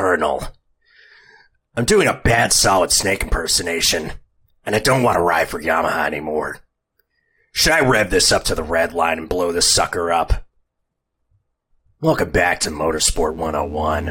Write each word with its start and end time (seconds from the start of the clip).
Colonel. 0.00 0.42
I'm 1.76 1.84
doing 1.84 2.08
a 2.08 2.14
bad 2.14 2.54
solid 2.54 2.90
snake 2.90 3.22
impersonation, 3.22 4.12
and 4.64 4.74
I 4.74 4.78
don't 4.78 5.02
want 5.02 5.16
to 5.16 5.22
ride 5.22 5.50
for 5.50 5.60
Yamaha 5.60 6.06
anymore. 6.06 6.60
Should 7.52 7.74
I 7.74 7.80
rev 7.80 8.10
this 8.10 8.32
up 8.32 8.44
to 8.44 8.54
the 8.54 8.62
red 8.62 8.94
line 8.94 9.18
and 9.18 9.28
blow 9.28 9.52
this 9.52 9.68
sucker 9.68 10.10
up? 10.10 10.48
Welcome 12.00 12.30
back 12.30 12.60
to 12.60 12.70
Motorsport 12.70 13.36
101. 13.36 14.06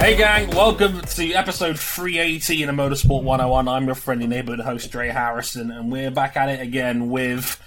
Hey 0.00 0.16
gang, 0.16 0.48
welcome 0.56 1.02
to 1.02 1.32
episode 1.34 1.78
380 1.78 2.62
in 2.62 2.70
a 2.70 2.72
Motorsport 2.72 3.24
101. 3.24 3.68
I'm 3.68 3.84
your 3.84 3.94
friendly 3.94 4.26
neighborhood 4.26 4.64
host, 4.64 4.90
Dre 4.90 5.10
Harrison, 5.10 5.70
and 5.70 5.92
we're 5.92 6.10
back 6.10 6.38
at 6.38 6.48
it 6.48 6.60
again 6.60 7.10
with 7.10 7.60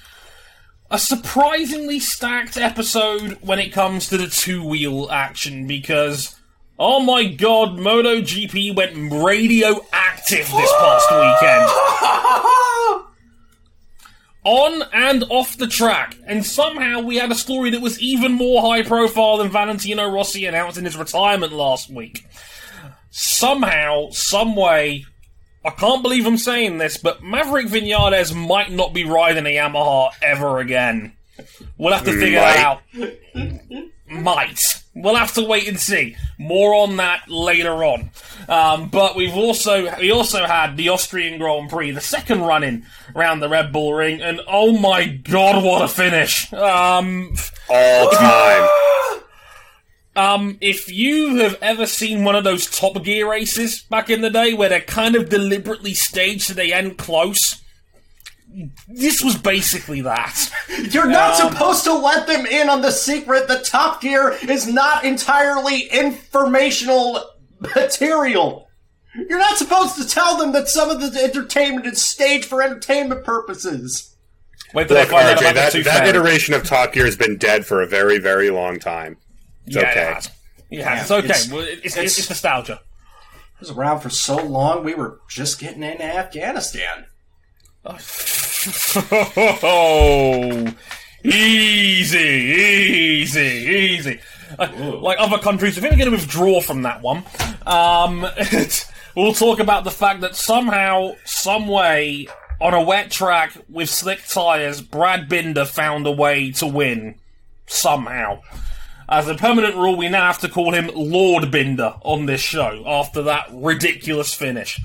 a 0.92 1.00
surprisingly 1.00 2.00
stacked 2.00 2.58
episode 2.58 3.38
when 3.42 3.60
it 3.60 3.72
comes 3.74 4.08
to 4.08 4.18
the 4.18 4.28
two 4.28 4.64
wheel 4.64 5.10
action 5.10 5.66
because, 5.68 6.36
oh 6.78 7.00
my 7.00 7.26
god, 7.26 7.78
MotoGP 7.78 8.76
went 8.76 9.12
radioactive 9.12 10.48
this 10.52 10.74
past 10.80 11.12
weekend. 11.12 11.70
On 14.44 14.84
and 14.94 15.24
off 15.32 15.58
the 15.58 15.66
track, 15.66 16.16
and 16.28 16.46
somehow 16.46 17.00
we 17.00 17.16
had 17.16 17.32
a 17.32 17.36
story 17.36 17.72
that 17.72 17.82
was 17.82 18.00
even 18.00 18.34
more 18.34 18.62
high 18.62 18.84
profile 18.84 19.38
than 19.38 19.50
Valentino 19.50 20.08
Rossi 20.08 20.46
announcing 20.46 20.86
his 20.86 20.96
retirement 20.96 21.52
last 21.52 21.90
week. 21.90 22.28
Somehow, 23.10 24.12
some 24.12 24.56
way, 24.56 25.06
I 25.66 25.72
can't 25.72 26.04
believe 26.04 26.28
I'm 26.28 26.38
saying 26.38 26.78
this, 26.78 26.98
but 26.98 27.24
Maverick 27.24 27.68
Vinales 27.68 28.36
might 28.36 28.72
not 28.72 28.94
be 28.94 29.04
riding 29.04 29.46
a 29.46 29.56
Yamaha 29.56 30.12
ever 30.22 30.60
again. 30.60 31.14
We'll 31.78 31.94
have 31.94 32.06
to 32.06 32.12
figure 32.12 32.40
that 32.40 32.58
out. 32.58 32.82
Might. 34.08 34.60
We'll 34.94 35.16
have 35.16 35.34
to 35.34 35.44
wait 35.44 35.68
and 35.68 35.80
see. 35.80 36.16
More 36.38 36.76
on 36.76 36.98
that 36.98 37.28
later 37.28 37.84
on. 37.84 38.12
Um, 38.48 38.90
but 38.90 39.16
we've 39.16 39.36
also 39.36 39.98
we 39.98 40.12
also 40.12 40.46
had 40.46 40.78
the 40.78 40.90
Austrian 40.90 41.40
Grand 41.40 41.70
Prix, 41.70 41.92
the 41.92 42.02
second 42.02 42.42
running 42.42 42.86
around 43.16 43.40
the 43.40 43.50
Red 43.50 43.74
Bull 43.74 43.94
Ring, 43.94 44.22
and 44.22 44.42
oh 44.48 44.78
my 44.78 45.06
god, 45.08 45.64
what 45.64 45.82
a 45.82 45.88
finish! 45.88 46.54
Um, 46.54 47.36
all 47.68 48.12
time. 48.12 48.70
Um, 50.16 50.58
if 50.62 50.90
you 50.92 51.38
have 51.38 51.58
ever 51.62 51.86
seen 51.86 52.24
one 52.24 52.36
of 52.36 52.46
those 52.46 52.68
Top 52.68 53.04
Gear 53.04 53.30
races 53.30 53.84
back 53.84 54.10
in 54.10 54.22
the 54.22 54.30
day 54.30 54.54
where 54.54 54.70
they're 54.70 54.80
kind 54.80 55.16
of 55.16 55.30
deliberately 55.30 55.94
staged 55.94 56.44
so 56.44 56.54
they 56.54 56.72
end 56.72 56.98
close, 56.98 57.62
this 58.88 59.22
was 59.22 59.36
basically 59.36 60.02
that. 60.02 60.50
You're 60.92 61.10
not 61.10 61.36
supposed 61.36 61.84
to 61.84 61.94
let 61.94 62.28
them 62.28 62.46
in 62.46 62.70
on 62.70 62.82
the 62.82 62.92
secret 62.92 63.50
that 63.50 63.66
Top 63.66 64.02
Gear 64.02 64.38
is 64.48 64.68
not 64.68 65.04
entirely 65.04 65.82
informational 65.92 67.22
material. 67.76 68.70
You're 69.16 69.40
not 69.40 69.58
supposed 69.58 69.96
to 69.98 70.08
tell 70.08 70.38
them 70.38 70.54
that 70.54 70.70
some 70.70 70.90
of 70.90 71.02
the 71.02 71.20
entertainment 71.22 71.88
is 71.88 72.02
staged 72.02 72.46
for 72.46 72.62
entertainment 72.62 73.26
purposes. 73.26 74.16
Wait 74.74 74.90
Look, 74.90 74.98
they 74.98 75.06
find 75.06 75.28
out 75.28 75.38
RJ, 75.38 75.52
about 75.52 75.74
that, 75.74 75.84
that 75.86 76.08
iteration 76.08 76.54
of 76.54 76.64
Top 76.64 76.94
Gear 76.94 77.06
has 77.06 77.16
been 77.16 77.38
dead 77.38 77.66
for 77.66 77.82
a 77.82 77.88
very, 77.88 78.20
very 78.20 78.50
long 78.50 78.80
time. 78.80 79.18
It's 79.68 79.76
Yeah, 79.76 79.82
okay. 79.82 80.02
it 80.02 80.14
has. 80.14 80.30
Yeah, 80.70 81.02
it's 81.02 81.12
okay. 81.12 81.26
it's- 81.26 81.50
Well, 81.52 81.62
it's, 81.62 81.86
it's, 81.86 81.98
it's- 81.98 82.18
it's 82.20 82.30
nostalgia. 82.30 82.82
It 83.56 83.62
was 83.62 83.72
around 83.72 84.02
for 84.02 84.10
so 84.10 84.36
long, 84.36 84.84
we 84.84 84.94
were 84.96 85.20
just 85.30 85.60
getting 85.60 85.82
into 85.84 86.04
Afghanistan. 86.04 87.06
Oh, 89.64 90.74
easy, 91.24 92.18
easy, 92.20 93.40
easy. 93.40 94.20
Uh, 94.60 94.68
like 95.02 95.18
other 95.20 95.38
countries, 95.38 95.78
I 95.78 95.82
think 95.82 95.92
we're 95.94 95.98
going 96.00 96.12
to 96.12 96.18
withdraw 96.18 96.62
from 96.62 96.84
that 96.84 97.02
one. 97.02 97.24
Um, 97.66 98.26
we'll 99.16 99.34
talk 99.34 99.60
about 99.60 99.84
the 99.84 99.92
fact 99.92 100.22
that 100.22 100.36
somehow, 100.36 101.14
some 101.26 101.68
way, 101.68 102.28
on 102.62 102.74
a 102.74 102.82
wet 102.82 103.12
track 103.12 103.58
with 103.70 103.90
slick 103.90 104.22
tyres, 104.28 104.82
Brad 104.82 105.28
Binder 105.30 105.66
found 105.66 106.08
a 106.08 106.12
way 106.12 106.52
to 106.54 106.68
win. 106.68 107.16
Somehow. 107.68 108.42
As 109.08 109.28
a 109.28 109.36
permanent 109.36 109.76
rule, 109.76 109.98
we 109.98 110.10
now 110.10 110.28
have 110.28 110.40
to 110.40 110.50
call 110.50 110.74
him 110.74 110.90
Lord 110.96 111.52
Binder 111.52 111.96
on 112.02 112.26
this 112.26 112.42
show 112.42 112.84
after 112.88 113.22
that 113.24 113.48
ridiculous 113.52 114.34
finish. 114.34 114.82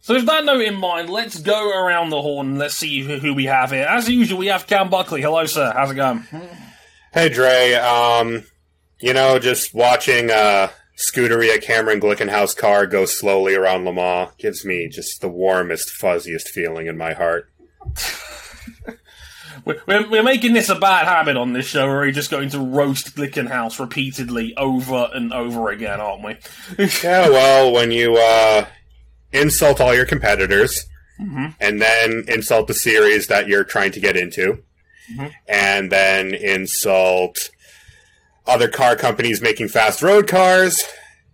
So 0.00 0.14
with 0.14 0.26
that 0.26 0.44
note 0.44 0.60
in 0.60 0.76
mind, 0.76 1.10
let's 1.10 1.40
go 1.40 1.68
around 1.68 2.10
the 2.10 2.22
horn 2.22 2.50
and 2.50 2.58
let's 2.58 2.76
see 2.76 3.00
who, 3.00 3.18
who 3.18 3.34
we 3.34 3.46
have 3.46 3.72
here. 3.72 3.86
As 3.88 4.08
usual, 4.08 4.38
we 4.38 4.46
have 4.46 4.66
Cam 4.66 4.88
Buckley. 4.88 5.20
Hello, 5.20 5.44
sir. 5.46 5.72
How's 5.74 5.90
it 5.90 5.96
going? 5.96 6.24
Hey, 7.12 7.28
Dre. 7.28 7.74
Um, 7.74 8.44
you 9.00 9.12
know, 9.12 9.38
just 9.38 9.74
watching 9.74 10.30
uh, 10.30 10.68
Scuderia 10.96 11.60
Cameron 11.60 12.00
Glickenhaus 12.00 12.56
car 12.56 12.86
go 12.86 13.04
slowly 13.04 13.54
around 13.54 13.84
Le 13.84 13.92
Mans 13.92 14.30
gives 14.38 14.64
me 14.64 14.88
just 14.88 15.20
the 15.20 15.28
warmest, 15.28 15.90
fuzziest 15.90 16.48
feeling 16.48 16.86
in 16.86 16.96
my 16.96 17.14
heart. 17.14 17.50
We're, 19.68 19.82
we're, 19.86 20.10
we're 20.10 20.22
making 20.22 20.54
this 20.54 20.70
a 20.70 20.74
bad 20.74 21.04
habit 21.06 21.36
on 21.36 21.52
this 21.52 21.66
show 21.66 21.86
where 21.86 21.98
we're 21.98 22.10
just 22.10 22.30
going 22.30 22.48
to 22.50 22.58
roast 22.58 23.14
Glickenhaus 23.14 23.78
repeatedly 23.78 24.56
over 24.56 25.10
and 25.12 25.30
over 25.30 25.68
again, 25.70 26.00
aren't 26.00 26.24
we? 26.24 26.86
Yeah, 27.04 27.28
well, 27.28 27.70
when 27.72 27.90
you 27.90 28.16
uh, 28.16 28.64
insult 29.30 29.78
all 29.80 29.94
your 29.94 30.06
competitors 30.06 30.86
and 31.60 31.82
then 31.82 32.24
insult 32.28 32.66
the 32.68 32.74
series 32.74 33.26
that 33.26 33.46
you're 33.46 33.64
trying 33.64 33.92
to 33.92 34.00
get 34.00 34.16
into, 34.16 34.62
and 35.48 35.92
then 35.92 36.32
insult 36.32 37.50
other 38.46 38.68
car 38.68 38.96
companies 38.96 39.42
making 39.42 39.68
fast 39.68 40.00
road 40.00 40.26
cars, 40.28 40.82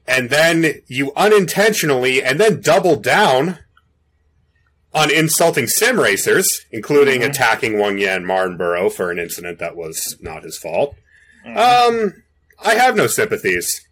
and 0.09 0.31
then 0.31 0.81
you 0.87 1.12
unintentionally 1.16 2.22
and 2.22 2.41
then 2.41 2.61
double 2.61 2.97
down 2.97 3.59
on 4.94 5.10
insulting 5.10 5.66
sim 5.66 5.99
racers, 5.99 6.65
including 6.71 7.22
attacking 7.22 7.78
Wang 7.78 7.99
Yan 7.99 8.25
Martinborough 8.25 8.93
for 8.93 9.10
an 9.10 9.19
incident 9.19 9.59
that 9.59 9.77
was 9.77 10.16
not 10.21 10.44
his 10.44 10.56
fault. 10.56 10.94
Um, 11.44 12.22
I 12.65 12.75
have 12.77 12.97
no 12.97 13.06
sympathies. 13.06 13.87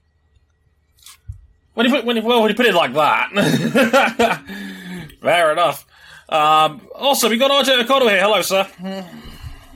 When 1.74 1.86
you 1.86 1.92
put 1.92 2.04
when 2.04 2.16
you, 2.16 2.22
well, 2.22 2.40
when 2.40 2.50
you 2.50 2.54
put 2.54 2.66
it 2.66 2.74
like 2.74 2.92
that, 2.94 3.30
fair 5.22 5.52
enough. 5.52 5.86
Um, 6.28 6.88
also, 6.94 7.28
we 7.28 7.36
got 7.36 7.50
RJ 7.50 7.82
Okado 7.84 8.08
here. 8.08 8.20
Hello, 8.20 8.40
sir. 8.42 8.66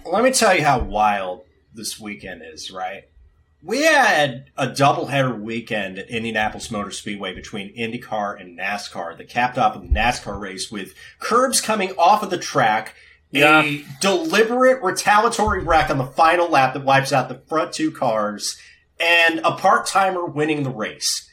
Let 0.04 0.22
me 0.22 0.31
tell 0.31 0.54
you 0.54 0.62
how 0.62 0.78
wild 0.78 1.44
this 1.75 1.98
weekend 1.98 2.42
is, 2.42 2.70
right? 2.70 3.04
We 3.62 3.82
had 3.82 4.50
a 4.56 4.68
doubleheader 4.68 5.40
weekend 5.40 5.98
at 5.98 6.08
Indianapolis 6.08 6.70
Motor 6.70 6.90
Speedway 6.90 7.34
between 7.34 7.74
IndyCar 7.74 8.40
and 8.40 8.56
NASCAR 8.56 9.16
that 9.16 9.28
capped 9.28 9.58
off 9.58 9.74
a 9.76 9.80
NASCAR 9.80 10.38
race 10.38 10.70
with 10.70 10.94
curbs 11.18 11.60
coming 11.60 11.92
off 11.98 12.22
of 12.22 12.30
the 12.30 12.38
track, 12.38 12.94
Yeah. 13.30 13.62
a 13.62 13.84
deliberate 14.00 14.82
retaliatory 14.82 15.62
wreck 15.64 15.90
on 15.90 15.98
the 15.98 16.04
final 16.06 16.48
lap 16.48 16.74
that 16.74 16.84
wipes 16.84 17.12
out 17.12 17.28
the 17.28 17.42
front 17.48 17.72
two 17.72 17.90
cars, 17.90 18.56
and 19.00 19.40
a 19.42 19.52
part 19.52 19.86
timer 19.86 20.24
winning 20.24 20.62
the 20.62 20.70
race. 20.70 21.28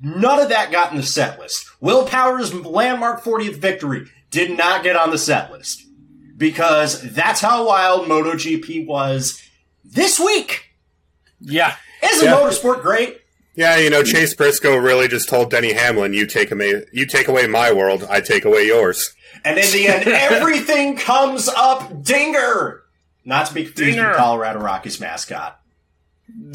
None 0.00 0.40
of 0.40 0.48
that 0.48 0.72
got 0.72 0.90
in 0.90 0.96
the 0.96 1.02
set 1.02 1.38
list. 1.38 1.66
Will 1.80 2.06
Power's 2.06 2.54
landmark 2.54 3.22
40th 3.22 3.56
victory 3.56 4.06
did 4.30 4.56
not 4.56 4.82
get 4.82 4.96
on 4.96 5.10
the 5.10 5.18
set 5.18 5.52
list 5.52 5.84
because 6.36 7.02
that's 7.12 7.40
how 7.40 7.66
wild 7.66 8.08
MotoGP 8.08 8.86
was 8.86 9.40
this 9.84 10.18
week. 10.18 10.71
Yeah. 11.42 11.74
Isn't 12.02 12.24
Yeah. 12.28 12.34
motorsport 12.36 12.80
great? 12.82 13.20
Yeah, 13.54 13.76
you 13.76 13.90
know, 13.90 14.02
Chase 14.02 14.34
Briscoe 14.34 14.76
really 14.76 15.08
just 15.08 15.28
told 15.28 15.50
Denny 15.50 15.72
Hamlin, 15.74 16.14
"You 16.14 16.26
take 16.26 16.50
away, 16.50 16.84
you 16.92 17.04
take 17.06 17.28
away 17.28 17.46
my 17.46 17.70
world, 17.72 18.06
I 18.08 18.20
take 18.22 18.44
away 18.46 18.66
yours." 18.66 19.12
And 19.44 19.58
in 19.58 19.70
the 19.72 19.88
end, 19.88 20.08
everything 20.08 20.96
comes 20.96 21.48
up 21.48 22.02
dinger. 22.02 22.82
Not 23.24 23.46
to 23.48 23.54
be 23.54 23.64
confused 23.64 23.96
Dinger. 23.96 24.08
with 24.08 24.16
Colorado 24.18 24.58
Rockies 24.60 24.98
mascot. 25.00 25.58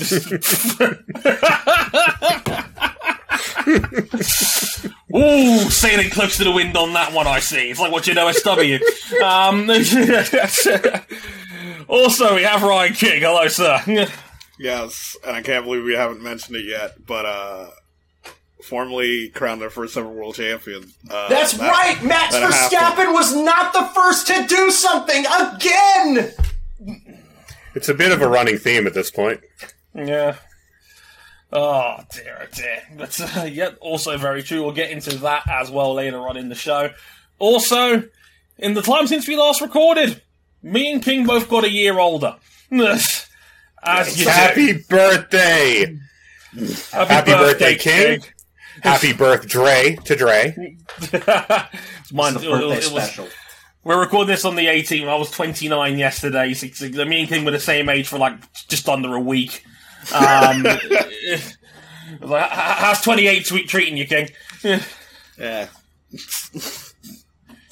Ooh, 5.16 5.69
sailing 5.69 6.10
close 6.10 6.36
to 6.38 6.44
the 6.44 6.51
wind 6.51 6.75
on 6.75 6.94
that 6.94 7.13
one, 7.13 7.28
I 7.28 7.40
see. 7.40 7.69
It's 7.69 7.80
like 7.80 7.92
watching 7.92 8.16
OSW. 8.16 8.80
um, 9.22 9.69
also, 11.88 12.36
we 12.36 12.44
have 12.44 12.63
Ryan 12.63 12.94
King. 12.94 13.22
Hello, 13.22 13.48
sir. 13.48 13.80
Yes, 14.59 15.15
and 15.25 15.36
I 15.36 15.42
can't 15.42 15.65
believe 15.65 15.83
we 15.83 15.94
haven't 15.94 16.21
mentioned 16.21 16.57
it 16.57 16.65
yet, 16.65 17.06
but 17.06 17.25
uh 17.25 17.69
formerly 18.63 19.30
crowned 19.30 19.62
their 19.62 19.69
first 19.69 19.95
ever 19.95 20.09
world 20.09 20.36
champion. 20.36 20.92
Uh, 21.09 21.30
That's 21.30 21.54
that- 21.54 21.71
right. 21.71 22.04
Max 22.04 22.33
that. 22.33 22.51
Verstappen 22.51 23.13
was 23.13 23.33
not 23.36 23.71
the 23.71 23.86
first 23.94 24.27
to 24.27 24.45
do 24.48 24.71
something 24.71 25.25
again. 25.25 26.31
It's 27.75 27.88
a 27.88 27.94
bit 27.94 28.12
of 28.12 28.21
a 28.21 28.27
running 28.27 28.57
theme 28.57 28.88
at 28.88 28.94
this 28.94 29.12
point. 29.12 29.39
Yeah. 29.94 30.38
Oh 31.54 31.98
dear, 32.13 32.39
oh 32.42 32.45
dear. 32.54 32.81
But 32.98 33.38
uh, 33.38 33.44
yet, 33.45 33.77
also 33.80 34.18
very 34.18 34.44
true. 34.44 34.63
We'll 34.63 34.74
get 34.74 34.92
into 34.92 35.15
that 35.19 35.44
as 35.50 35.71
well 35.71 35.94
later 35.94 36.27
on 36.27 36.36
in 36.36 36.50
the 36.50 36.56
show. 36.56 36.89
Also, 37.39 38.04
in 38.57 38.74
the 38.74 38.81
time 38.81 39.07
since 39.07 39.27
we 39.27 39.38
last 39.38 39.62
recorded, 39.62 40.21
Me 40.62 40.92
and 40.92 41.01
King 41.01 41.25
both 41.25 41.48
got 41.50 41.63
a 41.63 41.71
year 41.71 42.00
older. 42.00 42.36
As 43.84 44.18
you 44.18 44.26
do. 44.26 44.32
Happy 44.32 44.74
birthday! 44.90 45.98
Happy, 46.92 47.14
Happy 47.14 47.32
birthday, 47.32 47.76
King. 47.76 48.22
Happy 48.82 49.14
birth 49.14 49.48
Dre 49.48 49.98
to 50.06 50.16
Dre. 50.16 50.56
It's 51.00 52.14
mine. 52.14 52.36
It, 52.36 52.44
it- 52.44 52.50
birthday 52.50 52.66
it 52.88 52.92
was, 52.94 53.04
special. 53.04 53.28
we're 53.84 54.00
recording 54.00 54.28
this 54.32 54.46
on 54.46 54.56
the 54.56 54.66
18th. 54.66 55.08
I 55.08 55.16
was 55.16 55.30
29 55.32 55.98
yesterday. 55.98 56.54
So, 56.54 56.68
so 56.68 57.06
me 57.06 57.20
and 57.22 57.30
King 57.30 57.44
were 57.46 57.52
the 57.52 57.60
same 57.60 57.90
age 57.90 58.08
for 58.08 58.18
like 58.18 58.36
just 58.68 58.88
under 58.90 59.14
a 59.16 59.20
week. 59.20 59.64
Um, 60.14 60.64
like, 60.64 60.72
"H- 60.72 61.50
h- 62.22 62.50
how's 62.52 63.02
28 63.02 63.46
treat- 63.46 63.68
treating 63.70 63.98
you, 63.98 64.06
King? 64.08 64.30
Yeah. 65.38 65.68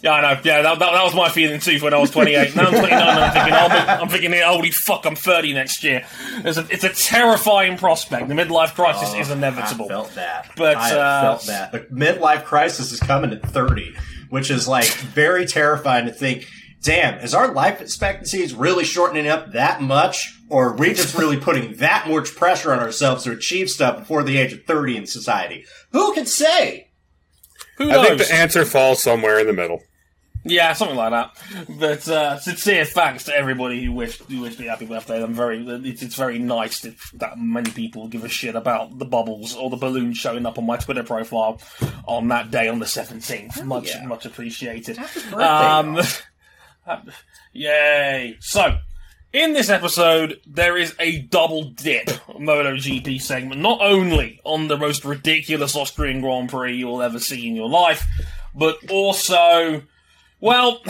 Yeah, 0.06 0.12
I 0.12 0.22
know. 0.22 0.42
Yeah, 0.44 0.62
that, 0.62 0.78
that, 0.78 0.92
that 0.92 1.04
was 1.04 1.16
my 1.16 1.30
feeling 1.30 1.60
too 1.60 1.80
when 1.80 1.92
I 1.92 1.98
was 1.98 2.12
28. 2.12 2.56
Now 2.56 2.68
I'm 2.68 2.74
29 2.74 2.92
and 2.92 3.02
I'm 3.02 3.34
thinking, 3.34 3.54
oh, 3.54 4.02
I'm 4.04 4.08
thinking, 4.08 4.34
holy 4.34 4.70
fuck, 4.70 5.04
I'm 5.04 5.16
30 5.16 5.54
next 5.54 5.84
year. 5.84 6.06
It's 6.44 6.60
a, 6.60 6.68
it's 6.70 6.84
a 6.84 6.90
terrifying 6.90 7.76
prospect. 7.76 8.28
The 8.28 8.36
midlife 8.36 8.76
crisis 8.76 9.16
is 9.16 9.32
inevitable. 9.32 9.86
I 9.86 9.88
felt 9.88 10.14
that. 10.14 10.52
But, 10.56 10.78
I 10.78 10.96
uh, 10.96 11.22
felt 11.22 11.48
that. 11.48 11.72
The 11.72 11.80
midlife 11.92 12.44
crisis 12.46 12.92
is 12.92 13.00
coming 13.00 13.34
at 13.34 13.42
30, 13.42 13.96
which 14.30 14.52
is 14.52 14.68
like 14.68 14.86
very 14.86 15.48
terrifying 15.48 16.06
to 16.06 16.14
think, 16.14 16.48
damn, 16.84 17.18
is 17.22 17.34
our 17.34 17.52
life 17.52 17.82
expectancies 17.82 18.54
really 18.54 18.84
shortening 18.84 19.28
up 19.28 19.54
that 19.54 19.82
much? 19.82 20.40
Or 20.50 20.70
are 20.70 20.78
we 20.78 20.94
just 20.94 21.18
really 21.18 21.38
putting 21.38 21.78
that 21.78 22.08
much 22.08 22.36
pressure 22.36 22.72
on 22.72 22.78
ourselves 22.78 23.24
to 23.24 23.32
achieve 23.32 23.72
stuff 23.72 24.02
before 24.02 24.22
the 24.22 24.38
age 24.38 24.54
of 24.54 24.66
30 24.66 24.98
in 24.98 25.08
society? 25.08 25.66
Who 25.94 26.14
can 26.14 26.28
say? 26.28 26.92
Who 27.80 27.90
I 27.90 28.06
think 28.06 28.20
the 28.20 28.32
answer 28.32 28.66
falls 28.66 29.02
somewhere 29.02 29.40
in 29.40 29.48
the 29.48 29.54
middle. 29.54 29.82
Yeah, 30.48 30.74
something 30.74 30.96
like 30.96 31.12
that. 31.12 31.68
But 31.68 32.08
uh, 32.08 32.40
sincere 32.40 32.86
thanks 32.86 33.24
to 33.26 33.36
everybody 33.36 33.84
who 33.84 33.92
wished 33.92 34.22
who 34.22 34.42
wished 34.42 34.60
me 34.60 34.68
happy 34.68 34.86
birthday. 34.86 35.24
I'm 35.24 35.34
very 35.34 35.66
it's, 35.68 36.04
it's 36.04 36.16
very 36.16 36.38
nice 36.38 36.82
that 36.82 36.96
that 37.16 37.40
many 37.40 37.72
people 37.72 38.08
give 38.08 38.24
a 38.24 38.30
shit 38.30 38.56
about 38.56 39.00
the 39.00 39.06
bubbles 39.06 39.56
or 39.56 39.72
the 39.72 39.76
balloons 39.76 40.18
showing 40.18 40.46
up 40.46 40.60
on 40.60 40.68
my 40.68 40.78
Twitter 40.78 41.04
profile 41.04 41.60
on 42.06 42.28
that 42.28 42.52
day 42.52 42.68
on 42.68 42.78
the 42.78 42.86
17th. 42.86 43.64
Much 43.64 43.88
yeah. 43.88 44.06
much 44.06 44.28
appreciated. 44.28 44.98
birthday, 44.98 45.44
Um, 45.44 46.00
yay! 47.54 48.38
So. 48.40 48.78
In 49.34 49.52
this 49.52 49.68
episode, 49.68 50.40
there 50.48 50.78
is 50.78 50.96
a 50.98 51.20
double 51.24 51.66
dip 51.66 52.06
MotoGP 52.06 53.22
segment, 53.22 53.60
not 53.60 53.82
only 53.82 54.40
on 54.46 54.70
the 54.70 54.78
most 54.78 55.04
ridiculous 55.04 55.76
Austrian 55.76 56.22
Grand 56.22 56.50
Prix 56.50 56.78
you'll 56.78 57.02
ever 57.02 57.20
see 57.20 57.46
in 57.46 57.54
your 57.54 57.68
life, 57.68 58.08
but 58.56 58.78
also 58.90 59.82
well, 60.46 60.82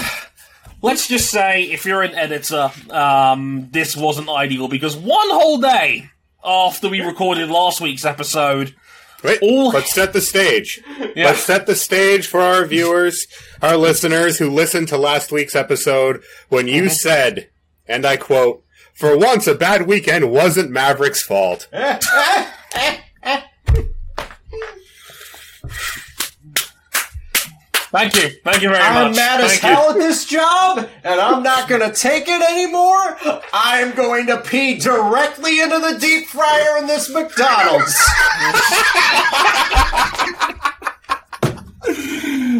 let's 0.81 1.07
just 1.07 1.29
say 1.29 1.63
if 1.63 1.85
you're 1.85 2.01
an 2.03 2.13
editor, 2.13 2.71
um, 2.89 3.69
this 3.71 3.95
wasn't 3.95 4.29
ideal 4.29 4.67
because 4.67 4.95
one 4.97 5.29
whole 5.29 5.59
day 5.59 6.09
after 6.43 6.89
we 6.89 6.99
recorded 7.01 7.49
last 7.49 7.79
week's 7.81 8.05
episode, 8.05 8.75
Wait, 9.23 9.39
All- 9.41 9.69
let's 9.69 9.93
set 9.93 10.13
the 10.13 10.21
stage. 10.21 10.81
Yeah. 11.15 11.27
Let's 11.27 11.39
set 11.39 11.65
the 11.65 11.75
stage 11.75 12.27
for 12.27 12.41
our 12.41 12.65
viewers, 12.65 13.25
our 13.61 13.77
listeners 13.77 14.37
who 14.37 14.49
listened 14.51 14.89
to 14.89 14.97
last 14.97 15.31
week's 15.31 15.55
episode 15.55 16.21
when 16.49 16.67
you 16.67 16.89
said, 16.89 17.49
and 17.87 18.05
I 18.05 18.17
quote, 18.17 18.63
for 18.93 19.17
once 19.17 19.47
a 19.47 19.55
bad 19.55 19.87
weekend 19.87 20.29
wasn't 20.31 20.69
Maverick's 20.69 21.21
fault. 21.23 21.67
thank 27.95 28.15
you, 28.15 28.29
thank 28.43 28.61
you 28.61 28.69
very 28.69 28.79
much. 28.79 29.07
I'm 29.07 29.15
mad 29.15 29.41
as 29.41 29.51
Thank 29.51 29.63
you. 29.63 29.69
hell 29.69 29.91
at 29.91 29.97
this 29.97 30.25
job, 30.25 30.89
and 31.03 31.19
I'm 31.19 31.41
not 31.43 31.67
gonna 31.69 31.93
take 31.93 32.25
it 32.27 32.41
anymore. 32.41 33.17
I'm 33.53 33.95
going 33.95 34.27
to 34.27 34.37
pee 34.41 34.77
directly 34.77 35.61
into 35.61 35.79
the 35.79 35.97
deep 35.99 36.27
fryer 36.27 36.77
in 36.79 36.87
this 36.87 37.09
McDonald's. 37.09 37.95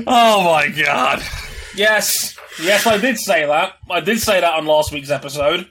Oh 0.08 0.44
my 0.44 0.68
god. 0.68 1.24
Yes, 1.76 2.38
yes, 2.62 2.86
I 2.86 2.98
did 2.98 3.18
say 3.18 3.46
that. 3.46 3.74
I 3.90 4.00
did 4.00 4.20
say 4.20 4.40
that 4.40 4.54
on 4.54 4.66
last 4.66 4.92
week's 4.92 5.10
episode. 5.10 5.68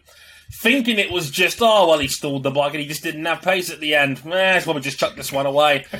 Thinking 0.52 0.98
it 0.98 1.10
was 1.10 1.30
just, 1.30 1.58
oh, 1.60 1.88
well, 1.88 1.98
he 1.98 2.08
stalled 2.08 2.42
the 2.42 2.50
bike 2.50 2.72
and 2.74 2.80
he 2.80 2.86
just 2.86 3.02
didn't 3.02 3.24
have 3.24 3.42
pace 3.42 3.70
at 3.70 3.80
the 3.80 3.94
end. 3.94 4.22
Eh, 4.24 4.54
he's 4.54 4.64
probably 4.64 4.82
just 4.82 4.98
chuck 4.98 5.16
this 5.16 5.32
one 5.32 5.46
away. 5.46 5.84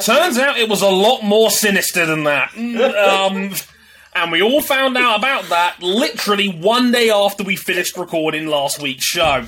Turns 0.00 0.38
out 0.38 0.58
it 0.58 0.68
was 0.68 0.80
a 0.82 0.88
lot 0.88 1.22
more 1.22 1.50
sinister 1.50 2.06
than 2.06 2.24
that. 2.24 2.50
Mm, 2.50 2.94
Um, 2.94 3.54
and 4.14 4.32
we 4.32 4.40
all 4.42 4.60
found 4.62 4.96
out 4.96 5.18
about 5.18 5.44
that 5.50 5.82
literally 5.82 6.48
one 6.48 6.92
day 6.92 7.10
after 7.10 7.42
we 7.42 7.56
finished 7.56 7.96
recording 7.96 8.46
last 8.46 8.80
week's 8.80 9.04
show. 9.04 9.46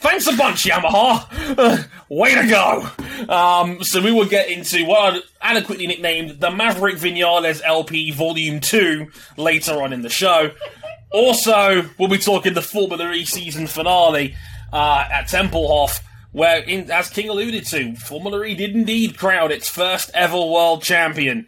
Thanks 0.00 0.26
a 0.26 0.36
bunch, 0.36 0.64
Yamaha. 0.64 1.88
Way 2.10 2.34
to 2.34 2.46
go. 2.46 3.32
Um, 3.32 3.82
so 3.82 4.02
we 4.02 4.12
will 4.12 4.26
get 4.26 4.50
into 4.50 4.84
what 4.84 5.14
I'd 5.14 5.22
adequately 5.40 5.86
nicknamed 5.86 6.40
the 6.40 6.50
Maverick 6.50 6.96
Vinales 6.96 7.62
LP 7.64 8.10
Volume 8.10 8.60
2 8.60 9.06
later 9.38 9.82
on 9.82 9.94
in 9.94 10.02
the 10.02 10.10
show. 10.10 10.50
Also, 11.14 11.88
we'll 11.96 12.08
be 12.08 12.18
talking 12.18 12.54
the 12.54 12.60
Formula 12.60 13.12
E 13.12 13.24
season 13.24 13.68
finale 13.68 14.34
uh, 14.72 15.06
at 15.12 15.28
Tempelhof, 15.28 16.00
where, 16.32 16.60
in, 16.64 16.90
as 16.90 17.08
King 17.08 17.28
alluded 17.28 17.64
to, 17.66 17.94
Formula 17.94 18.42
E 18.42 18.56
did 18.56 18.74
indeed 18.74 19.16
crown 19.16 19.52
its 19.52 19.68
first 19.68 20.10
ever 20.12 20.36
world 20.36 20.82
champion. 20.82 21.46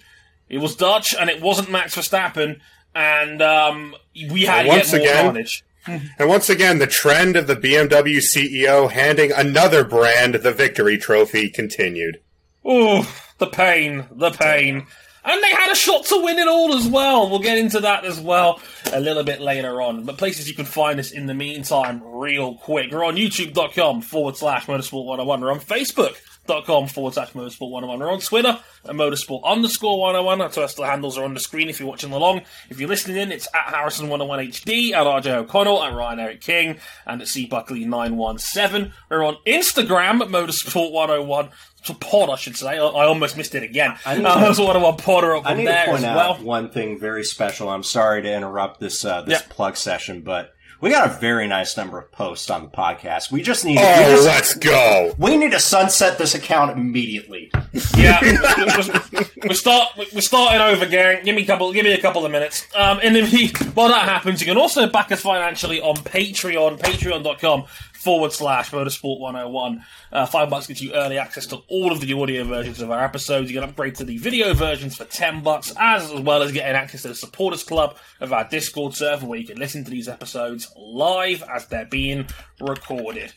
It 0.49 0.59
was 0.59 0.77
Dutch, 0.77 1.13
and 1.19 1.29
it 1.29 1.43
wasn't 1.43 1.69
Max 1.69 1.97
Verstappen, 1.97 2.61
and 2.95 3.43
um, 3.43 3.97
we 4.31 4.43
had 4.45 4.67
And 4.67 4.77
yet 4.77 4.87
more 4.93 5.01
again- 5.01 5.27
advantage. 5.27 5.65
And 6.19 6.29
once 6.29 6.49
again, 6.51 6.79
the 6.81 6.87
trend 6.89 7.37
of 7.37 7.47
the 7.47 7.55
BMW 7.55 8.21
CEO 8.21 8.91
handing 8.91 9.31
another 9.31 9.85
brand 9.85 10.35
the 10.37 10.51
victory 10.53 10.99
trophy 10.99 11.49
continued. 11.49 12.21
Oh, 12.65 13.09
the 13.39 13.47
pain, 13.47 14.05
the 14.11 14.31
pain. 14.33 14.87
And 15.27 15.43
they 15.43 15.51
had 15.51 15.73
a 15.73 15.75
shot 15.75 16.05
to 16.07 16.23
win 16.23 16.39
it 16.39 16.47
all 16.47 16.75
as 16.75 16.87
well. 16.87 17.29
We'll 17.29 17.41
get 17.41 17.59
into 17.59 17.81
that 17.81 18.05
as 18.05 18.21
well 18.21 18.61
a 18.93 19.01
little 19.01 19.25
bit 19.25 19.41
later 19.41 19.83
on. 19.83 20.05
But 20.05 20.19
places 20.19 20.49
you 20.49 20.55
can 20.55 20.65
find 20.65 21.01
us 21.01 21.11
in 21.11 21.27
the 21.27 21.35
meantime, 21.35 22.01
real 22.05 22.55
quick. 22.55 22.93
We're 22.93 23.05
on 23.05 23.17
youtube.com 23.17 24.03
forward 24.03 24.37
slash 24.37 24.67
motorsport 24.67 25.05
101. 25.05 25.41
We're 25.41 25.51
on 25.51 25.59
facebook.com 25.59 26.87
forward 26.87 27.15
slash 27.15 27.33
motorsport 27.33 27.71
101. 27.71 27.99
We're 27.99 28.13
on 28.13 28.21
Twitter 28.21 28.61
at 28.85 28.91
motorsport 28.95 29.43
underscore 29.43 29.99
101. 29.99 30.39
That's 30.39 30.59
us. 30.59 30.75
The 30.75 30.87
handles 30.87 31.19
are 31.19 31.25
on 31.25 31.35
the 31.35 31.41
screen 31.41 31.69
if 31.69 31.81
you're 31.81 31.89
watching 31.89 32.13
along. 32.13 32.43
If 32.71 32.79
you're 32.79 32.89
listening 32.89 33.17
in, 33.17 33.33
it's 33.33 33.49
at 33.53 33.75
Harrison101HD, 33.75 34.93
at 34.93 35.07
RJ 35.07 35.27
O'Connell, 35.39 35.83
at 35.83 35.93
Ryan 35.93 36.21
Eric 36.21 36.41
King, 36.41 36.79
and 37.05 37.21
at 37.21 37.27
C 37.27 37.49
Buckley917. 37.49 38.93
We're 39.11 39.25
on 39.25 39.39
Instagram 39.45 40.21
at 40.21 40.29
motorsport 40.29 40.93
101. 40.93 41.51
It's 41.91 41.99
pod, 42.07 42.31
I 42.31 42.37
should 42.37 42.57
say. 42.57 42.79
I, 42.79 42.85
I 42.85 43.05
almost 43.07 43.37
missed 43.37 43.55
it 43.55 43.63
again. 43.63 43.97
I 44.05 44.17
need 44.17 44.23
to- 44.25 44.41
There's 44.41 44.59
one 44.61 44.77
of 44.77 44.83
our 44.85 44.97
podder 44.97 45.37
up 45.37 45.47
I 45.47 45.51
from 45.51 45.59
need 45.59 45.67
to 45.67 45.85
point 45.87 46.05
out 46.05 46.17
well. 46.17 46.35
one 46.45 46.71
thing 46.71 46.99
very 46.99 47.25
special. 47.25 47.69
I'm 47.69 47.83
sorry 47.83 48.23
to 48.23 48.33
interrupt 48.33 48.81
this 48.81 49.05
uh, 49.05 49.23
this 49.23 49.41
Yeah. 49.41 49.47
plug 49.55 49.77
session, 49.77 50.23
but 50.23 50.53
we 50.79 50.91
got 50.91 51.09
a 51.11 51.19
very 51.21 51.47
nice 51.49 51.75
number 51.79 51.99
of 51.99 52.13
posts 52.13 52.51
on 52.51 52.63
the 52.63 52.69
podcast. 52.69 53.31
We 53.33 53.41
just 53.43 53.65
need 53.65 53.77
we, 53.79 53.83
Oh, 53.85 54.11
just- 54.11 54.27
let's 54.27 54.55
go. 54.55 55.15
we 55.19 55.37
need 55.37 55.53
to 55.53 55.61
sunset 55.61 56.19
this 56.19 56.35
account 56.35 56.73
immediately. 56.79 57.51
Yeah, 57.97 58.21
we're, 58.23 59.49
we're 59.49 59.55
start 59.55 59.89
we're 60.15 60.21
starting 60.21 60.61
over, 60.61 60.87
gang. 60.87 61.25
Give 61.25 61.35
me 61.35 61.43
a 61.43 61.47
couple. 61.47 61.73
Give 61.73 61.85
me 61.85 61.93
a 61.93 62.01
couple 62.01 62.25
of 62.27 62.33
minutes. 62.33 62.67
Um, 62.75 63.01
and 63.03 63.15
then 63.17 63.31
we, 63.33 63.49
while 63.75 63.89
that 63.89 64.09
happens, 64.09 64.41
you 64.41 64.47
can 64.47 64.57
also 64.59 64.87
back 64.89 65.11
us 65.13 65.21
financially 65.23 65.81
on 65.81 65.97
Patreon, 65.97 66.79
Patreon.com 66.79 67.65
forward 68.07 68.33
slash 68.33 68.71
Motorsport 68.71 69.19
101. 69.19 69.85
Uh, 70.13 70.27
five 70.27 70.49
bucks 70.49 70.69
gets 70.69 70.81
you 70.81 70.93
early 70.93 71.19
access 71.19 71.45
to 71.47 71.57
all 71.67 71.91
of 71.91 72.01
the 72.01 72.13
audio 72.13 72.45
versions 72.45 72.81
of 72.81 72.89
our 72.89 73.03
episodes. 73.03 73.51
You 73.51 73.61
can 73.61 73.69
upgrade 73.69 73.97
to 73.97 74.05
the 74.05 74.17
video 74.17 74.55
versions 74.55 74.95
for 74.95 75.05
ten 75.07 75.43
bucks, 75.43 75.73
as 75.77 76.13
well 76.13 76.41
as 76.45 76.53
getting 76.53 76.77
access 76.77 77.03
to 77.03 77.09
the 77.09 77.17
supporters 77.17 77.65
club 77.65 77.97
of 78.21 78.33
our 78.33 78.49
Discord 78.49 78.95
server, 78.95 79.27
where 79.27 79.41
you 79.41 79.45
can 79.45 79.59
listen 79.59 79.83
to 79.83 79.91
these 79.91 80.07
episodes 80.09 80.73
live 80.77 81.43
as 81.53 81.67
they're 81.67 81.85
being 81.85 82.29
recorded. 82.61 83.33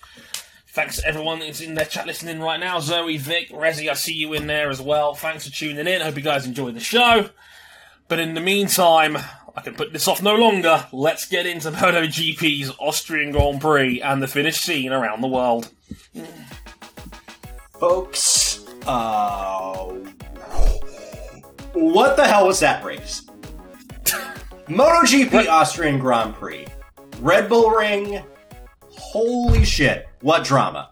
Thanks 0.68 1.02
everyone 1.04 1.40
that's 1.40 1.62
in 1.62 1.74
their 1.74 1.86
chat 1.86 2.06
listening 2.06 2.40
right 2.40 2.60
now. 2.60 2.80
Zoe, 2.80 3.18
Vic, 3.18 3.50
Rezi, 3.50 3.90
I 3.90 3.96
see 3.96 4.14
you 4.14 4.34
in 4.34 4.46
there 4.46 4.70
as 4.70 4.80
well. 4.80 5.16
Thanks 5.16 5.48
for 5.48 5.52
tuning 5.52 5.88
in. 5.88 6.02
Hope 6.02 6.16
you 6.16 6.22
guys 6.22 6.46
enjoyed 6.46 6.76
the 6.76 6.80
show. 6.80 7.32
But 8.08 8.20
in 8.20 8.36
the 8.36 8.42
meantime, 8.42 9.18
I 9.56 9.62
can 9.62 9.76
put 9.76 9.94
this 9.94 10.08
off 10.08 10.22
no 10.22 10.36
longer. 10.36 10.86
Let's 10.92 11.28
get 11.28 11.46
into 11.46 11.72
MotoGP's 11.72 12.72
Austrian 12.80 13.32
Grand 13.32 13.62
Prix 13.62 14.02
and 14.02 14.22
the 14.22 14.28
Finnish 14.28 14.58
scene 14.58 14.92
around 14.92 15.22
the 15.22 15.28
world. 15.28 15.72
Folks, 17.80 18.66
uh, 18.86 19.86
what 21.74 22.16
the 22.18 22.28
hell 22.28 22.48
was 22.48 22.60
that 22.60 22.84
race? 22.84 23.26
MotoGP 24.68 25.48
Austrian 25.48 26.00
Grand 26.00 26.36
Prix. 26.36 26.68
Red 27.20 27.50
Bull 27.50 27.72
Ring. 27.72 28.24
Holy 28.90 29.64
shit, 29.66 30.08
what 30.22 30.44
drama. 30.44 30.92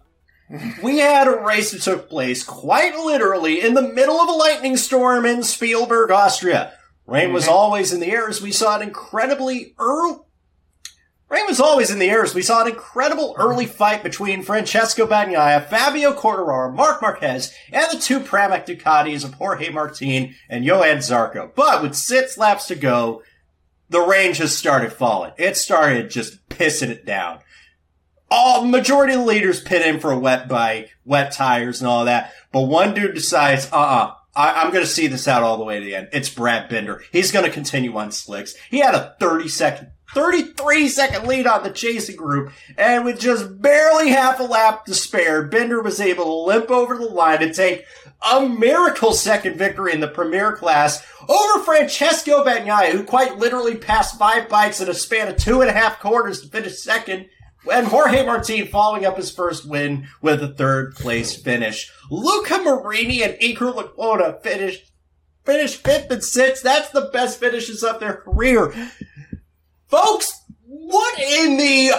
We 0.82 1.00
had 1.00 1.28
a 1.28 1.44
race 1.44 1.72
that 1.72 1.82
took 1.82 2.10
place 2.10 2.42
quite 2.42 2.96
literally 2.96 3.62
in 3.62 3.74
the 3.74 3.82
middle 3.82 4.16
of 4.16 4.30
a 4.30 4.32
lightning 4.32 4.78
storm 4.78 5.26
in 5.26 5.44
Spielberg, 5.44 6.10
Austria. 6.10 6.74
Rain 7.08 7.32
was 7.32 7.46
mm-hmm. 7.46 7.54
always 7.54 7.94
in 7.94 8.02
the 8.02 8.12
air 8.12 8.28
as 8.28 8.42
we 8.42 8.52
saw 8.52 8.76
an 8.76 8.82
incredibly 8.82 9.74
early. 9.80 10.18
Rain 11.30 11.46
was 11.48 11.60
always 11.60 11.90
in 11.90 12.00
the 12.00 12.10
air 12.10 12.24
as 12.24 12.34
we 12.36 12.42
saw 12.42 12.62
an 12.62 12.70
incredible 12.70 13.36
early 13.38 13.66
mm-hmm. 13.66 13.74
fight 13.74 14.04
between 14.04 14.44
Francesco 14.44 15.08
Bagnaia, 15.08 15.68
Fabio 15.68 16.14
Quartararo, 16.14 16.74
Marc 16.74 17.02
Marquez, 17.02 17.54
and 17.72 17.88
the 17.92 18.00
two 18.00 18.20
Pramac 18.20 18.66
Ducatis 18.66 19.24
of 19.24 19.36
Jorge 19.36 19.70
Martin 19.70 20.36
and 20.50 20.66
Johan 20.66 20.98
Zarco. 20.98 21.54
But 21.56 21.82
with 21.82 21.96
six 21.96 22.38
laps 22.38 22.68
to 22.68 22.76
go, 22.76 23.24
the 23.90 24.02
rain 24.02 24.34
just 24.34 24.58
started 24.58 24.92
falling. 24.92 25.32
It 25.38 25.56
started 25.56 26.10
just 26.10 26.48
pissing 26.50 26.90
it 26.90 27.06
down. 27.06 27.40
All 28.30 28.66
majority 28.66 29.14
of 29.14 29.22
the 29.22 29.26
leaders 29.26 29.62
pit 29.62 29.86
in 29.86 30.02
for 30.02 30.12
a 30.12 30.20
wet 30.20 30.50
bike, 30.50 30.92
wet 31.06 31.32
tires 31.32 31.80
and 31.80 31.90
all 31.90 32.04
that. 32.04 32.34
But 32.52 32.64
one 32.64 32.94
dude 32.94 33.16
decides, 33.16 33.72
uh-uh, 33.72 34.14
I, 34.38 34.64
am 34.64 34.72
going 34.72 34.84
to 34.84 34.90
see 34.90 35.08
this 35.08 35.28
out 35.28 35.42
all 35.42 35.58
the 35.58 35.64
way 35.64 35.80
to 35.80 35.86
the 35.86 35.96
end. 35.96 36.10
It's 36.14 36.30
Brad 36.30 36.70
Binder. 36.70 37.04
He's 37.12 37.32
going 37.32 37.46
to 37.46 37.52
continue 37.52 37.98
on 37.98 38.12
slicks. 38.12 38.56
He 38.70 38.80
had 38.80 38.94
a 38.94 39.16
30 39.20 39.48
second 39.48 39.92
33 40.14 40.88
second 40.88 41.28
lead 41.28 41.48
on 41.48 41.64
the 41.64 41.70
chasing 41.70 42.16
group, 42.16 42.52
and 42.78 43.04
with 43.04 43.20
just 43.20 43.62
barely 43.62 44.10
half 44.10 44.40
a 44.40 44.44
lap 44.44 44.86
to 44.86 44.94
spare, 44.94 45.44
Binder 45.44 45.82
was 45.82 46.00
able 46.00 46.24
to 46.24 46.34
limp 46.34 46.72
over 46.72 46.98
the 46.98 47.06
line 47.06 47.40
to 47.40 47.54
take 47.54 47.86
a 48.32 48.48
miracle 48.48 49.12
second 49.12 49.58
victory 49.58 49.94
in 49.94 50.00
the 50.00 50.08
premier 50.08 50.56
class 50.56 51.06
over 51.28 51.64
Francesco 51.64 52.44
Bagnaia, 52.44 52.92
who 52.92 53.04
quite 53.04 53.38
literally 53.38 53.76
passed 53.76 54.18
five 54.18 54.48
bikes 54.48 54.80
in 54.80 54.90
a 54.90 54.94
span 54.94 55.28
of 55.28 55.38
two 55.38 55.62
and 55.62 55.70
a 55.70 55.74
half 55.74 56.00
quarters 56.00 56.42
to 56.42 56.48
finish 56.48 56.80
second, 56.80 57.28
and 57.72 57.88
Jorge 57.88 58.26
Martin 58.26 58.68
following 58.68 59.06
up 59.06 59.18
his 59.18 59.32
first 59.32 59.68
win 59.68 60.08
with 60.22 60.42
a 60.44 60.54
third 60.54 60.96
place 60.96 61.36
finish. 61.36 61.92
Luca 62.10 62.60
Marini 62.60 63.24
and 63.24 63.34
Iker 63.36 63.74
Lecuona 63.74 64.42
finished 64.42 64.92
finished 65.46 65.84
fifth 65.84 66.12
and 66.12 66.24
sixth. 66.24 66.64
That's 66.64 66.90
the 66.90 67.10
best 67.14 67.40
finishes 67.40 67.84
of 67.84 68.00
their 68.00 68.16
career. 68.16 68.74
Folks, 69.88 70.44
what 70.66 71.20
in 71.20 71.58
the 71.58 71.92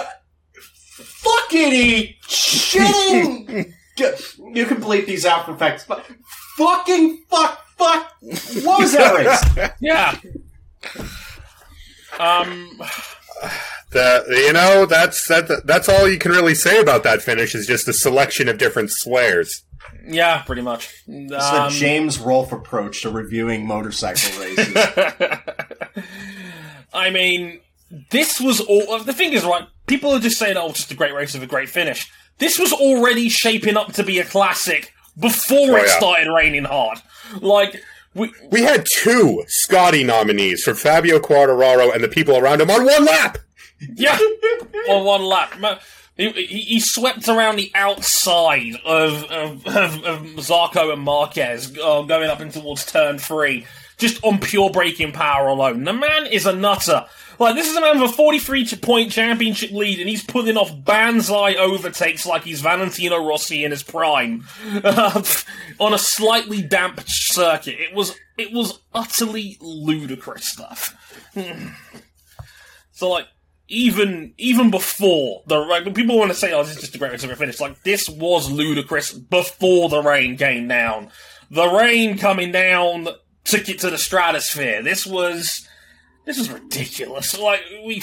fuckity 0.99 2.19
shitting? 2.21 3.73
you 3.97 4.65
can 4.65 4.81
bleep 4.81 5.07
these 5.07 5.25
out 5.25 5.45
for 5.45 5.57
facts, 5.57 5.85
but 5.87 6.05
fucking 6.57 7.25
fuck, 7.29 7.65
fuck. 7.77 8.13
What 8.21 8.79
was 8.81 8.93
that 8.93 9.15
race? 9.57 9.71
yeah. 9.81 10.17
Um. 12.19 12.79
The 13.91 14.23
you 14.29 14.53
know 14.53 14.85
that's 14.85 15.27
that 15.27 15.65
that's 15.65 15.89
all 15.89 16.07
you 16.07 16.19
can 16.19 16.31
really 16.31 16.53
say 16.53 16.79
about 16.79 17.03
that 17.03 17.21
finish 17.21 17.55
is 17.55 17.65
just 17.65 17.87
a 17.87 17.93
selection 17.93 18.47
of 18.47 18.57
different 18.59 18.91
swears. 18.91 19.63
Yeah, 20.05 20.41
pretty 20.43 20.61
much. 20.61 20.93
It's 21.07 21.33
um, 21.33 21.71
the 21.71 21.75
James 21.75 22.19
Rolfe 22.19 22.51
approach 22.51 23.01
to 23.01 23.09
reviewing 23.09 23.65
motorcycle 23.65 24.39
races. 24.39 24.75
I 26.93 27.09
mean, 27.09 27.61
this 28.11 28.39
was 28.39 28.59
all. 28.61 28.99
The 28.99 29.13
thing 29.13 29.33
is, 29.33 29.43
right? 29.43 29.67
People 29.87 30.11
are 30.11 30.19
just 30.19 30.37
saying, 30.37 30.57
"Oh, 30.57 30.71
just 30.71 30.91
a 30.91 30.95
great 30.95 31.13
race 31.13 31.33
with 31.33 31.43
a 31.43 31.47
great 31.47 31.69
finish." 31.69 32.11
This 32.37 32.59
was 32.59 32.71
already 32.71 33.27
shaping 33.27 33.75
up 33.75 33.93
to 33.93 34.03
be 34.03 34.19
a 34.19 34.25
classic 34.25 34.93
before 35.19 35.57
oh, 35.57 35.75
it 35.75 35.87
yeah. 35.87 35.97
started 35.97 36.31
raining 36.31 36.65
hard. 36.65 36.99
Like 37.41 37.81
we 38.13 38.31
we 38.51 38.61
had 38.63 38.85
two 38.91 39.43
Scotty 39.47 40.03
nominees 40.03 40.63
for 40.63 40.73
Fabio 40.73 41.19
Quartararo 41.19 41.93
and 41.93 42.03
the 42.03 42.07
people 42.07 42.37
around 42.37 42.61
him 42.61 42.69
on 42.69 42.85
one 42.85 43.05
lap. 43.05 43.37
Yeah, 43.81 44.17
on 44.89 45.05
one 45.05 45.23
lap. 45.23 45.81
He, 46.19 46.31
he, 46.31 46.79
swept 46.81 47.29
around 47.29 47.55
the 47.55 47.71
outside 47.73 48.75
of, 48.83 49.23
of, 49.31 49.65
of, 49.65 50.03
of 50.03 50.21
Zarco 50.35 50.91
and 50.91 51.01
Marquez, 51.01 51.71
uh, 51.77 52.01
going 52.01 52.29
up 52.29 52.41
and 52.41 52.51
towards 52.51 52.85
turn 52.85 53.19
three, 53.19 53.65
just 53.97 54.21
on 54.21 54.39
pure 54.39 54.69
braking 54.69 55.13
power 55.13 55.47
alone. 55.47 55.85
The 55.85 55.93
man 55.93 56.25
is 56.25 56.45
a 56.45 56.51
nutter. 56.51 57.05
Like, 57.39 57.55
this 57.55 57.69
is 57.69 57.77
a 57.77 57.79
man 57.79 58.01
with 58.01 58.11
a 58.11 58.13
43 58.13 58.65
point 58.81 59.11
championship 59.13 59.71
lead, 59.71 60.01
and 60.01 60.09
he's 60.09 60.21
pulling 60.21 60.57
off 60.57 60.73
banzai 60.83 61.55
overtakes 61.55 62.25
like 62.25 62.43
he's 62.43 62.59
Valentino 62.59 63.25
Rossi 63.25 63.63
in 63.63 63.71
his 63.71 63.81
prime 63.81 64.45
on 65.79 65.93
a 65.93 65.97
slightly 65.97 66.61
damp 66.61 67.01
circuit. 67.05 67.79
It 67.79 67.95
was, 67.95 68.13
it 68.37 68.51
was 68.51 68.81
utterly 68.93 69.57
ludicrous 69.61 70.49
stuff. 70.49 71.33
so, 72.91 73.09
like, 73.09 73.27
even 73.69 74.33
even 74.37 74.71
before 74.71 75.43
the 75.45 75.59
like, 75.59 75.93
people 75.93 76.17
want 76.17 76.31
to 76.31 76.37
say, 76.37 76.51
"Oh, 76.51 76.63
this 76.63 76.75
is 76.75 76.81
just 76.81 76.95
a 76.95 76.97
great 76.97 77.11
race 77.11 77.23
ever 77.23 77.35
finish." 77.35 77.59
Like 77.59 77.83
this 77.83 78.09
was 78.09 78.49
ludicrous 78.49 79.13
before 79.13 79.89
the 79.89 80.01
rain 80.01 80.37
came 80.37 80.67
down. 80.67 81.11
The 81.51 81.67
rain 81.67 82.17
coming 82.17 82.51
down 82.51 83.07
took 83.43 83.69
it 83.69 83.79
to 83.79 83.91
the 83.91 83.97
stratosphere. 83.97 84.81
This 84.81 85.05
was 85.05 85.67
this 86.25 86.39
was 86.39 86.51
ridiculous. 86.51 87.37
Like 87.37 87.61
we, 87.85 88.01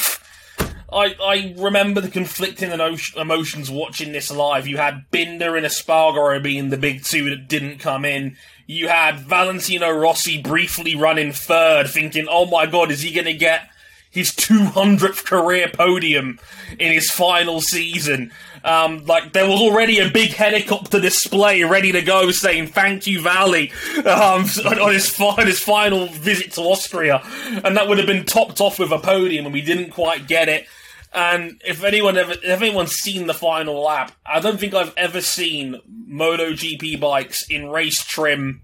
I 0.92 1.16
I 1.20 1.54
remember 1.58 2.00
the 2.00 2.10
conflicting 2.10 2.70
emotions 2.70 3.68
watching 3.68 4.12
this 4.12 4.30
live. 4.30 4.68
You 4.68 4.76
had 4.76 5.10
Binder 5.10 5.56
and 5.56 5.66
Espargaro 5.66 6.40
being 6.40 6.70
the 6.70 6.76
big 6.76 7.02
two 7.02 7.28
that 7.30 7.48
didn't 7.48 7.80
come 7.80 8.04
in. 8.04 8.36
You 8.68 8.86
had 8.86 9.18
Valentino 9.18 9.90
Rossi 9.90 10.40
briefly 10.40 10.94
running 10.94 11.32
third, 11.32 11.88
thinking, 11.88 12.28
"Oh 12.30 12.46
my 12.46 12.66
god, 12.66 12.92
is 12.92 13.02
he 13.02 13.12
going 13.12 13.26
to 13.26 13.34
get?" 13.34 13.68
His 14.16 14.32
200th 14.32 15.24
career 15.24 15.70
podium 15.72 16.38
in 16.78 16.92
his 16.92 17.10
final 17.10 17.60
season. 17.60 18.32
Um, 18.64 19.04
like 19.04 19.32
there 19.32 19.48
was 19.48 19.60
already 19.60 20.00
a 20.00 20.10
big 20.10 20.30
helicopter 20.30 21.00
display 21.00 21.62
ready 21.62 21.92
to 21.92 22.02
go, 22.02 22.30
saying 22.30 22.68
"Thank 22.68 23.06
you, 23.06 23.20
Valley" 23.20 23.70
um, 23.98 24.44
on 24.64 24.92
his 24.92 25.20
on 25.20 25.46
his 25.46 25.60
final 25.60 26.06
visit 26.08 26.52
to 26.52 26.62
Austria, 26.62 27.22
and 27.62 27.76
that 27.76 27.86
would 27.88 27.98
have 27.98 28.06
been 28.06 28.24
topped 28.24 28.60
off 28.60 28.78
with 28.78 28.90
a 28.90 28.98
podium, 28.98 29.44
and 29.44 29.52
we 29.52 29.60
didn't 29.60 29.90
quite 29.90 30.26
get 30.26 30.48
it. 30.48 30.66
And 31.12 31.62
if 31.64 31.84
anyone 31.84 32.16
ever, 32.16 32.32
if 32.32 32.60
anyone's 32.60 32.92
seen 32.92 33.26
the 33.26 33.34
final 33.34 33.80
lap, 33.82 34.12
I 34.26 34.40
don't 34.40 34.58
think 34.58 34.74
I've 34.74 34.94
ever 34.96 35.20
seen 35.20 35.80
MotoGP 36.10 36.98
bikes 36.98 37.48
in 37.48 37.68
race 37.68 38.04
trim 38.04 38.62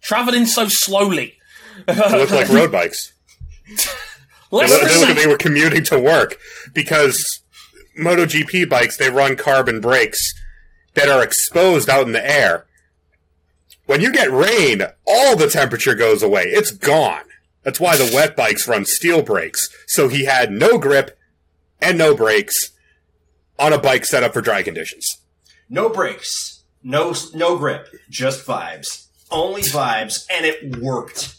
traveling 0.00 0.46
so 0.46 0.68
slowly. 0.68 1.34
They 1.86 1.94
look 1.94 2.30
like 2.30 2.48
road 2.50 2.72
bikes. 2.72 3.12
they, 4.58 4.66
look, 4.66 4.82
they 4.82 5.06
look 5.06 5.16
they 5.16 5.26
were 5.26 5.36
commuting 5.36 5.84
to 5.84 5.98
work 5.98 6.38
because 6.72 7.40
MotoGP 7.98 8.68
bikes 8.68 8.96
they 8.96 9.10
run 9.10 9.36
carbon 9.36 9.80
brakes 9.80 10.34
that 10.94 11.08
are 11.08 11.22
exposed 11.22 11.88
out 11.88 12.06
in 12.06 12.12
the 12.12 12.30
air. 12.30 12.66
When 13.86 14.00
you 14.00 14.12
get 14.12 14.30
rain, 14.30 14.82
all 15.06 15.36
the 15.36 15.48
temperature 15.48 15.94
goes 15.94 16.22
away. 16.22 16.44
It's 16.44 16.70
gone. 16.70 17.24
That's 17.62 17.80
why 17.80 17.96
the 17.96 18.10
wet 18.14 18.36
bikes 18.36 18.68
run 18.68 18.84
steel 18.84 19.22
brakes. 19.22 19.68
So 19.86 20.08
he 20.08 20.24
had 20.24 20.50
no 20.50 20.78
grip 20.78 21.18
and 21.80 21.98
no 21.98 22.14
brakes 22.14 22.72
on 23.58 23.72
a 23.72 23.78
bike 23.78 24.04
set 24.04 24.22
up 24.22 24.32
for 24.34 24.40
dry 24.40 24.62
conditions. 24.62 25.18
No 25.68 25.88
brakes, 25.88 26.62
no 26.82 27.14
no 27.34 27.56
grip, 27.56 27.88
just 28.10 28.46
vibes. 28.46 29.06
Only 29.30 29.62
vibes, 29.62 30.26
and 30.30 30.44
it 30.44 30.76
worked. 30.78 31.36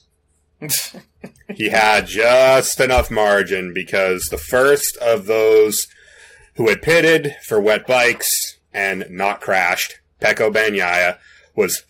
He 1.56 1.70
had 1.70 2.08
just 2.08 2.80
enough 2.80 3.12
margin 3.12 3.74
because 3.74 4.24
the 4.26 4.38
first 4.38 4.98
of 4.98 5.26
those 5.26 5.88
who 6.56 6.70
had 6.70 6.82
pitted 6.82 7.36
for 7.46 7.60
wet 7.60 7.86
bikes 7.86 8.58
and 8.74 9.06
not 9.10 9.42
crashed, 9.42 10.00
Pecco 10.22 10.52
Bagnaia, 10.52 11.18
was 11.56 11.84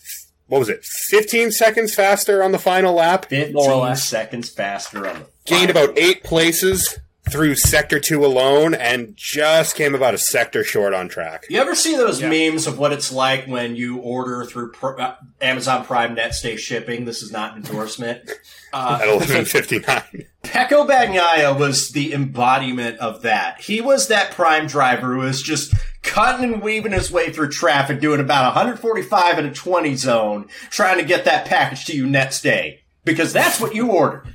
what 0.47 0.59
was 0.59 0.69
it, 0.69 0.83
15 0.83 1.51
seconds 1.51 1.95
faster 1.95 2.43
on 2.43 2.51
the 2.51 2.59
final 2.59 2.93
lap? 2.93 3.25
15 3.25 3.95
seconds 3.95 4.49
faster 4.49 5.07
on 5.07 5.19
the 5.19 5.25
Gained 5.45 5.71
about 5.71 5.97
eight 5.97 6.23
places 6.23 6.99
through 7.29 7.55
sector 7.55 7.99
two 7.99 8.25
alone 8.25 8.73
and 8.73 9.15
just 9.15 9.75
came 9.75 9.95
about 9.95 10.13
a 10.13 10.17
sector 10.17 10.63
short 10.63 10.93
on 10.93 11.09
track. 11.09 11.45
You 11.49 11.59
ever 11.59 11.75
see 11.75 11.95
those 11.95 12.21
yeah. 12.21 12.29
memes 12.29 12.67
of 12.67 12.77
what 12.77 12.93
it's 12.93 13.11
like 13.11 13.45
when 13.47 13.75
you 13.75 13.97
order 13.97 14.45
through 14.45 14.73
uh, 14.81 15.15
Amazon 15.41 15.85
Prime 15.85 16.13
Next 16.13 16.41
Day 16.41 16.55
shipping? 16.55 17.05
This 17.05 17.21
is 17.21 17.31
not 17.31 17.55
an 17.55 17.65
endorsement. 17.65 18.29
Uh, 18.71 18.99
At 19.01 19.07
eleven 19.09 19.45
fifty 19.45 19.79
nine. 19.79 20.27
Pecco 20.43 20.87
Bagnaia 20.87 21.57
was 21.59 21.89
the 21.89 22.13
embodiment 22.13 22.99
of 22.99 23.23
that. 23.23 23.59
He 23.59 23.81
was 23.81 24.07
that 24.07 24.31
Prime 24.31 24.67
driver 24.67 25.15
who 25.15 25.21
was 25.21 25.41
just 25.41 25.73
cutting 26.03 26.53
and 26.53 26.61
weaving 26.61 26.91
his 26.91 27.11
way 27.11 27.31
through 27.31 27.49
traffic, 27.49 27.99
doing 27.99 28.19
about 28.19 28.45
145 28.55 29.39
in 29.39 29.45
a 29.47 29.53
20 29.53 29.95
zone, 29.95 30.47
trying 30.69 30.97
to 30.97 31.03
get 31.03 31.25
that 31.25 31.47
package 31.47 31.85
to 31.85 31.95
you 31.95 32.05
next 32.05 32.41
day 32.41 32.83
because 33.03 33.33
that's 33.33 33.59
what 33.59 33.73
you 33.73 33.91
ordered. 33.91 34.34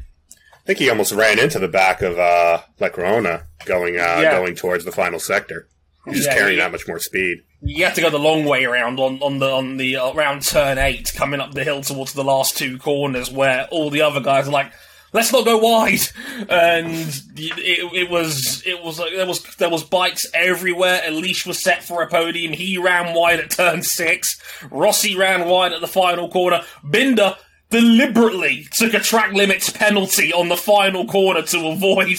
I 0.63 0.67
think 0.67 0.79
he 0.79 0.91
almost 0.91 1.13
ran 1.13 1.39
into 1.39 1.59
the 1.59 1.69
back 1.69 2.03
of 2.03 2.19
uh, 2.19 2.63
Corona 2.79 3.47
going 3.65 3.97
uh, 3.97 4.21
yeah. 4.21 4.33
going 4.33 4.55
towards 4.55 4.85
the 4.85 4.93
final 4.93 5.19
sector. 5.19 5.69
He's 6.07 6.17
just 6.17 6.29
yeah, 6.29 6.35
carrying 6.35 6.59
that 6.59 6.73
much 6.73 6.89
more 6.89 6.99
speed. 6.99 7.43
You 7.63 7.85
have 7.85 7.95
to 7.95 8.01
go 8.01 8.11
the 8.11 8.19
long 8.19 8.45
way 8.45 8.65
around 8.65 8.99
on, 8.99 9.21
on 9.23 9.39
the 9.39 9.51
on 9.51 9.77
the 9.77 9.97
uh, 9.97 10.13
around 10.13 10.43
turn 10.43 10.79
eight, 10.79 11.13
coming 11.15 11.41
up 11.41 11.53
the 11.53 11.65
hill 11.65 11.83
towards 11.83 12.15
the 12.15 12.25
last 12.25 12.57
two 12.57 12.79
corners, 12.79 13.31
where 13.31 13.69
all 13.71 13.91
the 13.91 14.03
other 14.03 14.21
guys 14.21 14.49
are 14.49 14.53
like, 14.53 14.73
"Let's 15.13 15.33
not 15.33 15.45
go 15.45 15.59
wide," 15.59 16.01
and 16.49 16.91
it, 17.37 17.93
it 17.95 18.11
was 18.11 18.63
it 18.67 18.83
was 18.83 18.99
like 18.99 19.13
there 19.15 19.27
was 19.27 19.43
there 19.57 19.69
was 19.69 19.85
bikes 19.85 20.27
everywhere. 20.33 21.03
Aleix 21.05 21.47
was 21.47 21.63
set 21.63 21.83
for 21.83 22.03
a 22.03 22.07
podium. 22.07 22.53
He 22.53 22.79
ran 22.79 23.15
wide 23.15 23.41
at 23.41 23.51
turn 23.51 23.83
six. 23.83 24.41
Rossi 24.71 25.15
ran 25.17 25.49
wide 25.49 25.73
at 25.73 25.83
the 25.83 25.87
final 25.87 26.31
corner. 26.31 26.63
Binder 26.83 27.37
deliberately 27.71 28.67
took 28.73 28.95
a 28.95 29.01
track 29.01 29.33
limits 29.33 29.71
penalty 29.71 30.33
on 30.33 30.49
the 30.49 30.57
final 30.57 31.07
corner 31.07 31.43
to 31.43 31.69
avoid. 31.69 32.19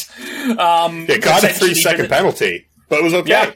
Um, 0.57 1.05
It 1.09 1.21
got 1.21 1.43
a 1.43 1.49
three 1.49 1.73
second 1.75 2.09
penalty, 2.09 2.67
but 2.89 2.99
it 2.99 3.03
was 3.03 3.13
okay. 3.13 3.29
Yeah. 3.29 3.51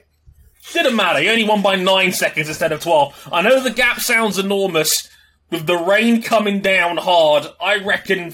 Didn't 0.74 0.96
matter. 0.96 1.20
He 1.20 1.30
only 1.30 1.44
won 1.44 1.62
by 1.62 1.76
nine 1.76 2.12
seconds 2.12 2.48
instead 2.50 2.72
of 2.72 2.82
12. 2.82 3.30
I 3.32 3.42
know 3.42 3.62
the 3.62 3.72
gap 3.72 4.00
sounds 4.00 4.38
enormous. 4.40 5.10
With 5.52 5.68
the 5.68 5.78
rain 5.78 6.24
coming 6.24 6.60
down 6.62 6.98
hard, 6.98 7.46
I 7.62 7.78
reckon 7.78 8.34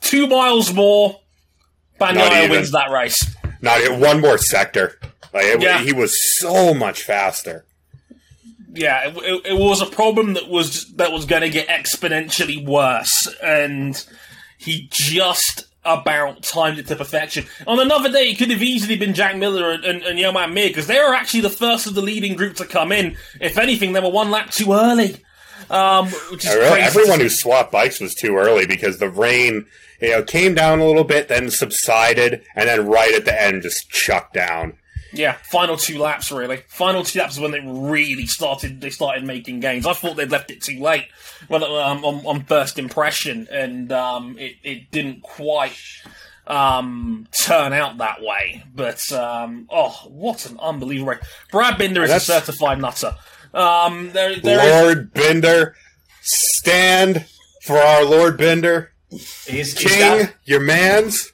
two 0.00 0.26
miles 0.26 0.74
more, 0.74 1.20
even. 2.42 2.50
wins 2.50 2.72
that 2.72 2.90
race. 2.90 3.24
Not 3.60 3.80
even 3.80 4.00
one 4.00 4.20
more 4.20 4.36
sector. 4.36 4.98
Like 5.32 5.44
it, 5.44 5.62
Yeah. 5.62 5.78
he 5.80 5.92
was 5.92 6.18
so 6.40 6.74
much 6.74 7.02
faster. 7.04 7.64
Yeah, 8.74 9.08
it, 9.08 9.16
it, 9.16 9.46
it 9.52 9.58
was 9.58 9.82
a 9.82 9.86
problem 9.86 10.34
that 10.34 10.48
was 10.48 10.92
that 10.94 11.12
was 11.12 11.26
going 11.26 11.42
to 11.42 11.50
get 11.50 11.68
exponentially 11.68 12.66
worse, 12.66 13.28
and 13.42 14.02
he 14.56 14.88
just 14.90 15.66
about 15.84 16.42
timed 16.42 16.78
it 16.78 16.86
to 16.86 16.96
perfection. 16.96 17.44
On 17.66 17.80
another 17.80 18.10
day, 18.10 18.30
it 18.30 18.38
could 18.38 18.50
have 18.50 18.62
easily 18.62 18.96
been 18.96 19.14
Jack 19.14 19.36
Miller 19.36 19.72
and, 19.72 19.84
and, 19.84 20.02
and 20.02 20.54
Mir 20.54 20.68
because 20.68 20.86
they 20.86 20.98
were 20.98 21.14
actually 21.14 21.40
the 21.40 21.50
first 21.50 21.86
of 21.86 21.94
the 21.94 22.02
leading 22.02 22.36
group 22.36 22.56
to 22.56 22.64
come 22.64 22.92
in. 22.92 23.16
If 23.40 23.58
anything, 23.58 23.92
they 23.92 24.00
were 24.00 24.10
one 24.10 24.30
lap 24.30 24.50
too 24.50 24.72
early. 24.72 25.16
Um, 25.70 26.08
which 26.30 26.44
is 26.44 26.54
really- 26.54 26.80
everyone 26.80 27.20
who 27.20 27.28
swapped 27.28 27.72
bikes 27.72 28.00
was 28.00 28.14
too 28.14 28.36
early 28.36 28.66
because 28.66 28.98
the 28.98 29.08
rain, 29.08 29.66
you 30.00 30.10
know, 30.10 30.22
came 30.22 30.54
down 30.54 30.80
a 30.80 30.86
little 30.86 31.04
bit, 31.04 31.28
then 31.28 31.50
subsided, 31.50 32.42
and 32.54 32.68
then 32.68 32.86
right 32.86 33.14
at 33.14 33.24
the 33.24 33.42
end 33.42 33.62
just 33.62 33.88
chucked 33.90 34.34
down. 34.34 34.74
Yeah, 35.12 35.32
final 35.50 35.76
two 35.76 35.98
laps 35.98 36.32
really. 36.32 36.64
Final 36.68 37.02
two 37.04 37.18
laps 37.18 37.34
is 37.34 37.40
when 37.40 37.50
they 37.50 37.60
really 37.60 38.26
started. 38.26 38.80
They 38.80 38.90
started 38.90 39.24
making 39.24 39.60
gains. 39.60 39.86
I 39.86 39.92
thought 39.92 40.16
they'd 40.16 40.30
left 40.30 40.50
it 40.50 40.62
too 40.62 40.80
late. 40.80 41.06
Well, 41.48 41.64
um, 41.76 42.04
on, 42.04 42.26
on 42.26 42.44
first 42.44 42.78
impression, 42.78 43.46
and 43.50 43.92
um, 43.92 44.36
it 44.38 44.54
it 44.62 44.90
didn't 44.90 45.22
quite 45.22 45.76
um, 46.46 47.26
turn 47.44 47.72
out 47.72 47.98
that 47.98 48.22
way. 48.22 48.64
But 48.74 49.10
um, 49.12 49.66
oh, 49.70 49.90
what 50.08 50.46
an 50.46 50.58
unbelievable 50.58 51.12
race! 51.12 51.24
Brad 51.50 51.78
Binder 51.78 52.02
is 52.04 52.08
That's- 52.10 52.28
a 52.28 52.40
certified 52.40 52.80
nutter. 52.80 53.14
Um, 53.54 54.12
there, 54.12 54.34
there 54.36 54.64
is- 54.64 54.82
Lord 54.84 55.12
Binder, 55.12 55.76
stand 56.22 57.26
for 57.62 57.76
our 57.76 58.04
Lord 58.04 58.38
Binder, 58.38 58.92
He's, 59.10 59.44
he's 59.46 59.74
King, 59.74 60.20
got- 60.24 60.34
your 60.44 60.60
man's 60.60 61.32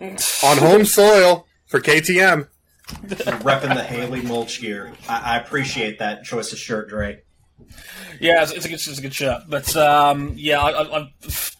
on 0.00 0.58
home 0.58 0.84
soil 0.84 1.46
for 1.66 1.80
KTM. 1.80 2.48
Repping 2.88 3.74
the 3.74 3.82
Haley 3.82 4.22
mulch 4.22 4.60
gear. 4.60 4.92
I, 5.08 5.34
I 5.34 5.38
appreciate 5.38 5.98
that 5.98 6.24
choice 6.24 6.52
of 6.52 6.58
shirt, 6.58 6.88
Dre. 6.88 7.22
Yeah, 8.20 8.42
it's, 8.42 8.52
it's 8.52 8.64
a 8.64 8.68
good, 8.68 8.74
it's 8.74 8.98
a 8.98 9.02
good 9.02 9.14
shirt, 9.14 9.42
but 9.48 9.76
um, 9.76 10.32
yeah, 10.36 10.60
I, 10.60 10.70
I, 10.70 10.98
I, 11.00 11.12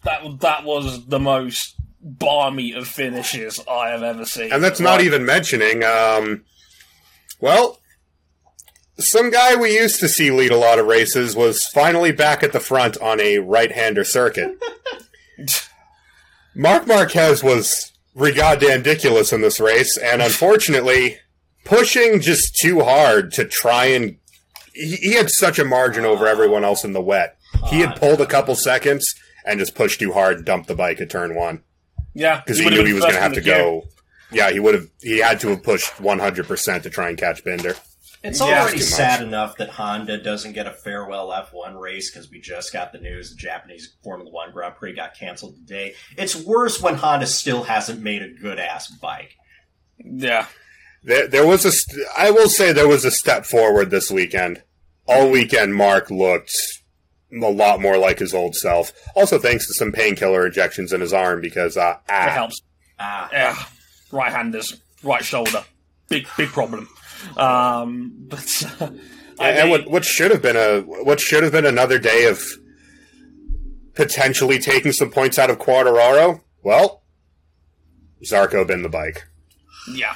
that 0.03 0.39
that 0.39 0.63
was 0.63 1.05
the 1.05 1.19
most 1.19 1.75
balmy 2.01 2.73
of 2.73 2.87
finishes 2.87 3.59
I 3.69 3.89
have 3.89 4.03
ever 4.03 4.25
seen. 4.25 4.51
And 4.51 4.63
that's 4.63 4.79
not 4.79 4.97
Like, 4.97 5.05
even 5.05 5.25
mentioning, 5.25 5.83
um, 5.83 6.45
well, 7.39 7.79
some 8.97 9.29
guy 9.29 9.55
we 9.55 9.75
used 9.75 9.99
to 9.99 10.09
see 10.09 10.31
lead 10.31 10.51
a 10.51 10.57
lot 10.57 10.79
of 10.79 10.85
races 10.85 11.35
was 11.35 11.65
finally 11.65 12.11
back 12.11 12.43
at 12.43 12.51
the 12.53 12.59
front 12.59 12.97
on 12.97 13.19
a 13.19 13.39
right-hander 13.39 14.03
circuit. 14.03 14.57
Marc 16.55 16.87
Marquez 16.87 17.43
was 17.43 17.88
ridiculous 18.13 19.31
in 19.31 19.41
this 19.41 19.59
race, 19.59 19.97
and 19.97 20.21
unfortunately, 20.21 21.17
pushing 21.65 22.19
just 22.21 22.55
too 22.55 22.81
hard 22.81 23.31
to 23.33 23.45
try 23.45 23.85
and. 23.85 24.17
He, 24.73 24.95
he 24.95 25.13
had 25.13 25.29
such 25.29 25.59
a 25.59 25.65
margin 25.65 26.05
over 26.05 26.27
everyone 26.27 26.63
else 26.63 26.83
in 26.83 26.93
the 26.93 27.01
wet. 27.01 27.37
He 27.67 27.79
had 27.79 27.95
pulled 27.95 28.21
a 28.21 28.25
couple 28.25 28.55
seconds 28.55 29.15
and 29.45 29.59
just 29.59 29.75
pushed 29.75 29.99
too 29.99 30.13
hard 30.13 30.37
and 30.37 30.45
dumped 30.45 30.67
the 30.67 30.75
bike 30.75 31.01
at 31.01 31.09
turn 31.09 31.35
one 31.35 31.63
yeah, 32.13 32.41
because 32.41 32.59
he 32.59 32.65
would've 32.65 32.79
knew 32.79 32.85
he 32.85 32.93
was 32.93 33.03
going 33.03 33.15
to 33.15 33.21
have 33.21 33.33
to 33.33 33.41
go. 33.41 33.83
Yeah, 34.31 34.51
he 34.51 34.59
would 34.59 34.75
have. 34.75 34.87
He 35.01 35.19
had 35.19 35.39
to 35.41 35.49
have 35.49 35.63
pushed 35.63 35.91
100% 35.93 36.83
to 36.83 36.89
try 36.89 37.09
and 37.09 37.17
catch 37.17 37.43
Binder. 37.43 37.75
It's 38.23 38.39
Yeah. 38.39 38.61
already 38.61 38.79
sad 38.81 39.21
enough 39.21 39.55
that 39.57 39.69
Honda 39.69 40.17
doesn't 40.21 40.51
get 40.53 40.67
a 40.67 40.71
farewell 40.73 41.31
F1 41.31 41.79
race 41.79 42.11
because 42.11 42.29
we 42.29 42.39
just 42.41 42.73
got 42.73 42.91
the 42.91 42.97
news 42.99 43.29
the 43.29 43.37
Japanese 43.37 43.93
Formula 44.03 44.29
One 44.29 44.51
Grand 44.51 44.75
Prix 44.75 44.93
got 44.93 45.17
canceled 45.17 45.55
today. 45.55 45.95
It's 46.17 46.35
worse 46.35 46.81
when 46.81 46.95
Honda 46.95 47.27
still 47.27 47.63
hasn't 47.63 48.01
made 48.01 48.21
a 48.21 48.27
good 48.29 48.59
ass 48.59 48.87
bike. 48.89 49.35
Yeah, 50.03 50.47
There, 51.03 51.27
there 51.27 51.45
was 51.47 51.63
a. 51.65 51.71
St- 51.71 52.05
I 52.17 52.31
will 52.31 52.49
say 52.49 52.71
there 52.73 52.87
was 52.87 53.05
a 53.05 53.11
step 53.11 53.45
forward 53.45 53.89
this 53.89 54.11
weekend. 54.11 54.63
All 55.07 55.29
weekend, 55.29 55.75
Marc 55.75 56.09
looked 56.11 56.55
a 57.31 57.49
lot 57.49 57.79
more 57.81 57.97
like 57.97 58.19
his 58.19 58.33
old 58.33 58.55
self. 58.55 58.91
Also, 59.15 59.39
thanks 59.39 59.65
to 59.67 59.73
some 59.73 59.91
painkiller 59.91 60.45
injections 60.45 60.91
in 60.93 60.99
his 61.01 61.13
arm 61.13 61.41
because 61.41 61.77
uh, 61.77 61.95
it 62.07 62.11
ah, 62.11 62.29
helps. 62.29 62.61
Ah, 62.99 63.29
Yeah, 63.31 63.55
right 64.11 64.31
handers, 64.31 64.77
right 65.03 65.23
shoulder, 65.23 65.63
big 66.09 66.27
big 66.37 66.49
problem. 66.49 66.87
Um, 67.37 68.13
but 68.27 68.63
uh, 68.79 68.89
I 69.39 69.51
and 69.51 69.69
what 69.69 69.89
what 69.89 70.05
should 70.05 70.31
have 70.31 70.41
been 70.41 70.55
a 70.57 70.81
what 70.81 71.19
should 71.19 71.43
have 71.43 71.51
been 71.51 71.65
another 71.65 71.99
day 71.99 72.25
of 72.25 72.41
potentially 73.95 74.59
taking 74.59 74.91
some 74.91 75.09
points 75.11 75.37
out 75.37 75.49
of 75.49 75.59
Quartararo. 75.59 76.41
Well, 76.63 77.03
Zarco 78.23 78.65
bin 78.65 78.81
the 78.81 78.89
bike. 78.89 79.23
yeah, 79.93 80.15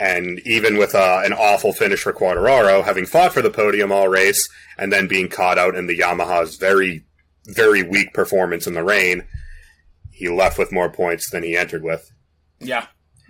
And 0.00 0.40
even 0.44 0.76
with 0.76 0.94
uh, 0.94 1.22
an 1.24 1.32
awful 1.32 1.72
finish 1.72 2.02
for 2.02 2.12
Quartararo, 2.12 2.84
having 2.84 3.06
fought 3.06 3.32
for 3.32 3.42
the 3.42 3.50
podium 3.50 3.92
all 3.92 4.08
race 4.08 4.46
and 4.78 4.92
then 4.92 5.06
being 5.08 5.28
caught 5.28 5.58
out 5.58 5.74
in 5.74 5.86
the 5.86 5.98
Yamaha's 5.98 6.56
very, 6.56 7.04
very 7.46 7.82
weak 7.82 8.12
performance 8.12 8.66
in 8.66 8.74
the 8.74 8.84
rain, 8.84 9.24
he 10.10 10.28
left 10.28 10.58
with 10.58 10.72
more 10.72 10.90
points 10.90 11.30
than 11.30 11.42
he 11.42 11.56
entered 11.56 11.82
with. 11.82 12.10
yeah. 12.60 12.86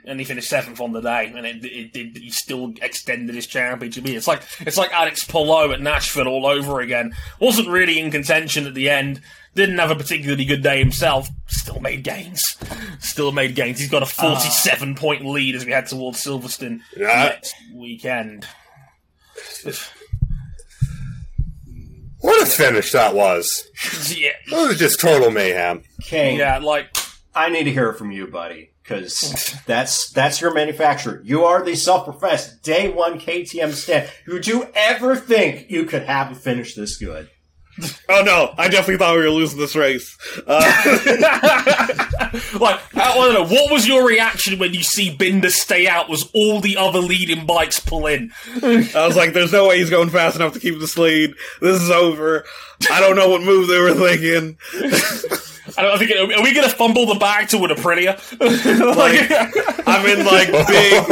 And 0.06 0.20
he 0.20 0.24
finished 0.24 0.48
seventh 0.48 0.80
on 0.80 0.92
the 0.92 1.00
day, 1.00 1.32
and 1.34 1.44
it, 1.44 1.64
it, 1.64 1.96
it, 1.96 2.16
he 2.16 2.30
still 2.30 2.72
extended 2.80 3.34
his 3.34 3.46
championship. 3.48 4.06
It's 4.06 4.28
like 4.28 4.42
it's 4.60 4.76
like 4.76 4.92
Alex 4.92 5.24
Palou 5.24 5.72
at 5.72 5.80
Nashville 5.80 6.28
all 6.28 6.46
over 6.46 6.80
again. 6.80 7.12
Wasn't 7.40 7.68
really 7.68 7.98
in 7.98 8.12
contention 8.12 8.66
at 8.66 8.74
the 8.74 8.88
end. 8.88 9.20
Didn't 9.56 9.78
have 9.78 9.90
a 9.90 9.96
particularly 9.96 10.44
good 10.44 10.62
day 10.62 10.78
himself. 10.78 11.28
Still 11.48 11.80
made 11.80 12.04
gains. 12.04 12.56
Still 13.00 13.32
made 13.32 13.56
gains. 13.56 13.80
He's 13.80 13.90
got 13.90 14.02
a 14.02 14.06
ah. 14.18 14.34
forty-seven 14.36 14.94
point 14.94 15.24
lead 15.26 15.56
as 15.56 15.64
we 15.66 15.72
head 15.72 15.86
towards 15.88 16.24
Silverstone 16.24 16.80
Yeah. 16.96 17.06
next 17.24 17.54
weekend. 17.74 18.46
What 22.20 22.42
a 22.42 22.46
finish 22.46 22.92
that 22.92 23.14
was! 23.14 23.68
yeah, 24.16 24.30
That 24.50 24.68
was 24.68 24.78
just 24.78 25.00
total 25.00 25.30
mayhem. 25.30 25.82
King, 26.02 26.38
yeah, 26.38 26.58
like 26.58 26.96
I 27.34 27.50
need 27.50 27.64
to 27.64 27.72
hear 27.72 27.92
from 27.92 28.10
you, 28.10 28.26
buddy, 28.26 28.70
because 28.86 29.58
that's 29.66 30.10
that's 30.10 30.40
your 30.40 30.54
manufacturer. 30.54 31.20
You 31.24 31.44
are 31.44 31.64
the 31.64 31.74
self-professed 31.74 32.62
day 32.62 32.88
one 32.88 33.18
KTM 33.18 33.72
stand. 33.72 34.10
Would 34.28 34.46
you 34.46 34.68
ever 34.74 35.16
think 35.16 35.70
you 35.70 35.84
could 35.84 36.04
have 36.04 36.30
a 36.30 36.34
finish 36.34 36.74
this 36.74 36.96
good? 36.96 37.30
Oh 38.08 38.22
no, 38.24 38.54
I 38.56 38.68
definitely 38.68 38.96
thought 38.96 39.16
we 39.16 39.22
were 39.22 39.30
losing 39.30 39.58
this 39.58 39.76
race. 39.76 40.16
Uh, 40.46 40.60
like, 42.58 42.80
I 42.96 43.12
don't 43.14 43.34
know, 43.34 43.46
what 43.46 43.70
was 43.70 43.86
your 43.86 44.06
reaction 44.06 44.58
when 44.58 44.72
you 44.72 44.82
see 44.82 45.14
Binder 45.14 45.50
stay 45.50 45.86
out? 45.86 46.08
Was 46.08 46.30
all 46.32 46.60
the 46.60 46.78
other 46.78 47.00
leading 47.00 47.44
bikes 47.44 47.78
pull 47.78 48.06
in? 48.06 48.32
I 48.62 49.06
was 49.06 49.14
like, 49.14 49.34
"There's 49.34 49.52
no 49.52 49.68
way 49.68 49.78
he's 49.78 49.90
going 49.90 50.08
fast 50.08 50.36
enough 50.36 50.54
to 50.54 50.60
keep 50.60 50.78
this 50.78 50.96
lead. 50.96 51.34
This 51.60 51.82
is 51.82 51.90
over." 51.90 52.46
I 52.90 53.00
don't 53.00 53.16
know 53.16 53.28
what 53.28 53.42
move 53.42 53.68
they 53.68 53.80
were 53.80 53.94
thinking. 53.94 54.56
I 55.76 55.82
don't 55.82 55.98
think. 55.98 56.10
Are 56.12 56.42
we 56.42 56.52
going 56.54 56.68
to 56.68 56.74
fumble 56.74 57.06
the 57.06 57.14
bag 57.16 57.48
to 57.48 57.58
an 57.64 57.70
Aprilia? 57.70 58.16
Like, 58.96 59.30
I'm 59.86 60.06
in 60.06 60.24
like 60.24 60.50
big, 60.66 61.04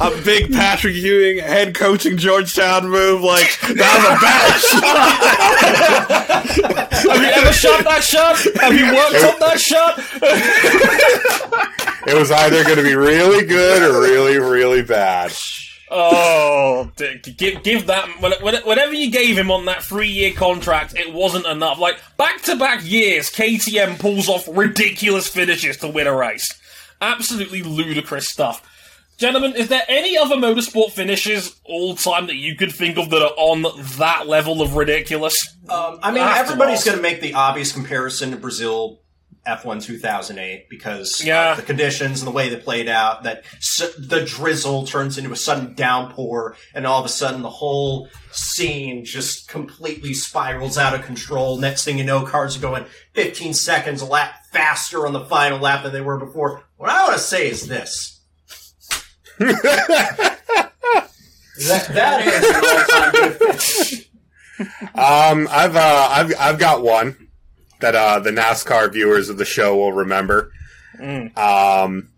a 0.00 0.10
big 0.24 0.52
Patrick 0.52 0.94
Ewing 0.94 1.38
head 1.38 1.74
coaching 1.74 2.16
Georgetown 2.16 2.88
move. 2.88 3.22
Like 3.22 3.58
that 3.60 3.96
was 3.98 4.04
a 4.08 4.20
bad 4.20 4.60
shot. 6.52 7.12
Have 7.12 7.22
you 7.22 7.28
ever 7.28 7.52
shot 7.52 7.84
that 7.84 8.02
shot? 8.04 8.36
Have 8.60 8.74
you 8.74 8.86
worked 8.94 9.24
on 9.24 9.38
that 9.40 9.58
shot? 9.60 9.98
It 12.06 12.14
was 12.18 12.30
either 12.30 12.64
going 12.64 12.76
to 12.76 12.82
be 12.82 12.94
really 12.94 13.46
good 13.46 13.82
or 13.82 14.00
really, 14.00 14.38
really 14.38 14.82
bad. 14.82 15.32
Oh, 15.94 16.90
give 17.36 17.62
give 17.62 17.86
that 17.86 18.08
what- 18.20 18.42
what- 18.42 18.66
whatever 18.66 18.94
you 18.94 19.10
gave 19.10 19.36
him 19.36 19.50
on 19.50 19.66
that 19.66 19.82
three 19.84 20.08
year 20.08 20.32
contract, 20.32 20.94
it 20.98 21.12
wasn't 21.12 21.46
enough. 21.46 21.78
Like 21.78 21.98
back 22.16 22.42
to 22.42 22.56
back 22.56 22.80
years, 22.82 23.30
KTM 23.30 23.98
pulls 23.98 24.28
off 24.28 24.48
ridiculous 24.50 25.28
finishes 25.28 25.76
to 25.78 25.88
win 25.88 26.06
a 26.06 26.14
race. 26.14 26.52
Absolutely 27.00 27.62
ludicrous 27.62 28.28
stuff. 28.28 28.62
Gentlemen, 29.18 29.54
is 29.54 29.68
there 29.68 29.82
any 29.88 30.16
other 30.16 30.36
motorsport 30.36 30.92
finishes 30.92 31.54
all 31.64 31.94
time 31.94 32.26
that 32.26 32.36
you 32.36 32.56
could 32.56 32.72
think 32.72 32.96
of 32.98 33.10
that 33.10 33.22
are 33.22 33.34
on 33.36 33.62
that 33.98 34.26
level 34.26 34.62
of 34.62 34.74
ridiculous? 34.74 35.34
Um, 35.68 35.98
I 36.02 36.10
mean, 36.10 36.22
everybody's 36.22 36.82
going 36.82 36.96
to 36.96 37.02
make 37.02 37.20
the 37.20 37.34
obvious 37.34 37.70
comparison 37.72 38.30
to 38.32 38.36
Brazil 38.36 38.98
F1 39.46 39.82
2008 39.82 40.68
because 40.68 41.24
Yeah. 41.24 41.54
the 41.54 41.62
conditions 41.62 42.20
and 42.20 42.26
the 42.28 42.32
way 42.32 42.48
they 42.48 42.56
played 42.56 42.88
out. 42.88 43.24
That 43.24 43.42
s- 43.56 43.92
the 43.98 44.24
drizzle 44.24 44.86
turns 44.86 45.18
into 45.18 45.32
a 45.32 45.36
sudden 45.36 45.74
downpour, 45.74 46.56
and 46.74 46.86
all 46.86 47.00
of 47.00 47.06
a 47.06 47.08
sudden 47.08 47.42
the 47.42 47.50
whole 47.50 48.08
scene 48.30 49.04
just 49.04 49.48
completely 49.48 50.14
spirals 50.14 50.78
out 50.78 50.94
of 50.94 51.02
control. 51.04 51.56
Next 51.58 51.84
thing 51.84 51.98
you 51.98 52.04
know, 52.04 52.24
cars 52.24 52.56
are 52.56 52.60
going 52.60 52.84
15 53.14 53.52
seconds 53.54 54.00
a 54.00 54.06
lap 54.06 54.32
faster 54.52 55.06
on 55.06 55.12
the 55.12 55.24
final 55.24 55.58
lap 55.58 55.82
than 55.82 55.92
they 55.92 56.00
were 56.00 56.18
before. 56.18 56.62
What 56.76 56.90
I 56.90 57.02
want 57.02 57.14
to 57.14 57.20
say 57.20 57.48
is 57.50 57.66
this. 57.66 58.20
that, 59.38 60.38
that 61.88 62.26
is 62.26 62.44
an 62.44 62.54
all-time 62.64 63.12
good 63.12 63.60
finish. 63.60 64.08
Um, 64.94 65.48
I've 65.50 65.74
uh, 65.76 66.08
I've 66.10 66.32
I've 66.38 66.58
got 66.58 66.82
one 66.82 67.21
that 67.82 67.94
uh, 67.94 68.18
the 68.18 68.30
NASCAR 68.30 68.90
viewers 68.92 69.28
of 69.28 69.36
the 69.36 69.44
show 69.44 69.76
will 69.76 69.92
remember. 69.92 70.50
Um, 71.36 72.08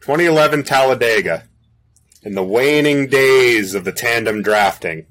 2011 0.00 0.64
Talladega, 0.64 1.44
in 2.22 2.34
the 2.34 2.42
waning 2.42 3.06
days 3.08 3.74
of 3.74 3.84
the 3.84 3.92
tandem 3.92 4.42
drafting, 4.42 5.06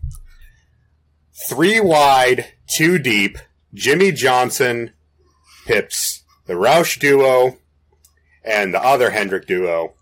three 1.50 1.80
wide, 1.80 2.54
two 2.76 3.00
deep. 3.00 3.38
Jimmie 3.74 4.12
Johnson 4.12 4.92
pips 5.66 6.24
the 6.48 6.54
Roush 6.54 7.00
duo 7.00 7.58
and 8.44 8.74
the 8.74 8.84
other 8.84 9.12
Hendrick 9.12 9.46
duo 9.46 9.94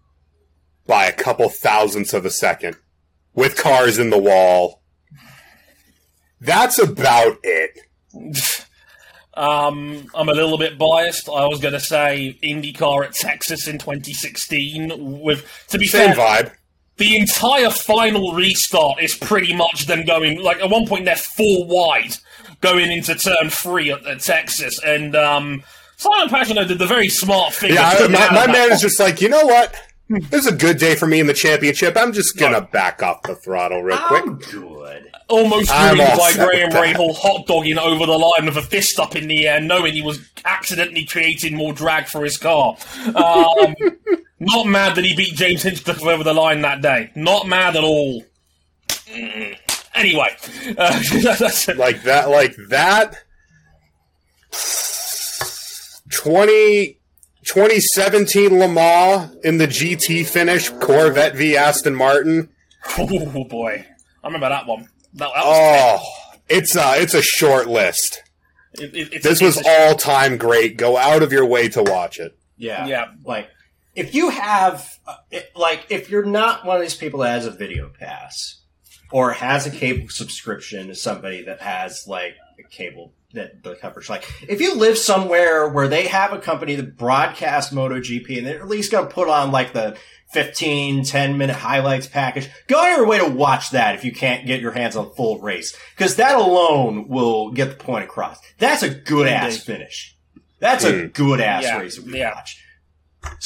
by 0.87 1.05
a 1.05 1.11
couple 1.11 1.49
thousandths 1.49 2.13
of 2.13 2.25
a 2.25 2.29
second 2.29 2.77
with 3.33 3.57
cars 3.57 3.99
in 3.99 4.11
the 4.11 4.17
wall. 4.17 4.81
That's 6.39 6.79
about 6.79 7.37
it. 7.43 7.79
Um, 9.37 10.05
I'm 10.15 10.29
a 10.29 10.33
little 10.33 10.57
bit 10.57 10.77
biased. 10.77 11.27
I 11.27 11.45
was 11.47 11.59
going 11.59 11.73
to 11.73 11.79
say 11.79 12.37
IndyCar 12.41 13.05
at 13.05 13.13
Texas 13.13 13.67
in 13.67 13.77
2016. 13.77 15.19
With 15.21 15.45
to 15.67 15.77
be 15.77 15.87
Same 15.87 16.13
fair, 16.15 16.43
vibe. 16.45 16.51
the 16.95 17.17
entire 17.17 17.69
final 17.69 18.33
restart 18.33 19.01
is 19.03 19.13
pretty 19.13 19.53
much 19.53 19.87
them 19.87 20.05
going 20.05 20.39
like 20.41 20.61
at 20.61 20.69
one 20.69 20.87
point 20.87 21.03
they're 21.03 21.17
four 21.17 21.65
wide 21.67 22.15
going 22.61 22.89
into 22.89 23.13
turn 23.15 23.49
three 23.49 23.91
at, 23.91 24.05
at 24.07 24.21
Texas, 24.21 24.79
and 24.85 25.17
um, 25.17 25.63
Simon 25.97 26.29
Pagenaud 26.33 26.69
did 26.69 26.79
the 26.79 26.87
very 26.87 27.09
smart 27.09 27.53
thing. 27.53 27.73
Yeah, 27.73 27.89
I- 27.93 28.07
my, 28.07 28.45
my 28.45 28.47
man 28.49 28.71
is 28.71 28.79
just 28.79 29.01
like, 29.01 29.19
you 29.19 29.27
know 29.27 29.45
what? 29.45 29.75
This 30.07 30.45
is 30.45 30.47
a 30.47 30.55
good 30.55 30.77
day 30.77 30.95
for 30.95 31.07
me 31.07 31.19
in 31.19 31.27
the 31.27 31.33
championship. 31.33 31.97
I'm 31.97 32.13
just 32.13 32.37
gonna 32.37 32.61
back 32.61 33.03
off 33.03 33.23
the 33.23 33.35
throttle 33.35 33.83
real 33.83 33.97
quick. 33.97 34.23
I'm 34.23 34.37
good. 34.37 35.04
Almost 35.27 35.71
ruined 35.71 35.97
by 35.97 36.33
Graham. 36.33 36.71
Rahal 36.71 37.15
hot 37.15 37.47
dogging 37.47 37.77
over 37.77 38.05
the 38.05 38.17
line 38.17 38.45
with 38.45 38.57
a 38.57 38.61
fist 38.61 38.99
up 38.99 39.15
in 39.15 39.27
the 39.27 39.47
air, 39.47 39.59
knowing 39.59 39.93
he 39.93 40.01
was 40.01 40.19
accidentally 40.45 41.05
creating 41.05 41.55
more 41.55 41.73
drag 41.73 42.07
for 42.07 42.23
his 42.23 42.37
car. 42.37 42.77
Um, 43.07 43.75
not 44.39 44.67
mad 44.67 44.95
that 44.95 45.03
he 45.03 45.15
beat 45.15 45.35
James 45.35 45.63
Hinchcliffe 45.63 46.03
over 46.03 46.23
the 46.23 46.33
line 46.33 46.61
that 46.61 46.81
day. 46.81 47.11
Not 47.15 47.47
mad 47.47 47.75
at 47.75 47.83
all. 47.83 48.23
Mm. 49.07 49.57
Anyway, 49.95 50.35
uh. 50.77 51.01
Like 51.77 52.03
that, 52.03 52.29
like 52.29 52.55
that. 52.69 53.23
20, 56.11 56.99
2017 57.45 58.59
Le 58.59 58.67
Mans 58.67 59.35
in 59.43 59.57
the 59.57 59.67
GT 59.67 60.25
finish, 60.25 60.69
Corvette 60.69 61.35
v 61.35 61.55
Aston 61.55 61.95
Martin. 61.95 62.49
oh 62.97 63.43
boy, 63.45 63.85
I 64.23 64.27
remember 64.27 64.49
that 64.49 64.67
one. 64.67 64.89
That, 65.15 65.31
that 65.33 65.45
was 65.45 65.99
Oh, 66.01 66.37
it's 66.49 66.75
a 66.75 67.01
it's 67.01 67.13
a 67.13 67.21
short 67.21 67.67
list. 67.67 68.21
it, 68.73 68.93
it, 68.95 69.13
it's, 69.13 69.23
This 69.23 69.41
it's 69.41 69.57
was 69.57 69.65
all 69.67 69.95
time 69.95 70.37
great. 70.37 70.77
Go 70.77 70.97
out 70.97 71.23
of 71.23 71.31
your 71.31 71.45
way 71.45 71.69
to 71.69 71.83
watch 71.83 72.19
it. 72.19 72.37
Yeah. 72.57 72.85
Yeah. 72.87 73.05
Like, 73.23 73.49
if 73.95 74.13
you 74.13 74.29
have, 74.29 74.89
uh, 75.07 75.15
like, 75.55 75.85
if 75.89 76.09
you're 76.09 76.25
not 76.25 76.65
one 76.65 76.75
of 76.77 76.81
these 76.81 76.95
people 76.95 77.21
that 77.21 77.29
has 77.29 77.45
a 77.45 77.51
video 77.51 77.89
pass 77.89 78.61
or 79.15 79.31
has 79.31 79.65
a 79.65 79.71
cable 79.71 80.09
subscription 80.09 80.89
to 80.89 80.93
somebody 80.93 81.43
that 81.43 81.61
has, 81.61 82.05
like, 82.05 82.35
a 82.59 82.63
cable 82.63 83.13
that 83.31 83.63
the 83.63 83.73
coverage, 83.75 84.09
like, 84.09 84.29
if 84.49 84.59
you 84.59 84.75
live 84.75 84.97
somewhere 84.97 85.69
where 85.69 85.87
they 85.87 86.05
have 86.05 86.33
a 86.33 86.37
company 86.37 86.75
that 86.75 86.97
broadcasts 86.97 87.73
MotoGP 87.73 88.37
and 88.37 88.45
they're 88.45 88.59
at 88.59 88.67
least 88.67 88.91
going 88.91 89.07
to 89.07 89.13
put 89.13 89.29
on, 89.29 89.53
like, 89.53 89.71
the 89.71 89.97
15, 90.33 91.05
10 91.05 91.37
minute 91.37 91.55
highlights 91.55 92.07
package, 92.07 92.49
go 92.67 92.77
out 92.77 92.91
of 92.91 92.97
your 92.97 93.07
way 93.07 93.17
to 93.19 93.29
watch 93.29 93.69
that 93.69 93.95
if 93.95 94.03
you 94.03 94.11
can't 94.11 94.45
get 94.45 94.59
your 94.59 94.73
hands 94.73 94.97
on 94.97 95.09
full 95.13 95.39
race. 95.39 95.77
Because 95.95 96.17
that 96.17 96.35
alone 96.35 97.07
will 97.07 97.51
get 97.51 97.69
the 97.69 97.81
point 97.81 98.03
across. 98.03 98.37
That's 98.57 98.83
a 98.83 98.89
good 98.89 99.27
ass 99.27 99.55
finish. 99.63 100.17
That's 100.59 100.83
a 100.83 101.03
hmm. 101.03 101.07
good 101.13 101.39
ass 101.39 101.63
Yeah, 101.63 101.79
race 101.79 101.95
that 101.95 102.05
we 102.05 102.19
yeah. 102.19 102.35
watch. 102.35 102.64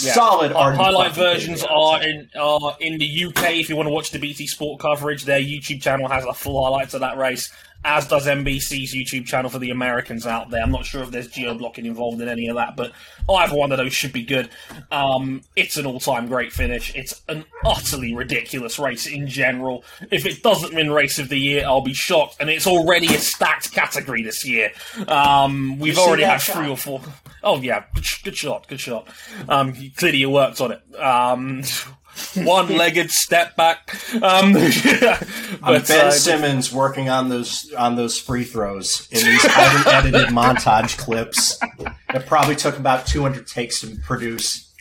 Yeah. 0.02 0.14
Solid 0.14 0.52
Hi- 0.54 0.74
highlight 0.76 1.14
versions 1.14 1.64
are 1.64 2.02
in 2.02 2.30
are 2.40 2.78
in 2.80 2.98
the 3.00 3.26
UK. 3.26 3.60
If 3.60 3.70
you 3.70 3.76
want 3.76 3.88
to 3.88 3.94
watch 3.94 4.12
the 4.12 4.20
BT 4.20 4.48
Sport 4.48 4.80
coverage, 4.80 5.26
their 5.26 5.40
YouTube 5.42 5.82
channel 5.82 6.08
has 6.08 6.24
a 6.26 6.34
full 6.34 6.64
highlights 6.64 6.94
of 6.94 7.02
that 7.02 7.18
race, 7.18 7.52
as 7.84 8.08
does 8.08 8.28
NBC's 8.28 8.94
YouTube 8.94 9.26
channel 9.26 9.50
for 9.50 9.60
the 9.60 9.70
Americans 9.70 10.28
out 10.28 10.50
there. 10.50 10.62
I'm 10.62 10.72
not 10.72 10.86
sure 10.86 11.02
if 11.02 11.12
there's 11.12 11.28
geo 11.30 11.54
blocking 11.54 11.86
involved 11.86 12.22
in 12.22 12.28
any 12.28 12.48
of 12.48 12.56
that, 12.58 12.76
but 12.76 12.92
either 13.30 13.56
one 13.56 13.72
of 13.72 13.78
those 13.78 13.94
should 13.94 14.12
be 14.12 14.24
good. 14.24 14.50
Um, 14.92 15.42
it's 15.56 15.78
an 15.78 15.86
all-time 15.86 16.28
great 16.28 16.52
finish. 16.52 16.94
It's 16.94 17.22
an 17.30 17.46
utterly 17.64 18.14
ridiculous 18.14 18.80
race 18.80 19.08
in 19.08 19.28
general. 19.28 19.84
If 20.12 20.26
it 20.26 20.44
doesn't 20.44 20.74
win 20.74 20.92
Race 20.92 21.20
of 21.20 21.30
the 21.30 21.40
Year, 21.40 21.64
I'll 21.66 21.82
be 21.82 21.94
shocked. 21.94 22.38
And 22.40 22.50
it's 22.50 22.68
already 22.68 23.08
a 23.08 23.20
stacked 23.20 23.72
category 23.72 24.24
this 24.24 24.46
year. 24.46 24.72
Um, 25.08 25.80
we've 25.80 25.98
already 25.98 26.24
had 26.24 26.40
shot? 26.40 26.58
three 26.58 26.70
or 26.70 26.78
four. 26.78 27.02
Oh 27.44 27.62
yeah, 27.62 27.86
good, 27.96 28.06
good 28.24 28.38
shot, 28.38 28.68
good 28.68 28.80
shot. 28.80 29.08
Um, 29.48 29.74
clearly 29.96 30.18
you 30.18 30.30
worked 30.30 30.60
on 30.60 30.74
it. 30.74 30.82
One-legged 32.36 33.12
step 33.12 33.56
back. 33.56 33.96
Um, 34.16 34.56
I'm 34.56 34.56
but 35.62 35.88
Ben 35.88 36.08
uh, 36.08 36.12
Simmons 36.12 36.72
working 36.72 37.10
on 37.10 37.30
those 37.30 37.72
on 37.74 37.96
those 37.96 38.20
free 38.20 38.44
throws 38.44 39.08
in 39.12 39.26
these 39.26 39.46
unedited 39.46 40.28
montage 40.30 40.98
clips. 40.98 41.60
It 42.14 42.26
probably 42.26 42.56
took 42.56 42.78
about 42.78 43.06
200 43.08 43.48
takes 43.48 43.82
to 43.82 43.96
produce. 43.98 44.74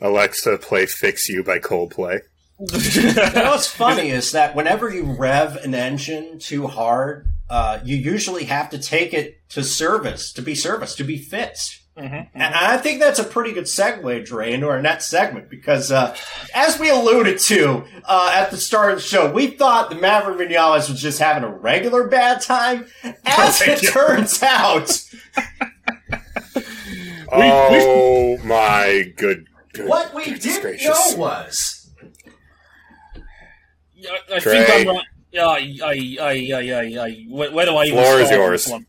Alexa, 0.00 0.58
play 0.58 0.86
"Fix 0.86 1.28
You" 1.28 1.42
by 1.42 1.58
Coldplay. 1.58 2.20
You 2.94 3.12
know 3.14 3.50
what's 3.50 3.66
funny 3.66 4.10
is 4.10 4.32
that 4.32 4.54
whenever 4.54 4.88
you 4.88 5.16
rev 5.18 5.56
an 5.56 5.74
engine 5.74 6.38
too 6.38 6.68
hard, 6.68 7.26
uh, 7.50 7.80
you 7.84 7.96
usually 7.96 8.44
have 8.44 8.70
to 8.70 8.78
take 8.78 9.12
it 9.12 9.40
to 9.50 9.64
service 9.64 10.32
to 10.34 10.42
be 10.42 10.54
serviced 10.54 10.96
to 10.98 11.04
be 11.04 11.18
fixed. 11.18 11.81
And 11.94 12.28
I 12.34 12.78
think 12.78 13.00
that's 13.00 13.18
a 13.18 13.24
pretty 13.24 13.52
good 13.52 13.64
segue, 13.64 14.24
Dre, 14.24 14.52
into 14.52 14.66
our 14.68 14.80
next 14.80 15.06
segment 15.06 15.50
because, 15.50 15.92
uh, 15.92 16.16
as 16.54 16.78
we 16.78 16.88
alluded 16.88 17.38
to 17.40 17.84
uh, 18.06 18.30
at 18.34 18.50
the 18.50 18.56
start 18.56 18.92
of 18.92 18.98
the 18.98 19.02
show, 19.02 19.30
we 19.30 19.48
thought 19.48 19.90
the 19.90 19.96
Maverick 19.96 20.38
Vinales 20.48 20.88
was 20.88 21.00
just 21.00 21.18
having 21.18 21.44
a 21.44 21.52
regular 21.52 22.08
bad 22.08 22.40
time. 22.40 22.86
As 23.26 23.60
it 23.62 23.80
turns 23.92 24.42
out, 24.42 24.90
Oh 27.34 28.38
my 28.44 29.12
good. 29.16 29.46
good 29.72 29.88
what 29.88 30.14
we 30.14 30.24
didn't 30.24 30.60
gracious. 30.62 31.12
know 31.14 31.18
was 31.18 31.90
I, 34.30 34.34
I 34.34 34.38
Trey. 34.38 34.64
think 34.64 34.88
I'm 34.88 34.96
right. 34.96 35.06
Yeah, 35.30 35.46
I, 35.46 35.78
I, 35.82 36.16
I, 36.20 36.50
I, 36.52 36.72
I, 37.00 37.04
I, 37.06 37.26
where, 37.30 37.50
where 37.52 37.64
do 37.66 37.74
I 37.76 37.84
even 37.86 37.98
Floor 38.02 38.20
is 38.20 38.26
start 38.26 38.30
with 38.30 38.32
yours. 38.50 38.64
this 38.64 38.72
one? 38.72 38.86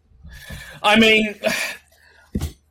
I 0.82 1.00
mean, 1.00 1.36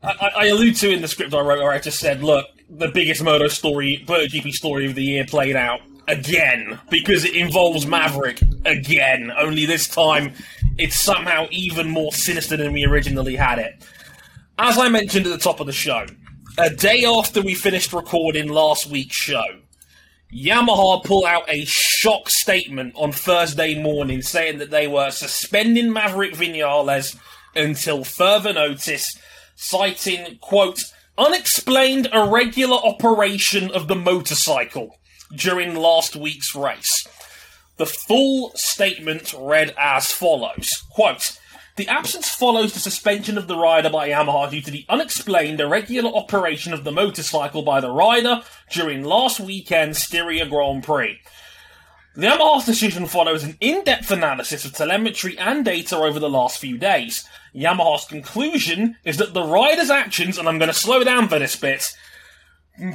I, 0.02 0.30
I 0.36 0.46
allude 0.46 0.76
to 0.76 0.90
in 0.90 1.02
the 1.02 1.08
script 1.08 1.32
I 1.34 1.40
wrote 1.40 1.58
where 1.58 1.72
I 1.72 1.78
just 1.78 1.98
said, 1.98 2.22
look, 2.22 2.46
the 2.68 2.88
biggest 2.88 3.22
Moto 3.22 3.48
story, 3.48 4.04
MotoGP 4.06 4.52
story 4.52 4.86
of 4.86 4.94
the 4.94 5.02
year 5.02 5.24
played 5.24 5.56
out 5.56 5.80
again 6.08 6.80
because 6.90 7.24
it 7.24 7.34
involves 7.36 7.86
Maverick 7.86 8.40
again. 8.64 9.32
Only 9.36 9.66
this 9.66 9.86
time, 9.86 10.32
it's 10.78 10.96
somehow 10.96 11.46
even 11.50 11.88
more 11.88 12.12
sinister 12.12 12.56
than 12.56 12.72
we 12.72 12.84
originally 12.84 13.36
had 13.36 13.58
it. 13.58 13.84
As 14.58 14.78
I 14.78 14.88
mentioned 14.88 15.26
at 15.26 15.30
the 15.30 15.38
top 15.38 15.60
of 15.60 15.66
the 15.66 15.72
show, 15.72 16.06
a 16.58 16.70
day 16.70 17.04
after 17.04 17.40
we 17.40 17.54
finished 17.54 17.92
recording 17.92 18.48
last 18.48 18.86
week's 18.86 19.16
show, 19.16 19.44
Yamaha 20.34 21.04
pulled 21.04 21.26
out 21.26 21.44
a 21.48 21.64
shock 21.66 22.30
statement 22.30 22.94
on 22.96 23.12
Thursday 23.12 23.80
morning 23.80 24.22
saying 24.22 24.58
that 24.58 24.70
they 24.70 24.88
were 24.88 25.10
suspending 25.10 25.92
Maverick 25.92 26.32
Vinales 26.34 27.18
until 27.54 28.02
further 28.02 28.52
notice, 28.52 29.14
citing, 29.62 30.38
quote, 30.40 30.80
unexplained 31.16 32.08
irregular 32.12 32.76
operation 32.76 33.70
of 33.70 33.86
the 33.86 33.94
motorcycle 33.94 34.98
during 35.34 35.74
last 35.74 36.16
week's 36.16 36.54
race. 36.54 37.06
The 37.76 37.86
full 37.86 38.52
statement 38.54 39.34
read 39.38 39.74
as 39.78 40.10
follows 40.10 40.68
quote, 40.90 41.38
the 41.76 41.88
absence 41.88 42.28
follows 42.28 42.74
the 42.74 42.80
suspension 42.80 43.38
of 43.38 43.46
the 43.46 43.56
rider 43.56 43.88
by 43.88 44.10
Yamaha 44.10 44.50
due 44.50 44.60
to 44.60 44.70
the 44.70 44.84
unexplained 44.90 45.58
irregular 45.58 46.10
operation 46.14 46.74
of 46.74 46.84
the 46.84 46.92
motorcycle 46.92 47.62
by 47.62 47.80
the 47.80 47.90
rider 47.90 48.42
during 48.70 49.04
last 49.04 49.40
weekend's 49.40 50.02
Styria 50.02 50.44
Grand 50.46 50.84
Prix. 50.84 51.18
The 52.14 52.26
Yamaha's 52.26 52.66
decision 52.66 53.06
follows 53.06 53.42
an 53.42 53.56
in-depth 53.58 54.10
analysis 54.10 54.66
of 54.66 54.74
telemetry 54.74 55.38
and 55.38 55.64
data 55.64 55.96
over 55.96 56.18
the 56.18 56.28
last 56.28 56.58
few 56.58 56.76
days. 56.76 57.26
Yamaha's 57.54 58.04
conclusion 58.04 58.96
is 59.02 59.16
that 59.16 59.32
the 59.32 59.42
rider's 59.42 59.88
actions, 59.88 60.36
and 60.36 60.46
I'm 60.46 60.58
going 60.58 60.68
to 60.68 60.74
slow 60.74 61.02
down 61.04 61.30
for 61.30 61.38
this 61.38 61.56
bit, 61.56 61.96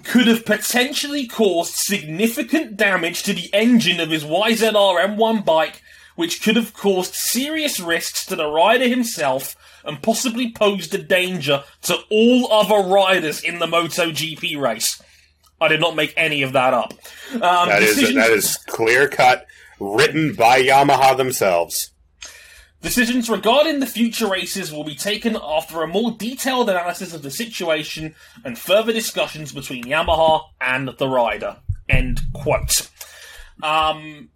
could 0.03 0.27
have 0.27 0.45
potentially 0.45 1.25
caused 1.25 1.73
significant 1.73 2.77
damage 2.77 3.23
to 3.23 3.33
the 3.33 3.49
engine 3.53 3.99
of 3.99 4.11
his 4.11 4.23
YZR 4.23 5.17
M1 5.17 5.43
bike, 5.43 5.81
which 6.15 6.43
could 6.43 6.55
have 6.55 6.75
caused 6.75 7.15
serious 7.15 7.79
risks 7.79 8.23
to 8.27 8.35
the 8.35 8.47
rider 8.47 8.87
himself 8.87 9.55
and 9.83 10.03
possibly 10.03 10.51
posed 10.51 10.93
a 10.93 11.01
danger 11.01 11.63
to 11.81 11.97
all 12.11 12.51
other 12.51 12.87
riders 12.87 13.43
in 13.43 13.57
the 13.57 13.65
MotoGP 13.65 14.59
race. 14.61 15.01
I 15.59 15.67
did 15.67 15.79
not 15.79 15.95
make 15.95 16.13
any 16.17 16.43
of 16.43 16.53
that 16.53 16.73
up. 16.73 16.93
Um, 17.33 17.41
That 17.69 17.81
is 17.83 17.95
decisions- 17.95 18.15
that 18.15 18.31
is 18.31 18.57
clear 18.67 19.07
cut, 19.07 19.45
written 19.79 20.33
by 20.35 20.61
Yamaha 20.61 21.17
themselves. 21.17 21.91
Decisions 22.81 23.27
regarding 23.27 23.79
the 23.79 23.87
future 23.87 24.27
races 24.27 24.71
will 24.71 24.83
be 24.83 24.93
taken 24.95 25.35
after 25.41 25.81
a 25.81 25.87
more 25.87 26.11
detailed 26.11 26.69
analysis 26.69 27.11
of 27.13 27.23
the 27.23 27.31
situation 27.31 28.13
and 28.45 28.57
further 28.57 28.93
discussions 28.93 29.51
between 29.51 29.83
Yamaha 29.85 30.43
and 30.61 30.89
the 30.99 31.07
rider. 31.07 31.57
End 31.89 32.19
quote. 32.33 32.87
Um, 33.63 34.29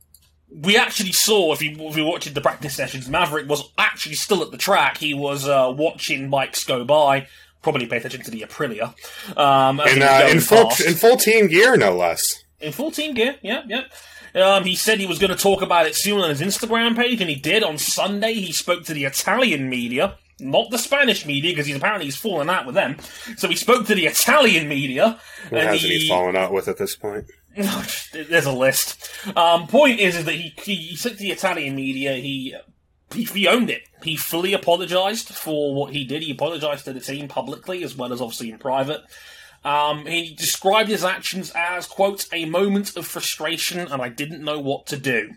we 0.50 0.76
actually 0.76 1.12
saw, 1.12 1.54
if 1.54 1.62
you, 1.62 1.76
if 1.88 1.96
you 1.96 2.04
watched 2.04 2.34
the 2.34 2.42
practice 2.42 2.74
sessions, 2.76 3.08
Maverick 3.08 3.48
was 3.48 3.64
actually 3.78 4.16
still 4.16 4.42
at 4.42 4.50
the 4.52 4.58
track. 4.58 4.98
He 4.98 5.14
was 5.14 5.48
uh, 5.48 5.72
watching 5.76 6.30
bikes 6.30 6.64
go 6.64 6.84
by. 6.84 7.28
Probably 7.62 7.86
pay 7.86 7.98
attention 7.98 8.22
to 8.24 8.32
the 8.32 8.42
Aprilia. 8.42 8.94
Um, 9.38 9.80
as 9.80 9.94
In 9.94 10.00
was 10.00 10.10
uh, 10.10 10.28
in 10.32 10.40
full 10.40 10.66
past. 10.70 10.82
in 10.82 10.94
full 10.96 11.18
team 11.18 11.48
gear, 11.48 11.78
no 11.78 11.96
less. 11.96 12.44
In 12.60 12.72
full 12.72 12.92
team 12.92 13.14
gear, 13.14 13.36
yeah, 13.42 13.64
yeah. 13.68 13.84
Um, 14.34 14.64
he 14.64 14.76
said 14.76 15.00
he 15.00 15.06
was 15.06 15.20
going 15.20 15.32
to 15.32 15.38
talk 15.38 15.62
about 15.62 15.86
it 15.88 15.96
soon 15.96 16.20
on 16.22 16.30
his 16.30 16.42
Instagram 16.42 16.96
page, 16.96 17.20
and 17.22 17.30
he 17.30 17.36
did 17.36 17.64
on 17.64 17.78
Sunday. 17.78 18.34
He 18.34 18.52
spoke 18.52 18.86
to 18.86 18.94
the 18.94 19.04
Italian 19.06 19.70
media, 19.70 20.16
not 20.40 20.72
the 20.72 20.78
Spanish 20.78 21.26
media, 21.26 21.52
because 21.52 21.66
he's 21.68 21.76
apparently 21.76 22.06
he's 22.06 22.16
fallen 22.16 22.50
out 22.50 22.66
with 22.66 22.76
them. 22.76 22.98
So 23.38 23.48
he 23.50 23.56
spoke 23.56 23.86
to 23.88 23.96
the 23.96 24.06
Italian 24.06 24.68
media, 24.70 25.20
and 25.52 25.60
hasn't 25.60 25.92
he 25.92 26.00
he, 26.00 26.08
fallen 26.10 26.36
out 26.36 26.54
with 26.54 26.68
at 26.68 26.78
this 26.78 26.96
point? 26.96 27.26
there's 27.56 28.46
a 28.46 28.52
list. 28.54 29.10
Um, 29.36 29.68
point 29.68 30.00
is, 30.00 30.16
is 30.16 30.26
that 30.26 30.36
he, 30.36 30.54
he, 30.64 30.76
he 30.76 30.96
said 30.96 31.14
to 31.14 31.18
the 31.18 31.32
Italian 31.32 31.76
media, 31.76 32.14
he, 32.14 32.56
he, 33.14 33.24
he 33.24 33.48
owned 33.48 33.70
it. 33.70 33.84
He 34.04 34.16
fully 34.16 34.54
apologised 34.54 35.30
for 35.30 35.74
what 35.74 35.94
he 35.94 36.04
did. 36.04 36.24
He 36.24 36.32
apologised 36.32 36.86
to 36.86 36.94
the 36.94 37.00
team 37.00 37.28
publicly, 37.28 37.84
as 37.84 37.96
well 37.96 38.14
as 38.14 38.22
obviously 38.22 38.52
in 38.52 38.58
private. 38.58 39.02
Um, 39.64 40.06
he 40.06 40.34
described 40.34 40.90
his 40.90 41.04
actions 41.04 41.52
as, 41.56 41.86
quote, 41.86 42.28
a 42.34 42.46
moment 42.46 42.98
of 42.98 43.06
frustration 43.06 43.80
and 43.80 44.02
I 44.02 44.10
didn't 44.10 44.44
know 44.44 44.60
what 44.60 44.88
to 44.88 44.98
do. 44.98 45.34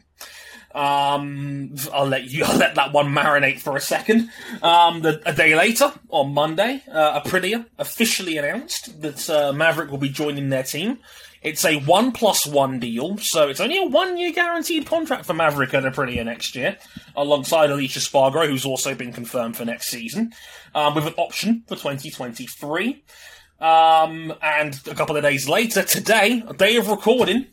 Um, 0.74 1.74
I'll 1.92 2.06
let 2.06 2.24
you, 2.24 2.44
I'll 2.46 2.56
let 2.56 2.74
that 2.74 2.92
one 2.92 3.14
marinate 3.14 3.60
for 3.60 3.76
a 3.76 3.80
second. 3.80 4.30
Um, 4.62 5.02
the, 5.02 5.22
a 5.26 5.32
day 5.32 5.54
later, 5.54 5.92
on 6.08 6.32
Monday, 6.32 6.82
uh, 6.90 7.20
Aprilia 7.20 7.66
officially 7.78 8.38
announced 8.38 9.00
that, 9.02 9.30
uh, 9.30 9.52
Maverick 9.52 9.90
will 9.90 9.98
be 9.98 10.08
joining 10.08 10.48
their 10.48 10.62
team. 10.62 10.98
It's 11.44 11.66
a 11.66 11.76
one 11.80 12.12
plus 12.12 12.46
one 12.46 12.80
deal, 12.80 13.18
so 13.18 13.48
it's 13.50 13.60
only 13.60 13.76
a 13.76 13.84
one 13.84 14.16
year 14.16 14.32
guaranteed 14.32 14.86
contract 14.86 15.26
for 15.26 15.34
Maverick 15.34 15.74
and 15.74 15.84
Aprilia 15.84 16.24
next 16.24 16.56
year, 16.56 16.78
alongside 17.14 17.68
Aleix 17.68 17.98
Espargaro, 17.98 18.48
who's 18.48 18.64
also 18.64 18.94
been 18.94 19.12
confirmed 19.12 19.54
for 19.54 19.66
next 19.66 19.88
season, 19.90 20.32
um, 20.74 20.94
with 20.94 21.06
an 21.06 21.12
option 21.18 21.62
for 21.68 21.76
2023. 21.76 23.04
Um, 23.60 24.32
and 24.40 24.80
a 24.86 24.94
couple 24.94 25.18
of 25.18 25.22
days 25.22 25.46
later, 25.46 25.82
today, 25.82 26.42
a 26.48 26.54
day 26.54 26.76
of 26.76 26.88
recording, 26.88 27.48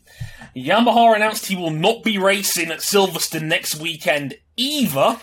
Yamaha 0.56 1.14
announced 1.14 1.46
he 1.46 1.56
will 1.56 1.70
not 1.70 2.02
be 2.02 2.16
racing 2.16 2.70
at 2.70 2.78
Silverstone 2.78 3.42
next 3.42 3.76
weekend 3.76 4.36
either. 4.56 5.18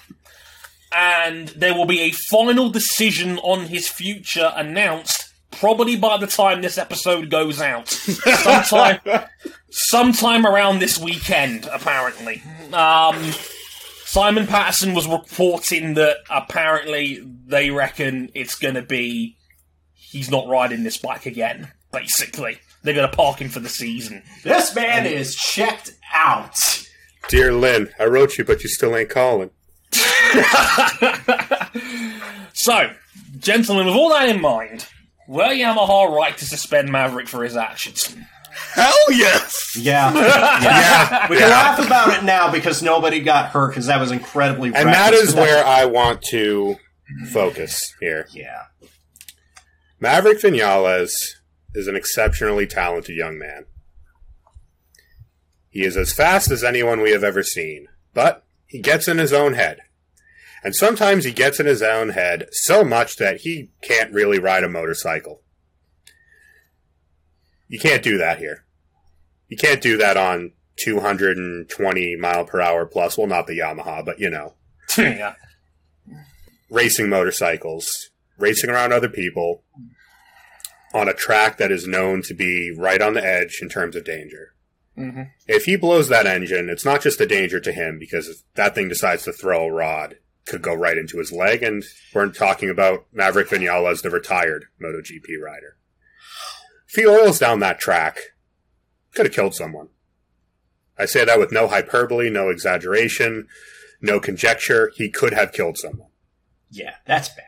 And 0.91 1.47
there 1.49 1.73
will 1.73 1.85
be 1.87 2.01
a 2.01 2.11
final 2.11 2.69
decision 2.69 3.39
on 3.39 3.65
his 3.65 3.87
future 3.87 4.53
announced 4.55 5.18
probably 5.51 5.95
by 5.95 6.17
the 6.17 6.27
time 6.27 6.61
this 6.61 6.77
episode 6.77 7.29
goes 7.29 7.61
out. 7.61 7.89
Sometime, 7.89 8.99
sometime 9.69 10.45
around 10.45 10.79
this 10.79 10.99
weekend, 10.99 11.67
apparently. 11.71 12.41
Um, 12.73 13.31
Simon 14.05 14.47
Patterson 14.47 14.93
was 14.93 15.07
reporting 15.07 15.95
that 15.95 16.17
apparently 16.29 17.21
they 17.45 17.69
reckon 17.69 18.29
it's 18.33 18.55
going 18.55 18.75
to 18.75 18.81
be 18.81 19.35
he's 19.93 20.31
not 20.31 20.47
riding 20.47 20.83
this 20.83 20.97
bike 20.97 21.25
again. 21.25 21.71
Basically, 21.91 22.59
they're 22.83 22.93
going 22.93 23.09
to 23.09 23.15
park 23.15 23.41
him 23.41 23.49
for 23.49 23.59
the 23.59 23.69
season. 23.69 24.23
This 24.43 24.73
man 24.75 25.05
is 25.05 25.35
checked 25.35 25.91
out. 26.13 26.55
Dear 27.27 27.51
Slim, 27.51 27.89
I 27.99 28.05
wrote 28.05 28.37
you, 28.37 28.45
but 28.45 28.63
you 28.63 28.69
still 28.69 28.95
ain't 28.95 29.09
calling. 29.09 29.51
So, 32.61 32.91
gentlemen, 33.37 33.85
with 33.85 33.95
all 33.95 34.09
that 34.09 34.27
in 34.27 34.41
mind, 34.41 34.85
were 35.29 35.43
Yamaha 35.43 36.11
right 36.11 36.35
to 36.37 36.45
suspend 36.45 36.91
Maverick 36.91 37.27
for 37.27 37.43
his 37.43 37.55
actions? 37.55 38.15
Hell 38.73 39.11
yes! 39.11 39.77
Yeah. 39.79 40.11
Yeah, 40.61 41.29
We 41.29 41.37
can 41.37 41.49
laugh 41.49 41.79
about 41.79 42.17
it 42.17 42.25
now 42.25 42.51
because 42.51 42.81
nobody 42.81 43.21
got 43.21 43.51
hurt 43.51 43.69
because 43.69 43.85
that 43.85 44.01
was 44.01 44.11
incredibly 44.11 44.73
and 44.73 44.89
that 44.89 45.13
is 45.13 45.19
reckless, 45.19 45.29
is 45.29 45.35
where 45.35 45.65
I 45.65 45.85
want 45.85 46.21
to 46.31 46.77
focus 47.31 47.93
here. 47.99 48.27
Yeah. 48.33 48.63
Maverick 49.99 50.41
Vinales 50.41 51.13
is 51.75 51.87
an 51.87 51.95
exceptionally 51.95 52.65
talented 52.65 53.15
young 53.15 53.37
man. 53.37 53.65
He 55.69 55.83
is 55.83 55.95
as 55.95 56.11
fast 56.11 56.49
as 56.49 56.63
anyone 56.63 57.01
we 57.01 57.11
have 57.11 57.23
ever 57.23 57.43
seen, 57.43 57.87
but 58.13 58.43
he 58.65 58.79
gets 58.79 59.07
in 59.07 59.19
his 59.19 59.31
own 59.31 59.53
head. 59.53 59.79
And 60.63 60.75
sometimes 60.75 61.23
he 61.25 61.31
gets 61.31 61.59
in 61.59 61.65
his 61.65 61.81
own 61.81 62.09
head 62.09 62.47
so 62.51 62.83
much 62.83 63.15
that 63.17 63.41
he 63.41 63.71
can't 63.81 64.11
really 64.13 64.39
ride 64.39 64.63
a 64.63 64.69
motorcycle. 64.69 65.41
You 67.67 67.79
can't 67.79 68.03
do 68.03 68.17
that 68.17 68.39
here. 68.39 68.65
You 69.47 69.57
can't 69.57 69.81
do 69.81 69.97
that 69.97 70.17
on 70.17 70.51
220 70.77 72.15
mile 72.17 72.45
per 72.45 72.61
hour 72.61 72.85
plus. 72.85 73.17
Well, 73.17 73.27
not 73.27 73.47
the 73.47 73.59
Yamaha, 73.59 74.03
but 74.05 74.19
you 74.19 74.29
know 74.29 74.55
yeah. 74.97 75.35
racing 76.69 77.09
motorcycles, 77.09 78.09
racing 78.37 78.69
around 78.69 78.91
other 78.93 79.09
people 79.09 79.63
on 80.93 81.07
a 81.07 81.13
track 81.13 81.57
that 81.57 81.71
is 81.71 81.87
known 81.87 82.21
to 82.23 82.33
be 82.33 82.73
right 82.75 83.01
on 83.01 83.13
the 83.13 83.23
edge 83.23 83.59
in 83.61 83.69
terms 83.69 83.95
of 83.95 84.03
danger. 84.03 84.53
hmm 84.95 85.23
If 85.47 85.65
he 85.65 85.75
blows 85.75 86.09
that 86.09 86.25
engine, 86.25 86.69
it's 86.69 86.85
not 86.85 87.01
just 87.01 87.21
a 87.21 87.27
danger 87.27 87.59
to 87.59 87.71
him 87.71 87.97
because 87.99 88.27
if 88.27 88.37
that 88.55 88.73
thing 88.73 88.89
decides 88.89 89.23
to 89.23 89.31
throw 89.33 89.65
a 89.65 89.71
rod, 89.71 90.15
could 90.49 90.61
go 90.61 90.73
right 90.73 90.97
into 90.97 91.19
his 91.19 91.31
leg, 91.31 91.63
and 91.63 91.83
we're 92.13 92.29
talking 92.29 92.69
about 92.69 93.05
Maverick 93.13 93.49
Vinales, 93.49 94.01
the 94.01 94.09
retired 94.09 94.65
MotoGP 94.81 95.39
rider. 95.43 95.77
He 96.93 97.05
oils 97.05 97.39
down 97.39 97.59
that 97.59 97.79
track, 97.79 98.17
could 99.13 99.27
have 99.27 99.35
killed 99.35 99.55
someone. 99.55 99.89
I 100.97 101.05
say 101.05 101.23
that 101.23 101.39
with 101.39 101.51
no 101.51 101.67
hyperbole, 101.67 102.29
no 102.29 102.49
exaggeration, 102.49 103.47
no 104.01 104.19
conjecture. 104.19 104.91
He 104.95 105.09
could 105.09 105.33
have 105.33 105.53
killed 105.53 105.77
someone. 105.77 106.09
Yeah, 106.69 106.95
that's 107.05 107.29
bad. 107.29 107.45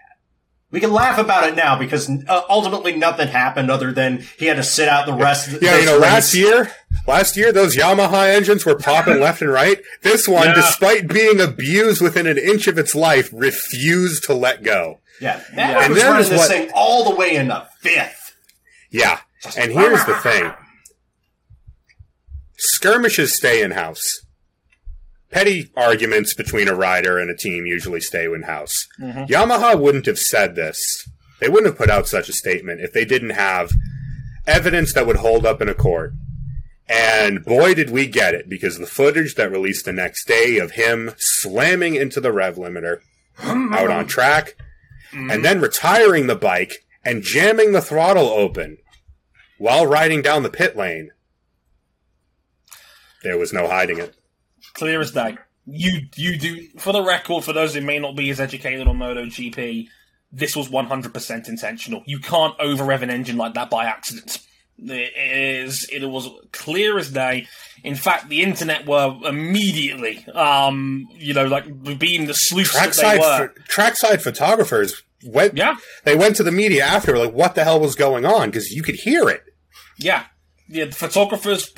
We 0.72 0.80
can 0.80 0.92
laugh 0.94 1.18
about 1.20 1.50
it 1.50 1.56
now 1.56 1.78
because 1.78 2.10
uh, 2.10 2.42
ultimately 2.50 2.96
nothing 2.96 3.28
happened 3.28 3.70
other 3.70 3.92
than 3.92 4.26
he 4.40 4.46
had 4.46 4.56
to 4.56 4.64
sit 4.64 4.88
out 4.88 5.06
the 5.06 5.14
rest 5.14 5.48
of 5.50 5.60
the 5.60 5.66
Yeah, 5.66 5.78
you 5.80 5.86
know, 5.86 5.94
race. 5.96 6.02
last 6.02 6.34
year, 6.34 6.72
last 7.06 7.36
year 7.36 7.52
those 7.52 7.76
Yamaha 7.76 8.34
engines 8.34 8.66
were 8.66 8.76
popping 8.78 9.20
left 9.20 9.42
and 9.42 9.52
right. 9.52 9.80
This 10.02 10.30
one, 10.30 10.48
Yeah. 10.48 10.56
despite 10.56 11.10
being 11.10 11.42
abused 11.42 12.02
within 12.02 12.26
an 12.26 12.38
inch 12.38 12.68
of 12.68 12.78
its 12.78 12.96
life, 12.96 13.30
refused 13.34 14.24
to 14.26 14.34
let 14.34 14.64
go. 14.64 15.00
Yeah, 15.20 15.42
Yeah. 15.54 15.84
And 15.84 15.94
was 15.94 16.04
running 16.04 16.30
this 16.30 16.40
what- 16.40 16.48
thing 16.50 16.72
all 16.74 17.04
the 17.10 17.16
way 17.18 17.36
in 17.36 17.50
the 17.50 17.66
fifth. 17.82 18.34
Yeah, 18.90 19.20
and 19.58 19.72
here's 19.74 20.06
the 20.06 20.16
thing: 20.16 20.54
skirmishes 22.58 23.36
stay 23.36 23.62
in 23.62 23.72
house. 23.72 24.22
Petty 25.32 25.72
arguments 25.78 26.34
between 26.34 26.67
a 26.67 26.76
rider 26.76 27.17
and 27.17 27.30
a 27.30 27.36
team 27.36 27.65
usually 27.65 28.02
stay 28.02 28.26
in 28.26 28.44
house. 28.44 28.88
Mm-hmm. 29.00 29.32
Yamaha 29.32 29.80
wouldn't 29.80 30.06
have 30.06 30.20
said 30.20 30.56
this. 30.56 31.08
They 31.39 31.48
wouldn't 31.48 31.67
have 31.67 31.78
put 31.78 31.89
out 31.89 32.08
such 32.08 32.30
a 32.30 32.34
statement 32.34 32.82
if 32.82 32.94
they 32.94 33.06
didn't 33.06 33.32
have 33.32 33.72
evidence 34.46 34.94
that 34.94 35.08
would 35.08 35.17
hold 35.17 35.46
up 35.46 35.62
in 35.62 35.70
a 35.70 35.74
court. 35.74 36.13
And 36.88 37.46
boy, 37.46 37.74
did 37.74 37.89
we 37.89 38.08
get 38.08 38.34
it 38.34 38.50
because 38.50 38.78
the 38.78 38.86
footage 38.86 39.36
that 39.36 39.50
released 39.50 39.86
the 39.86 39.94
next 39.94 40.28
day 40.28 40.58
of 40.58 40.72
him 40.72 41.13
slamming 41.17 41.96
into 41.96 42.20
the 42.20 42.34
rev 42.34 42.58
limiter 42.58 42.98
out 43.39 43.89
on 43.89 44.08
track 44.08 44.56
and 45.13 45.30
mm-hmm. 45.30 45.41
then 45.41 45.62
retiring 45.62 46.28
the 46.28 46.36
bike 46.36 46.86
and 47.04 47.24
jamming 47.24 47.72
the 47.72 47.82
throttle 47.82 48.28
open 48.28 48.78
while 49.58 49.86
riding 49.86 50.22
down 50.22 50.44
the 50.44 50.50
pit 50.50 50.76
lane. 50.76 51.12
There 53.24 53.38
was 53.38 53.54
no 53.54 53.67
hiding 53.67 54.00
it. 54.00 54.15
Clear 54.74 55.02
as 55.02 55.12
day. 55.12 55.38
You 55.66 56.02
you 56.16 56.38
do 56.38 56.68
for 56.78 56.92
the 56.92 57.04
record, 57.04 57.44
for 57.44 57.54
those 57.54 57.76
who 57.76 57.82
may 57.82 58.00
not 58.00 58.16
be 58.16 58.30
as 58.30 58.40
educated 58.40 58.88
on 58.88 58.98
MotoGP, 58.98 59.88
this 60.32 60.56
was 60.56 60.70
one 60.70 60.86
hundred 60.86 61.14
percent 61.14 61.48
intentional. 61.48 62.04
You 62.06 62.20
can't 62.20 62.56
over 62.60 62.84
rev 62.84 63.04
an 63.04 63.10
engine 63.10 63.38
like 63.38 63.54
that 63.54 63.70
by 63.70 63.86
accident. 63.86 64.40
It 64.84 65.14
is 65.16 65.88
it 65.92 66.04
was 66.06 66.28
clear 66.52 66.98
as 66.98 67.12
day. 67.12 67.48
In 67.84 67.96
fact, 67.96 68.30
the 68.30 68.42
internet 68.42 68.88
were 68.88 69.16
immediately, 69.24 70.26
um, 70.34 71.08
you 71.14 71.34
know, 71.34 71.46
like 71.46 71.66
being 72.00 72.26
the 72.26 72.34
sleuths 72.34 72.74
that 72.74 72.94
they 72.94 73.02
Trackside, 73.02 73.20
were. 73.20 73.54
trackside 73.68 74.22
photographers 74.24 75.04
went. 75.24 75.56
Yeah. 75.56 75.78
They 76.04 76.16
went 76.16 76.36
to 76.38 76.44
the 76.44 76.52
media 76.52 76.84
after, 76.84 77.18
like, 77.18 77.34
what 77.34 77.56
the 77.56 77.64
hell 77.64 77.80
was 77.80 77.96
going 77.96 78.26
on? 78.26 78.50
Because 78.50 78.72
you 78.72 78.82
could 78.82 78.96
hear 78.96 79.30
it. 79.30 79.44
Yeah, 79.98 80.26
yeah. 80.68 80.86
The 80.86 80.92
photographers, 80.94 81.72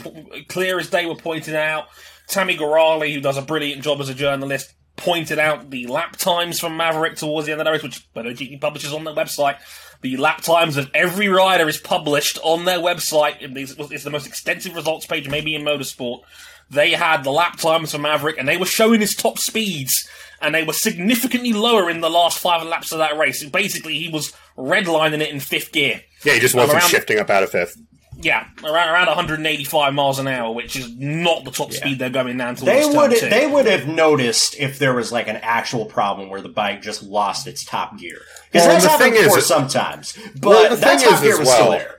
clear 0.47 0.79
as 0.79 0.89
day, 0.89 1.05
were 1.05 1.15
pointing 1.15 1.55
out. 1.55 1.85
Tammy 2.27 2.57
Gorali, 2.57 3.13
who 3.13 3.21
does 3.21 3.37
a 3.37 3.41
brilliant 3.41 3.83
job 3.83 3.99
as 4.01 4.09
a 4.09 4.13
journalist, 4.13 4.73
pointed 4.95 5.39
out 5.39 5.69
the 5.69 5.87
lap 5.87 6.17
times 6.17 6.59
from 6.59 6.77
Maverick 6.77 7.15
towards 7.15 7.45
the 7.45 7.51
end 7.51 7.61
of 7.61 7.65
the 7.65 7.71
race, 7.71 7.83
which 7.83 8.11
MotoGP 8.13 8.61
publishes 8.61 8.93
on 8.93 9.03
their 9.03 9.15
website. 9.15 9.57
The 10.01 10.17
lap 10.17 10.41
times 10.41 10.77
of 10.77 10.91
every 10.93 11.29
rider 11.29 11.67
is 11.67 11.77
published 11.77 12.37
on 12.43 12.65
their 12.65 12.79
website. 12.79 13.37
It's 13.39 14.03
the 14.03 14.09
most 14.09 14.27
extensive 14.27 14.75
results 14.75 15.05
page, 15.05 15.29
maybe 15.29 15.55
in 15.55 15.63
motorsport. 15.63 16.21
They 16.69 16.91
had 16.91 17.23
the 17.23 17.31
lap 17.31 17.57
times 17.57 17.91
for 17.91 17.97
Maverick, 17.99 18.37
and 18.37 18.47
they 18.47 18.57
were 18.57 18.65
showing 18.65 19.01
his 19.01 19.15
top 19.15 19.37
speeds, 19.39 20.07
and 20.41 20.53
they 20.53 20.63
were 20.63 20.73
significantly 20.73 21.53
lower 21.53 21.89
in 21.89 22.01
the 22.01 22.09
last 22.09 22.39
five 22.39 22.65
laps 22.65 22.91
of 22.91 22.99
that 22.99 23.17
race. 23.17 23.43
Basically, 23.45 23.97
he 23.97 24.09
was 24.09 24.33
redlining 24.57 25.21
it 25.21 25.29
in 25.29 25.39
fifth 25.39 25.71
gear. 25.71 26.01
Yeah, 26.23 26.33
he 26.33 26.39
just 26.39 26.55
wasn't 26.55 26.83
shifting 26.83 27.19
up 27.19 27.29
out 27.29 27.43
of 27.43 27.51
fifth. 27.51 27.77
Yeah, 28.21 28.47
around, 28.63 28.89
around 28.89 29.07
185 29.07 29.93
miles 29.93 30.19
an 30.19 30.27
hour, 30.27 30.53
which 30.53 30.75
is 30.75 30.95
not 30.97 31.43
the 31.43 31.51
top 31.51 31.73
speed 31.73 31.99
they're 31.99 32.09
going 32.09 32.37
down 32.37 32.55
towards. 32.55 32.65
They 32.65 32.83
turn 32.83 32.95
would 32.95 33.17
two. 33.17 33.29
they 33.29 33.47
would 33.47 33.65
have 33.65 33.87
noticed 33.87 34.55
if 34.59 34.79
there 34.79 34.93
was 34.93 35.11
like 35.11 35.27
an 35.27 35.37
actual 35.37 35.85
problem 35.85 36.29
where 36.29 36.41
the 36.41 36.49
bike 36.49 36.81
just 36.81 37.03
lost 37.03 37.47
its 37.47 37.65
top 37.65 37.97
gear. 37.97 38.19
Because 38.51 38.67
Well, 38.67 38.73
that's 38.73 38.83
the 38.85 38.89
happened 38.91 39.13
thing 39.15 39.25
is- 39.37 39.45
sometimes. 39.45 40.17
But 40.39 40.49
Well, 40.49 40.69
the 40.69 40.75
that 40.77 40.99
thing 40.99 41.09
top 41.09 41.15
is 41.15 41.21
gear 41.21 41.33
as 41.33 41.39
was 41.39 41.51
still 41.51 41.71
there. 41.71 41.95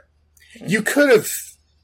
You 0.67 0.83
could 0.83 1.11
have. 1.11 1.31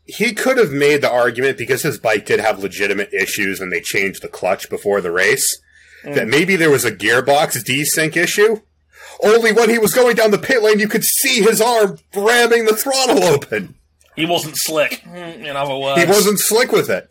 He 0.07 0.33
could 0.33 0.59
have 0.59 0.73
made 0.73 1.03
the 1.03 1.11
argument 1.11 1.57
because 1.57 1.83
his 1.83 1.99
bike 1.99 2.27
did 2.27 2.41
have 2.41 2.59
legitimate 2.59 3.13
issues 3.15 3.61
and 3.61 3.71
they 3.73 3.81
changed 3.81 4.23
the 4.23 4.29
clutch 4.29 4.69
before 4.69 5.01
the 5.01 5.13
race. 5.13 5.61
Mm. 6.05 6.15
That 6.15 6.29
maybe 6.29 6.57
there 6.57 6.71
was 6.71 6.85
a 6.85 6.91
gearbox 6.91 7.63
desync 7.63 8.17
issue. 8.17 8.61
Only 9.23 9.53
when 9.53 9.69
he 9.71 9.79
was 9.79 9.95
going 9.95 10.17
down 10.17 10.31
the 10.31 10.39
pit 10.39 10.63
lane, 10.63 10.81
you 10.81 10.89
could 10.89 11.05
see 11.05 11.43
his 11.43 11.61
arm 11.61 11.99
ramming 12.15 12.65
the 12.65 12.75
throttle 12.75 13.23
open. 13.23 13.75
He 14.17 14.27
wasn't 14.27 14.57
slick. 14.57 15.05
In 15.07 15.57
other 15.57 15.77
words, 15.77 16.03
He 16.03 16.09
wasn't 16.09 16.39
slick 16.39 16.73
with 16.73 16.91
it. 16.91 17.11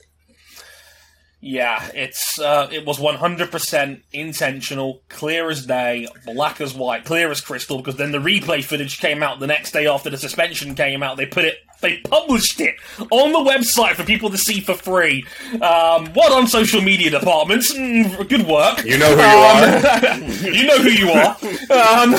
Yeah, 1.42 1.90
it's 1.94 2.38
uh, 2.38 2.68
it 2.70 2.86
was 2.86 3.00
100% 3.00 4.02
intentional, 4.12 5.02
clear 5.08 5.50
as 5.50 5.66
day, 5.66 6.06
black 6.26 6.60
as 6.60 6.74
white, 6.74 7.06
clear 7.06 7.32
as 7.32 7.40
crystal. 7.40 7.78
Because 7.78 7.96
then 7.96 8.12
the 8.12 8.18
replay 8.18 8.62
footage 8.62 9.00
came 9.00 9.24
out 9.24 9.40
the 9.40 9.48
next 9.48 9.72
day 9.72 9.88
after 9.88 10.10
the 10.10 10.18
suspension 10.18 10.76
came 10.76 11.02
out. 11.02 11.16
They 11.16 11.26
put 11.26 11.46
it, 11.46 11.56
they 11.82 11.98
published 11.98 12.60
it 12.60 12.76
on 13.12 13.32
the 13.32 13.40
website 13.40 13.96
for 13.96 14.04
people 14.04 14.30
to 14.30 14.38
see 14.38 14.62
for 14.62 14.74
free. 14.74 15.26
Um, 15.54 16.12
well 16.14 16.30
done, 16.30 16.48
social 16.48 16.82
media 16.82 17.10
departments. 17.10 17.74
Mm, 17.74 18.28
good 18.28 18.46
work. 18.48 18.84
You 18.84 18.98
know 18.98 19.16
who 19.16 19.22
you 19.22 19.38
are. 19.38 20.18
you 20.54 20.68
know 20.68 20.78
who 20.78 20.90
you 20.90 21.10
are. 21.12 21.38
Um, 21.72 22.12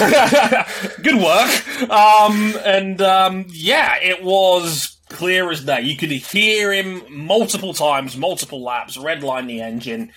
good 1.02 1.20
work. 1.20 1.90
Um, 1.90 2.54
and 2.64 3.00
um, 3.02 3.46
yeah, 3.50 3.96
it 4.00 4.22
was 4.22 4.96
clear 5.10 5.50
as 5.50 5.64
day. 5.64 5.82
You 5.82 5.96
could 5.96 6.10
hear 6.10 6.72
him 6.72 7.02
multiple 7.10 7.74
times, 7.74 8.16
multiple 8.16 8.62
laps, 8.62 8.96
redline 8.96 9.46
the 9.46 9.60
engine. 9.60 10.12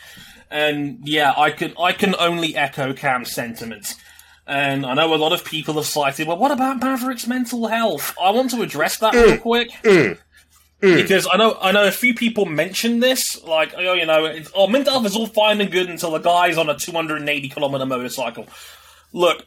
And 0.50 1.00
yeah, 1.04 1.34
I 1.36 1.50
can 1.50 1.74
I 1.80 1.94
can 1.94 2.16
only 2.20 2.56
echo 2.56 2.94
Cam's 2.94 3.32
sentiment. 3.32 3.96
And 4.46 4.86
I 4.86 4.94
know 4.94 5.14
a 5.14 5.16
lot 5.16 5.32
of 5.32 5.46
people 5.46 5.76
have 5.76 5.86
cited, 5.86 6.28
well, 6.28 6.38
what 6.38 6.52
about 6.52 6.82
Maverick's 6.82 7.28
mental 7.28 7.68
health? 7.68 8.14
I 8.22 8.32
want 8.32 8.52
to 8.52 8.62
address 8.62 8.98
that 8.98 9.14
real 9.14 9.38
mm. 9.38 9.42
quick. 9.42 9.72
Mm. 9.84 10.18
Mm. 10.82 11.02
Because 11.02 11.26
I 11.32 11.38
know 11.38 11.58
I 11.62 11.72
know 11.72 11.88
a 11.88 11.92
few 11.92 12.14
people 12.14 12.46
mentioned 12.46 13.02
this, 13.02 13.42
like 13.44 13.74
oh 13.78 13.94
you 13.94 14.06
know, 14.06 14.26
it's, 14.26 14.52
oh 14.54 14.68
mental 14.68 14.92
health 14.92 15.06
is 15.06 15.16
all 15.16 15.28
fine 15.28 15.62
and 15.62 15.72
good 15.72 15.90
until 15.90 16.12
the 16.12 16.20
guy's 16.20 16.58
on 16.58 16.68
a 16.70 16.78
280 16.78 17.48
kilometer 17.48 17.86
motorcycle. 17.86 18.48
Look, 19.14 19.46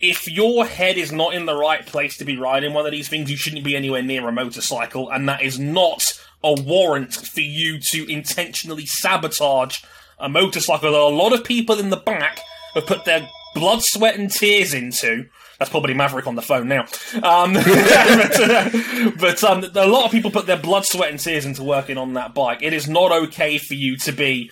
if 0.00 0.28
your 0.30 0.66
head 0.66 0.98
is 0.98 1.12
not 1.12 1.32
in 1.34 1.46
the 1.46 1.56
right 1.56 1.86
place 1.86 2.18
to 2.18 2.26
be 2.26 2.36
riding 2.36 2.74
one 2.74 2.84
of 2.84 2.92
these 2.92 3.08
things, 3.08 3.30
you 3.30 3.38
shouldn't 3.38 3.64
be 3.64 3.74
anywhere 3.74 4.02
near 4.02 4.28
a 4.28 4.32
motorcycle, 4.32 5.08
and 5.08 5.26
that 5.30 5.40
is 5.40 5.58
not 5.58 6.02
a 6.44 6.52
warrant 6.52 7.14
for 7.14 7.40
you 7.40 7.78
to 7.92 8.12
intentionally 8.12 8.84
sabotage 8.84 9.82
a 10.18 10.28
motorcycle 10.28 10.92
that 10.92 10.98
a 10.98 11.08
lot 11.08 11.32
of 11.32 11.42
people 11.42 11.78
in 11.78 11.88
the 11.88 11.96
back 11.96 12.40
have 12.74 12.86
put 12.86 13.06
their 13.06 13.26
blood, 13.58 13.82
sweat, 13.82 14.18
and 14.18 14.30
tears 14.30 14.74
into. 14.74 15.26
That's 15.58 15.70
probably 15.70 15.94
Maverick 15.94 16.26
on 16.26 16.34
the 16.34 16.42
phone 16.42 16.68
now. 16.68 16.82
Um, 17.22 17.54
but 17.54 18.40
uh, 18.40 18.70
but 19.18 19.42
um, 19.42 19.64
a 19.74 19.86
lot 19.86 20.04
of 20.04 20.10
people 20.10 20.30
put 20.30 20.46
their 20.46 20.58
blood, 20.58 20.84
sweat, 20.84 21.10
and 21.10 21.18
tears 21.18 21.46
into 21.46 21.62
working 21.62 21.96
on 21.96 22.12
that 22.14 22.34
bike. 22.34 22.58
It 22.62 22.72
is 22.74 22.86
not 22.88 23.10
okay 23.10 23.56
for 23.56 23.72
you 23.74 23.96
to 23.98 24.12
be 24.12 24.50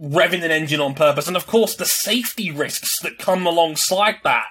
revving 0.00 0.44
an 0.44 0.52
engine 0.52 0.80
on 0.80 0.94
purpose, 0.94 1.26
and 1.26 1.36
of 1.36 1.46
course, 1.48 1.74
the 1.74 1.84
safety 1.84 2.52
risks 2.52 3.00
that 3.02 3.18
come 3.18 3.46
alongside 3.46 4.16
that 4.22 4.46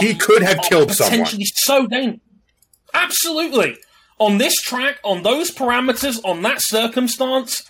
He 0.00 0.14
could 0.14 0.42
have 0.42 0.60
killed 0.62 0.90
someone. 0.90 1.12
potentially 1.20 1.44
so 1.44 1.86
dangerous. 1.86 2.20
Absolutely. 2.92 3.76
On 4.18 4.38
this 4.38 4.56
track, 4.60 4.98
on 5.04 5.22
those 5.22 5.50
parameters, 5.50 6.18
on 6.24 6.42
that 6.42 6.60
circumstance, 6.60 7.62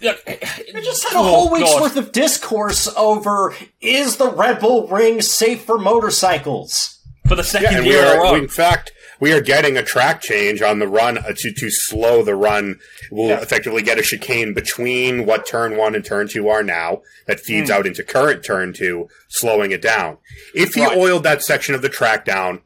We 0.00 0.80
just 0.82 1.04
had 1.08 1.18
a 1.18 1.22
whole 1.22 1.50
week's 1.50 1.74
worth 1.80 1.96
of 1.96 2.12
discourse 2.12 2.88
over 2.96 3.54
is 3.80 4.16
the 4.16 4.30
Red 4.30 4.60
Bull 4.60 4.86
ring 4.88 5.20
safe 5.22 5.62
for 5.64 5.78
motorcycles? 5.78 6.96
for 7.28 7.36
the 7.36 7.44
second 7.44 7.70
Yeah, 7.70 7.78
and 7.78 7.86
we 7.86 7.92
year 7.92 8.02
in 8.06 8.08
a 8.08 8.20
row. 8.20 8.26
are, 8.34 8.38
in 8.38 8.48
fact, 8.48 8.90
we 9.20 9.32
are 9.32 9.40
getting 9.40 9.76
a 9.76 9.84
track 9.84 10.20
change 10.20 10.62
on 10.62 10.80
the 10.80 10.88
run 10.88 11.16
uh, 11.16 11.32
to, 11.36 11.52
to 11.52 11.70
slow 11.70 12.24
the 12.24 12.34
run. 12.34 12.80
We'll 13.12 13.28
Yeah. 13.28 13.40
effectively 13.40 13.82
get 13.82 13.98
a 14.00 14.02
chicane 14.02 14.52
between 14.52 15.26
what 15.26 15.46
turn 15.46 15.76
one 15.76 15.94
and 15.94 16.04
turn 16.04 16.26
two 16.26 16.48
are 16.48 16.64
now 16.64 17.02
that 17.28 17.38
feeds 17.38 17.70
Hmm. 17.70 17.76
out 17.76 17.86
into 17.86 18.02
current 18.02 18.42
turn 18.42 18.72
two, 18.72 19.08
slowing 19.28 19.70
it 19.70 19.80
down. 19.80 20.16
If 20.56 20.74
he 20.74 20.80
Right. 20.84 20.96
oiled 20.98 21.22
that 21.22 21.44
section 21.44 21.76
of 21.76 21.82
the 21.82 21.88
track 21.88 22.24
down, 22.24 22.62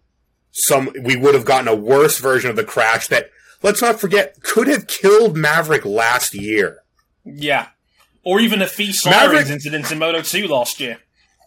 some 0.50 0.90
we 0.98 1.14
would 1.14 1.34
have 1.34 1.44
gotten 1.44 1.68
a 1.68 1.74
worse 1.74 2.16
version 2.16 2.48
of 2.48 2.56
the 2.56 2.64
crash 2.64 3.08
that, 3.08 3.28
let's 3.62 3.82
not 3.82 4.00
forget, 4.00 4.40
could 4.42 4.68
have 4.68 4.86
killed 4.86 5.36
Maverick 5.36 5.84
last 5.84 6.32
year. 6.32 6.78
Yeah. 7.24 7.68
Or 8.24 8.40
even 8.40 8.62
a 8.62 8.66
Fee 8.66 8.92
Sirens 8.92 9.50
incident 9.50 9.90
in 9.92 9.98
Moto 9.98 10.22
2 10.22 10.46
last 10.48 10.80
year. 10.80 10.98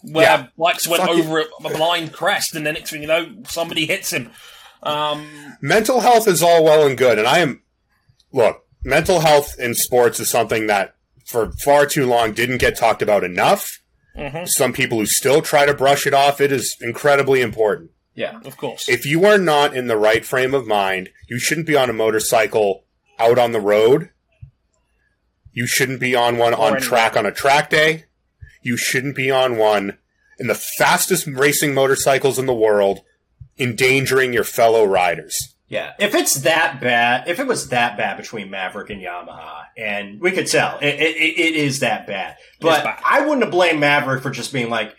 Where 0.04 0.26
Yeah. 0.26 0.48
bikes 0.58 0.88
went 0.88 1.08
over 1.08 1.40
a, 1.42 1.70
blind 1.70 2.14
crest 2.14 2.56
and 2.56 2.66
the 2.66 2.72
next 2.72 2.92
thing 2.92 3.02
you 3.02 3.08
know, 3.08 3.34
somebody 3.48 3.86
hits 3.88 4.12
him. 4.14 4.32
Um, 4.84 5.56
mental 5.60 6.02
health 6.02 6.28
is 6.28 6.44
all 6.44 6.64
well 6.64 6.86
and 6.86 6.96
good, 6.98 7.18
and 7.18 7.28
I 7.28 7.40
am 7.40 7.64
look. 8.32 8.64
Mental 8.84 9.22
health 9.22 9.56
in 9.60 9.74
sports 9.74 10.20
is 10.20 10.30
something 10.30 10.68
that 10.68 10.94
for 11.26 11.52
far 11.64 11.86
too 11.88 12.06
long 12.06 12.32
didn't 12.34 12.60
get 12.60 12.78
talked 12.78 13.02
about 13.02 13.24
enough. 13.24 13.80
Some 14.46 14.74
people 14.74 14.98
who 15.00 15.06
still 15.06 15.42
try 15.44 15.66
to 15.68 15.74
brush 15.76 16.08
it 16.08 16.14
off. 16.14 16.42
It 16.42 16.52
is 16.52 16.76
incredibly 16.82 17.42
important. 17.42 17.92
Yeah. 18.16 18.40
of 18.46 18.58
course. 18.58 18.90
If 18.90 19.06
you 19.06 19.26
are 19.26 19.38
not 19.38 19.76
in 19.76 19.86
the 19.88 19.98
right 19.98 20.26
frame 20.26 20.56
of 20.56 20.66
mind, 20.66 21.10
you 21.30 21.38
shouldn't 21.38 21.68
be 21.68 21.76
on 21.76 21.88
a 21.90 21.94
motorcycle 21.94 22.86
out 23.20 23.38
on 23.38 23.52
the 23.52 23.60
road. 23.60 24.10
You 25.58 25.66
shouldn't 25.66 26.00
be 26.00 26.14
on 26.14 26.38
one 26.38 26.54
on 26.54 26.80
track 26.80 27.18
on 27.18 27.26
a 27.26 27.32
track 27.32 27.72
day. 27.72 28.04
You 28.62 28.78
shouldn't 28.78 29.16
be 29.16 29.32
on 29.32 29.58
one 29.58 29.98
in 30.38 30.46
the 30.46 30.54
fastest 30.54 31.26
racing 31.26 31.74
motorcycles 31.74 32.38
in 32.38 32.46
the 32.46 32.54
world, 32.54 33.02
endangering 33.58 34.34
your 34.34 34.44
fellow 34.44 34.86
riders. 34.86 35.56
Yeah, 35.68 35.94
if 35.98 36.14
it's 36.14 36.36
that 36.42 36.80
bad, 36.80 37.28
if 37.28 37.40
it 37.40 37.48
was 37.48 37.70
that 37.70 37.98
bad 37.98 38.18
between 38.18 38.52
Maverick 38.52 38.92
and 38.92 39.02
Yamaha, 39.02 39.64
and 39.76 40.22
we 40.22 40.32
could 40.32 40.46
tell 40.46 40.78
it, 40.78 40.94
it, 40.94 41.18
it 41.18 41.56
is 41.56 41.80
that 41.80 42.06
bad, 42.06 42.38
but 42.62 42.84
bad. 42.84 43.02
I 43.04 43.22
wouldn't 43.22 43.42
have 43.42 43.50
blamed 43.52 43.80
Maverick 43.80 44.22
for 44.22 44.30
just 44.30 44.54
being 44.54 44.70
like, 44.70 44.96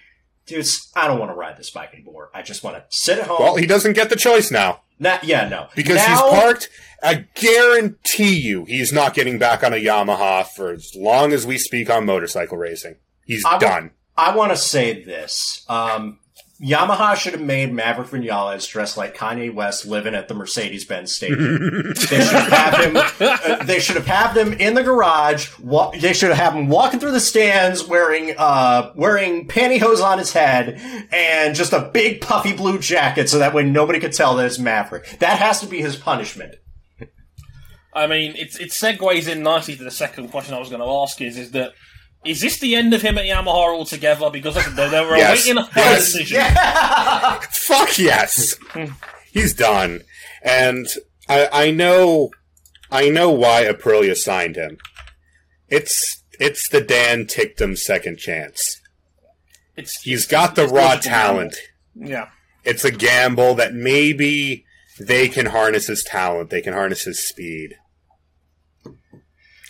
dude, 0.46 0.66
I 0.96 1.06
don't 1.06 1.20
want 1.20 1.30
to 1.30 1.36
ride 1.36 1.56
this 1.56 1.70
bike 1.70 1.94
anymore. 1.94 2.30
I 2.34 2.42
just 2.42 2.64
want 2.64 2.74
to 2.78 2.84
sit 2.88 3.20
at 3.20 3.28
home. 3.28 3.38
Well, 3.38 3.54
he 3.54 3.66
doesn't 3.66 3.92
get 3.92 4.10
the 4.10 4.16
choice 4.16 4.50
now. 4.50 4.80
Not, 4.98 5.24
yeah, 5.24 5.48
no, 5.48 5.68
Because 5.76 5.96
Now- 5.96 6.06
he's 6.30 6.40
parked, 6.40 6.68
I 7.02 7.26
guarantee 7.34 8.38
you 8.40 8.64
he's 8.64 8.92
not 8.92 9.14
getting 9.14 9.38
back 9.38 9.62
on 9.62 9.72
a 9.72 9.76
Yamaha 9.76 10.46
for 10.46 10.72
as 10.72 10.90
long 10.96 11.32
as 11.32 11.46
we 11.46 11.56
speak 11.58 11.88
on 11.90 12.04
motorcycle 12.04 12.56
racing. 12.58 12.96
He's 13.24 13.44
I 13.44 13.52
wa- 13.54 13.58
done. 13.58 13.90
I 14.16 14.34
want 14.34 14.50
to 14.50 14.56
say 14.56 15.04
this. 15.04 15.64
Um, 15.68 16.18
Yamaha 16.60 17.14
should 17.14 17.34
have 17.34 17.42
made 17.42 17.72
Maverick 17.72 18.08
Vinales 18.08 18.68
dress 18.68 18.96
like 18.96 19.16
Kanye 19.16 19.54
West 19.54 19.86
living 19.86 20.14
at 20.14 20.26
the 20.26 20.34
Mercedes-Benz 20.34 21.14
Stadium. 21.14 21.92
they 22.10 22.20
should 22.20 22.52
have 22.52 22.84
him. 22.84 22.96
Uh, 23.20 23.64
they 23.64 23.78
should 23.78 23.94
have 23.94 24.06
had 24.06 24.36
him 24.36 24.52
in 24.54 24.74
the 24.74 24.82
garage. 24.82 25.56
Wa- 25.60 25.92
they 25.92 26.12
should 26.12 26.32
have 26.32 26.54
him 26.54 26.68
walking 26.68 26.98
through 26.98 27.12
the 27.12 27.20
stands 27.20 27.86
wearing 27.86 28.34
uh, 28.36 28.92
wearing 28.96 29.46
pantyhose 29.46 30.02
on 30.02 30.18
his 30.18 30.32
head 30.32 30.80
and 31.12 31.54
just 31.54 31.72
a 31.72 31.90
big 31.92 32.20
puffy 32.20 32.52
blue 32.52 32.78
jacket, 32.78 33.28
so 33.28 33.38
that 33.38 33.54
way 33.54 33.62
nobody 33.62 34.00
could 34.00 34.12
tell 34.12 34.34
that 34.36 34.46
it's 34.46 34.58
Maverick. 34.58 35.18
That 35.20 35.38
has 35.38 35.60
to 35.60 35.66
be 35.66 35.80
his 35.80 35.94
punishment. 35.94 36.56
I 37.92 38.06
mean, 38.06 38.32
it, 38.36 38.60
it 38.60 38.70
segues 38.70 39.28
in 39.28 39.42
nicely 39.42 39.76
to 39.76 39.84
the 39.84 39.90
second 39.90 40.30
question 40.30 40.54
I 40.54 40.58
was 40.58 40.68
going 40.68 40.82
to 40.82 40.88
ask 40.88 41.20
is, 41.20 41.36
is 41.36 41.50
that, 41.52 41.72
is 42.28 42.40
this 42.40 42.58
the 42.60 42.74
end 42.74 42.92
of 42.94 43.02
him 43.02 43.18
at 43.18 43.24
Yamaha 43.24 43.74
altogether? 43.74 44.30
Because 44.30 44.54
listen, 44.56 44.74
they, 44.76 44.88
they 44.88 45.00
were 45.00 45.16
Yes. 45.16 45.44
awaiting 45.46 45.62
a 45.62 45.68
Yes. 45.76 46.12
decision. 46.12 46.42
Fuck 47.50 47.98
yes. 47.98 48.54
he's 49.32 49.54
done. 49.54 50.02
And 50.42 50.86
I, 51.28 51.48
I 51.52 51.70
know 51.70 52.30
I 52.90 53.08
know 53.10 53.30
why 53.30 53.64
Aprilia 53.64 54.16
signed 54.16 54.56
him. 54.56 54.78
It's 55.68 56.22
it's 56.40 56.68
the 56.68 56.80
Dan 56.80 57.26
Ticktum 57.26 57.76
second 57.76 58.18
chance. 58.18 58.80
It's 59.76 60.00
He's 60.02 60.26
got 60.26 60.54
the 60.54 60.66
raw 60.66 60.96
talent. 60.96 61.56
Yeah. 61.94 62.28
It's 62.64 62.84
a 62.84 62.90
gamble 62.90 63.54
that 63.56 63.74
maybe 63.74 64.64
they 65.00 65.28
can 65.28 65.46
harness 65.46 65.86
his 65.86 66.02
talent. 66.02 66.50
They 66.50 66.60
can 66.60 66.72
harness 66.72 67.02
his 67.04 67.26
speed. 67.28 67.74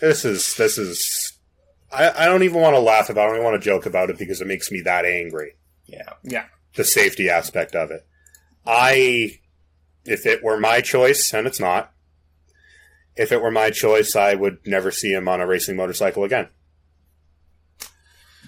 This 0.01 0.25
is 0.25 0.55
this 0.57 0.79
is. 0.79 1.28
I, 1.93 2.11
I 2.11 2.27
don't 2.27 2.43
even 2.43 2.61
want 2.61 2.75
to 2.75 2.81
laugh 2.81 3.09
about. 3.11 3.29
it. 3.29 3.33
I 3.33 3.37
don't 3.37 3.45
want 3.45 3.61
to 3.63 3.65
joke 3.65 3.87
about 3.87 4.11
it 4.11 4.19
because 4.19 4.41
it 4.41 4.47
makes 4.47 4.71
me 4.71 4.81
that 4.83 5.05
angry. 5.05 5.57
Yeah. 5.87 6.13
Yeah. 6.23 6.45
the 6.75 6.85
safety 6.85 7.31
aspect 7.31 7.75
of 7.75 7.91
it. 7.91 8.07
I, 8.67 9.39
if 10.05 10.27
it 10.27 10.43
were 10.45 10.61
my 10.61 10.81
choice, 10.83 11.33
and 11.33 11.47
it's 11.47 11.59
not, 11.59 11.93
if 13.17 13.33
it 13.33 13.41
were 13.41 13.51
my 13.51 13.71
choice, 13.71 14.15
I 14.15 14.35
would 14.35 14.59
never 14.67 14.91
see 14.91 15.13
him 15.13 15.27
on 15.29 15.41
a 15.41 15.47
racing 15.47 15.77
motorcycle 15.77 16.25
again. 16.25 16.49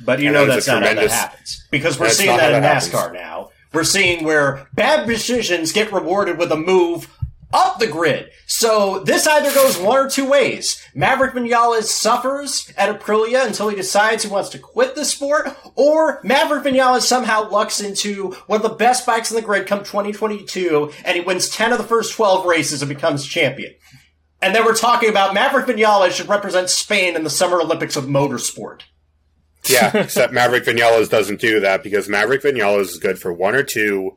But 0.05 0.20
you 0.20 0.26
And 0.28 0.34
know 0.34 0.47
that 0.47 0.59
is 0.59 0.66
not 0.66 0.82
how 0.82 0.95
that 0.95 1.11
happens. 1.11 1.66
Because 1.70 1.99
we're 1.99 2.09
seeing 2.11 2.30
not 2.30 2.38
that 2.41 2.55
in 2.55 2.62
NASCAR 2.62 2.93
happens. 2.93 3.14
now. 3.14 3.51
We're 3.72 3.84
seeing 3.84 4.24
where 4.24 4.66
bad 4.74 5.07
decisions 5.07 5.72
get 5.72 5.93
rewarded 5.93 6.38
with 6.38 6.51
a 6.53 6.57
move 6.57 7.09
up 7.53 7.78
the 7.78 7.86
grid. 7.86 8.30
So 8.46 9.01
this 9.01 9.26
either 9.26 9.53
goes 9.53 9.78
one 9.78 9.98
or 9.98 10.09
two 10.09 10.28
ways. 10.28 10.80
Maverick 10.94 11.34
Vinales 11.34 11.84
suffers 11.84 12.72
at 12.76 12.98
Aprilia 12.98 13.46
until 13.46 13.68
he 13.68 13.76
decides 13.76 14.22
he 14.22 14.30
wants 14.30 14.51
to 14.51 14.59
quit 14.59 14.94
the 14.94 15.05
sport, 15.05 15.48
or 15.74 16.20
Maverick 16.22 16.64
Vinales 16.64 17.03
somehow 17.03 17.48
lucks 17.51 17.80
into 17.80 18.32
one 18.46 18.57
of 18.57 18.62
the 18.62 18.76
best 18.76 19.07
bikes 19.07 19.30
in 19.30 19.36
the 19.36 19.42
grid 19.42 19.66
come 19.66 19.80
2022, 19.80 20.92
and 21.05 21.16
he 21.16 21.22
wins 21.22 21.48
10 21.48 21.72
of 21.72 21.78
the 21.78 21.84
first 21.84 22.14
12 22.14 22.46
races 22.46 22.82
and 22.82 22.88
becomes 22.88 23.26
champion. 23.26 23.74
And 24.42 24.55
then 24.55 24.64
we're 24.64 24.74
talking 24.74 25.11
about 25.11 25.34
Maverick 25.34 25.66
Vinales 25.66 26.12
should 26.12 26.28
represent 26.28 26.70
Spain 26.70 27.14
in 27.14 27.24
the 27.24 27.30
Summer 27.30 27.61
Olympics 27.61 27.96
of 27.96 28.05
motorsport. 28.05 28.82
Yeah, 29.68 29.94
except 29.96 30.32
Maverick 30.32 30.64
Vinales 30.64 31.11
doesn't 31.11 31.40
do 31.40 31.61
that 31.61 31.82
because 31.82 32.09
Maverick 32.09 32.42
Vinales 32.42 32.82
is 32.82 32.98
good 32.98 33.18
for 33.18 33.32
one 33.32 33.55
or 33.55 33.62
two 33.62 34.16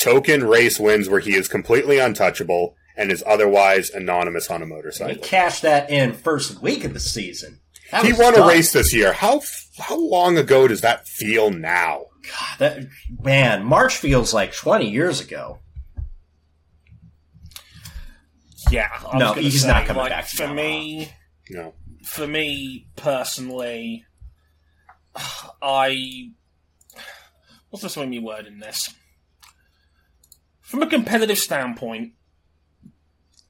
token 0.00 0.44
race 0.44 0.78
wins 0.80 1.08
where 1.08 1.20
he 1.20 1.34
is 1.34 1.48
completely 1.48 1.98
untouchable 1.98 2.74
and 2.96 3.10
is 3.12 3.22
otherwise 3.26 3.90
anonymous 3.90 4.50
on 4.50 4.62
a 4.62 4.64
He 4.64 4.70
motorcycle. 4.70 5.22
cashed 5.22 5.62
that 5.62 5.90
in 5.90 6.12
first 6.12 6.60
week 6.62 6.84
of 6.84 6.92
the 6.94 7.00
season. 7.00 7.60
That 7.90 8.04
He 8.04 8.12
was 8.12 8.20
won 8.20 8.38
a 8.38 8.46
race 8.46 8.72
this 8.72 8.92
year. 8.94 9.12
How 9.12 9.40
how 9.78 9.98
long 9.98 10.36
ago 10.38 10.68
does 10.68 10.80
that 10.82 11.06
feel 11.08 11.50
now? 11.50 12.04
That, 12.58 12.86
man, 13.22 13.64
March 13.64 13.96
feels 13.96 14.34
like 14.34 14.52
20 14.54 14.88
years 14.90 15.20
ago. 15.20 15.58
Yeah. 18.70 18.88
I 19.10 19.18
No, 19.18 19.32
he's 19.32 19.62
say, 19.62 19.68
not 19.68 19.86
coming 19.86 20.02
like, 20.02 20.10
back 20.10 20.26
For 20.26 20.44
Yamaha. 20.44 20.54
me, 20.54 21.12
No. 21.48 21.74
for 22.04 22.26
me 22.26 22.86
personally, 22.96 24.04
I 25.62 26.30
what's 27.70 27.82
the 27.82 27.88
swing 27.88 28.10
me 28.10 28.18
word 28.18 28.46
in 28.46 28.58
this? 28.58 28.94
From 30.70 30.82
a 30.82 30.86
competitive 30.86 31.36
standpoint, 31.38 32.12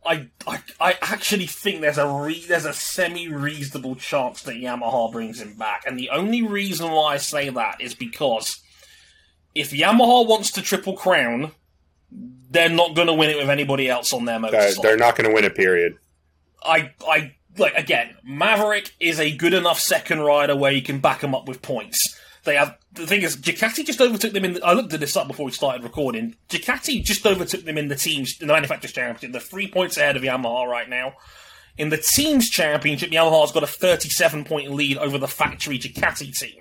I, 0.07 0.29
I 0.47 0.61
I 0.81 0.95
actually 1.03 1.45
think 1.45 1.83
there's 1.83 1.99
a 1.99 2.09
re- 2.09 2.47
there's 2.49 2.65
a 2.65 2.73
semi 2.73 3.29
reasonable 3.29 3.95
chance 3.97 4.43
that 4.45 4.55
Yamaha 4.55 5.13
brings 5.13 5.39
him 5.43 5.55
back, 5.59 5.85
and 5.87 5.99
the 5.99 6.09
only 6.09 6.41
reason 6.41 6.91
why 6.91 7.13
I 7.13 7.17
say 7.19 7.51
that 7.51 7.79
is 7.83 7.95
because 7.95 8.63
if 9.55 9.71
Yamaha 9.73 10.27
wants 10.27 10.51
to 10.53 10.63
triple 10.63 10.95
crown, 10.95 11.53
they're 12.51 12.71
not 12.71 12.95
going 12.95 13.09
to 13.09 13.13
win 13.13 13.29
it 13.29 13.37
with 13.37 13.51
anybody 13.51 13.91
else 13.91 14.15
on 14.15 14.25
their 14.25 14.41
They're, 14.41 14.51
motorcycle. 14.53 14.83
they're 14.83 14.97
not 14.97 15.15
going 15.17 15.29
to 15.29 15.35
win 15.35 15.45
a 15.45 15.51
period. 15.51 15.99
I 16.63 16.93
I 17.07 17.35
like 17.59 17.75
again. 17.75 18.17
Maverick 18.25 18.95
is 18.99 19.21
a 19.21 19.37
good 19.37 19.53
enough 19.53 19.79
second 19.79 20.21
rider 20.21 20.57
where 20.57 20.73
you 20.73 20.81
can 20.81 21.01
back 21.01 21.23
him 21.23 21.35
up 21.35 21.47
with 21.47 21.61
points. 21.61 22.19
They 22.45 22.57
have 22.57 22.79
the 22.93 23.07
thing 23.07 23.23
is 23.23 23.37
Ducati 23.37 23.85
just 23.85 24.01
overtook 24.01 24.33
them 24.33 24.45
in. 24.45 24.55
The, 24.55 24.65
I 24.65 24.73
looked 24.73 24.93
at 24.93 25.01
this 25.01 25.17
up 25.17 25.29
before 25.29 25.47
we 25.47 25.53
started 25.53 25.83
recording. 25.83 26.37
Ducati 26.49 27.05
just 27.05 27.27
overtook 27.27 27.65
them 27.65 27.79
in 27.79 27.89
the 27.89 27.97
teams 27.97 28.37
in 28.41 28.47
the 28.47 28.55
manufacturers 28.55 28.93
championship. 28.93 29.33
They're 29.33 29.41
three 29.41 29.71
points 29.71 29.97
ahead 29.97 30.17
of 30.17 30.23
Yamaha 30.23 30.67
right 30.67 30.89
now. 30.89 31.15
In 31.77 31.91
the 31.91 31.99
teams 31.99 32.49
championship, 32.51 33.11
Yamaha's 33.11 33.53
got 33.53 33.63
a 33.63 33.67
37 33.67 34.45
point 34.45 34.71
lead 34.73 34.99
over 34.99 35.19
the 35.19 35.29
factory 35.29 35.79
Ducati 35.79 36.37
team. 36.37 36.61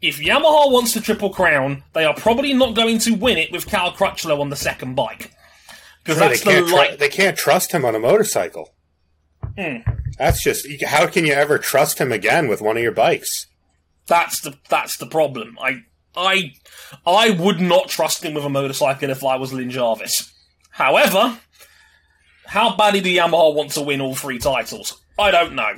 If 0.00 0.18
Yamaha 0.18 0.72
wants 0.72 0.94
the 0.94 1.00
triple 1.00 1.30
crown, 1.30 1.82
they 1.92 2.04
are 2.04 2.14
probably 2.14 2.54
not 2.54 2.74
going 2.74 2.98
to 3.00 3.14
win 3.14 3.36
it 3.36 3.52
with 3.52 3.66
Cal 3.66 3.92
Crutchlow 3.92 4.40
on 4.40 4.48
the 4.48 4.56
second 4.56 4.94
bike. 4.94 5.32
Because 6.02 6.18
that's 6.18 6.42
they, 6.42 6.52
can't 6.52 6.66
the 6.68 6.74
light. 6.74 6.98
they 6.98 7.08
can't 7.10 7.36
trust 7.36 7.72
him 7.72 7.84
on 7.84 7.94
a 7.94 7.98
motorcycle. 7.98 8.72
Hmm. 9.58 9.78
That's 10.18 10.42
just 10.42 10.66
how 10.84 11.06
can 11.06 11.26
you 11.26 11.32
ever 11.32 11.58
trust 11.58 11.98
him 11.98 12.12
again 12.12 12.48
with 12.48 12.62
one 12.62 12.76
of 12.76 12.82
your 12.82 12.92
bikes? 12.92 13.46
That's 14.10 14.40
the 14.40 14.58
that's 14.68 14.96
the 14.96 15.06
problem. 15.06 15.56
I 15.62 15.84
I 16.16 16.52
I 17.06 17.30
would 17.30 17.60
not 17.60 17.88
trust 17.88 18.24
him 18.24 18.34
with 18.34 18.44
a 18.44 18.48
motorcycle 18.48 19.08
if 19.08 19.24
I 19.24 19.36
was 19.36 19.52
Lynn 19.52 19.70
Jarvis. 19.70 20.34
However, 20.70 21.38
how 22.44 22.76
badly 22.76 23.00
do 23.00 23.08
Yamaha 23.08 23.54
want 23.54 23.70
to 23.72 23.82
win 23.82 24.00
all 24.00 24.16
three 24.16 24.40
titles? 24.40 25.00
I 25.16 25.30
don't 25.30 25.54
know. 25.54 25.74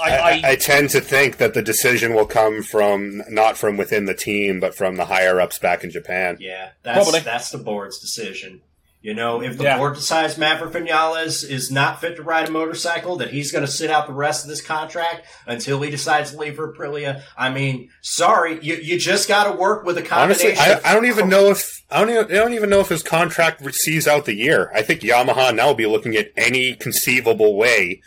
I, 0.00 0.10
I, 0.10 0.30
I, 0.30 0.42
I 0.52 0.56
tend 0.56 0.88
to 0.90 1.02
think 1.02 1.36
that 1.36 1.52
the 1.52 1.60
decision 1.60 2.14
will 2.14 2.26
come 2.26 2.62
from 2.62 3.22
not 3.28 3.58
from 3.58 3.76
within 3.76 4.06
the 4.06 4.14
team, 4.14 4.58
but 4.58 4.74
from 4.74 4.96
the 4.96 5.04
higher 5.04 5.38
ups 5.38 5.58
back 5.58 5.84
in 5.84 5.90
Japan. 5.90 6.38
Yeah, 6.40 6.70
that's 6.82 6.96
Probably. 6.96 7.20
that's 7.20 7.50
the 7.50 7.58
board's 7.58 7.98
decision. 7.98 8.62
You 9.04 9.12
know, 9.12 9.42
if 9.42 9.58
the 9.58 9.64
Yeah. 9.64 9.76
board 9.76 9.96
decides 9.96 10.38
Maverick 10.38 10.72
Vinales 10.72 11.46
is 11.46 11.70
not 11.70 12.00
fit 12.00 12.16
to 12.16 12.22
ride 12.22 12.48
a 12.48 12.50
motorcycle, 12.50 13.16
that 13.16 13.32
he's 13.32 13.52
going 13.52 13.62
to 13.66 13.70
sit 13.70 13.90
out 13.90 14.06
the 14.06 14.14
rest 14.14 14.44
of 14.44 14.48
this 14.48 14.62
contract 14.62 15.26
until 15.46 15.82
he 15.82 15.90
decides 15.90 16.30
to 16.30 16.38
leave 16.38 16.56
for 16.56 16.72
Aprilia. 16.72 17.20
I 17.36 17.50
mean, 17.50 17.90
sorry, 18.00 18.58
you 18.62 18.76
you 18.76 18.98
just 18.98 19.28
got 19.28 19.44
to 19.44 19.52
work 19.52 19.84
with 19.84 19.98
a 19.98 20.10
Honestly, 20.10 20.54
combination. 20.54 20.72
I, 20.72 20.78
of- 20.78 20.86
I 20.86 20.94
don't 20.94 21.04
even 21.04 21.28
know 21.28 21.50
if 21.50 21.82
I 21.90 22.00
don't 22.00 22.08
even, 22.08 22.24
I 22.24 22.34
don't 22.36 22.54
even 22.54 22.70
know 22.70 22.80
if 22.80 22.88
his 22.88 23.02
contract 23.02 23.62
sees 23.74 24.08
out 24.08 24.24
the 24.24 24.34
year. 24.34 24.72
I 24.74 24.80
think 24.80 25.02
Yamaha 25.02 25.54
now 25.54 25.66
will 25.66 25.74
be 25.74 25.84
looking 25.84 26.16
at 26.16 26.30
any 26.34 26.72
conceivable 26.74 27.56
way 27.58 28.00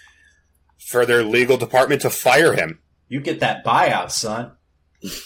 for 0.89 1.05
their 1.05 1.21
legal 1.23 1.57
department 1.57 2.01
to 2.01 2.09
fire 2.09 2.53
him. 2.53 2.79
you 3.07 3.19
get 3.21 3.39
that 3.39 3.63
buyout, 3.63 4.09
son. 4.09 4.51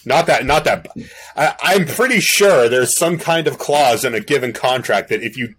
Not 0.05 0.25
that, 0.27 0.45
not 0.45 0.65
that. 0.65 0.87
I, 1.35 1.55
I'm 1.61 1.85
pretty 1.85 2.19
sure 2.19 2.67
there's 2.67 2.97
some 2.97 3.17
kind 3.17 3.47
of 3.47 3.57
clause 3.57 4.03
in 4.03 4.13
a 4.13 4.19
given 4.19 4.51
contract 4.53 5.09
that 5.09 5.23
if 5.23 5.37
you, 5.37 5.55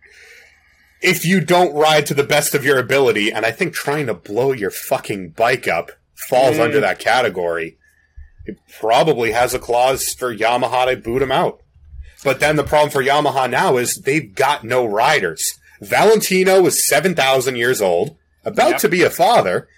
if 1.01 1.25
you 1.25 1.41
don't 1.41 1.75
ride 1.75 2.07
to 2.07 2.15
the 2.15 2.23
best 2.23 2.55
of 2.55 2.65
your 2.65 2.79
ability, 2.79 3.33
and 3.33 3.45
I 3.47 3.51
think 3.51 3.73
trying 3.75 4.07
to 4.07 4.15
blow 4.15 4.53
your 4.53 4.71
fucking 4.71 5.31
bike 5.31 5.67
up 5.67 5.93
falls 6.29 6.59
under 6.59 6.79
that 6.81 6.99
category, 6.99 7.79
it 8.45 8.59
probably 8.79 9.33
has 9.33 9.55
a 9.55 9.59
clause 9.59 10.13
for 10.13 10.35
Yamaha 10.35 10.91
to 10.91 10.97
boot 10.97 11.23
him 11.23 11.33
out. 11.33 11.61
But 12.23 12.39
then 12.39 12.57
the 12.57 12.65
problem 12.65 12.91
for 12.91 13.03
Yamaha 13.03 13.51
now 13.51 13.79
is 13.79 13.95
they've 14.05 14.33
got 14.35 14.63
no 14.63 14.85
riders. 14.85 15.59
Valentino 15.81 16.65
is 16.67 16.87
7,000 16.89 17.57
years 17.57 17.81
old, 17.81 18.17
about 18.45 18.73
Yep. 18.73 18.81
to 18.83 18.89
be 18.89 19.03
a 19.03 19.11
father. 19.11 19.69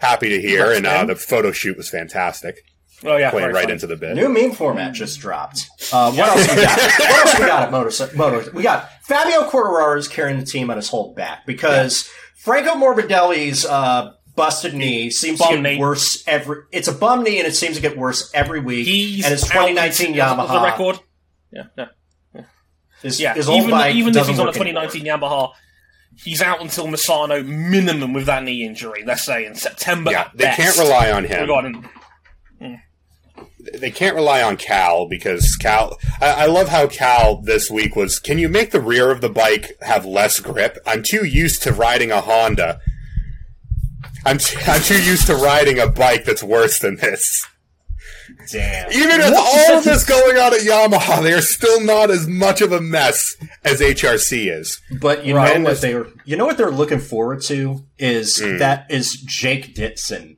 Happy 0.00 0.28
to 0.28 0.40
hear, 0.40 0.70
and 0.72 0.86
uh, 0.86 1.04
the 1.06 1.16
photo 1.16 1.52
shoot 1.52 1.76
was 1.78 1.88
fantastic. 1.88 2.64
Oh 3.04 3.16
yeah, 3.16 3.30
Playing 3.30 3.52
right 3.52 3.64
fun. 3.64 3.72
into 3.72 3.86
the 3.86 3.96
bit. 3.96 4.14
New 4.14 4.28
meme 4.28 4.52
format 4.52 4.94
just 4.94 5.20
dropped. 5.20 5.68
Uh, 5.92 6.12
what 6.12 6.28
else 6.28 6.48
we 6.48 6.62
got? 6.62 6.78
what 6.98 7.26
else 7.26 7.38
we 7.38 7.46
got 7.46 7.62
at 7.64 7.70
Motor? 7.72 8.16
Motor? 8.16 8.50
We 8.52 8.62
got 8.62 8.88
Fabio 9.04 9.48
Quartararo 9.48 9.98
is 9.98 10.08
carrying 10.08 10.38
the 10.38 10.46
team 10.46 10.70
on 10.70 10.76
his 10.76 10.88
whole 10.88 11.14
back 11.14 11.46
because 11.46 12.08
Franco 12.36 12.70
Morbidelli's 12.74 13.64
uh, 13.66 14.12
busted 14.36 14.74
knee 14.74 15.10
seems 15.10 15.40
to 15.40 15.48
get 15.48 15.60
knee. 15.60 15.78
worse 15.78 16.22
every. 16.26 16.62
It's 16.72 16.88
a 16.88 16.92
bum 16.94 17.22
knee 17.24 17.38
and 17.38 17.46
it 17.48 17.54
seems 17.54 17.76
to 17.76 17.82
get 17.82 17.96
worse 17.96 18.30
every 18.34 18.60
week. 18.60 18.86
He's 18.86 19.24
and 19.24 19.32
his 19.32 19.42
2019 19.42 20.08
until- 20.08 20.24
Yamaha 20.24 20.48
the 20.52 20.60
record. 20.62 21.00
Yeah, 21.52 21.86
yeah, 22.34 22.42
His, 23.02 23.20
yeah. 23.20 23.34
his 23.34 23.48
even 23.48 23.70
bike 23.70 23.94
even 23.94 24.16
if 24.16 24.26
he's 24.26 24.38
on 24.38 24.46
a 24.46 24.50
work 24.50 24.56
anymore. 24.56 24.82
2019 24.88 25.04
Yamaha, 25.04 25.52
he's 26.16 26.42
out 26.42 26.60
until 26.60 26.86
Misano 26.88 27.46
minimum 27.46 28.12
with 28.12 28.26
that 28.26 28.42
knee 28.42 28.64
injury. 28.66 29.04
Let's 29.06 29.24
say 29.24 29.46
in 29.46 29.54
September. 29.54 30.10
Yeah, 30.10 30.22
at 30.22 30.36
they 30.36 30.44
best. 30.44 30.56
can't 30.60 30.76
rely 30.78 31.12
on 31.12 31.24
him. 31.24 31.88
Regarding- 32.60 32.80
They 33.80 33.90
can't 33.90 34.14
rely 34.14 34.42
on 34.42 34.56
Cal 34.56 35.08
because 35.08 35.56
Cal. 35.56 35.98
I, 36.20 36.44
I 36.44 36.46
love 36.46 36.68
how 36.68 36.86
Cal 36.86 37.40
this 37.42 37.70
week 37.70 37.96
was. 37.96 38.18
Can 38.18 38.38
you 38.38 38.48
make 38.48 38.70
the 38.70 38.80
rear 38.80 39.10
of 39.10 39.20
the 39.20 39.28
bike 39.30 39.72
have 39.80 40.04
less 40.04 40.38
grip? 40.38 40.78
I'm 40.86 41.02
too 41.02 41.24
used 41.24 41.62
to 41.62 41.72
riding 41.72 42.10
a 42.12 42.20
Honda. 42.20 42.80
I'm 44.26 44.38
t- 44.38 44.56
I'm 44.66 44.80
too 44.82 45.02
used 45.02 45.26
to 45.26 45.34
riding 45.34 45.78
a 45.78 45.86
bike 45.88 46.24
that's 46.24 46.42
worse 46.42 46.78
than 46.78 46.96
this. 46.96 47.46
Damn. 48.50 48.90
Even 48.92 49.18
with 49.18 49.34
all 49.36 49.78
of 49.78 49.84
this 49.84 50.04
going 50.04 50.36
on 50.36 50.52
at 50.54 50.60
Yamaha, 50.60 51.22
they 51.22 51.32
are 51.32 51.40
still 51.42 51.80
not 51.80 52.10
as 52.10 52.26
much 52.26 52.60
of 52.60 52.72
a 52.72 52.80
mess 52.80 53.34
as 53.64 53.80
HRC 53.80 54.50
is. 54.50 54.80
But 55.00 55.24
you 55.26 55.34
Right. 55.36 55.58
know 55.60 55.70
what 55.70 55.80
they're 55.80 56.06
you 56.24 56.36
know 56.36 56.46
what 56.46 56.56
they're 56.58 56.70
looking 56.70 57.00
forward 57.00 57.42
to 57.44 57.84
is 57.98 58.38
Hmm. 58.38 58.58
that 58.58 58.86
is 58.90 59.12
Jake 59.14 59.74
Dixon 59.74 60.33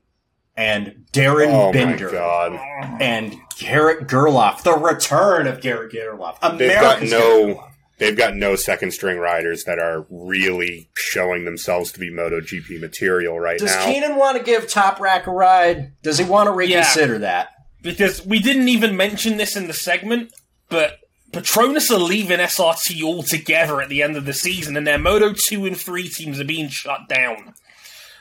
and 0.56 1.04
Darryn 1.12 1.48
Oh 1.52 1.72
Binder 1.72 2.06
my 2.06 2.12
god! 2.12 3.00
and 3.00 3.34
Garrett 3.58 4.06
Gerloff, 4.08 4.62
the 4.62 4.72
return 4.72 5.46
of 5.46 5.60
Garrett 5.60 5.92
Gerloff. 5.92 6.40
They've 6.58 6.72
got 6.80 7.02
no- 7.02 7.08
Gerloff. 7.54 7.70
they've 7.98 8.16
got 8.16 8.34
no 8.36 8.56
second 8.56 8.92
string 8.92 9.18
riders 9.18 9.64
that 9.64 9.78
are 9.78 10.06
really 10.10 10.88
showing 10.94 11.44
themselves 11.44 11.92
to 11.92 11.98
be 12.00 12.10
MotoGP 12.10 12.80
material 12.80 13.38
right 13.40 13.58
Does 13.58 13.70
now. 13.70 13.84
Does 13.84 13.94
Keenan 13.94 14.16
want 14.16 14.36
to 14.38 14.42
give 14.44 14.66
Toprak 14.66 15.26
a 15.26 15.30
ride? 15.30 15.92
Does 16.02 16.18
he 16.18 16.24
want 16.24 16.48
to 16.48 16.52
reconsider 16.52 17.18
that? 17.18 17.48
because 17.82 18.26
we 18.26 18.40
didn't 18.40 18.68
even 18.68 18.96
mention 18.96 19.36
this 19.36 19.54
in 19.54 19.68
the 19.68 19.72
segment, 19.72 20.32
but 20.68 20.98
Petronas 21.32 21.88
are 21.90 21.98
leaving 22.00 22.38
SRT 22.40 23.00
altogether 23.02 23.80
at 23.80 23.88
the 23.88 24.02
end 24.02 24.16
of 24.16 24.24
the 24.24 24.32
season, 24.32 24.76
and 24.76 24.84
their 24.86 24.98
Moto 24.98 25.32
2 25.48 25.66
and 25.66 25.76
3 25.76 26.08
teams 26.08 26.40
are 26.40 26.44
being 26.44 26.68
shut 26.68 27.08
down. 27.08 27.54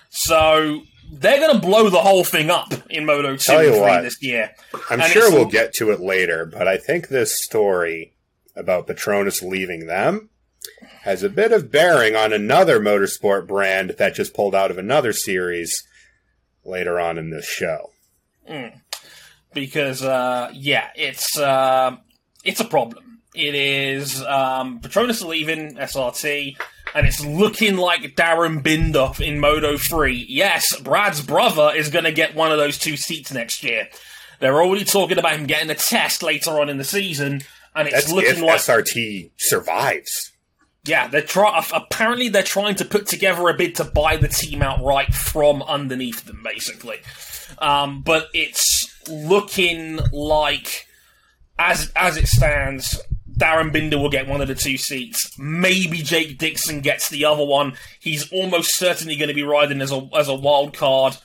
So 0.10 0.82
they're 1.12 1.40
going 1.40 1.60
to 1.60 1.66
blow 1.66 1.90
the 1.90 2.02
whole 2.02 2.24
thing 2.24 2.50
up 2.50 2.74
in 2.90 3.06
Moto 3.06 3.36
2 3.36 3.38
Tell 3.38 3.60
and 3.60 3.68
you 3.68 3.74
3 3.74 3.82
what. 3.82 4.02
this 4.02 4.22
year. 4.22 4.52
I'm 4.90 5.02
and 5.02 5.12
sure 5.12 5.32
we'll 5.32 5.46
get 5.46 5.74
to 5.76 5.92
it 5.92 6.00
later, 6.00 6.46
but 6.46 6.68
I 6.68 6.78
think 6.78 7.08
this 7.08 7.42
story 7.44 8.14
about 8.56 8.88
Petronas 8.88 9.42
leaving 9.42 9.88
them 9.88 10.30
has 11.02 11.24
a 11.24 11.30
bit 11.30 11.52
of 11.52 11.72
bearing 11.72 12.16
on 12.16 12.34
another 12.34 12.80
motorsport 12.80 13.48
brand 13.48 13.92
that 13.98 14.16
just 14.16 14.34
pulled 14.34 14.56
out 14.56 14.72
of 14.72 14.78
another 14.78 15.14
series 15.14 15.84
later 16.64 17.00
on 17.00 17.18
in 17.18 17.30
this 17.30 17.46
show. 17.46 17.92
because 19.54 20.04
uh, 20.04 20.52
yeah, 20.54 20.90
it's 20.96 21.38
uh, 21.38 21.98
it's 22.44 22.60
a 22.60 22.66
problem. 22.66 23.05
It 23.36 23.56
is 23.56 24.22
um, 24.24 24.80
Petronas 24.80 25.26
leaving 25.26 25.76
SRT, 25.76 26.58
and 26.94 27.06
it's 27.08 27.24
looking 27.24 27.78
like 27.78 28.16
Darryn 28.16 28.64
Binder 28.64 29.12
in 29.24 29.40
Moto 29.40 29.78
Three. 29.78 30.26
Yes, 30.30 30.80
Brad's 30.80 31.22
brother 31.22 31.72
is 31.76 31.90
going 31.90 32.06
to 32.06 32.12
get 32.12 32.36
one 32.36 32.52
of 32.52 32.58
those 32.58 32.78
two 32.78 32.98
seats 32.98 33.32
next 33.34 33.64
year. 33.64 33.88
They're 34.40 34.62
already 34.62 34.86
talking 34.86 35.18
about 35.18 35.34
him 35.38 35.46
getting 35.46 35.70
a 35.70 35.76
test 35.76 36.22
later 36.24 36.52
on 36.60 36.70
in 36.70 36.78
the 36.78 36.84
season, 36.84 37.42
and 37.76 37.88
it's 37.88 37.96
That's 37.96 38.12
looking 38.12 38.44
like 38.44 38.60
SRT 38.60 39.32
survives. 39.38 40.32
yeah, 40.86 41.08
they're 41.08 41.22
try- 41.22 41.66
apparently 41.74 42.30
they're 42.30 42.44
trying 42.44 42.76
to 42.76 42.86
put 42.86 43.08
together 43.08 43.48
a 43.50 43.54
bid 43.54 43.76
to 43.76 43.84
buy 43.86 44.18
the 44.18 44.28
team 44.28 44.62
outright 44.62 45.14
from 45.14 45.62
underneath 45.64 46.26
them, 46.26 46.42
basically. 46.44 46.98
Um, 47.60 48.02
but 48.02 48.28
it's 48.34 48.92
looking 49.10 50.00
like, 50.12 50.88
as 51.58 51.92
as 51.96 52.18
it 52.18 52.28
stands, 52.28 53.00
Darryn 53.38 53.72
Binder 53.72 53.98
will 53.98 54.10
get 54.10 54.28
one 54.28 54.42
of 54.42 54.48
the 54.48 54.56
two 54.56 54.78
seats. 54.78 55.38
Maybe 55.38 55.98
Jake 55.98 56.38
Dixon 56.38 56.82
gets 56.82 57.10
the 57.10 57.26
other 57.26 57.44
one. 57.46 57.74
He's 58.00 58.32
almost 58.32 58.76
certainly 58.76 59.16
going 59.16 59.28
to 59.28 59.34
be 59.34 59.44
riding 59.44 59.82
as 59.82 59.92
a 59.92 60.10
as 60.16 60.28
a 60.28 60.36
wild 60.36 60.76
card 60.76 61.18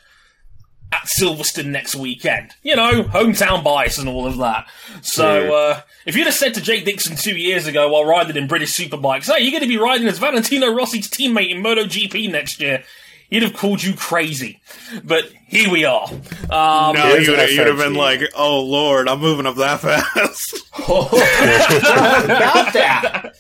at 0.93 1.07
Silverstone 1.21 1.67
next 1.67 1.95
weekend. 1.95 2.53
You 2.63 2.77
know, 2.77 3.05
hometown 3.05 3.63
bias 3.63 3.99
and 3.99 4.09
all 4.09 4.27
of 4.27 4.39
that. 4.39 4.67
So, 5.03 5.55
uh, 5.55 5.81
if 6.05 6.17
you'd 6.17 6.27
have 6.27 6.35
said 6.35 6.55
to 6.55 6.61
Jake 6.61 6.85
Dixon 6.85 7.17
two 7.17 7.37
years 7.37 7.67
ago 7.67 7.89
while 7.93 8.05
riding 8.05 8.37
in 8.37 8.49
British 8.49 8.77
Superbikes, 8.77 9.33
hey, 9.33 9.43
you're 9.43 9.53
going 9.53 9.63
to 9.63 9.69
be 9.69 9.79
riding 9.79 10.09
as 10.09 10.19
Valentino 10.19 10.73
Rossi's 10.73 11.09
teammate 11.09 11.51
in 11.51 11.63
MotoGP 11.63 12.31
next 12.31 12.61
year, 12.61 12.83
he'd 13.31 13.43
have 13.43 13.55
called 13.55 13.83
you 13.83 13.95
crazy. 13.95 14.61
But 15.05 15.25
here 15.47 15.71
we 15.71 15.85
are. 15.85 16.09
Um, 16.09 16.95
No, 16.95 17.03
Here's 17.07 17.27
you 17.27 17.33
would 17.59 17.67
have 17.69 17.79
been 17.79 17.95
like, 17.95 18.21
"Oh 18.37 18.61
Lord, 18.61 19.09
I'm 19.09 19.21
moving 19.21 19.47
up 19.47 19.57
that 19.57 19.81
fast." 19.81 20.57
About 20.79 22.73
that. 22.73 23.33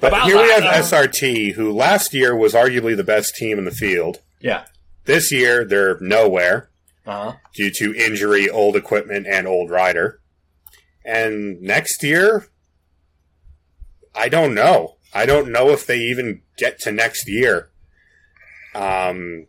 But 0.00 0.08
About 0.08 0.26
here 0.26 0.36
we 0.42 0.50
have 0.50 0.64
uh, 0.64 0.72
SRT, 0.74 1.54
who 1.54 1.72
last 1.72 2.12
year 2.14 2.36
was 2.36 2.52
arguably 2.54 2.96
the 2.96 3.04
best 3.04 3.34
team 3.36 3.58
in 3.58 3.64
the 3.64 3.70
field. 3.70 4.20
Yeah. 4.40 4.64
This 5.06 5.32
year, 5.32 5.64
they're 5.64 5.98
nowhere 6.00 6.68
Uh-huh. 7.06 7.34
due 7.54 7.70
to 7.70 7.94
injury, 7.94 8.50
old 8.50 8.76
equipment, 8.76 9.26
and 9.26 9.46
old 9.46 9.70
rider. 9.70 10.20
And 11.04 11.62
next 11.62 12.02
year, 12.02 12.46
I 14.14 14.28
don't 14.28 14.54
know. 14.54 14.96
I 15.14 15.24
don't 15.24 15.50
know 15.50 15.70
if 15.70 15.86
they 15.86 15.98
even 15.98 16.42
get 16.58 16.78
to 16.80 16.92
next 16.92 17.28
year. 17.28 17.70
Um, 18.76 19.46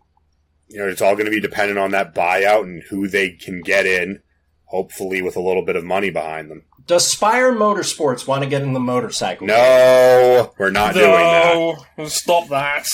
you 0.68 0.80
know, 0.80 0.88
it's 0.88 1.02
all 1.02 1.14
going 1.16 1.26
to 1.26 1.32
be 1.32 1.40
dependent 1.40 1.80
on 1.80 1.92
that 1.92 2.14
buyout 2.14 2.64
and 2.64 2.84
who 2.90 3.08
they 3.08 3.32
can 3.32 3.62
get 3.62 3.86
in, 3.86 4.22
hopefully 4.66 5.22
with 5.22 5.36
a 5.36 5.42
little 5.42 5.64
bit 5.64 5.76
of 5.76 5.84
money 5.84 6.10
behind 6.10 6.52
them. 6.52 6.64
Does 6.86 7.06
Spire 7.08 7.52
Motorsports 7.52 8.28
want 8.28 8.44
to 8.44 8.50
get 8.50 8.62
in 8.62 8.74
the 8.74 8.80
motorcycle? 8.80 9.48
No, 9.48 10.54
we're 10.58 10.70
not 10.72 10.94
doing 10.94 11.06
that. 11.12 11.78
no, 11.98 12.08
stop 12.08 12.48
that. 12.50 12.88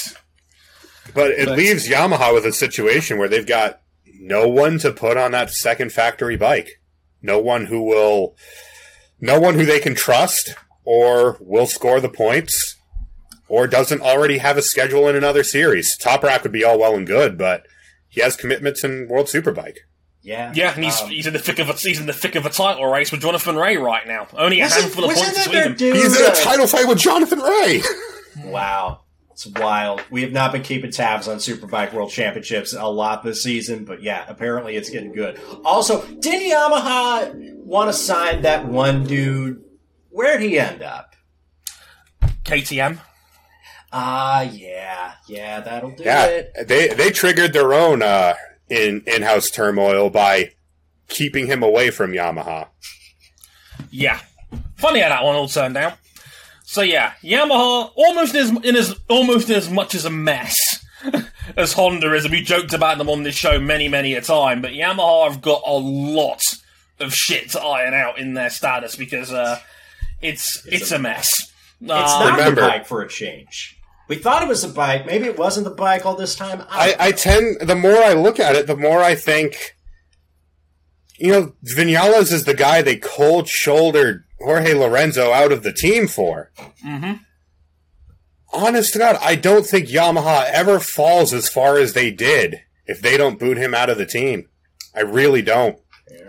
But 1.13 1.31
it 1.31 1.47
But- 1.47 1.57
leaves 1.57 1.87
Yamaha 1.87 2.33
with 2.33 2.45
a 2.45 2.53
situation 2.53 3.17
where 3.17 3.27
they've 3.27 3.45
got 3.45 3.81
no 4.19 4.47
one 4.47 4.79
to 4.79 4.91
put 4.91 5.17
on 5.17 5.31
that 5.31 5.51
second 5.51 5.91
factory 5.91 6.37
bike. 6.37 6.79
No 7.21 7.39
one 7.39 7.65
who 7.67 7.83
will, 7.83 8.35
no 9.19 9.39
one 9.39 9.55
who 9.55 9.65
they 9.65 9.79
can 9.79 9.95
trust 9.95 10.55
or 10.85 11.37
will 11.39 11.67
score 11.67 11.99
the 11.99 12.09
points 12.09 12.75
or 13.47 13.67
doesn't 13.67 14.01
already 14.01 14.37
have 14.39 14.57
a 14.57 14.61
schedule 14.61 15.07
in 15.07 15.15
another 15.15 15.43
series. 15.43 15.97
Toprak 15.97 16.43
would 16.43 16.51
be 16.51 16.63
all 16.63 16.79
well 16.79 16.95
and 16.95 17.05
good, 17.07 17.37
but 17.37 17.65
he 18.09 18.21
has 18.21 18.35
commitments 18.35 18.83
in 18.83 19.07
World 19.07 19.27
Superbike. 19.27 19.77
Yeah. 20.21 20.53
Yeah, 20.55 20.73
and 20.73 20.83
he's, 20.85 21.01
Um, 21.01 21.09
he's 21.09 21.27
in 21.27 21.33
the 21.33 21.39
thick 21.39 21.59
of 21.59 21.69
a 21.69 21.73
he's 21.73 21.99
in 21.99 22.05
the 22.05 22.13
thick 22.13 22.35
of 22.35 22.45
a 22.45 22.49
title 22.49 22.85
race 22.85 23.11
with 23.11 23.21
Jonathan 23.21 23.57
Rea 23.57 23.75
right 23.77 24.07
now. 24.07 24.27
Only 24.37 24.61
a 24.61 24.63
wasn't- 24.63 24.83
handful 24.83 25.03
of 25.05 25.15
points 25.15 25.45
between 25.47 25.75
them. 25.75 25.95
He's 25.95 26.19
in 26.19 26.31
a 26.31 26.35
title 26.35 26.65
fight 26.67 26.87
with 26.87 26.97
Jonathan 26.99 27.39
Rea. 27.39 27.81
Wow. 28.45 29.01
It's 29.31 29.47
wild. 29.47 30.01
We 30.11 30.21
have 30.21 30.31
not 30.31 30.51
been 30.51 30.61
keeping 30.61 30.91
tabs 30.91 31.27
on 31.27 31.37
Superbike 31.37 31.91
World 31.91 32.11
Championships 32.11 32.73
a 32.73 32.85
lot 32.85 33.23
this 33.23 33.41
season, 33.43 33.83
but 33.83 34.01
yeah, 34.03 34.23
apparently 34.27 34.75
it's 34.75 34.91
getting 34.91 35.11
good. 35.11 35.39
Also, 35.65 36.05
didn't 36.05 36.51
Yamaha 36.51 37.55
want 37.55 37.89
to 37.89 37.93
sign 37.93 38.43
that 38.43 38.65
one 38.67 39.03
dude? 39.05 39.63
Where'd 40.09 40.39
he 40.41 40.59
end 40.59 40.83
up? 40.83 41.15
KTM. 42.45 42.99
Ah, 43.95 44.41
yeah. 44.41 45.13
Yeah, 45.27 45.59
that'll 45.61 45.91
do 45.91 46.03
Yeah, 46.03 46.25
it. 46.25 46.67
they 46.67 46.87
they 46.89 47.11
triggered 47.11 47.53
their 47.53 47.73
own 47.73 48.01
uh, 48.01 48.33
in 48.69 49.03
in 49.05 49.21
house 49.21 49.49
turmoil 49.51 50.09
by 50.09 50.53
keeping 51.07 51.45
him 51.47 51.61
away 51.61 51.91
from 51.91 52.11
Yamaha. 52.11 52.67
Yeah. 53.91 54.19
Funny 54.77 54.99
how 55.01 55.09
that 55.09 55.23
one 55.23 55.35
all 55.35 55.47
turned 55.47 55.77
out. 55.77 55.93
So 56.63 56.81
yeah, 56.81 57.13
Yamaha 57.23 57.91
almost 57.95 58.33
as 58.35 58.49
in 58.49 58.75
as 58.75 58.95
almost 59.09 59.49
as 59.51 59.69
much 59.69 59.93
as 59.93 60.05
a 60.05 60.09
mess 60.09 60.55
as 61.57 61.73
Honda 61.73 62.13
is, 62.15 62.25
and 62.25 62.31
we 62.33 62.41
joked 62.41 62.73
about 62.73 62.97
them 62.97 63.09
on 63.09 63.21
this 63.23 63.35
show 63.35 63.59
many, 63.59 63.87
many 63.89 64.15
a 64.15 64.21
time. 64.21 64.61
But 64.61 64.71
Yamaha 64.71 65.29
have 65.29 65.41
got 65.41 65.61
a 65.67 65.73
lot 65.73 66.41
of 66.99 67.13
shit 67.13 67.49
to 67.51 67.61
iron 67.61 67.93
out 67.93 68.17
in 68.17 68.33
their 68.33 68.49
status 68.49 68.95
because 68.95 69.31
uh, 69.31 69.59
it's 70.21 70.65
it's, 70.65 70.91
a 70.91 70.97
mess. 70.97 71.51
It's 71.81 71.91
Um, 71.91 71.97
not 71.97 72.37
remember- 72.37 72.61
the 72.61 72.67
bike 72.67 72.87
for 72.87 73.01
a 73.03 73.07
change. 73.09 73.77
We 74.07 74.17
thought 74.17 74.41
it 74.43 74.47
was 74.49 74.61
the 74.61 74.67
bike. 74.67 75.05
Maybe 75.05 75.25
it 75.25 75.37
wasn't 75.37 75.63
the 75.65 75.71
bike 75.73 76.05
all 76.05 76.15
this 76.15 76.35
time. 76.35 76.63
I, 76.69 76.95
I 76.99 77.11
tend 77.13 77.61
the 77.61 77.75
more 77.75 77.97
I 77.97 78.13
look 78.13 78.39
at 78.39 78.55
it, 78.55 78.67
the 78.67 78.75
more 78.75 79.01
I 79.01 79.15
think, 79.15 79.75
you 81.17 81.31
know, 81.31 81.53
Vinales 81.65 82.31
is 82.31 82.43
the 82.43 82.53
guy 82.53 82.81
they 82.81 82.97
cold 82.97 83.47
shouldered 83.47 84.25
Jorge 84.39 84.73
Lorenzo 84.73 85.31
out 85.31 85.51
of 85.53 85.63
the 85.63 85.71
team 85.73 86.07
for. 86.07 86.51
Mhm. 86.85 87.21
Honest 88.51 88.93
to 88.93 88.99
God, 88.99 89.17
I 89.21 89.35
don't 89.35 89.65
think 89.65 89.87
Yamaha 89.87 90.45
ever 90.45 90.79
falls 90.79 91.33
as 91.33 91.49
far 91.49 91.77
as 91.77 91.93
they 91.93 92.11
did 92.11 92.61
if 92.85 93.01
they 93.01 93.17
don't 93.17 93.39
boot 93.39 93.57
him 93.57 93.73
out 93.73 93.89
of 93.89 93.97
the 93.97 94.05
team. 94.05 94.49
I 94.93 94.99
really 95.01 95.41
don't. 95.41 95.79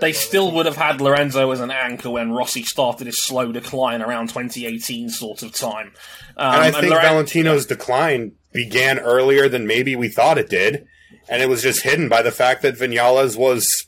They 0.01 0.13
still 0.13 0.51
would 0.53 0.67
have 0.67 0.77
had 0.77 1.01
Lorenzo 1.01 1.51
as 1.51 1.61
an 1.61 1.71
anchor 1.71 2.11
when 2.11 2.33
Rossi 2.33 2.63
started 2.63 3.07
his 3.07 3.23
slow 3.23 3.53
decline 3.53 4.03
around 4.03 4.29
2018 4.29 5.09
sort 5.11 5.43
of 5.43 5.53
time. 5.53 5.93
Um, 6.37 6.55
And 6.55 6.63
I 6.63 6.71
think 6.71 6.91
Loren- 6.91 7.03
Valentino's 7.05 7.67
decline 7.67 8.33
began 8.53 8.99
earlier 8.99 9.49
than 9.49 9.67
maybe 9.67 9.95
we 9.97 10.09
thought 10.09 10.39
it 10.39 10.49
did, 10.49 10.87
and 11.29 11.43
it 11.43 11.49
was 11.49 11.63
just 11.63 11.83
hidden 11.83 12.09
by 12.09 12.23
the 12.23 12.31
fact 12.33 12.63
that 12.63 12.77
Vinales 12.79 13.37
was 13.37 13.87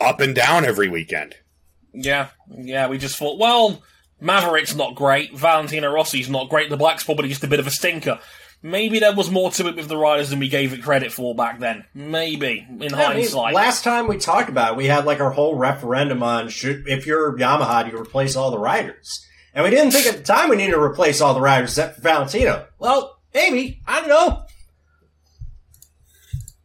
up 0.00 0.20
and 0.20 0.34
down 0.34 0.64
every 0.64 0.88
weekend. 0.88 1.34
Yeah, 1.94 2.28
yeah, 2.56 2.88
we 2.88 2.98
just 2.98 3.16
thought, 3.16 3.38
well, 3.38 3.82
Maverick's 4.20 4.74
not 4.74 4.94
great, 4.94 5.34
Valentino 5.36 5.90
Rossi's 5.90 6.28
not 6.28 6.48
great, 6.50 6.68
the 6.70 6.76
Black's 6.76 7.04
probably 7.04 7.28
just 7.28 7.44
a 7.44 7.48
bit 7.48 7.60
of 7.60 7.66
a 7.66 7.70
stinker. 7.70 8.18
Maybe 8.62 8.98
there 8.98 9.14
was 9.14 9.30
more 9.30 9.50
to 9.52 9.68
it 9.68 9.76
with 9.76 9.88
the 9.88 9.96
riders 9.96 10.30
than 10.30 10.38
we 10.40 10.48
gave 10.48 10.72
it 10.72 10.82
credit 10.82 11.12
for 11.12 11.34
back 11.34 11.60
then. 11.60 11.84
Maybe, 11.94 12.66
in 12.68 12.80
Yeah, 12.80 12.94
I 12.96 13.14
mean, 13.14 13.22
hindsight. 13.22 13.54
last 13.54 13.84
time 13.84 14.08
we 14.08 14.16
talked 14.18 14.48
about 14.48 14.72
it, 14.72 14.76
we 14.76 14.86
had 14.86 15.04
like 15.04 15.20
our 15.20 15.30
whole 15.30 15.54
referendum 15.54 16.22
on 16.22 16.48
should 16.48 16.88
if 16.88 17.06
you're 17.06 17.36
Yamaha, 17.38 17.84
do 17.84 17.92
you 17.92 17.98
replace 18.02 18.34
all 18.34 18.50
the 18.50 18.58
riders? 18.58 19.24
And 19.54 19.64
we 19.64 19.70
didn't 19.70 19.92
think 19.92 20.06
at 20.06 20.16
the 20.16 20.22
time 20.22 20.48
we 20.50 20.56
needed 20.56 20.72
to 20.72 20.80
replace 20.82 21.20
all 21.20 21.32
the 21.32 21.40
riders 21.40 21.70
except 21.70 21.96
for 21.96 22.00
Valentino. 22.02 22.66
Well, 22.78 23.18
maybe. 23.32 23.80
I 23.86 24.00
don't 24.00 24.08
know. 24.08 24.42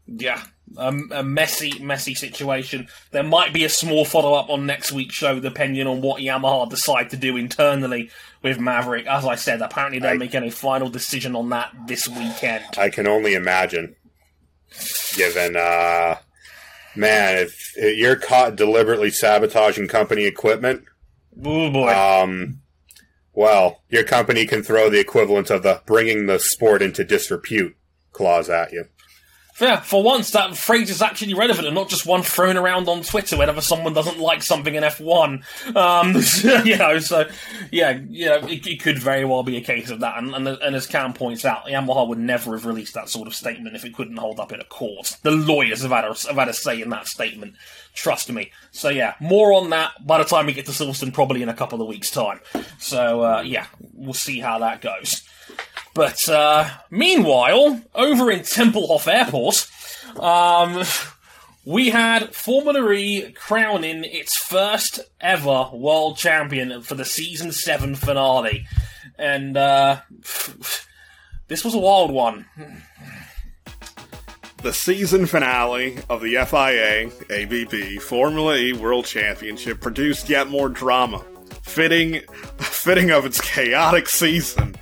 yeah, 0.07 0.41
um, 0.77 1.09
a 1.13 1.23
messy, 1.23 1.79
messy 1.79 2.13
situation. 2.15 2.87
There 3.11 3.23
might 3.23 3.53
be 3.53 3.63
a 3.63 3.69
small 3.69 4.05
follow 4.05 4.33
up 4.33 4.49
on 4.49 4.65
next 4.65 4.91
week's 4.91 5.15
show, 5.15 5.39
depending 5.39 5.85
on 5.87 6.01
what 6.01 6.21
Yamaha 6.21 6.69
decide 6.69 7.09
to 7.11 7.17
do 7.17 7.37
internally 7.37 8.09
with 8.41 8.59
Maverick. 8.59 9.05
As 9.07 9.25
I 9.25 9.35
said, 9.35 9.61
apparently 9.61 9.99
they're 9.99 10.13
I- 10.13 10.17
making 10.17 10.43
a 10.43 10.51
final 10.51 10.89
decision 10.89 11.35
on 11.35 11.49
that 11.49 11.71
this 11.87 12.07
weekend. 12.07 12.63
I 12.77 12.89
can 12.89 13.07
only 13.07 13.33
imagine. 13.33 13.95
Given, 15.15 15.55
uh, 15.57 16.15
man, 16.95 17.37
if 17.37 17.73
you're 17.77 18.15
caught 18.15 18.55
deliberately 18.55 19.09
sabotaging 19.11 19.87
company 19.89 20.23
equipment, 20.23 20.83
Oh 21.43 21.69
boy. 21.69 21.89
um, 21.93 22.61
well, 23.33 23.81
your 23.89 24.03
company 24.03 24.45
can 24.45 24.63
throw 24.63 24.89
the 24.89 24.99
equivalent 24.99 25.49
of 25.49 25.63
the 25.63 25.81
bringing 25.85 26.27
the 26.27 26.39
sport 26.39 26.81
into 26.81 27.03
disrepute 27.03 27.75
clause 28.13 28.49
at 28.49 28.71
you. 28.71 28.85
Yeah, 29.61 29.79
for 29.79 30.01
once 30.01 30.31
that 30.31 30.57
phrase 30.57 30.89
is 30.89 31.03
actually 31.03 31.35
relevant 31.35 31.67
and 31.67 31.75
not 31.75 31.87
just 31.87 32.07
one 32.07 32.23
thrown 32.23 32.57
around 32.57 32.89
on 32.89 33.03
Twitter 33.03 33.37
whenever 33.37 33.61
someone 33.61 33.93
doesn't 33.93 34.17
like 34.17 34.41
something 34.41 34.73
in 34.73 34.81
F1. 34.81 35.75
Um, 35.75 36.65
you 36.65 36.77
know, 36.77 36.97
so 36.97 37.29
yeah, 37.71 37.99
you 38.09 38.25
know, 38.25 38.37
it, 38.47 38.65
it, 38.65 38.81
could 38.81 38.97
very 38.97 39.23
well 39.23 39.43
be 39.43 39.57
a 39.57 39.61
case 39.61 39.91
of 39.91 39.99
that. 39.99 40.17
And, 40.17 40.33
and, 40.33 40.47
and, 40.47 40.75
as 40.75 40.87
Cam 40.87 41.13
points 41.13 41.45
out, 41.45 41.65
Yamaha 41.65 42.07
would 42.07 42.17
never 42.17 42.53
have 42.53 42.65
released 42.65 42.95
that 42.95 43.07
sort 43.07 43.27
of 43.27 43.35
statement 43.35 43.75
if 43.75 43.85
it 43.85 43.93
couldn't 43.93 44.17
hold 44.17 44.39
up 44.39 44.51
in 44.51 44.59
a 44.59 44.65
court. 44.65 45.17
The 45.21 45.29
lawyers 45.29 45.83
have 45.83 45.91
had 45.91 46.05
a, 46.05 46.07
have 46.07 46.37
had 46.37 46.49
a 46.49 46.53
say 46.53 46.81
in 46.81 46.89
that 46.89 47.07
statement. 47.07 47.53
Trust 47.93 48.31
me. 48.31 48.51
So 48.71 48.89
yeah, 48.89 49.13
more 49.19 49.53
on 49.53 49.69
that 49.69 49.91
by 50.05 50.17
the 50.17 50.23
time 50.23 50.47
we 50.47 50.53
get 50.53 50.65
to 50.65 50.71
Silverstone, 50.71 51.13
probably 51.13 51.43
in 51.43 51.49
a 51.49 51.53
couple 51.53 51.81
of 51.81 51.87
weeks' 51.87 52.09
time. 52.09 52.39
So 52.79 53.21
uh, 53.21 53.41
yeah, 53.45 53.67
we'll 53.93 54.13
see 54.13 54.39
how 54.39 54.57
that 54.59 54.81
goes. 54.81 55.21
But 55.93 56.27
uh, 56.29 56.69
meanwhile, 56.89 57.81
over 57.93 58.31
in 58.31 58.41
Tempelhof 58.41 59.07
Airport, 59.07 59.69
um, 60.21 60.85
we 61.65 61.89
had 61.89 62.33
Formula 62.33 62.91
E 62.91 63.33
crowning 63.33 64.03
its 64.05 64.37
first 64.37 65.01
ever 65.19 65.69
world 65.73 66.17
champion 66.17 66.81
for 66.81 66.95
the 66.95 67.05
season 67.05 67.51
seven 67.51 67.95
finale, 67.95 68.65
and 69.17 69.57
uh, 69.57 70.01
this 71.47 71.65
was 71.65 71.75
a 71.75 71.79
wild 71.79 72.11
one. 72.11 72.45
The 74.63 74.73
season 74.73 75.25
finale 75.25 75.97
of 76.09 76.21
the 76.21 76.35
FIA 76.45 77.11
ABB 77.29 78.01
Formula 78.01 78.55
E 78.55 78.73
World 78.73 79.05
Championship 79.05 79.81
produced 79.81 80.29
yet 80.29 80.47
more 80.47 80.69
drama, 80.69 81.25
fitting, 81.63 82.21
fitting 82.59 83.11
of 83.11 83.25
its 83.25 83.41
chaotic 83.41 84.07
season 84.07 84.75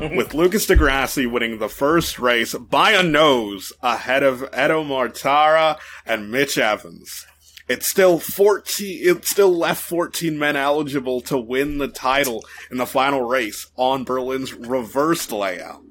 with 0.16 0.32
Lucas 0.32 0.64
di 0.64 0.74
Grassi 0.74 1.26
winning 1.26 1.58
the 1.58 1.68
first 1.68 2.18
race 2.18 2.54
by 2.54 2.92
a 2.92 3.02
nose 3.02 3.70
ahead 3.82 4.22
of 4.22 4.42
Edo 4.44 4.82
Mortara 4.82 5.78
and 6.06 6.30
Mitch 6.30 6.56
Evans. 6.56 7.26
It's 7.68 7.86
still 7.86 8.18
14, 8.18 8.98
it 9.02 9.26
still 9.26 9.54
left 9.54 9.82
14 9.82 10.38
men 10.38 10.56
eligible 10.56 11.20
to 11.22 11.36
win 11.36 11.76
the 11.76 11.88
title 11.88 12.42
in 12.70 12.78
the 12.78 12.86
final 12.86 13.20
race 13.22 13.66
on 13.76 14.04
Berlin's 14.04 14.54
reversed 14.54 15.32
layout 15.32 15.82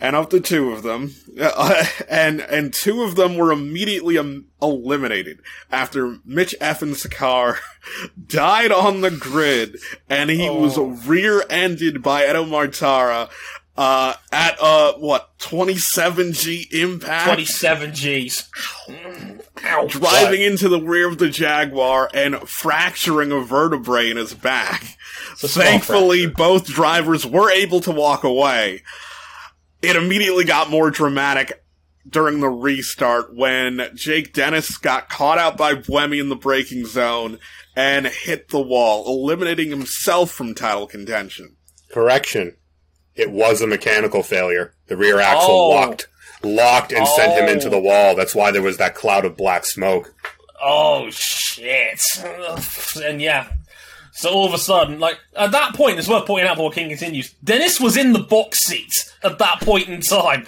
and 0.00 0.16
of 0.16 0.30
the 0.30 0.40
two 0.40 0.72
of 0.72 0.82
them, 0.82 1.14
uh, 1.40 1.84
and 2.08 2.40
and 2.40 2.72
two 2.72 3.02
of 3.02 3.16
them 3.16 3.36
were 3.36 3.52
immediately 3.52 4.18
um, 4.18 4.46
eliminated 4.60 5.40
after 5.70 6.18
Mitch 6.24 6.54
Evans' 6.60 7.06
car 7.06 7.58
died 8.26 8.72
on 8.72 9.00
the 9.00 9.10
grid, 9.10 9.78
and 10.08 10.30
he 10.30 10.48
oh. 10.48 10.60
was 10.60 10.78
rear-ended 11.06 12.02
by 12.02 12.28
Edo 12.28 12.44
Mortara 12.44 13.28
uh, 13.76 14.14
at 14.32 14.60
uh 14.60 14.94
what 14.94 15.38
27 15.38 16.32
G 16.32 16.68
impact, 16.72 17.26
27 17.26 17.90
Gs, 17.92 18.50
driving 19.86 20.40
what? 20.40 20.50
into 20.50 20.68
the 20.68 20.82
rear 20.82 21.08
of 21.08 21.18
the 21.18 21.28
Jaguar 21.28 22.10
and 22.12 22.36
fracturing 22.48 23.30
a 23.30 23.40
vertebrae 23.40 24.10
in 24.10 24.16
his 24.16 24.34
back. 24.34 24.96
Thankfully, 25.36 26.26
both 26.26 26.66
drivers 26.66 27.24
were 27.24 27.52
able 27.52 27.80
to 27.82 27.92
walk 27.92 28.24
away 28.24 28.82
it 29.82 29.96
immediately 29.96 30.44
got 30.44 30.70
more 30.70 30.90
dramatic 30.90 31.64
during 32.08 32.40
the 32.40 32.48
restart 32.48 33.34
when 33.34 33.90
Jake 33.94 34.32
Dennis 34.32 34.78
got 34.78 35.08
caught 35.08 35.38
out 35.38 35.56
by 35.56 35.74
Buemi 35.74 36.20
in 36.20 36.28
the 36.28 36.36
braking 36.36 36.86
zone 36.86 37.38
and 37.76 38.06
hit 38.06 38.48
the 38.48 38.60
wall, 38.60 39.06
eliminating 39.06 39.70
himself 39.70 40.30
from 40.30 40.54
title 40.54 40.86
contention. 40.86 41.56
Correction. 41.90 42.56
It 43.14 43.30
was 43.30 43.60
a 43.60 43.66
mechanical 43.66 44.22
failure. 44.22 44.74
The 44.86 44.96
rear 44.96 45.18
axle 45.18 45.50
oh. 45.50 45.68
locked 45.70 46.08
locked 46.44 46.92
and 46.92 47.04
oh. 47.06 47.16
sent 47.16 47.32
him 47.32 47.48
into 47.48 47.68
the 47.68 47.76
oh. 47.76 47.80
wall. 47.80 48.14
That's 48.14 48.34
why 48.34 48.50
there 48.50 48.62
was 48.62 48.76
that 48.78 48.94
cloud 48.94 49.24
of 49.24 49.36
black 49.36 49.64
smoke. 49.64 50.14
Oh 50.60 51.10
shit. 51.10 52.00
And 53.04 53.20
yeah, 53.20 53.48
so 54.12 54.30
all 54.30 54.46
of 54.46 54.54
a 54.54 54.58
sudden, 54.58 54.98
like 54.98 55.18
at 55.36 55.52
that 55.52 55.74
point, 55.74 55.98
it's 55.98 56.08
worth 56.08 56.26
pointing 56.26 56.48
out 56.48 56.56
before 56.56 56.72
King 56.72 56.88
continues. 56.88 57.32
Dennis 57.44 57.80
was 57.80 57.96
in 57.96 58.12
the 58.12 58.18
box 58.18 58.64
seat 58.64 58.92
at 59.22 59.38
that 59.38 59.60
point 59.62 59.88
in 59.88 60.00
time, 60.00 60.46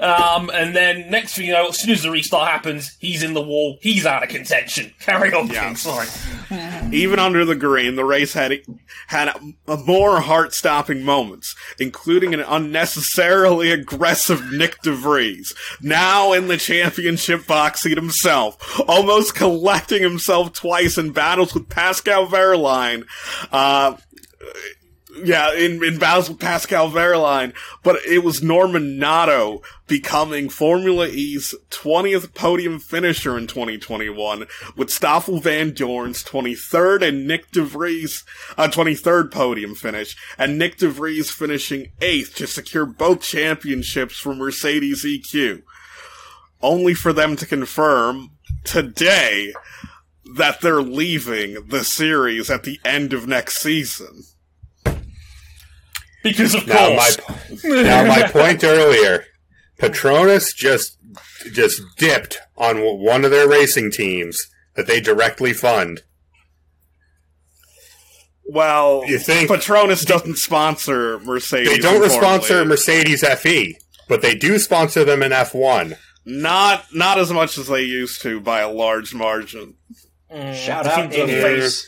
um, 0.00 0.50
and 0.52 0.74
then 0.74 1.10
next 1.10 1.34
thing 1.34 1.46
you 1.46 1.52
know, 1.52 1.68
as 1.68 1.80
soon 1.80 1.90
as 1.90 2.02
the 2.02 2.10
restart 2.10 2.48
happens, 2.48 2.96
he's 3.00 3.22
in 3.22 3.34
the 3.34 3.42
wall. 3.42 3.78
He's 3.80 4.06
out 4.06 4.22
of 4.22 4.28
contention. 4.28 4.92
Carry 5.00 5.32
on, 5.32 5.48
yeah. 5.48 5.66
King. 5.66 5.76
Sorry. 5.76 6.06
Even 6.92 7.18
under 7.18 7.44
the 7.44 7.54
green, 7.54 7.96
the 7.96 8.04
race 8.04 8.34
had 8.34 8.60
had 9.08 9.34
more 9.86 10.20
heart-stopping 10.20 11.02
moments, 11.02 11.54
including 11.78 12.34
an 12.34 12.40
unnecessarily 12.40 13.70
aggressive 13.70 14.52
Nick 14.52 14.80
de 14.82 14.92
Vries, 14.92 15.54
now 15.80 16.32
in 16.32 16.48
the 16.48 16.56
championship 16.56 17.46
box 17.46 17.82
seat 17.82 17.96
himself, 17.96 18.80
almost 18.88 19.34
collecting 19.34 20.02
himself 20.02 20.52
twice 20.52 20.98
in 20.98 21.12
battles 21.12 21.54
with 21.54 21.68
Pascal 21.68 22.26
Wehrlein 22.26 23.04
uh, 23.50 23.96
yeah, 25.24 25.52
in, 25.54 25.82
in 25.84 25.98
battles 25.98 26.28
with 26.28 26.40
Pascal 26.40 26.90
Wehrlein, 26.90 27.54
but 27.82 27.96
it 28.06 28.24
was 28.24 28.42
Norman 28.42 28.98
Nato 28.98 29.62
becoming 29.86 30.48
Formula 30.48 31.06
E's 31.06 31.54
20th 31.70 32.34
podium 32.34 32.78
finisher 32.78 33.36
in 33.36 33.46
2021, 33.46 34.46
with 34.76 34.90
Stoffel 34.90 35.40
Vandoorne's 35.40 36.24
23rd 36.24 37.06
and 37.06 37.26
Nick 37.26 37.50
de 37.50 37.62
Vries, 37.62 38.24
uh, 38.56 38.68
23rd 38.68 39.30
podium 39.30 39.74
finish, 39.74 40.16
and 40.38 40.58
Nick 40.58 40.78
de 40.78 40.88
Vries 40.88 41.30
finishing 41.30 41.92
8th 42.00 42.34
to 42.36 42.46
secure 42.46 42.86
both 42.86 43.20
championships 43.20 44.16
for 44.16 44.34
Mercedes 44.34 45.04
EQ. 45.04 45.62
Only 46.62 46.94
for 46.94 47.12
them 47.12 47.36
to 47.36 47.46
confirm 47.46 48.30
today 48.64 49.52
that 50.36 50.60
they're 50.60 50.82
leaving 50.82 51.66
the 51.68 51.84
series 51.84 52.48
at 52.50 52.62
the 52.62 52.80
end 52.84 53.12
of 53.12 53.26
next 53.26 53.58
season. 53.58 54.22
Because 56.22 56.54
of 56.54 56.66
now 56.66 56.94
course. 56.94 57.18
My, 57.64 57.82
now 57.82 58.04
my 58.06 58.22
point 58.28 58.62
earlier, 58.64 59.24
Petronas 59.78 60.54
just 60.54 60.98
just 61.52 61.82
dipped 61.98 62.38
on 62.56 62.78
one 62.78 63.24
of 63.24 63.30
their 63.30 63.48
racing 63.48 63.90
teams 63.90 64.40
that 64.76 64.86
they 64.86 65.00
directly 65.00 65.52
fund. 65.52 66.02
Well, 68.44 69.04
you 69.06 69.18
think 69.18 69.50
Petronas 69.50 70.04
doesn't 70.04 70.36
sponsor 70.36 71.18
Mercedes? 71.20 71.68
They 71.68 71.78
don't 71.78 72.08
sponsor 72.10 72.64
Mercedes 72.64 73.24
FE, 73.26 73.76
but 74.08 74.20
they 74.22 74.34
do 74.34 74.58
sponsor 74.58 75.04
them 75.04 75.22
in 75.22 75.32
F1. 75.32 75.96
Not 76.24 76.84
not 76.92 77.18
as 77.18 77.32
much 77.32 77.58
as 77.58 77.66
they 77.68 77.82
used 77.82 78.22
to 78.22 78.40
by 78.40 78.60
a 78.60 78.70
large 78.70 79.14
margin. 79.14 79.74
Mm, 80.30 80.54
Shout 80.54 80.86
out 80.86 81.10
Ineos. 81.10 81.86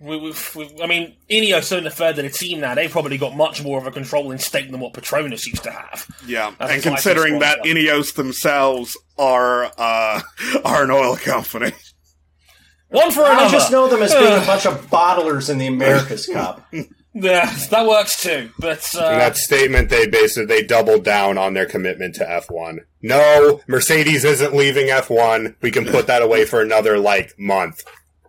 We, 0.00 0.16
we, 0.16 0.32
we, 0.54 0.82
I 0.82 0.86
mean, 0.86 1.16
Ineos 1.28 1.74
are 1.74 1.78
in 1.78 1.84
the 1.84 1.90
third 1.90 2.18
of 2.18 2.24
the 2.24 2.30
team 2.30 2.60
now. 2.60 2.74
They've 2.74 2.90
probably 2.90 3.18
got 3.18 3.36
much 3.36 3.64
more 3.64 3.78
of 3.78 3.86
a 3.86 3.90
controlling 3.90 4.38
stake 4.38 4.70
than 4.70 4.78
what 4.78 4.92
Petronas 4.92 5.44
used 5.44 5.64
to 5.64 5.72
have. 5.72 6.06
Yeah, 6.26 6.52
and 6.60 6.82
considering 6.82 7.40
that 7.40 7.64
Ineos 7.64 8.14
themselves 8.14 8.96
are 9.18 9.72
uh, 9.76 10.20
are 10.64 10.84
an 10.84 10.90
oil 10.90 11.16
company. 11.16 11.72
One 12.90 13.10
for 13.10 13.24
another. 13.24 13.44
I 13.44 13.50
just 13.50 13.72
know 13.72 13.88
them 13.88 14.02
as 14.02 14.14
being 14.14 14.40
a 14.40 14.46
bunch 14.46 14.66
of 14.66 14.86
bottlers 14.88 15.50
in 15.50 15.58
the 15.58 15.66
America's 15.66 16.26
Cup. 16.26 16.66
Yeah, 17.14 17.52
that 17.70 17.86
works 17.86 18.22
too. 18.22 18.50
But 18.58 18.94
uh, 18.94 19.10
in 19.12 19.18
that 19.18 19.36
statement, 19.36 19.90
they 19.90 20.06
basically 20.06 20.46
they 20.46 20.62
doubled 20.62 21.04
down 21.04 21.36
on 21.36 21.54
their 21.54 21.66
commitment 21.66 22.14
to 22.16 22.24
F1. 22.24 22.80
No, 23.02 23.60
Mercedes 23.66 24.24
isn't 24.24 24.54
leaving 24.54 24.86
F1. 24.88 25.56
We 25.60 25.70
can 25.70 25.84
put 25.84 26.06
that 26.06 26.22
away 26.22 26.44
for 26.44 26.60
another 26.60 26.98
like 26.98 27.36
month. 27.38 27.82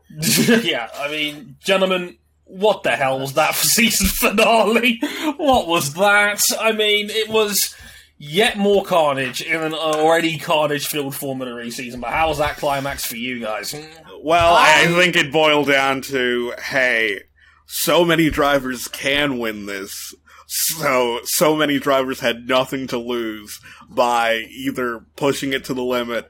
yeah, 0.64 0.90
I 0.96 1.10
mean, 1.10 1.56
gentlemen, 1.60 2.18
what 2.46 2.84
the 2.84 2.92
hell 2.92 3.20
was 3.20 3.34
that 3.34 3.56
for 3.56 3.66
season 3.66 4.08
finale? 4.08 5.00
What 5.38 5.68
was 5.68 5.94
that? 5.94 6.42
I 6.60 6.72
mean, 6.72 7.10
it 7.10 7.30
was 7.30 7.76
yet 8.18 8.58
more 8.58 8.84
carnage 8.84 9.42
in 9.42 9.62
an 9.62 9.74
already 9.74 10.38
carnage-filled 10.38 11.16
Formula 11.16 11.62
E 11.62 11.72
season. 11.72 12.02
But 12.02 12.12
how 12.12 12.28
was 12.28 12.40
that 12.40 12.58
climax 12.58 13.06
for 13.06 13.16
you 13.16 13.40
guys? 13.40 13.74
Well, 14.22 14.56
I 14.56 14.86
um, 14.86 14.96
think 14.96 15.16
it 15.16 15.32
boiled 15.32 15.68
down 15.68 16.02
to 16.04 16.54
hey, 16.62 17.22
so 17.66 18.04
many 18.04 18.30
drivers 18.30 18.88
can 18.88 19.38
win 19.38 19.66
this. 19.66 20.14
So, 20.48 21.20
so 21.26 21.56
many 21.56 21.78
drivers 21.78 22.20
had 22.20 22.48
nothing 22.48 22.88
to 22.88 22.98
lose 22.98 23.60
by 23.88 24.48
either 24.50 25.06
pushing 25.16 25.54
it 25.54 25.66
to 25.66 25.76
the 25.76 25.84
limit, 25.84 26.28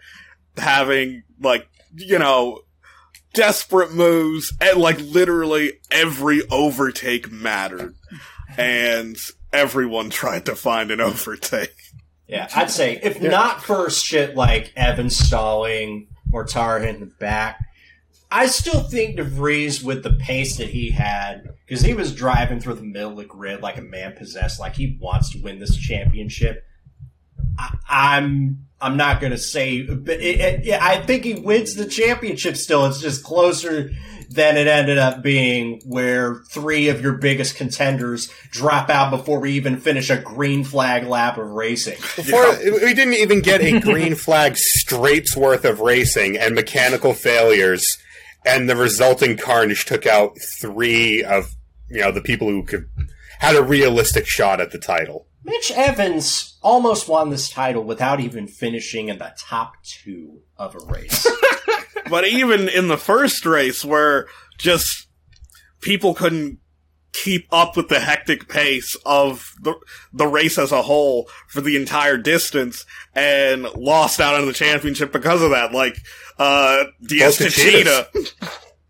having, 0.57 1.23
like, 1.39 1.69
you 1.95 2.19
know, 2.19 2.59
desperate 3.33 3.93
moves, 3.93 4.53
and, 4.59 4.79
like, 4.79 4.99
literally 4.99 5.73
every 5.91 6.41
overtake 6.49 7.31
mattered. 7.31 7.95
And 8.57 9.17
everyone 9.53 10.09
tried 10.09 10.45
to 10.47 10.55
find 10.55 10.91
an 10.91 10.99
overtake. 10.99 11.75
Yeah, 12.27 12.47
I'd 12.55 12.69
say, 12.69 12.99
if 13.01 13.21
not 13.21 13.63
for 13.63 13.89
shit 13.89 14.35
like 14.35 14.71
Evan 14.75 15.09
stalling, 15.09 16.07
Mortara 16.31 16.87
in 16.87 16.99
the 16.99 17.05
back, 17.07 17.59
I 18.31 18.45
still 18.45 18.83
think 18.83 19.15
de 19.15 19.23
Vries, 19.23 19.83
with 19.83 20.03
the 20.03 20.13
pace 20.13 20.57
that 20.57 20.69
he 20.69 20.91
had, 20.91 21.49
because 21.65 21.81
he 21.81 21.95
was 21.95 22.13
driving 22.13 22.59
through 22.59 22.75
the 22.75 22.83
middle 22.83 23.11
of 23.11 23.17
the 23.17 23.25
grid 23.25 23.61
like 23.61 23.77
a 23.77 23.81
man 23.81 24.13
possessed, 24.15 24.59
like 24.59 24.75
he 24.75 24.99
wants 25.01 25.31
to 25.31 25.41
win 25.41 25.57
this 25.57 25.75
championship. 25.75 26.63
I, 27.57 27.75
I'm 27.89 28.67
I'm 28.81 28.97
not 28.97 29.19
going 29.19 29.31
to 29.31 29.37
say, 29.37 29.81
but 29.81 30.21
it, 30.21 30.65
it, 30.67 30.81
I 30.81 31.01
think 31.01 31.25
he 31.25 31.35
wins 31.35 31.75
the 31.75 31.85
championship. 31.85 32.55
Still, 32.55 32.85
it's 32.85 33.01
just 33.01 33.23
closer 33.23 33.91
than 34.29 34.57
it 34.57 34.67
ended 34.67 34.97
up 34.97 35.23
being, 35.23 35.81
where 35.85 36.43
three 36.51 36.89
of 36.89 37.01
your 37.01 37.13
biggest 37.13 37.55
contenders 37.55 38.31
drop 38.51 38.89
out 38.89 39.09
before 39.09 39.39
we 39.39 39.53
even 39.53 39.77
finish 39.77 40.09
a 40.09 40.17
green 40.17 40.63
flag 40.63 41.05
lap 41.05 41.37
of 41.37 41.49
racing. 41.49 41.97
Before, 42.15 42.57
we 42.63 42.93
didn't 42.93 43.15
even 43.15 43.41
get 43.41 43.61
a 43.61 43.79
green 43.79 44.15
flag 44.15 44.55
straight's 44.55 45.35
worth 45.35 45.65
of 45.65 45.79
racing 45.79 46.37
and 46.37 46.53
mechanical 46.53 47.13
failures, 47.13 47.97
and 48.45 48.69
the 48.69 48.75
resulting 48.75 49.35
carnage 49.35 49.85
took 49.85 50.05
out 50.05 50.37
three 50.61 51.23
of 51.23 51.55
you 51.89 52.01
know 52.01 52.11
the 52.11 52.21
people 52.21 52.47
who 52.47 52.63
could 52.63 52.87
had 53.39 53.55
a 53.55 53.63
realistic 53.63 54.27
shot 54.27 54.61
at 54.61 54.71
the 54.71 54.79
title. 54.79 55.25
Mitch 55.43 55.71
Evans 55.71 56.57
almost 56.61 57.07
won 57.07 57.29
this 57.29 57.49
title 57.49 57.83
without 57.83 58.19
even 58.19 58.47
finishing 58.47 59.09
in 59.09 59.17
the 59.19 59.33
top 59.37 59.73
two 59.83 60.41
of 60.57 60.75
a 60.75 60.85
race. 60.91 61.27
but 62.09 62.27
even 62.27 62.67
in 62.67 62.87
the 62.87 62.97
first 62.97 63.45
race, 63.45 63.85
where 63.85 64.27
just 64.57 65.07
people 65.81 66.13
couldn't 66.13 66.59
keep 67.11 67.47
up 67.51 67.75
with 67.75 67.89
the 67.89 67.99
hectic 67.99 68.47
pace 68.47 68.95
of 69.05 69.53
the 69.61 69.73
the 70.13 70.27
race 70.27 70.57
as 70.57 70.71
a 70.71 70.83
whole 70.83 71.27
for 71.47 71.59
the 71.59 71.75
entire 71.75 72.17
distance 72.17 72.85
and 73.15 73.63
lost 73.75 74.19
out 74.19 74.35
on 74.35 74.45
the 74.45 74.53
championship 74.53 75.11
because 75.11 75.41
of 75.41 75.49
that. 75.49 75.73
Like 75.73 75.97
uh 76.37 76.85
DS 77.07 77.39
Both 77.39 77.47
Techeetah. 77.47 78.33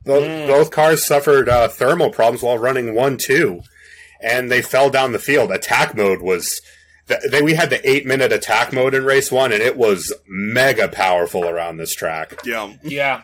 Both, 0.05 0.47
both 0.47 0.71
cars 0.71 1.05
suffered 1.05 1.49
uh, 1.49 1.67
thermal 1.67 2.09
problems 2.09 2.41
while 2.41 2.57
running 2.57 2.95
one 2.95 3.17
two, 3.17 3.61
and 4.21 4.51
they 4.51 4.61
fell 4.61 4.89
down 4.89 5.11
the 5.11 5.19
field. 5.19 5.51
Attack 5.51 5.95
mode 5.95 6.21
was. 6.21 6.61
They, 7.31 7.41
we 7.41 7.55
had 7.55 7.71
the 7.71 7.89
eight 7.89 8.05
minute 8.05 8.31
attack 8.31 8.71
mode 8.71 8.93
in 8.93 9.03
race 9.03 9.31
one, 9.31 9.51
and 9.51 9.63
it 9.63 9.75
was 9.75 10.13
mega 10.27 10.87
powerful 10.87 11.45
around 11.47 11.77
this 11.77 11.95
track. 11.95 12.39
Yeah. 12.45 12.73
Yeah. 12.83 13.21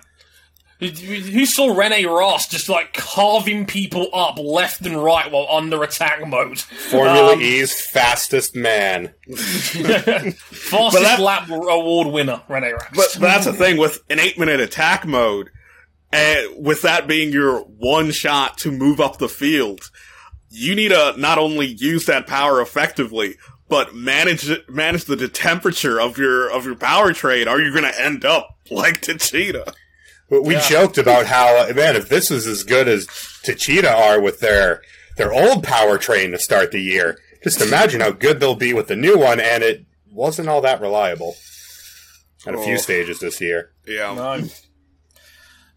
Who- 0.79 0.87
Who 0.87 1.45
saw 1.45 1.73
René 1.73 2.05
Rast 2.05 2.51
just 2.51 2.67
like 2.67 2.93
carving 2.93 3.65
people 3.65 4.09
up 4.13 4.37
left 4.39 4.81
and 4.85 5.01
right 5.01 5.31
while 5.31 5.47
under 5.49 5.81
attack 5.83 6.27
mode? 6.27 6.59
Formula 6.59 7.33
Um, 7.33 7.41
E's 7.41 7.79
fastest 7.91 8.55
man. 8.55 9.13
Fastest 9.35 11.03
that- 11.03 11.19
lap 11.19 11.49
award 11.49 12.07
winner, 12.07 12.41
René 12.49 12.73
Rast. 12.73 12.93
But 12.95 13.13
that's 13.21 13.45
the 13.45 13.53
thing 13.53 13.77
with 13.77 13.99
an 14.09 14.19
eight 14.19 14.37
minute 14.37 14.59
attack 14.59 15.05
mode, 15.05 15.49
and 16.11 16.47
with 16.65 16.81
that 16.81 17.07
being 17.07 17.31
your 17.31 17.59
one 17.61 18.11
shot 18.11 18.57
to 18.59 18.71
move 18.71 18.99
up 18.99 19.17
the 19.17 19.29
field, 19.29 19.81
you 20.55 20.75
need 20.75 20.89
to 20.89 21.13
not 21.17 21.37
only 21.37 21.67
use 21.67 22.05
that 22.05 22.27
power 22.27 22.61
effectively, 22.61 23.35
but 23.67 23.93
manage 23.95 24.49
manage 24.69 25.05
the 25.05 25.27
temperature 25.27 25.99
of 25.99 26.17
your 26.17 26.49
of 26.49 26.65
your 26.65 26.75
powertrain, 26.75 27.47
or 27.47 27.59
you're 27.61 27.71
going 27.73 27.91
to 27.91 28.01
end 28.01 28.23
up 28.25 28.57
like 28.71 29.01
Techeetah. 29.01 29.73
But 30.29 30.43
We 30.43 30.55
joked 30.67 30.97
about 30.97 31.27
how, 31.27 31.71
man, 31.73 31.95
if 31.95 32.09
this 32.09 32.31
is 32.31 32.47
as 32.47 32.63
good 32.63 32.87
as 32.87 33.05
Techeetah 33.43 33.93
are 33.93 34.19
with 34.21 34.39
their 34.39 34.81
their 35.17 35.31
old 35.33 35.63
power 35.63 35.97
train 35.97 36.31
to 36.31 36.39
start 36.39 36.71
the 36.71 36.81
year, 36.81 37.17
just 37.43 37.61
imagine 37.61 38.01
how 38.01 38.11
good 38.11 38.39
they'll 38.39 38.55
be 38.55 38.73
with 38.73 38.87
the 38.87 38.95
new 38.95 39.17
one. 39.17 39.39
And 39.39 39.63
it 39.63 39.85
wasn't 40.11 40.49
all 40.49 40.61
that 40.61 40.81
reliable 40.81 41.35
at 42.47 42.53
a 42.55 42.57
few 42.63 42.73
Oh. 42.75 42.77
stages 42.77 43.19
this 43.19 43.39
year. 43.41 43.71
Yeah. 43.87 44.13
No. 44.15 44.43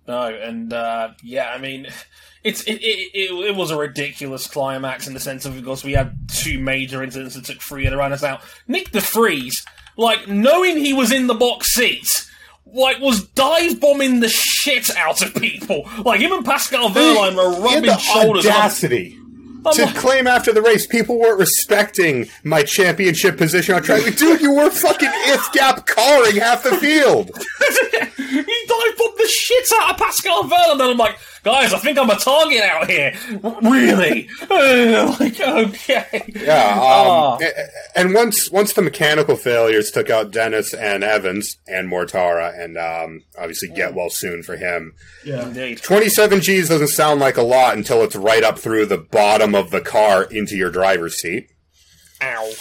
No, 0.07 0.23
and 0.35 0.73
uh, 0.73 1.11
yeah, 1.23 1.51
I 1.51 1.59
mean, 1.59 1.87
it's 2.45 2.63
it, 2.65 2.75
it, 2.75 3.11
it, 3.15 3.33
it 3.51 3.57
was 3.57 3.71
a 3.71 3.77
ridiculous 3.77 4.47
climax 4.47 5.07
in 5.07 5.15
the 5.15 5.21
sense 5.21 5.45
of 5.45 5.55
because 5.57 5.85
we 5.85 5.93
had 5.93 6.17
two 6.29 6.59
major 6.59 7.03
incidents 7.03 7.35
that 7.35 7.45
took 7.45 7.61
three 7.61 7.87
of 7.87 7.91
the 7.91 7.97
runners 7.97 8.23
out. 8.25 8.41
Nick 8.67 8.91
de 8.93 9.01
Vries, 9.01 9.65
like 9.97 10.29
knowing 10.29 10.77
he 10.79 10.93
was 10.93 11.11
in 11.13 11.27
the 11.27 11.35
box 11.35 11.75
seat, 11.75 12.27
like 12.67 13.01
was 13.01 13.27
dive 13.29 13.81
bombing 13.81 14.21
the 14.21 14.29
shit 14.29 14.95
out 14.97 15.23
of 15.23 15.35
people. 15.35 15.89
Like 16.05 16.21
him 16.21 16.33
and 16.33 16.45
Pascal 16.45 16.91
Wehrlein 16.91 17.35
were 17.37 17.61
rubbing 17.61 17.97
shoulders. 17.99 18.47
Audacity 18.47 19.17
I'm 19.67 19.75
to 19.75 19.85
like- 19.87 19.97
claim 19.97 20.27
after 20.29 20.53
the 20.53 20.63
race 20.63 20.87
people 20.87 21.19
weren't 21.19 21.39
respecting 21.41 22.29
my 22.45 22.63
championship 22.63 23.37
position 23.37 23.75
on 23.75 23.83
track. 23.83 24.05
Like, 24.05 24.17
Dude, 24.17 24.41
you 24.41 24.55
were 24.55 24.71
fucking 24.71 25.11
if 25.13 25.53
gap 25.53 25.85
carring 25.87 26.37
half 26.37 26.63
the 26.63 26.77
field. 26.77 27.31
he 28.69 28.89
dive 28.91 28.99
bombed 28.99 29.19
the 29.19 29.27
shit 29.29 29.67
out 29.81 29.91
of 29.93 29.97
Pascal 29.99 30.45
Wehrlein, 30.45 30.73
and 30.73 30.83
I'm 30.83 30.97
like, 30.97 31.19
guys, 31.43 31.73
I 31.73 31.79
think 31.79 31.99
I'm 31.99 32.11
a 32.11 32.17
target 32.17 32.63
out 32.63 32.89
here. 32.89 33.15
Really? 33.63 34.29
Like, 35.19 35.41
okay. 35.41 36.33
Yeah, 36.35 36.73
um, 36.75 36.79
Oh. 36.81 37.39
a- 37.41 37.47
a- 37.47 37.69
and 38.01 38.15
once 38.15 38.51
once 38.51 38.73
the 38.73 38.83
mechanical 38.83 39.37
failures 39.37 39.91
took 39.91 40.11
out 40.11 40.31
Dennis 40.31 40.73
and 40.75 41.03
Evans 41.05 41.57
and 41.67 41.91
Mortara, 41.91 42.59
and 42.59 42.77
um, 42.79 43.23
obviously 43.39 43.69
get 43.69 43.95
well 43.95 44.11
soon 44.11 44.43
for 44.43 44.57
him. 44.57 44.93
Indeed. 45.25 45.83
27 45.83 46.41
G's 46.41 46.69
doesn't 46.69 46.89
sound 46.89 47.21
like 47.21 47.37
a 47.37 47.43
lot 47.43 47.77
until 47.77 48.03
it's 48.03 48.17
right 48.17 48.43
up 48.45 48.59
through 48.59 48.87
the 48.87 48.99
bottom 48.99 49.55
of 49.55 49.71
the 49.71 49.81
car 49.81 50.25
into 50.25 50.57
your 50.57 50.71
driver's 50.71 51.21
seat. 51.21 51.49
Ow. 52.23 52.53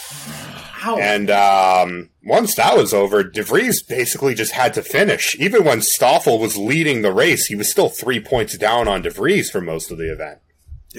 Ow. 0.84 0.98
And 0.98 1.30
um, 1.30 2.10
once 2.24 2.54
that 2.54 2.76
was 2.76 2.94
over, 2.94 3.22
de 3.22 3.42
Vries 3.42 3.82
basically 3.82 4.34
just 4.34 4.52
had 4.52 4.74
to 4.74 4.82
finish. 4.82 5.36
Even 5.38 5.64
when 5.64 5.80
Stoffel 5.80 6.38
was 6.38 6.56
leading 6.56 7.02
the 7.02 7.12
race, 7.12 7.46
he 7.46 7.54
was 7.54 7.70
still 7.70 7.88
three 7.88 8.20
points 8.20 8.56
down 8.56 8.86
on 8.88 9.02
de 9.02 9.10
Vries 9.10 9.50
for 9.50 9.60
most 9.60 9.90
of 9.90 9.98
the 9.98 10.12
event. 10.12 10.40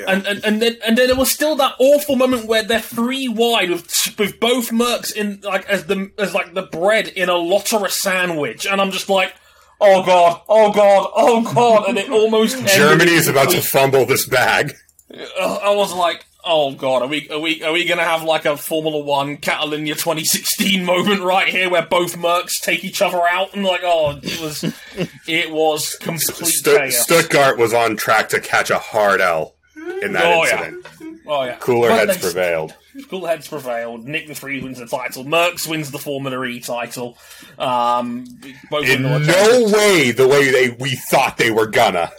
And, 0.07 0.25
and 0.25 0.45
and 0.45 0.61
then 0.61 0.77
and 0.85 0.97
then 0.97 1.07
there 1.07 1.15
was 1.15 1.31
still 1.31 1.55
that 1.55 1.75
awful 1.79 2.15
moment 2.15 2.45
where 2.45 2.63
they're 2.63 2.79
three 2.79 3.27
wide 3.27 3.69
with 3.69 4.15
with 4.17 4.39
both 4.39 4.69
Mercs 4.69 5.13
in 5.13 5.41
like 5.41 5.65
as 5.65 5.85
the 5.87 6.11
as 6.17 6.33
like 6.33 6.53
the 6.53 6.61
bread 6.61 7.07
in 7.07 7.27
a 7.27 7.33
Lotterer 7.33 7.89
sandwich, 7.89 8.65
and 8.65 8.79
I'm 8.79 8.91
just 8.91 9.09
like, 9.09 9.33
oh 9.81 10.05
god, 10.05 10.41
oh 10.47 10.71
god, 10.71 11.11
oh 11.15 11.53
god, 11.53 11.89
and 11.89 11.97
it 11.97 12.09
almost 12.09 12.65
Germany 12.75 13.11
is 13.11 13.27
about 13.27 13.49
to 13.49 13.61
fumble 13.61 14.05
this 14.05 14.27
bag. 14.27 14.75
Uh, 15.11 15.59
I 15.63 15.75
was 15.75 15.91
like, 15.91 16.23
oh 16.43 16.73
god, 16.73 17.01
are 17.03 17.07
we 17.07 17.29
are 17.29 17.39
we 17.39 17.63
are 17.63 17.71
we 17.73 17.85
gonna 17.85 18.03
have 18.03 18.23
like 18.23 18.45
a 18.45 18.55
Formula 18.57 18.99
One 18.99 19.37
Catalunya 19.37 19.93
2016 19.97 20.83
moment 20.85 21.21
right 21.21 21.47
here 21.47 21.69
where 21.69 21.85
both 21.85 22.15
Mercs 22.17 22.61
take 22.61 22.83
each 22.83 23.01
other 23.01 23.21
out 23.29 23.53
and 23.53 23.63
like, 23.65 23.81
oh, 23.83 24.19
it 24.23 24.39
was 24.41 24.63
it 25.27 25.51
was 25.51 25.95
complete 25.95 26.47
Stu- 26.53 26.77
chaos. 26.77 26.97
Stuttgart 26.97 27.57
was 27.57 27.73
on 27.73 27.95
track 27.97 28.29
to 28.29 28.39
catch 28.39 28.69
a 28.69 28.79
hard 28.79 29.21
L 29.21 29.55
in 30.01 30.13
that 30.13 30.25
Oh, 30.25 30.43
yeah. 30.45 30.65
incident. 30.67 30.85
oh 31.27 31.43
yeah, 31.43 31.55
Cooler 31.57 31.89
But 31.89 32.07
heads 32.09 32.21
they- 32.21 32.27
prevailed. 32.31 32.73
Cool 33.09 33.25
heads 33.27 33.47
prevailed. 33.47 34.05
Nick 34.05 34.27
de 34.27 34.33
Vries 34.33 34.61
wins 34.61 34.77
the 34.79 34.85
title. 34.85 35.23
Mercs 35.23 35.65
wins 35.65 35.89
the 35.91 35.99
Formula 35.99 36.43
E 36.43 36.59
title. 36.59 37.17
Um, 37.57 38.25
both 38.69 38.85
In 38.85 39.03
win 39.03 39.21
the 39.23 39.27
no 39.71 39.77
way 39.77 40.11
the 40.11 40.27
way 40.27 40.51
they 40.51 40.69
we 40.71 40.95
thought 41.09 41.37
they 41.37 41.49
were 41.51 41.67
gonna 41.67 42.11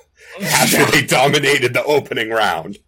after 0.42 0.84
they 0.90 1.02
dominated 1.02 1.74
the 1.74 1.84
opening 1.84 2.30
round. 2.30 2.78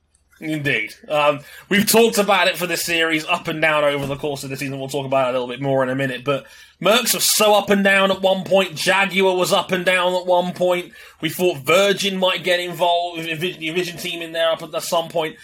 Indeed. 0.43 0.93
Um, 1.09 1.39
we've 1.69 1.89
talked 1.89 2.19
about 2.19 2.49
it 2.49 2.57
for 2.57 2.67
this 2.67 2.85
series 2.85 3.25
up 3.27 3.47
and 3.47 3.63
down 3.63 3.85
over 3.85 4.07
the 4.07 4.17
course 4.17 4.43
of 4.43 4.51
the 4.51 4.57
season. 4.57 4.77
We'll 4.77 4.89
talk 4.89 5.07
about 5.07 5.29
it 5.29 5.37
a 5.37 5.41
little 5.41 5.47
bit 5.47 5.63
more 5.63 5.85
in 5.85 5.89
a 5.89 5.95
minute. 5.95 6.25
But 6.25 6.47
Mercs 6.81 7.15
was 7.15 7.25
so 7.25 7.55
up 7.55 7.71
and 7.71 7.85
down 7.85 8.11
at 8.11 8.21
one 8.23 8.43
point. 8.43 8.75
Jaguar 8.75 9.37
was 9.37 9.53
up 9.53 9.71
and 9.71 9.85
down 9.85 10.15
at 10.15 10.27
one 10.27 10.53
point. 10.53 10.93
We 11.21 11.29
thought 11.29 11.59
Virgin 11.59 12.19
might 12.19 12.43
get 12.43 12.59
involved, 12.59 13.23
the 13.23 13.35
Vision 13.35 13.97
team 13.99 14.21
in 14.21 14.33
there 14.33 14.51
up 14.51 14.63
at 14.63 14.83
some 14.83 15.09
point. 15.09 15.37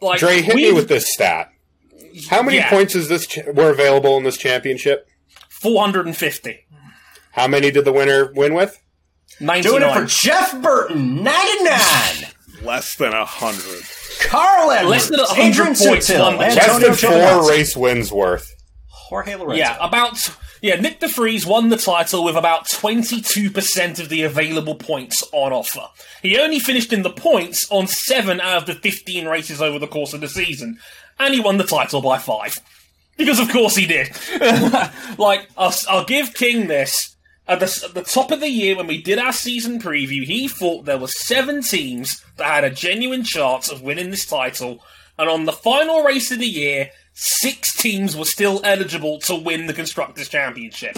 Like 0.00 0.20
Dre, 0.20 0.40
hit 0.40 0.54
me 0.54 0.72
with 0.72 0.88
this 0.88 1.12
stat. 1.12 1.50
How 2.28 2.42
many 2.42 2.58
yeah. 2.58 2.70
points 2.70 2.94
is 2.94 3.08
this 3.08 3.26
ch- 3.26 3.44
were 3.52 3.70
available 3.70 4.16
in 4.16 4.22
this 4.22 4.36
championship? 4.36 5.08
450. 5.48 6.66
How 7.32 7.48
many 7.48 7.72
did 7.72 7.84
the 7.84 7.92
winner 7.92 8.32
win 8.32 8.54
with? 8.54 8.80
99. 9.40 9.62
Doing 9.62 9.90
it 9.90 9.92
for 9.92 10.06
Jeff 10.06 10.62
Burton, 10.62 11.24
99. 11.24 12.30
Less 12.62 12.94
than 12.94 13.10
100. 13.10 13.99
Carlin, 14.20 14.88
less 14.88 15.08
than 15.08 15.20
hundred 15.20 15.76
points 15.76 16.10
from 16.10 16.38
Chester 16.38 16.94
four 16.94 17.48
race 17.48 17.76
wins 17.76 18.12
worth. 18.12 18.48
Jorge 18.88 19.34
Lorenzo. 19.34 19.56
Yeah, 19.56 19.76
about 19.80 20.36
yeah. 20.62 20.76
Nick 20.80 21.00
de 21.00 21.08
Vries 21.08 21.46
won 21.46 21.68
the 21.68 21.76
title 21.76 22.24
with 22.24 22.36
about 22.36 22.68
twenty 22.68 23.20
two 23.20 23.50
percent 23.50 23.98
of 23.98 24.08
the 24.08 24.22
available 24.22 24.74
points 24.74 25.24
on 25.32 25.52
offer. 25.52 25.86
He 26.22 26.38
only 26.38 26.58
finished 26.58 26.92
in 26.92 27.02
the 27.02 27.10
points 27.10 27.66
on 27.70 27.86
seven 27.86 28.40
out 28.40 28.58
of 28.58 28.66
the 28.66 28.74
fifteen 28.74 29.26
races 29.26 29.60
over 29.60 29.78
the 29.78 29.88
course 29.88 30.12
of 30.12 30.20
the 30.20 30.28
season, 30.28 30.78
and 31.18 31.34
he 31.34 31.40
won 31.40 31.56
the 31.56 31.64
title 31.64 32.02
by 32.02 32.18
five. 32.18 32.58
Because 33.16 33.38
of 33.38 33.50
course 33.50 33.76
he 33.76 33.86
did. 33.86 34.10
like 35.18 35.48
I'll, 35.56 35.74
I'll 35.88 36.04
give 36.04 36.32
King 36.32 36.68
this 36.68 37.16
at 37.50 37.58
the, 37.58 37.82
at 37.88 37.94
the 37.94 38.02
top 38.02 38.30
of 38.30 38.38
the 38.38 38.48
year, 38.48 38.76
when 38.76 38.86
we 38.86 39.02
did 39.02 39.18
our 39.18 39.32
season 39.32 39.80
preview, 39.80 40.22
he 40.22 40.46
thought 40.46 40.84
there 40.84 40.96
were 40.98 41.08
seven 41.08 41.62
teams 41.62 42.24
that 42.36 42.46
had 42.46 42.62
a 42.64 42.70
genuine 42.70 43.24
chance 43.24 43.68
of 43.68 43.82
winning 43.82 44.10
this 44.10 44.24
title, 44.24 44.78
and 45.18 45.28
on 45.28 45.46
the 45.46 45.52
final 45.52 46.04
race 46.04 46.30
of 46.30 46.38
the 46.38 46.46
year, 46.46 46.90
six 47.12 47.74
teams 47.76 48.16
were 48.16 48.24
still 48.24 48.60
eligible 48.62 49.18
to 49.22 49.34
win 49.34 49.66
the 49.66 49.72
Constructors' 49.74 50.28
Championship. 50.28 50.96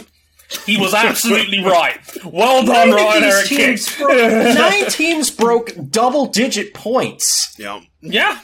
He 0.66 0.76
was 0.76 0.92
absolutely 0.92 1.60
right. 1.64 1.98
Well 2.22 2.62
done, 2.66 2.90
Nine 2.90 2.96
Ryan 2.98 3.24
Eric 3.24 3.46
teams 3.46 3.96
broke- 3.96 4.54
nine 4.58 4.86
teams 4.90 5.30
broke 5.30 5.70
double 5.90 6.26
digit 6.26 6.74
points. 6.74 7.54
Yeah. 7.58 7.80
Yeah. 8.02 8.38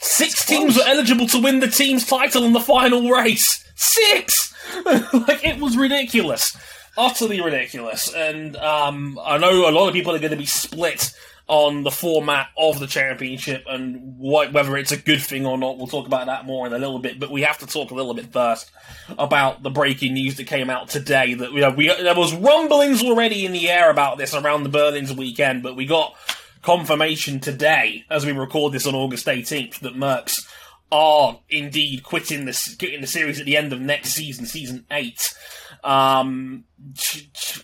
Six 0.00 0.44
teams 0.44 0.76
were 0.76 0.82
eligible 0.84 1.28
to 1.28 1.40
win 1.40 1.60
the 1.60 1.68
team's 1.68 2.04
title 2.06 2.42
in 2.42 2.52
the 2.52 2.58
final 2.60 3.08
race. 3.08 3.64
Six! 3.76 4.51
like, 4.84 5.44
it 5.44 5.58
was 5.60 5.76
ridiculous. 5.76 6.56
Utterly 6.96 7.40
ridiculous. 7.40 8.12
And 8.12 8.56
um, 8.56 9.18
I 9.24 9.38
know 9.38 9.68
a 9.68 9.72
lot 9.72 9.88
of 9.88 9.94
people 9.94 10.14
are 10.14 10.18
going 10.18 10.32
to 10.32 10.36
be 10.36 10.46
split 10.46 11.14
on 11.48 11.82
the 11.82 11.90
format 11.90 12.48
of 12.56 12.78
the 12.78 12.86
championship 12.86 13.64
and 13.68 14.14
whether 14.18 14.76
it's 14.76 14.92
a 14.92 14.96
good 14.96 15.20
thing 15.20 15.44
or 15.44 15.58
not. 15.58 15.76
We'll 15.76 15.86
talk 15.86 16.06
about 16.06 16.26
that 16.26 16.46
more 16.46 16.66
in 16.66 16.72
a 16.72 16.78
little 16.78 16.98
bit. 16.98 17.18
But 17.18 17.30
we 17.30 17.42
have 17.42 17.58
to 17.58 17.66
talk 17.66 17.90
a 17.90 17.94
little 17.94 18.14
bit 18.14 18.32
first 18.32 18.70
about 19.18 19.62
the 19.62 19.70
breaking 19.70 20.14
news 20.14 20.36
that 20.36 20.46
came 20.46 20.70
out 20.70 20.88
today. 20.88 21.34
That 21.34 21.52
we 21.52 21.60
there 21.88 22.14
was 22.14 22.34
rumblings 22.34 23.02
already 23.02 23.44
in 23.44 23.52
the 23.52 23.68
air 23.68 23.90
about 23.90 24.18
this 24.18 24.34
around 24.34 24.62
the 24.62 24.68
Berlin's 24.68 25.12
weekend, 25.12 25.62
but 25.62 25.76
we 25.76 25.84
got 25.84 26.14
confirmation 26.62 27.40
today, 27.40 28.04
as 28.08 28.24
we 28.24 28.32
record 28.32 28.72
this 28.72 28.86
on 28.86 28.94
August 28.94 29.26
18th, 29.26 29.80
that 29.80 29.96
Mercs 29.96 30.46
are 30.92 31.40
indeed 31.48 32.02
quitting 32.02 32.44
the 32.44 32.76
quitting 32.78 33.00
the 33.00 33.06
series 33.06 33.40
at 33.40 33.46
the 33.46 33.56
end 33.56 33.72
of 33.72 33.80
next 33.80 34.10
season, 34.10 34.44
season 34.44 34.84
eight. 34.90 35.34
Um, 35.82 36.64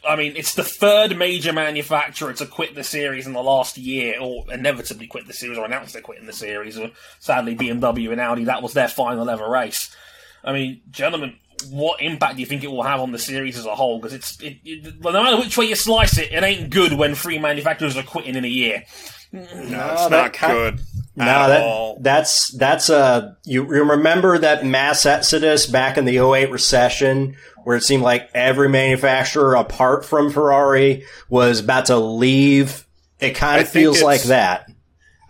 I 0.09 0.16
mean, 0.16 0.35
it's 0.35 0.55
the 0.55 0.64
third 0.64 1.16
major 1.16 1.53
manufacturer 1.53 2.33
to 2.33 2.47
quit 2.47 2.74
the 2.74 2.83
series 2.83 3.26
in 3.26 3.35
the 3.35 3.43
last 3.43 3.76
year, 3.76 4.18
or 4.18 4.45
inevitably 4.53 5.07
quit 5.07 5.26
the 5.26 5.35
series, 5.35 5.59
or 5.59 5.66
announced 5.66 5.93
they're 5.93 6.03
quitting 6.03 6.26
the 6.26 6.33
series. 6.33 6.81
Sadly, 7.20 7.55
BMW 7.55 8.11
and 8.11 8.20
Audi, 8.20 8.45
that 8.45 8.62
was 8.62 8.72
their 8.72 8.89
final 8.89 9.29
ever 9.29 9.49
race. 9.49 9.95
I 10.43 10.53
mean, 10.53 10.81
gentlemen, 10.91 11.37
what 11.70 12.01
impact 12.01 12.37
do 12.37 12.41
you 12.41 12.47
think 12.47 12.64
it 12.64 12.70
will 12.70 12.83
have 12.83 13.01
on 13.01 13.12
the 13.12 13.18
series 13.18 13.59
as 13.59 13.66
a 13.66 13.74
whole? 13.74 14.01
Because 14.01 14.14
it's 14.14 14.41
it, 14.41 14.57
it, 14.64 15.01
no 15.01 15.12
matter 15.12 15.37
which 15.37 15.57
way 15.59 15.66
you 15.66 15.74
slice 15.74 16.18
it, 16.18 16.33
it 16.33 16.43
ain't 16.43 16.70
good 16.70 16.95
when 16.95 17.14
three 17.14 17.39
manufacturers 17.39 17.97
are 17.97 18.03
quitting 18.03 18.37
in 18.37 18.45
a 18.45 18.49
year. 18.49 18.85
No, 19.33 19.43
it's 19.43 20.11
not 20.11 20.33
ki- 20.33 20.47
good. 20.47 20.81
No, 21.19 21.25
at 21.25 21.49
that 21.49 21.62
all. 21.62 21.99
that's 22.01 22.51
that's 22.53 22.89
uh 22.91 23.35
you 23.45 23.62
you 23.75 23.85
remember 23.85 24.39
that 24.39 24.64
mass 24.64 25.05
exodus 25.05 25.66
back 25.66 25.99
in 25.99 26.05
the 26.05 26.19
08 26.19 26.51
recession 26.51 27.37
where 27.64 27.77
it 27.77 27.83
seemed 27.83 28.03
like 28.03 28.31
every 28.35 28.69
manufacturer 28.69 29.55
apart 29.55 30.05
from 30.05 30.31
Ferrari 30.31 31.05
was 31.29 31.61
about 31.61 31.87
to 31.87 31.99
leave. 31.99 32.87
It 33.21 33.35
kind 33.35 33.61
of 33.61 33.69
feels 33.69 34.01
like 34.01 34.23
that. 34.25 34.71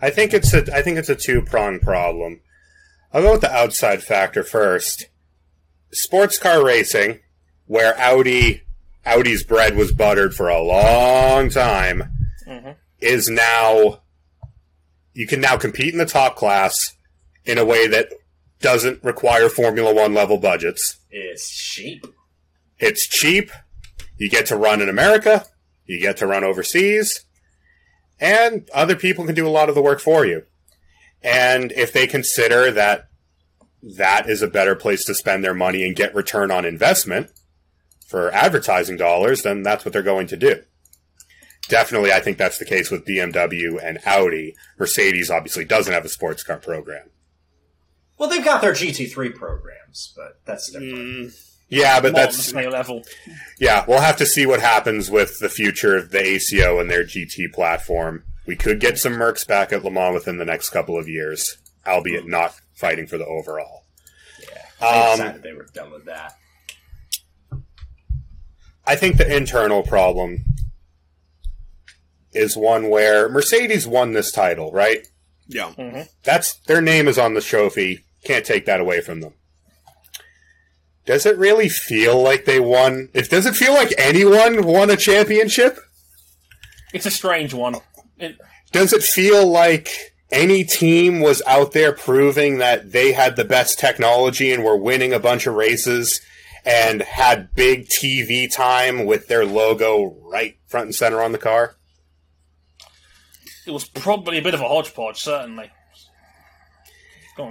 I 0.01 0.09
think 0.09 0.33
it's 0.33 0.53
a 0.53 0.73
I 0.73 0.81
think 0.81 0.97
it's 0.97 1.09
a 1.09 1.15
two 1.15 1.41
pronged 1.41 1.81
problem. 1.81 2.41
I'll 3.11 3.23
go 3.23 3.31
with 3.33 3.41
the 3.41 3.51
outside 3.51 4.03
factor 4.03 4.43
first. 4.43 5.07
Sports 5.91 6.37
car 6.37 6.63
racing, 6.63 7.19
where 7.65 7.99
Audi 7.99 8.61
Audi's 9.05 9.43
bread 9.43 9.75
was 9.75 9.91
buttered 9.91 10.35
for 10.35 10.47
a 10.47 10.61
long 10.61 11.49
time, 11.49 12.03
is 12.99 13.27
now 13.27 14.01
you 15.13 15.27
can 15.27 15.41
now 15.41 15.57
compete 15.57 15.93
in 15.93 15.99
the 15.99 16.05
top 16.05 16.35
class 16.35 16.95
in 17.45 17.57
a 17.57 17.65
way 17.65 17.87
that 17.87 18.09
doesn't 18.61 19.03
require 19.03 19.49
Formula 19.49 19.93
One 19.93 20.13
level 20.13 20.37
budgets. 20.37 20.97
It's 21.09 21.49
cheap. 21.49 22.05
It's 22.77 23.07
cheap. 23.07 23.51
You 24.17 24.29
get 24.29 24.45
to 24.47 24.57
run 24.57 24.81
in 24.81 24.89
America. 24.89 25.45
You 25.85 25.99
get 25.99 26.17
to 26.17 26.27
run 26.27 26.43
overseas. 26.43 27.25
And 28.19 28.69
other 28.73 28.95
people 28.95 29.25
can 29.25 29.35
do 29.35 29.47
a 29.47 29.49
lot 29.49 29.69
of 29.69 29.75
the 29.75 29.81
work 29.81 29.99
for 29.99 30.25
you. 30.25 30.43
And 31.21 31.71
if 31.71 31.91
they 31.91 32.05
consider 32.07 32.71
that 32.71 33.09
that 33.81 34.29
is 34.29 34.41
a 34.41 34.47
better 34.47 34.75
place 34.75 35.05
to 35.05 35.15
spend 35.15 35.43
their 35.43 35.53
money 35.53 35.85
and 35.85 35.95
get 35.95 36.13
return 36.13 36.51
on 36.51 36.65
investment 36.65 37.31
for 38.07 38.31
advertising 38.31 38.97
dollars, 38.97 39.43
then 39.43 39.63
that's 39.63 39.85
what 39.85 39.93
they're 39.93 40.01
going 40.01 40.27
to 40.27 40.37
do. 40.37 40.63
Definitely, 41.69 42.11
I 42.11 42.19
think 42.19 42.37
that's 42.37 42.57
the 42.57 42.65
case 42.65 42.89
with 42.91 43.05
BMW 43.05 43.77
and 43.81 43.99
Audi. 44.05 44.55
Mercedes 44.77 45.29
obviously 45.29 45.63
doesn't 45.65 45.93
have 45.93 46.03
a 46.03 46.09
sports 46.09 46.43
car 46.43 46.57
program. 46.57 47.09
Well, 48.17 48.27
they've 48.29 48.43
got 48.43 48.61
their 48.61 48.73
GT3 48.73 49.33
programs, 49.35 50.11
but 50.15 50.39
that's 50.45 50.71
different. 50.71 50.93
Mm, 50.95 51.39
yeah, 51.69 51.99
but 52.01 52.11
Not 52.13 52.21
on 52.21 52.25
the 52.31 52.31
that's 52.33 52.45
same 52.51 52.69
level. 52.71 53.03
Yeah, 53.59 53.85
we'll 53.87 54.01
have 54.01 54.17
to 54.17 54.25
see 54.25 54.45
what 54.45 54.59
happens 54.59 55.09
with 55.09 55.39
the 55.39 55.47
future 55.47 55.95
of 55.95 56.09
the 56.11 56.19
ACO 56.21 56.79
and 56.79 56.89
their 56.89 57.03
GT 57.05 57.53
platform. 57.53 58.23
We 58.45 58.55
could 58.55 58.79
get 58.79 58.97
some 58.97 59.13
Mercs 59.13 59.47
back 59.47 59.71
at 59.71 59.83
Le 59.85 59.91
Mans 59.91 60.15
within 60.15 60.37
the 60.37 60.45
next 60.45 60.71
couple 60.71 60.97
of 60.97 61.07
years, 61.07 61.57
albeit 61.87 62.27
not 62.27 62.55
fighting 62.75 63.05
for 63.07 63.17
the 63.19 63.25
overall. 63.27 63.83
They 64.81 64.85
Um, 64.87 65.17
decided 65.17 65.43
they 65.43 65.53
were 65.53 65.67
done 65.73 65.91
with 65.91 66.05
that. 66.05 66.33
I 68.85 68.95
think 68.95 69.17
the 69.17 69.35
internal 69.35 69.83
problem 69.83 70.43
is 72.33 72.55
one 72.55 72.89
where 72.89 73.29
Mercedes 73.29 73.87
won 73.87 74.13
this 74.13 74.31
title, 74.31 74.71
right? 74.71 75.07
Yeah. 75.47 75.71
Mm-hmm. 75.77 76.01
That's 76.23 76.59
their 76.67 76.81
name 76.81 77.07
is 77.07 77.17
on 77.17 77.33
the 77.33 77.41
trophy. 77.41 78.05
Can't 78.23 78.45
take 78.45 78.65
that 78.65 78.79
away 78.79 79.01
from 79.01 79.21
them. 79.21 79.33
Does 81.05 81.25
it 81.25 81.37
really 81.37 81.69
feel 81.69 82.21
like 82.21 82.45
they 82.45 82.59
won? 82.59 83.09
If 83.13 83.29
does 83.29 83.45
it 83.47 83.55
feel 83.55 83.73
like 83.73 83.93
anyone 83.97 84.63
won 84.63 84.91
a 84.91 84.95
championship? 84.95 85.79
It's 86.93 87.05
a 87.05 87.11
strange 87.11 87.53
one. 87.53 87.77
It, 88.17 88.37
Does 88.71 88.93
it 88.93 89.01
feel 89.03 89.47
like 89.47 90.13
any 90.31 90.63
team 90.63 91.19
was 91.19 91.41
out 91.47 91.71
there 91.71 91.93
proving 91.93 92.59
that 92.59 92.91
they 92.91 93.13
had 93.13 93.35
the 93.35 93.45
best 93.45 93.79
technology 93.79 94.51
and 94.51 94.63
were 94.63 94.77
winning 94.77 95.13
a 95.13 95.19
bunch 95.19 95.47
of 95.47 95.55
races 95.55 96.21
and 96.65 97.01
had 97.01 97.53
big 97.55 97.87
TV 97.87 98.51
time 98.51 99.05
with 99.05 99.27
their 99.27 99.45
logo 99.45 100.15
right 100.31 100.57
front 100.67 100.85
and 100.87 100.95
center 100.95 101.21
on 101.21 101.31
the 101.31 101.37
car? 101.37 101.75
It 103.69 103.73
was 103.73 103.87
probably 103.87 104.37
a 104.39 104.41
bit 104.41 104.53
of 104.55 104.61
a 104.61 104.67
hodgepodge, 104.67 105.21
certainly. 105.21 105.69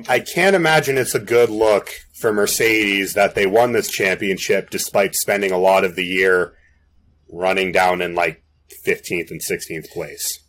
I 0.06 0.20
can't 0.20 0.54
imagine 0.54 0.98
it's 0.98 1.14
a 1.14 1.18
good 1.20 1.48
look 1.48 1.88
for 2.20 2.30
Mercedes 2.30 3.14
that 3.14 3.34
they 3.34 3.46
won 3.46 3.72
this 3.72 3.88
championship 3.88 4.68
despite 4.68 5.14
spending 5.14 5.50
a 5.50 5.56
lot 5.56 5.82
of 5.82 5.96
the 5.96 6.04
year 6.04 6.52
running 7.32 7.72
down 7.72 8.02
in 8.02 8.14
like 8.14 8.42
15th 8.86 9.30
and 9.30 9.40
16th 9.40 9.88
place. 9.90 10.40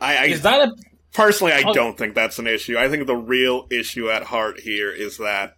I, 0.00 0.16
I 0.18 0.24
Is 0.26 0.42
that 0.42 0.68
a 0.68 0.72
personally, 1.12 1.52
I 1.52 1.64
Oh. 1.66 1.74
don't 1.74 1.98
think 1.98 2.14
that's 2.14 2.38
an 2.38 2.46
issue. 2.46 2.78
I 2.78 2.88
think 2.88 3.08
the 3.08 3.16
real 3.16 3.66
issue 3.72 4.08
at 4.08 4.24
heart 4.24 4.60
here 4.60 4.92
is 4.92 5.18
that 5.18 5.54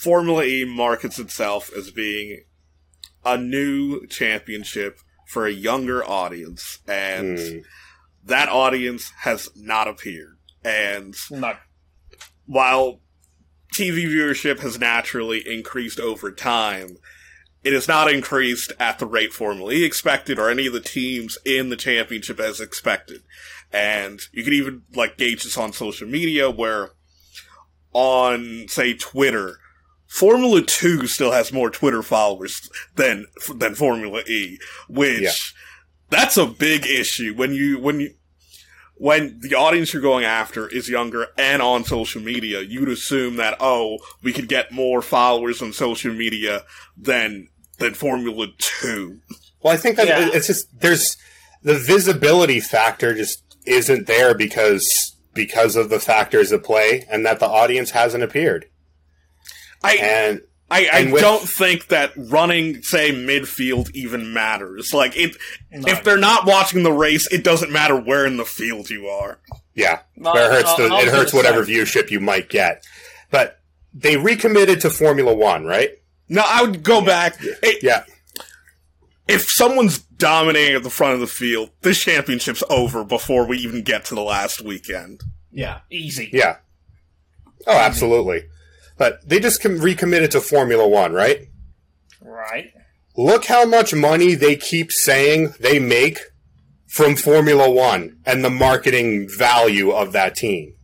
Formula 0.00 0.44
E 0.44 0.64
markets 0.64 1.18
itself 1.18 1.70
as 1.76 1.90
being 1.90 2.42
a 3.24 3.36
new 3.36 4.06
championship 4.06 4.98
for 5.26 5.46
a 5.46 5.52
younger 5.52 6.02
audience, 6.08 6.78
and 6.86 7.38
Hmm. 7.38 7.58
that 8.24 8.48
audience 8.48 9.12
has 9.20 9.50
not 9.54 9.88
appeared. 9.88 10.38
And 10.64 11.14
no? 11.30 11.56
while 12.46 13.00
TV 13.74 14.06
viewership 14.06 14.60
has 14.60 14.78
naturally 14.78 15.46
increased 15.46 16.00
over 16.00 16.32
time, 16.32 16.96
it 17.62 17.72
has 17.72 17.88
not 17.88 18.10
increased 18.10 18.72
at 18.78 18.98
the 18.98 19.06
rate 19.06 19.32
Formula 19.32 19.72
E 19.72 19.84
expected 19.84 20.38
or 20.38 20.48
any 20.48 20.66
of 20.66 20.72
the 20.72 20.80
teams 20.80 21.36
in 21.44 21.68
the 21.68 21.76
championship 21.76 22.38
as 22.40 22.60
expected. 22.60 23.22
And 23.72 24.20
you 24.32 24.44
can 24.44 24.52
even 24.52 24.82
like 24.94 25.18
gauge 25.18 25.42
this 25.42 25.58
on 25.58 25.72
social 25.72 26.06
media 26.08 26.48
where 26.50 26.90
on 27.92 28.66
say 28.68 28.94
Twitter, 28.94 29.58
Formula 30.16 30.62
2 30.62 31.06
still 31.06 31.32
has 31.32 31.52
more 31.52 31.68
Twitter 31.68 32.02
followers 32.02 32.70
than 32.94 33.26
than 33.54 33.74
Formula 33.74 34.20
E, 34.26 34.58
which 34.88 35.20
Yeah. 35.20 35.30
that's 36.08 36.36
a 36.38 36.46
big 36.46 36.86
issue 36.86 37.34
when 37.34 37.52
you 37.52 37.78
when 37.78 38.00
you 38.00 38.14
when 38.94 39.38
the 39.42 39.54
audience 39.54 39.92
you're 39.92 40.00
going 40.00 40.24
after 40.24 40.68
is 40.68 40.88
younger 40.88 41.26
and 41.36 41.60
on 41.60 41.84
social 41.84 42.22
media, 42.22 42.62
you'd 42.62 42.88
assume 42.88 43.36
that 43.36 43.58
oh, 43.60 43.98
we 44.22 44.32
could 44.32 44.48
get 44.48 44.72
more 44.72 45.02
followers 45.02 45.60
on 45.60 45.74
social 45.74 46.14
media 46.14 46.62
than 46.96 47.48
than 47.78 47.92
Formula 47.92 48.46
Two. 48.56 49.20
Well, 49.62 49.74
I 49.74 49.76
think 49.76 49.96
that 49.96 50.08
Yeah. 50.08 50.30
it's 50.32 50.46
just 50.46 50.66
there's 50.80 51.18
the 51.62 51.74
visibility 51.78 52.60
factor 52.60 53.14
just 53.14 53.42
isn't 53.66 54.06
there 54.06 54.32
because 54.34 54.86
because 55.34 55.76
of 55.76 55.90
the 55.90 56.00
factors 56.00 56.52
at 56.52 56.62
play 56.64 57.04
and 57.10 57.26
that 57.26 57.38
the 57.38 57.46
audience 57.46 57.90
hasn't 57.90 58.22
appeared. 58.24 58.64
I 59.82 59.96
And 59.96 60.42
I, 60.70 60.86
I 60.92 60.98
and 61.00 61.12
with- 61.12 61.22
don't 61.22 61.48
think 61.48 61.88
that 61.88 62.12
running 62.16 62.82
say 62.82 63.12
midfield 63.12 63.90
even 63.94 64.32
matters. 64.32 64.92
Like 64.92 65.16
it, 65.16 65.36
No. 65.70 65.90
if 65.92 66.02
they're 66.02 66.16
not 66.18 66.46
watching 66.46 66.82
the 66.82 66.92
race, 66.92 67.30
it 67.32 67.44
doesn't 67.44 67.70
matter 67.70 67.96
where 67.96 68.26
in 68.26 68.36
the 68.36 68.44
field 68.44 68.90
you 68.90 69.06
are. 69.08 69.38
yeah, 69.74 70.00
No, 70.16 70.34
it 70.34 70.50
hurts 70.50 70.70
I- 70.70 70.76
the, 70.88 70.94
I 70.94 71.00
it 71.02 71.08
hurts 71.08 71.32
whatever 71.32 71.64
say. 71.64 71.72
viewership 71.72 72.10
you 72.10 72.18
might 72.20 72.48
get. 72.48 72.82
But 73.30 73.60
they 73.94 74.16
recommitted 74.16 74.80
to 74.80 74.90
Formula 74.90 75.32
1, 75.34 75.64
right? 75.64 75.90
No, 76.28 76.42
I 76.44 76.62
would 76.62 76.82
go 76.82 77.00
back. 77.00 77.36
It- 77.40 77.82
Yeah. 77.82 78.04
if 79.28 79.44
someone's 79.48 79.98
dominating 79.98 80.74
at 80.76 80.82
the 80.82 80.90
front 80.90 81.14
of 81.14 81.20
the 81.20 81.26
field, 81.26 81.70
this 81.82 81.98
championship's 82.02 82.62
over 82.70 83.04
before 83.04 83.46
we 83.46 83.58
even 83.58 83.82
get 83.82 84.04
to 84.06 84.14
the 84.14 84.22
last 84.22 84.62
weekend. 84.62 85.22
Yeah. 85.52 85.80
Easy. 85.90 86.30
Yeah. 86.32 86.56
Oh, 87.66 87.76
absolutely. 87.76 88.44
But 88.96 89.26
they 89.28 89.40
just 89.40 89.62
com- 89.62 89.78
recommitted 89.78 90.30
to 90.32 90.40
Formula 90.40 90.86
One, 90.86 91.12
right? 91.12 91.46
Right. 92.20 92.72
Look 93.16 93.46
how 93.46 93.64
much 93.64 93.94
money 93.94 94.34
they 94.34 94.56
keep 94.56 94.92
saying 94.92 95.54
they 95.60 95.78
make 95.78 96.18
from 96.86 97.16
Formula 97.16 97.70
One 97.70 98.18
and 98.26 98.44
the 98.44 98.50
marketing 98.50 99.28
value 99.38 99.90
of 99.90 100.12
that 100.12 100.36
team. 100.36 100.74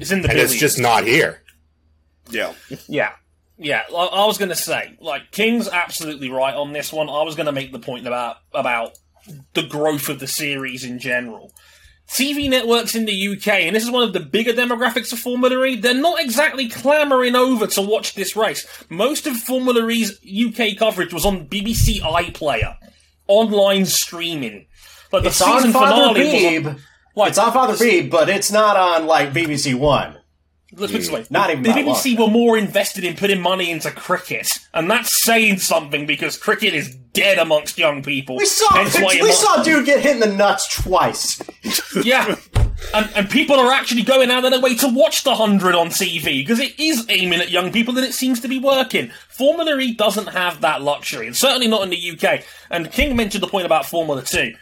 It's 0.00 0.10
in 0.10 0.22
the 0.22 0.28
And 0.28 0.38
it's 0.38 0.52
billions. 0.52 0.60
just 0.60 0.78
not 0.80 1.04
here. 1.04 1.42
Yeah. 2.30 2.52
Yeah. 2.88 3.12
Yeah, 3.58 3.84
I 3.90 3.94
I 4.04 4.26
was 4.26 4.36
going 4.36 4.50
to 4.50 4.54
say, 4.54 4.98
like, 5.00 5.30
King's 5.30 5.66
absolutely 5.66 6.28
right 6.28 6.54
on 6.54 6.74
this 6.74 6.92
one. 6.92 7.08
I 7.08 7.22
was 7.22 7.34
going 7.36 7.46
to 7.46 7.52
make 7.52 7.72
the 7.72 7.78
point 7.78 8.06
about 8.06 8.36
about 8.52 8.98
the 9.54 9.62
growth 9.62 10.10
of 10.10 10.20
the 10.20 10.26
series 10.26 10.84
in 10.84 10.98
general. 10.98 11.52
TV 12.08 12.48
networks 12.48 12.94
in 12.94 13.04
the 13.04 13.28
UK, 13.36 13.48
and 13.48 13.74
this 13.74 13.82
is 13.82 13.90
one 13.90 14.04
of 14.04 14.12
the 14.12 14.20
bigger 14.20 14.52
demographics 14.52 15.12
of 15.12 15.18
Formula 15.18 15.64
E, 15.64 15.76
they're 15.76 15.94
not 15.94 16.20
exactly 16.20 16.68
clamouring 16.68 17.34
over 17.34 17.66
to 17.66 17.82
watch 17.82 18.14
this 18.14 18.36
race. 18.36 18.66
Most 18.88 19.26
of 19.26 19.36
Formula 19.36 19.88
E's 19.88 20.12
UK 20.24 20.78
coverage 20.78 21.12
was 21.12 21.26
on 21.26 21.48
BBC 21.48 22.00
iPlayer, 22.00 22.76
online 23.26 23.86
streaming. 23.86 24.66
Like 25.12 25.22
the 25.22 25.28
It's 25.28 25.42
on 25.42 25.58
season 25.58 25.72
Father 25.72 26.14
finale 26.14 26.64
was 26.64 26.66
on, 26.66 26.82
like, 27.16 27.28
It's 27.30 27.38
on 27.38 27.52
Father 27.52 27.74
Beeb, 27.74 28.10
but 28.10 28.28
it's 28.28 28.52
not 28.52 28.76
on 28.76 29.06
like 29.06 29.32
BBC 29.32 29.74
One. 29.78 30.18
Let's 30.72 30.92
put 30.92 30.96
it 30.96 31.04
this 31.04 31.10
way. 31.10 31.26
Not 31.30 31.50
even 31.50 31.62
the 31.62 31.68
that 31.70 31.84
BBC 31.84 32.18
were 32.18 32.26
more 32.26 32.58
invested 32.58 33.04
in 33.04 33.14
putting 33.14 33.40
money 33.40 33.70
into 33.70 33.90
cricket, 33.92 34.48
and 34.74 34.90
that's 34.90 35.22
saying 35.24 35.58
something 35.58 36.06
because 36.06 36.36
cricket 36.36 36.74
is 36.74 36.92
dead 37.12 37.38
amongst 37.38 37.78
young 37.78 38.02
people. 38.02 38.36
We 38.36 38.46
saw 38.46 38.82
we 38.82 39.32
saw 39.32 39.60
a 39.60 39.64
dude 39.64 39.86
get 39.86 40.00
hit 40.00 40.14
in 40.14 40.20
the 40.20 40.36
nuts 40.36 40.82
twice. 40.82 41.40
yeah, 42.04 42.34
and 42.92 43.10
and 43.14 43.30
people 43.30 43.60
are 43.60 43.70
actually 43.72 44.02
going 44.02 44.32
out 44.32 44.44
of 44.44 44.50
their 44.50 44.60
way 44.60 44.74
to 44.76 44.88
watch 44.88 45.22
the 45.22 45.36
hundred 45.36 45.76
on 45.76 45.88
TV 45.88 46.40
because 46.40 46.58
it 46.58 46.78
is 46.80 47.06
aiming 47.10 47.40
at 47.40 47.50
young 47.50 47.70
people, 47.70 47.96
and 47.96 48.04
it 48.04 48.14
seems 48.14 48.40
to 48.40 48.48
be 48.48 48.58
working. 48.58 49.12
Formula 49.28 49.78
E 49.78 49.94
doesn't 49.94 50.28
have 50.28 50.62
that 50.62 50.82
luxury, 50.82 51.28
and 51.28 51.36
certainly 51.36 51.68
not 51.68 51.84
in 51.84 51.90
the 51.90 52.10
UK. 52.10 52.42
And 52.70 52.90
King 52.90 53.14
mentioned 53.14 53.44
the 53.44 53.48
point 53.48 53.66
about 53.66 53.86
Formula 53.86 54.22
Two. 54.22 54.52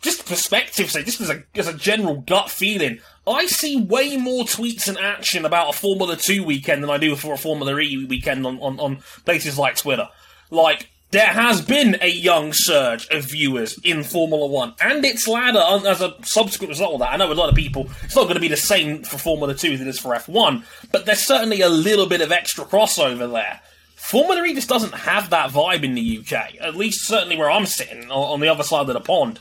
Just 0.00 0.26
perspective, 0.26 0.90
say, 0.90 1.04
just 1.04 1.20
as 1.20 1.28
a 1.28 1.44
as 1.54 1.68
a 1.68 1.74
general 1.74 2.22
gut 2.22 2.50
feeling, 2.50 3.00
I 3.26 3.46
see 3.46 3.80
way 3.80 4.16
more 4.16 4.44
tweets 4.44 4.88
and 4.88 4.98
action 4.98 5.44
about 5.44 5.74
a 5.74 5.78
Formula 5.78 6.16
Two 6.16 6.44
weekend 6.44 6.82
than 6.82 6.90
I 6.90 6.98
do 6.98 7.14
for 7.14 7.34
a 7.34 7.38
Formula 7.38 7.78
E 7.78 8.04
weekend 8.04 8.46
on, 8.46 8.58
on, 8.58 8.80
on 8.80 8.96
places 9.24 9.58
like 9.58 9.76
Twitter. 9.76 10.08
Like 10.50 10.88
there 11.12 11.26
has 11.26 11.60
been 11.60 11.98
a 12.00 12.08
young 12.08 12.52
surge 12.52 13.06
of 13.10 13.24
viewers 13.30 13.78
in 13.84 14.02
Formula 14.02 14.46
One, 14.46 14.74
and 14.80 15.04
its 15.04 15.28
ladder 15.28 15.62
as 15.88 16.00
a 16.00 16.16
subsequent 16.24 16.70
result 16.70 16.94
of 16.94 17.00
that. 17.00 17.12
I 17.12 17.16
know 17.16 17.30
a 17.30 17.34
lot 17.34 17.48
of 17.48 17.54
people. 17.54 17.88
It's 18.02 18.16
not 18.16 18.24
going 18.24 18.34
to 18.34 18.40
be 18.40 18.48
the 18.48 18.56
same 18.56 19.04
for 19.04 19.18
Formula 19.18 19.54
Two 19.54 19.72
as 19.72 19.80
it 19.80 19.86
is 19.86 20.00
for 20.00 20.14
F 20.14 20.28
One, 20.28 20.64
but 20.90 21.06
there's 21.06 21.20
certainly 21.22 21.60
a 21.60 21.68
little 21.68 22.06
bit 22.06 22.22
of 22.22 22.32
extra 22.32 22.64
crossover 22.64 23.30
there. 23.30 23.60
Formula 23.94 24.42
E 24.42 24.54
just 24.54 24.68
doesn't 24.68 24.94
have 24.94 25.30
that 25.30 25.50
vibe 25.50 25.84
in 25.84 25.94
the 25.94 26.18
UK. 26.18 26.56
At 26.60 26.74
least, 26.74 27.06
certainly 27.06 27.36
where 27.36 27.50
I'm 27.50 27.66
sitting 27.66 28.10
on 28.10 28.40
the 28.40 28.48
other 28.48 28.64
side 28.64 28.88
of 28.88 28.94
the 28.94 29.00
pond. 29.00 29.38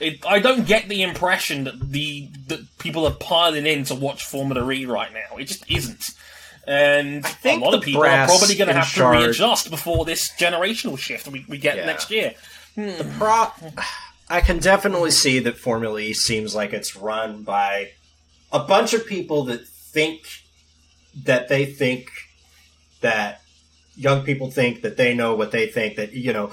It, 0.00 0.24
I 0.26 0.38
don't 0.40 0.66
get 0.66 0.88
the 0.88 1.02
impression 1.02 1.64
that 1.64 1.78
the 1.92 2.28
that 2.48 2.60
people 2.78 3.06
are 3.06 3.14
piling 3.14 3.66
in 3.66 3.84
to 3.84 3.94
watch 3.94 4.24
Formula 4.24 4.68
E 4.72 4.84
right 4.86 5.12
now. 5.12 5.36
It 5.36 5.44
just 5.44 5.70
isn't. 5.70 6.10
And 6.66 7.24
think 7.26 7.60
a 7.60 7.64
lot 7.64 7.74
of 7.74 7.82
people 7.82 8.04
are 8.04 8.26
probably 8.26 8.54
going 8.54 8.68
to 8.68 8.74
have 8.74 8.92
to 8.94 9.04
readjust 9.08 9.68
before 9.70 10.04
this 10.04 10.30
generational 10.38 10.96
shift 10.98 11.26
we, 11.28 11.44
we 11.48 11.58
get 11.58 11.76
Yeah. 11.76 11.86
next 11.86 12.10
year. 12.10 12.34
Hmm. 12.76 12.86
The 12.98 13.14
Pro- 13.18 13.72
I 14.30 14.40
can 14.40 14.58
definitely 14.58 15.10
see 15.10 15.38
that 15.40 15.58
Formula 15.58 15.98
E 15.98 16.12
seems 16.12 16.54
like 16.54 16.72
it's 16.72 16.96
run 16.96 17.42
by 17.42 17.90
a 18.52 18.60
bunch 18.60 18.94
of 18.94 19.06
people 19.06 19.44
that 19.46 19.66
think 19.66 20.20
that 21.24 21.48
they 21.48 21.66
think 21.66 22.10
that 23.00 23.40
young 23.96 24.24
people 24.24 24.50
think 24.50 24.82
that 24.82 24.96
they 24.96 25.14
know 25.14 25.34
what 25.34 25.50
they 25.50 25.66
think 25.66 25.96
that 25.96 26.12
you 26.12 26.32
know 26.32 26.50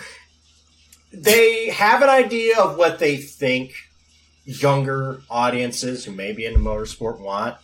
they 1.12 1.70
have 1.70 2.01
an 2.01 2.10
idea 2.10 2.60
of 2.60 2.78
what 2.78 2.99
they 2.99 3.18
think 3.18 3.74
younger 4.45 5.22
audiences 5.30 6.05
who 6.05 6.12
may 6.12 6.32
be 6.32 6.45
into 6.45 6.60
motorsport 6.60 7.20
want 7.20 7.55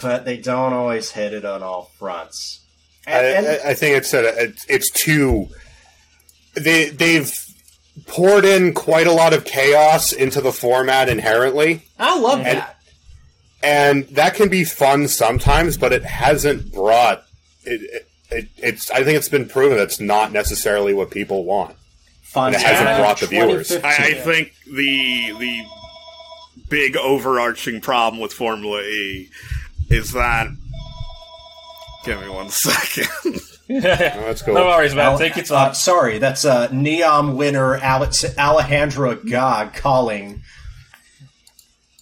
but 0.00 0.24
they 0.24 0.36
don't 0.36 0.72
always 0.72 1.10
hit 1.12 1.32
it 1.32 1.44
on 1.44 1.62
all 1.62 1.90
fronts 1.98 2.60
and, 3.06 3.26
and- 3.26 3.46
I, 3.46 3.68
I- 3.68 3.70
I 3.70 3.74
think 3.74 3.96
it's 3.96 4.14
a, 4.14 4.52
it's 4.68 4.90
too. 4.90 5.48
They 6.54 6.90
they've 6.90 7.32
poured 8.06 8.44
in 8.44 8.72
quite 8.74 9.06
a 9.08 9.12
lot 9.12 9.32
of 9.32 9.44
chaos 9.44 10.12
into 10.12 10.40
the 10.40 10.52
format 10.52 11.08
inherently, 11.08 11.82
I 11.98 12.18
love 12.18 12.44
that 12.44 12.76
and 13.64 14.04
that 14.08 14.34
can 14.34 14.48
be 14.48 14.64
fun 14.64 15.06
sometimes, 15.08 15.76
but 15.76 15.92
it 15.92 16.04
hasn't 16.04 16.72
brought 16.72 17.24
it. 17.64 17.80
it, 17.82 18.08
it 18.30 18.48
it's 18.58 18.90
I 18.90 19.02
think 19.02 19.16
it's 19.18 19.28
been 19.28 19.48
proven 19.48 19.76
that's 19.78 19.98
not 20.00 20.30
necessarily 20.32 20.94
what 20.94 21.10
people 21.10 21.44
want. 21.44 21.76
Fun 22.32 22.54
it 22.54 22.60
hasn't 22.62 22.98
brought 23.00 23.20
the 23.20 23.26
viewers. 23.26 23.72
I, 23.72 23.78
I 23.96 24.14
think 24.14 24.54
the 24.66 25.32
the 25.38 25.62
big 26.68 26.96
overarching 26.96 27.80
problem 27.80 28.20
with 28.20 28.32
Formula 28.32 28.80
E 28.82 29.28
is 29.90 30.12
that. 30.12 30.48
Give 32.04 32.20
me 32.20 32.28
one 32.28 32.50
second. 32.50 33.08
Oh, 33.70 33.80
that's 33.80 34.42
cool. 34.42 34.54
No 34.54 34.66
worries, 34.66 34.94
man. 34.94 35.12
Al- 35.12 35.18
Take 35.18 35.36
your 35.36 35.44
uh, 35.56 35.72
sorry, 35.72 36.18
that's 36.18 36.44
uh, 36.44 36.68
Neom 36.68 37.36
winner 37.36 37.76
Alex- 37.76 38.36
Alejandro 38.36 39.12
Agag 39.12 39.74
calling. 39.74 40.42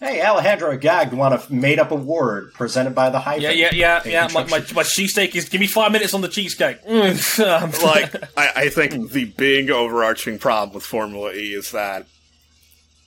Hey, 0.00 0.22
Alejandro 0.22 0.72
Agag 0.72 1.12
won 1.12 1.34
a 1.34 1.42
made 1.50 1.78
up 1.78 1.90
award 1.90 2.54
presented 2.54 2.94
by 2.94 3.10
the 3.10 3.20
Hyphen. 3.20 3.42
yeah, 3.42 3.50
yeah, 3.50 3.70
yeah, 3.74 4.02
yeah. 4.06 4.28
My, 4.32 4.44
my, 4.44 4.58
my 4.58 4.82
cheesesteak 4.82 5.34
is. 5.34 5.50
Give 5.50 5.60
me 5.60 5.66
five 5.66 5.92
minutes 5.92 6.14
on 6.14 6.22
the 6.22 6.28
cheesecake. 6.28 6.82
Mm. 6.86 7.82
like 7.82 8.14
I, 8.36 8.62
I 8.62 8.68
think 8.70 9.10
the 9.10 9.26
big 9.26 9.70
overarching 9.70 10.38
problem 10.38 10.74
with 10.74 10.84
Formula 10.84 11.32
E 11.32 11.52
is 11.52 11.72
that 11.72 12.06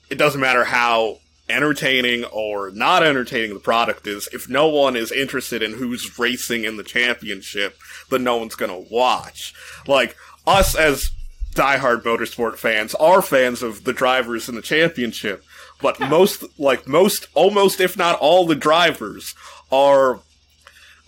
it 0.08 0.18
doesn't 0.18 0.40
matter 0.40 0.62
how 0.62 1.18
entertaining 1.48 2.24
or 2.26 2.70
not 2.70 3.02
entertaining 3.02 3.54
the 3.54 3.60
product 3.60 4.06
is, 4.06 4.28
if 4.32 4.48
no 4.48 4.68
one 4.68 4.94
is 4.94 5.10
interested 5.10 5.62
in 5.62 5.72
who's 5.72 6.16
racing 6.16 6.64
in 6.64 6.76
the 6.76 6.84
championship, 6.84 7.76
then 8.10 8.22
no 8.22 8.36
one's 8.36 8.54
gonna 8.54 8.78
watch. 8.78 9.52
Like 9.88 10.16
us 10.46 10.76
as 10.76 11.10
diehard 11.54 12.02
motorsport 12.02 12.56
fans 12.56 12.94
are 12.96 13.22
fans 13.22 13.62
of 13.62 13.84
the 13.84 13.92
drivers 13.92 14.48
in 14.48 14.54
the 14.54 14.62
championship, 14.62 15.44
but 15.80 15.98
most 16.00 16.44
like 16.58 16.86
most 16.86 17.28
almost 17.34 17.80
if 17.80 17.96
not 17.96 18.18
all 18.18 18.46
the 18.46 18.54
drivers 18.54 19.34
are 19.70 20.20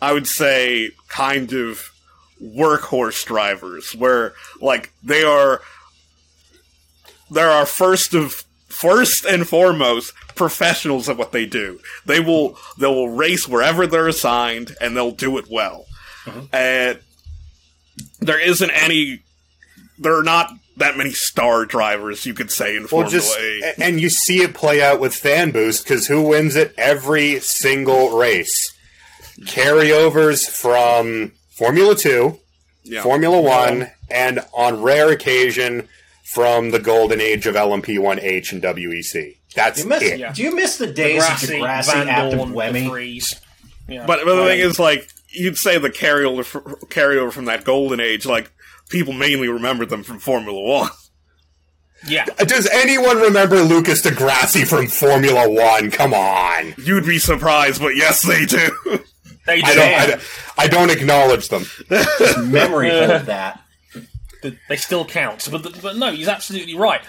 I 0.00 0.12
would 0.12 0.26
say 0.26 0.90
kind 1.08 1.52
of 1.52 1.90
workhorse 2.42 3.24
drivers 3.24 3.94
where 3.94 4.34
like 4.60 4.92
they 5.02 5.22
are 5.22 5.62
there 7.30 7.50
are 7.50 7.66
first 7.66 8.14
of 8.14 8.44
first 8.68 9.24
and 9.24 9.48
foremost 9.48 10.12
professionals 10.34 11.08
at 11.08 11.16
what 11.16 11.32
they 11.32 11.46
do. 11.46 11.80
They 12.04 12.20
will 12.20 12.58
they 12.78 12.86
will 12.86 13.08
race 13.08 13.48
wherever 13.48 13.86
they're 13.86 14.08
assigned 14.08 14.76
and 14.80 14.96
they'll 14.96 15.12
do 15.12 15.38
it 15.38 15.46
well. 15.50 15.86
Mm-hmm. 16.24 16.54
And 16.54 17.00
there 18.20 18.38
isn't 18.38 18.70
any 18.70 19.22
there 19.98 20.16
are 20.16 20.22
not 20.22 20.52
that 20.76 20.96
many 20.96 21.10
star 21.12 21.64
drivers 21.64 22.26
you 22.26 22.34
could 22.34 22.50
say 22.50 22.74
in 22.76 22.82
Well, 22.82 22.88
Formula 22.88 23.10
just 23.10 23.36
a- 23.38 23.74
and 23.82 24.00
you 24.00 24.10
see 24.10 24.42
it 24.42 24.54
play 24.54 24.82
out 24.82 25.00
with 25.00 25.14
fan 25.14 25.50
boost 25.50 25.84
because 25.84 26.06
who 26.06 26.22
wins 26.22 26.54
it 26.56 26.74
every 26.76 27.40
single 27.40 28.16
race? 28.18 28.74
Carryovers 29.44 30.48
from 30.48 31.32
Formula 31.56 31.94
Two, 31.94 32.38
Yeah. 32.84 33.02
Formula 33.02 33.40
One, 33.40 33.90
and 34.10 34.40
on 34.54 34.82
rare 34.82 35.10
occasion 35.10 35.88
from 36.24 36.70
the 36.70 36.78
golden 36.78 37.20
age 37.20 37.46
of 37.46 37.54
LMP1H 37.54 38.52
and 38.52 38.62
WEC. 38.62 39.36
That's 39.54 39.80
You 39.82 39.88
miss, 39.88 40.02
it. 40.02 40.18
Yeah. 40.18 40.32
Do 40.32 40.42
you 40.42 40.54
miss 40.54 40.76
the 40.76 40.86
days 40.86 41.22
of 41.22 41.48
di 41.48 41.58
Grassi, 41.60 41.90
Degrassi 41.90 41.92
Van 41.94 42.08
after 42.08 42.36
Dorn, 42.36 42.52
Buemi? 42.52 43.40
Yeah. 43.88 44.04
But, 44.06 44.24
but 44.24 44.34
the 44.36 44.44
thing 44.46 44.60
is, 44.60 44.78
like, 44.78 45.08
you'd 45.30 45.56
say 45.56 45.78
the 45.78 45.90
carryover 45.90 46.44
carryover 46.88 47.32
from 47.32 47.46
that 47.46 47.64
golden 47.64 48.00
age, 48.00 48.26
like 48.26 48.50
people 48.88 49.12
mainly 49.12 49.48
remember 49.48 49.86
them 49.86 50.02
from 50.02 50.18
Formula 50.18 50.60
One. 50.60 50.90
yeah, 52.06 52.24
Does 52.24 52.66
anyone 52.68 53.18
remember 53.18 53.60
Lucas 53.62 54.02
di 54.02 54.10
Grassi 54.10 54.64
from 54.64 54.86
Formula 54.86 55.48
One? 55.48 55.90
Come 55.90 56.14
on. 56.14 56.74
You'd 56.78 57.06
be 57.06 57.18
surprised, 57.18 57.80
but 57.80 57.96
yes, 57.96 58.22
they 58.22 58.44
do. 58.46 58.68
they 59.46 59.60
do. 59.60 59.66
I 59.66 59.74
don't, 59.74 59.94
I 59.94 60.06
don't, 60.06 60.22
I 60.58 60.66
don't 60.68 60.90
acknowledge 60.90 61.48
them. 61.48 61.64
Memory 62.50 62.90
of 62.90 63.26
that. 63.26 63.60
that 64.42 64.54
they 64.68 64.76
still 64.76 65.04
count. 65.04 65.48
But 65.50 65.80
but 65.82 65.96
no, 65.96 66.12
he's 66.12 66.28
absolutely 66.28 66.76
right. 66.76 67.00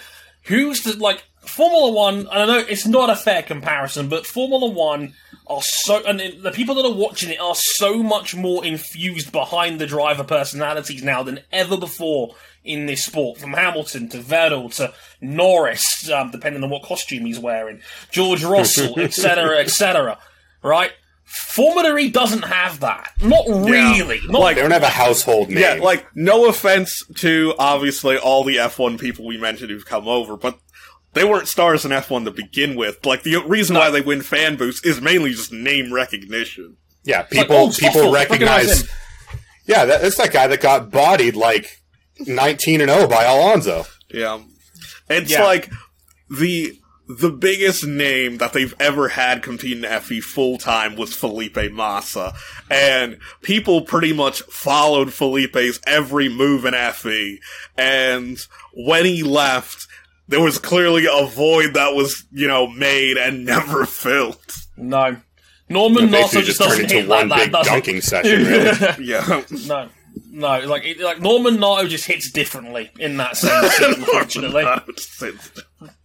Who's 0.44 0.82
the 0.82 0.96
like 0.96 1.22
Formula 1.46 1.92
One? 1.92 2.20
And 2.20 2.28
I 2.28 2.46
know 2.46 2.58
it's 2.58 2.86
not 2.86 3.10
a 3.10 3.16
fair 3.16 3.42
comparison, 3.42 4.08
but 4.08 4.26
Formula 4.26 4.68
One 4.70 5.14
are 5.48 5.62
so, 5.62 6.04
and 6.06 6.20
the 6.42 6.50
people 6.52 6.74
that 6.76 6.84
are 6.84 6.92
watching 6.92 7.30
it 7.30 7.40
are 7.40 7.54
so 7.54 8.02
much 8.02 8.34
more 8.34 8.64
infused 8.64 9.32
behind 9.32 9.80
the 9.80 9.86
driver 9.86 10.24
personalities 10.24 11.02
now 11.02 11.22
than 11.22 11.40
ever 11.52 11.76
before 11.76 12.34
in 12.64 12.86
this 12.86 13.04
sport. 13.04 13.38
From 13.38 13.52
Hamilton 13.54 14.08
to 14.10 14.18
Vettel 14.18 14.74
to 14.76 14.92
Norris, 15.20 16.10
um, 16.10 16.30
depending 16.30 16.62
on 16.62 16.70
what 16.70 16.82
costume 16.82 17.24
he's 17.24 17.38
wearing, 17.38 17.80
George 18.10 18.44
Russell, 18.44 18.98
etc., 19.00 19.58
etc. 19.60 20.18
Right? 20.62 20.92
Formula 21.24 21.94
E 21.98 22.10
doesn't 22.10 22.44
have 22.44 22.80
that. 22.80 23.12
Not 23.22 23.44
really. 23.46 24.18
Not 24.28 24.40
Like- 24.40 24.56
They 24.56 24.62
don't 24.62 24.70
have 24.70 24.82
a 24.82 24.88
household 24.88 25.48
name. 25.50 25.58
Yeah, 25.58 25.74
like 25.74 26.06
no 26.16 26.48
offense 26.48 27.04
to 27.16 27.54
obviously 27.58 28.16
all 28.16 28.44
the 28.44 28.56
F1 28.56 28.98
people 28.98 29.26
we 29.26 29.36
mentioned 29.36 29.70
who've 29.70 29.84
come 29.84 30.08
over, 30.08 30.36
but 30.38 30.58
they 31.14 31.24
weren't 31.24 31.48
stars 31.48 31.84
in 31.84 31.90
F1 31.90 32.24
to 32.24 32.30
begin 32.30 32.76
with. 32.76 33.04
Like 33.04 33.22
the 33.22 33.36
reason 33.46 33.76
why 33.76 33.90
they 33.90 34.00
win 34.00 34.22
fan 34.22 34.56
boosts 34.56 34.84
is 34.86 35.00
mainly 35.00 35.30
just 35.32 35.52
name 35.52 35.92
recognition. 35.92 36.76
yeah, 37.04 37.18
like, 37.20 37.30
people 37.30 37.56
oh, 37.56 37.70
people 37.70 37.90
Stoffel, 38.02 38.12
recognize 38.12 38.66
recognize. 38.68 38.90
Yeah, 39.66 39.84
that, 39.84 40.02
that's 40.02 40.16
that 40.16 40.32
guy 40.32 40.46
that 40.46 40.60
got 40.60 40.90
bodied 40.90 41.36
like 41.36 41.82
nineteen 42.26 42.80
and 42.80 42.90
zero 42.90 43.06
by 43.06 43.24
Alonso. 43.24 43.84
Yeah. 44.10 44.40
It's 45.10 45.30
Yeah. 45.30 45.44
like 45.44 45.70
the 46.30 46.78
the 47.08 47.30
biggest 47.30 47.86
name 47.86 48.36
that 48.36 48.52
they've 48.52 48.74
ever 48.78 49.08
had 49.08 49.42
competing 49.42 49.82
in 49.84 50.00
FE 50.00 50.20
full 50.20 50.58
time 50.58 50.94
was 50.94 51.14
Felipe 51.14 51.56
Massa. 51.72 52.34
And 52.70 53.18
people 53.40 53.80
pretty 53.80 54.12
much 54.12 54.42
followed 54.42 55.14
Felipe's 55.14 55.80
every 55.86 56.28
move 56.28 56.66
in 56.66 56.74
FE. 56.92 57.38
And 57.78 58.38
when 58.74 59.06
he 59.06 59.22
left, 59.22 59.86
there 60.28 60.40
was 60.40 60.58
clearly 60.58 61.06
a 61.10 61.26
void 61.26 61.74
that 61.74 61.94
was, 61.94 62.24
you 62.30 62.46
know, 62.46 62.68
made 62.68 63.16
and 63.16 63.44
never 63.44 63.84
filled. 63.86 64.38
no. 64.76 65.16
Norman 65.70 66.10
Basically, 66.10 66.40
Nosser 66.40 66.44
just 66.46 66.46
just 66.46 66.58
turned 66.60 66.70
doesn't 66.70 66.84
into 66.84 66.94
hit 66.94 67.08
one 67.08 67.28
like 67.28 67.38
that, 67.40 67.44
big 67.44 67.52
does 67.52 67.66
it? 67.66 67.70
dunking 67.70 68.00
session. 68.00 68.42
Really. 68.42 68.94
Yeah. 69.06 69.42
No, 69.66 69.88
no, 70.30 70.60
like 70.66 70.84
it, 70.86 70.98
like 70.98 71.20
Norman 71.20 71.60
Nato 71.60 71.86
just 71.86 72.06
hits 72.06 72.30
differently 72.30 72.90
in 72.98 73.18
that 73.18 73.36
sense. 73.36 73.78
unfortunately, 73.98 74.64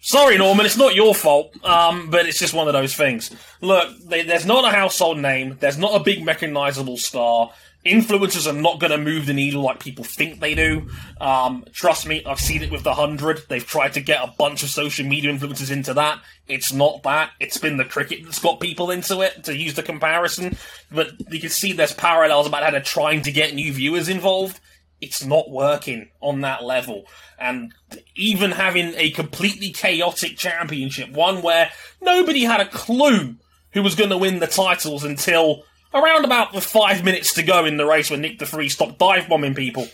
sorry, 0.01 0.37
Norman, 0.37 0.65
it's 0.65 0.75
not 0.75 0.95
your 0.95 1.15
fault. 1.15 1.53
Um, 1.65 2.09
but 2.09 2.25
it's 2.27 2.39
just 2.39 2.53
one 2.53 2.67
of 2.67 2.73
those 2.73 2.93
things. 2.93 3.31
Look, 3.61 3.97
they, 4.05 4.23
there's 4.23 4.45
not 4.45 4.65
a 4.65 4.75
household 4.75 5.19
name. 5.19 5.55
There's 5.61 5.77
not 5.77 5.99
a 5.99 6.03
big 6.03 6.25
recognizable 6.27 6.97
star. 6.97 7.51
Influencers 7.85 8.49
are 8.49 8.57
not 8.57 8.79
going 8.79 8.91
to 8.91 8.97
move 8.97 9.25
the 9.25 9.33
needle 9.33 9.61
like 9.61 9.79
people 9.79 10.05
think 10.05 10.39
they 10.39 10.55
do. 10.55 10.87
Um, 11.19 11.65
trust 11.73 12.07
me, 12.07 12.23
I've 12.25 12.39
seen 12.39 12.63
it 12.63 12.71
with 12.71 12.83
the 12.83 12.93
hundred. 12.93 13.41
They've 13.49 13.65
tried 13.65 13.93
to 13.93 14.01
get 14.01 14.23
a 14.23 14.33
bunch 14.37 14.63
of 14.63 14.69
social 14.69 15.05
media 15.05 15.33
influencers 15.33 15.69
into 15.69 15.93
that. 15.95 16.21
It's 16.47 16.71
not 16.71 17.03
that. 17.03 17.31
It's 17.41 17.57
been 17.57 17.75
the 17.75 17.83
cricket 17.83 18.19
that's 18.23 18.39
got 18.39 18.61
people 18.61 18.89
into 18.89 19.19
it. 19.21 19.43
To 19.43 19.57
use 19.57 19.73
the 19.73 19.83
comparison, 19.83 20.57
but 20.91 21.11
you 21.29 21.41
can 21.41 21.49
see 21.49 21.73
there's 21.73 21.93
parallels 21.93 22.47
about 22.47 22.63
how 22.63 22.71
they're 22.71 22.81
trying 22.81 23.21
to 23.23 23.31
get 23.31 23.53
new 23.53 23.73
viewers 23.73 24.07
involved. 24.07 24.61
It's 25.01 25.25
not 25.25 25.49
working 25.49 26.09
on 26.21 26.41
that 26.41 26.63
level. 26.63 27.03
And 27.37 27.73
even 28.15 28.51
having 28.51 28.93
a 28.95 29.11
completely 29.11 29.71
chaotic 29.71 30.37
championship, 30.37 31.11
one 31.11 31.41
where 31.41 31.71
nobody 32.01 32.45
had 32.45 32.61
a 32.61 32.69
clue 32.69 33.35
who 33.73 33.83
was 33.83 33.95
going 33.95 34.11
to 34.11 34.17
win 34.17 34.39
the 34.39 34.47
titles 34.47 35.03
until 35.03 35.65
around 35.93 36.25
about 36.25 36.53
the 36.53 36.61
five 36.61 37.03
minutes 37.03 37.33
to 37.35 37.43
go 37.43 37.65
in 37.65 37.77
the 37.77 37.85
race 37.85 38.09
when 38.09 38.21
Nick 38.21 38.39
de 38.39 38.45
Vries 38.45 38.73
stopped 38.73 38.99
dive 38.99 39.27
bombing 39.29 39.53
people. 39.55 39.87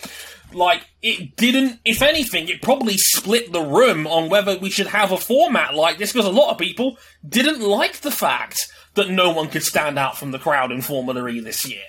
Like, 0.51 0.81
it 1.03 1.35
didn't, 1.35 1.79
if 1.85 2.01
anything, 2.01 2.47
it 2.49 2.61
probably 2.63 2.97
split 2.97 3.51
the 3.51 3.61
room 3.61 4.07
on 4.07 4.29
whether 4.29 4.57
we 4.57 4.71
should 4.71 4.87
have 4.87 5.11
a 5.11 5.17
format 5.17 5.75
like 5.75 5.99
this 5.99 6.11
because 6.11 6.25
a 6.25 6.31
lot 6.31 6.49
of 6.51 6.57
people 6.57 6.97
didn't 7.27 7.61
like 7.61 7.97
the 8.01 8.09
fact 8.11 8.67
that 8.95 9.11
no 9.11 9.29
one 9.31 9.49
could 9.49 9.61
stand 9.63 9.99
out 9.99 10.17
from 10.17 10.31
the 10.31 10.39
crowd 10.39 10.71
in 10.71 10.81
Formula 10.81 11.27
E 11.27 11.39
this 11.39 11.69
year. 11.69 11.83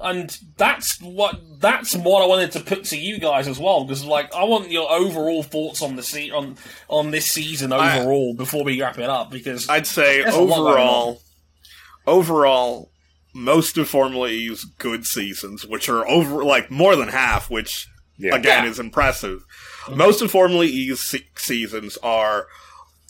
And 0.00 0.36
that's 0.56 0.98
what 1.00 1.40
that's 1.60 1.94
what 1.94 2.22
I 2.22 2.26
wanted 2.26 2.52
to 2.52 2.60
put 2.60 2.84
to 2.86 2.96
you 2.98 3.20
guys 3.20 3.46
as 3.46 3.60
well, 3.60 3.84
because 3.84 4.04
like 4.04 4.34
I 4.34 4.42
want 4.44 4.70
your 4.70 4.90
overall 4.90 5.42
thoughts 5.42 5.82
on 5.82 5.94
the 5.96 6.02
se- 6.02 6.30
on 6.30 6.56
on 6.88 7.10
this 7.10 7.26
season 7.26 7.72
I- 7.72 8.00
overall 8.00 8.34
before 8.34 8.64
we 8.64 8.80
wrap 8.80 8.98
it 8.98 9.08
up. 9.08 9.30
Because 9.30 9.68
I'd 9.68 9.86
say 9.86 10.22
There's 10.22 10.34
a 10.34 10.40
lot 10.40 10.56
going 10.56 10.68
overall, 10.82 11.22
overall, 12.06 12.90
most 13.34 13.76
of 13.76 13.88
Formula 13.88 14.28
E's 14.28 14.64
good 14.64 15.04
seasons, 15.04 15.66
which 15.66 15.88
are 15.88 16.06
over 16.08 16.44
like 16.44 16.70
more 16.70 16.96
than 16.96 17.08
half, 17.08 17.50
which 17.50 17.88
Yeah. 18.16 18.34
again 18.36 18.64
Yeah. 18.64 18.70
is 18.70 18.78
impressive. 18.78 19.42
Most 19.90 20.22
of 20.22 20.30
Formula 20.30 20.64
E's 20.64 21.00
se- 21.00 21.26
seasons 21.36 21.98
are 22.02 22.46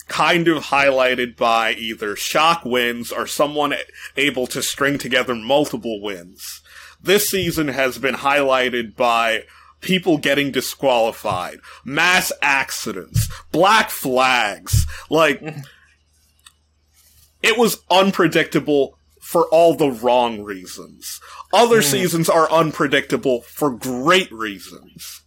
kind 0.08 0.48
of 0.48 0.64
highlighted 0.64 1.36
by 1.36 1.72
either 1.74 2.16
shock 2.16 2.64
wins 2.64 3.12
or 3.12 3.26
someone 3.26 3.74
able 4.16 4.46
to 4.48 4.62
string 4.62 4.98
together 4.98 5.34
multiple 5.34 6.00
wins. 6.02 6.60
This 7.02 7.28
season 7.28 7.68
has 7.68 7.98
been 7.98 8.16
highlighted 8.16 8.96
by 8.96 9.44
people 9.82 10.16
getting 10.18 10.50
disqualified, 10.50 11.58
mass 11.84 12.32
accidents, 12.40 13.28
black 13.52 13.90
flags, 13.90 14.86
like 15.10 15.42
it 17.42 17.58
was 17.58 17.78
unpredictable 17.90 18.98
for 19.34 19.46
all 19.46 19.74
the 19.74 19.90
wrong 19.90 20.44
reasons. 20.44 21.20
Other 21.52 21.78
hmm. 21.78 21.88
seasons 21.88 22.28
are 22.28 22.48
unpredictable 22.52 23.40
for 23.40 23.68
great 23.68 24.30
reasons. 24.30 25.24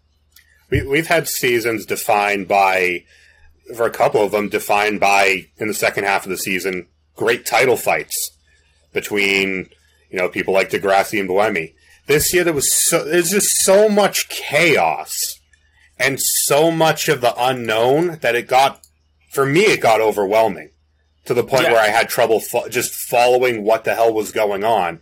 We, 0.69 0.87
we've 0.87 1.07
had 1.07 1.27
seasons 1.27 1.85
defined 1.85 2.47
by, 2.47 3.03
for 3.75 3.85
a 3.85 3.91
couple 3.91 4.23
of 4.23 4.31
them, 4.31 4.47
defined 4.47 5.01
by, 5.01 5.47
in 5.57 5.67
the 5.67 5.73
second 5.73 6.05
half 6.05 6.23
of 6.23 6.29
the 6.29 6.37
season, 6.37 6.87
great 7.17 7.45
title 7.45 7.75
fights 7.75 8.31
between, 8.93 9.67
you 10.09 10.17
know, 10.17 10.29
people 10.29 10.53
like 10.53 10.69
di 10.69 10.79
Grassi 10.79 11.19
and 11.19 11.27
Buemi. 11.27 11.73
This 12.05 12.33
year 12.33 12.45
there 12.45 12.53
was 12.53 12.73
so, 12.73 13.03
there's 13.03 13.31
just 13.31 13.49
so 13.65 13.89
much 13.89 14.29
chaos 14.29 15.37
and 15.99 16.17
so 16.21 16.71
much 16.71 17.09
of 17.09 17.19
the 17.19 17.33
unknown 17.37 18.19
that 18.21 18.35
it 18.35 18.47
got, 18.47 18.87
for 19.31 19.45
me, 19.45 19.63
it 19.63 19.81
got 19.81 19.99
overwhelming 19.99 20.69
to 21.27 21.33
the 21.33 21.43
point 21.43 21.63
Yeah. 21.63 21.73
where 21.73 21.81
I 21.81 21.89
had 21.89 22.09
trouble 22.09 22.39
fo- 22.39 22.67
just 22.69 22.93
following 22.93 23.63
what 23.63 23.83
the 23.83 23.95
hell 23.95 24.13
was 24.13 24.31
going 24.31 24.63
on. 24.63 24.99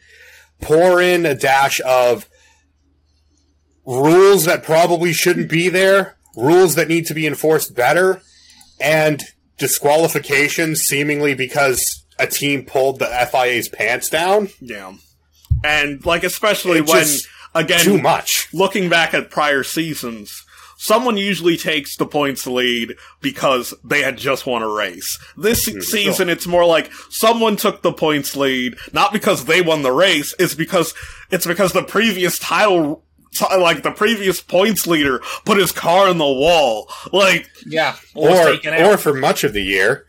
Pour 0.61 1.01
in 1.01 1.25
a 1.25 1.35
dash 1.35 1.79
of 1.85 2.27
rules 3.85 4.45
that 4.45 4.63
probably 4.63 5.13
shouldn't 5.13 5.49
be 5.49 5.69
there, 5.69 6.17
rules 6.35 6.75
that 6.75 6.87
need 6.87 7.05
to 7.07 7.13
be 7.13 7.27
enforced 7.27 7.75
better, 7.75 8.21
and 8.79 9.23
disqualifications 9.57 10.81
seemingly 10.81 11.33
because 11.33 12.03
a 12.19 12.27
team 12.27 12.65
pulled 12.65 12.99
the 12.99 13.05
FIA's 13.31 13.69
pants 13.69 14.09
down. 14.09 14.49
Yeah. 14.59 14.93
And 15.63 16.05
like 16.05 16.23
especially 16.23 16.79
It 16.79 16.87
when 16.87 17.05
again 17.53 17.79
Too 17.79 17.97
much. 18.01 18.47
looking 18.53 18.89
back 18.89 19.13
at 19.13 19.29
prior 19.29 19.63
seasons, 19.63 20.44
someone 20.77 21.17
usually 21.17 21.57
takes 21.57 21.95
the 21.97 22.05
points 22.05 22.45
lead 22.47 22.95
because 23.21 23.73
they 23.83 24.01
had 24.01 24.17
just 24.17 24.45
won 24.45 24.61
a 24.61 24.67
race. 24.67 25.17
This 25.37 25.65
hmm, 25.65 25.79
season, 25.79 26.29
it's 26.29 26.47
more 26.47 26.65
like 26.65 26.91
someone 27.09 27.55
took 27.55 27.81
the 27.81 27.93
points 27.93 28.35
lead, 28.35 28.75
not 28.93 29.13
because 29.13 29.45
they 29.45 29.61
won 29.61 29.81
the 29.83 29.91
race, 29.91 30.33
it's 30.39 30.55
because, 30.55 30.93
it's 31.31 31.45
because 31.47 31.73
the 31.73 31.83
previous 31.83 32.39
title, 32.39 33.03
like 33.57 33.83
the 33.83 33.91
previous 33.91 34.41
points 34.41 34.87
leader 34.87 35.21
put 35.45 35.57
his 35.57 35.71
car 35.71 36.09
in 36.09 36.17
the 36.17 36.23
wall. 36.23 36.89
Like, 37.11 37.49
yeah, 37.65 37.95
or, 38.13 38.29
was 38.29 38.39
Or, 38.39 38.51
taken 38.51 38.73
out. 38.73 38.81
or 38.81 38.97
for 38.97 39.13
much 39.13 39.43
of 39.43 39.53
the 39.53 39.63
year, 39.63 40.05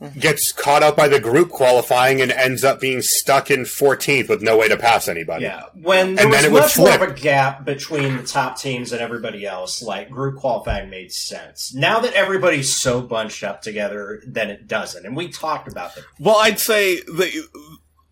Mm-hmm. 0.00 0.20
gets 0.20 0.52
caught 0.52 0.84
up 0.84 0.94
by 0.94 1.08
the 1.08 1.18
group 1.18 1.48
qualifying 1.48 2.20
and 2.20 2.30
ends 2.30 2.62
up 2.62 2.80
being 2.80 3.02
stuck 3.02 3.50
in 3.50 3.62
14th 3.62 4.28
with 4.28 4.40
no 4.40 4.56
way 4.56 4.68
to 4.68 4.76
pass 4.76 5.08
anybody. 5.08 5.42
Yeah, 5.42 5.64
when 5.74 6.14
there 6.14 6.24
And 6.24 6.30
was 6.30 6.40
then 6.40 6.44
it 6.44 6.52
would 6.52 6.60
much 6.60 6.78
more 6.78 6.94
of 6.94 7.02
a 7.02 7.12
gap 7.12 7.64
between 7.64 8.16
the 8.16 8.22
top 8.22 8.56
teams 8.60 8.92
and 8.92 9.00
everybody 9.00 9.44
else, 9.44 9.82
like 9.82 10.08
group 10.08 10.36
qualifying 10.36 10.88
made 10.88 11.10
sense. 11.10 11.74
Now 11.74 11.98
that 11.98 12.12
everybody's 12.12 12.76
so 12.76 13.00
bunched 13.00 13.42
up 13.42 13.60
together, 13.60 14.22
then 14.24 14.50
it 14.50 14.68
doesn't. 14.68 15.04
And 15.04 15.16
we 15.16 15.30
talked 15.30 15.66
about 15.66 15.96
that. 15.96 16.04
Well, 16.20 16.36
I'd 16.36 16.60
say 16.60 17.00
the 17.00 17.48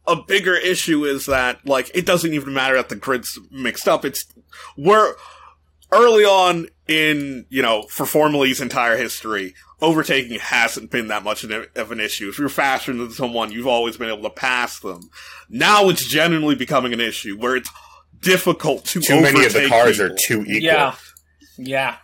a 0.08 0.16
bigger 0.16 0.56
issue 0.56 1.04
is 1.04 1.26
that 1.26 1.64
like 1.64 1.90
it 1.94 2.04
doesn't 2.04 2.32
even 2.32 2.52
matter 2.52 2.74
that 2.74 2.88
the 2.88 2.96
grid's 2.96 3.38
mixed 3.52 3.86
up. 3.86 4.04
It's 4.04 4.26
we're 4.76 5.14
early 5.92 6.24
on 6.24 6.66
in 6.88 7.46
you 7.48 7.62
know 7.62 7.82
for 7.82 8.06
Formula 8.06 8.46
entire 8.60 8.96
history, 8.96 9.54
overtaking 9.80 10.38
hasn't 10.38 10.90
been 10.90 11.08
that 11.08 11.22
much 11.22 11.44
of 11.44 11.90
an 11.90 12.00
issue. 12.00 12.28
If 12.28 12.38
you're 12.38 12.48
faster 12.48 12.92
than 12.92 13.10
someone, 13.10 13.52
you've 13.52 13.66
always 13.66 13.96
been 13.96 14.08
able 14.08 14.22
to 14.22 14.30
pass 14.30 14.78
them. 14.80 15.10
Now 15.48 15.88
it's 15.88 16.06
genuinely 16.06 16.54
becoming 16.54 16.92
an 16.92 17.00
issue 17.00 17.36
where 17.38 17.56
it's 17.56 17.70
difficult 18.20 18.84
to 18.86 19.00
Too 19.00 19.20
many 19.20 19.44
of 19.44 19.52
the 19.52 19.68
cars 19.68 19.98
people. 19.98 20.12
are 20.12 20.16
too 20.18 20.40
equal. 20.42 20.62
Yeah, 20.62 20.94
yeah. 21.58 21.96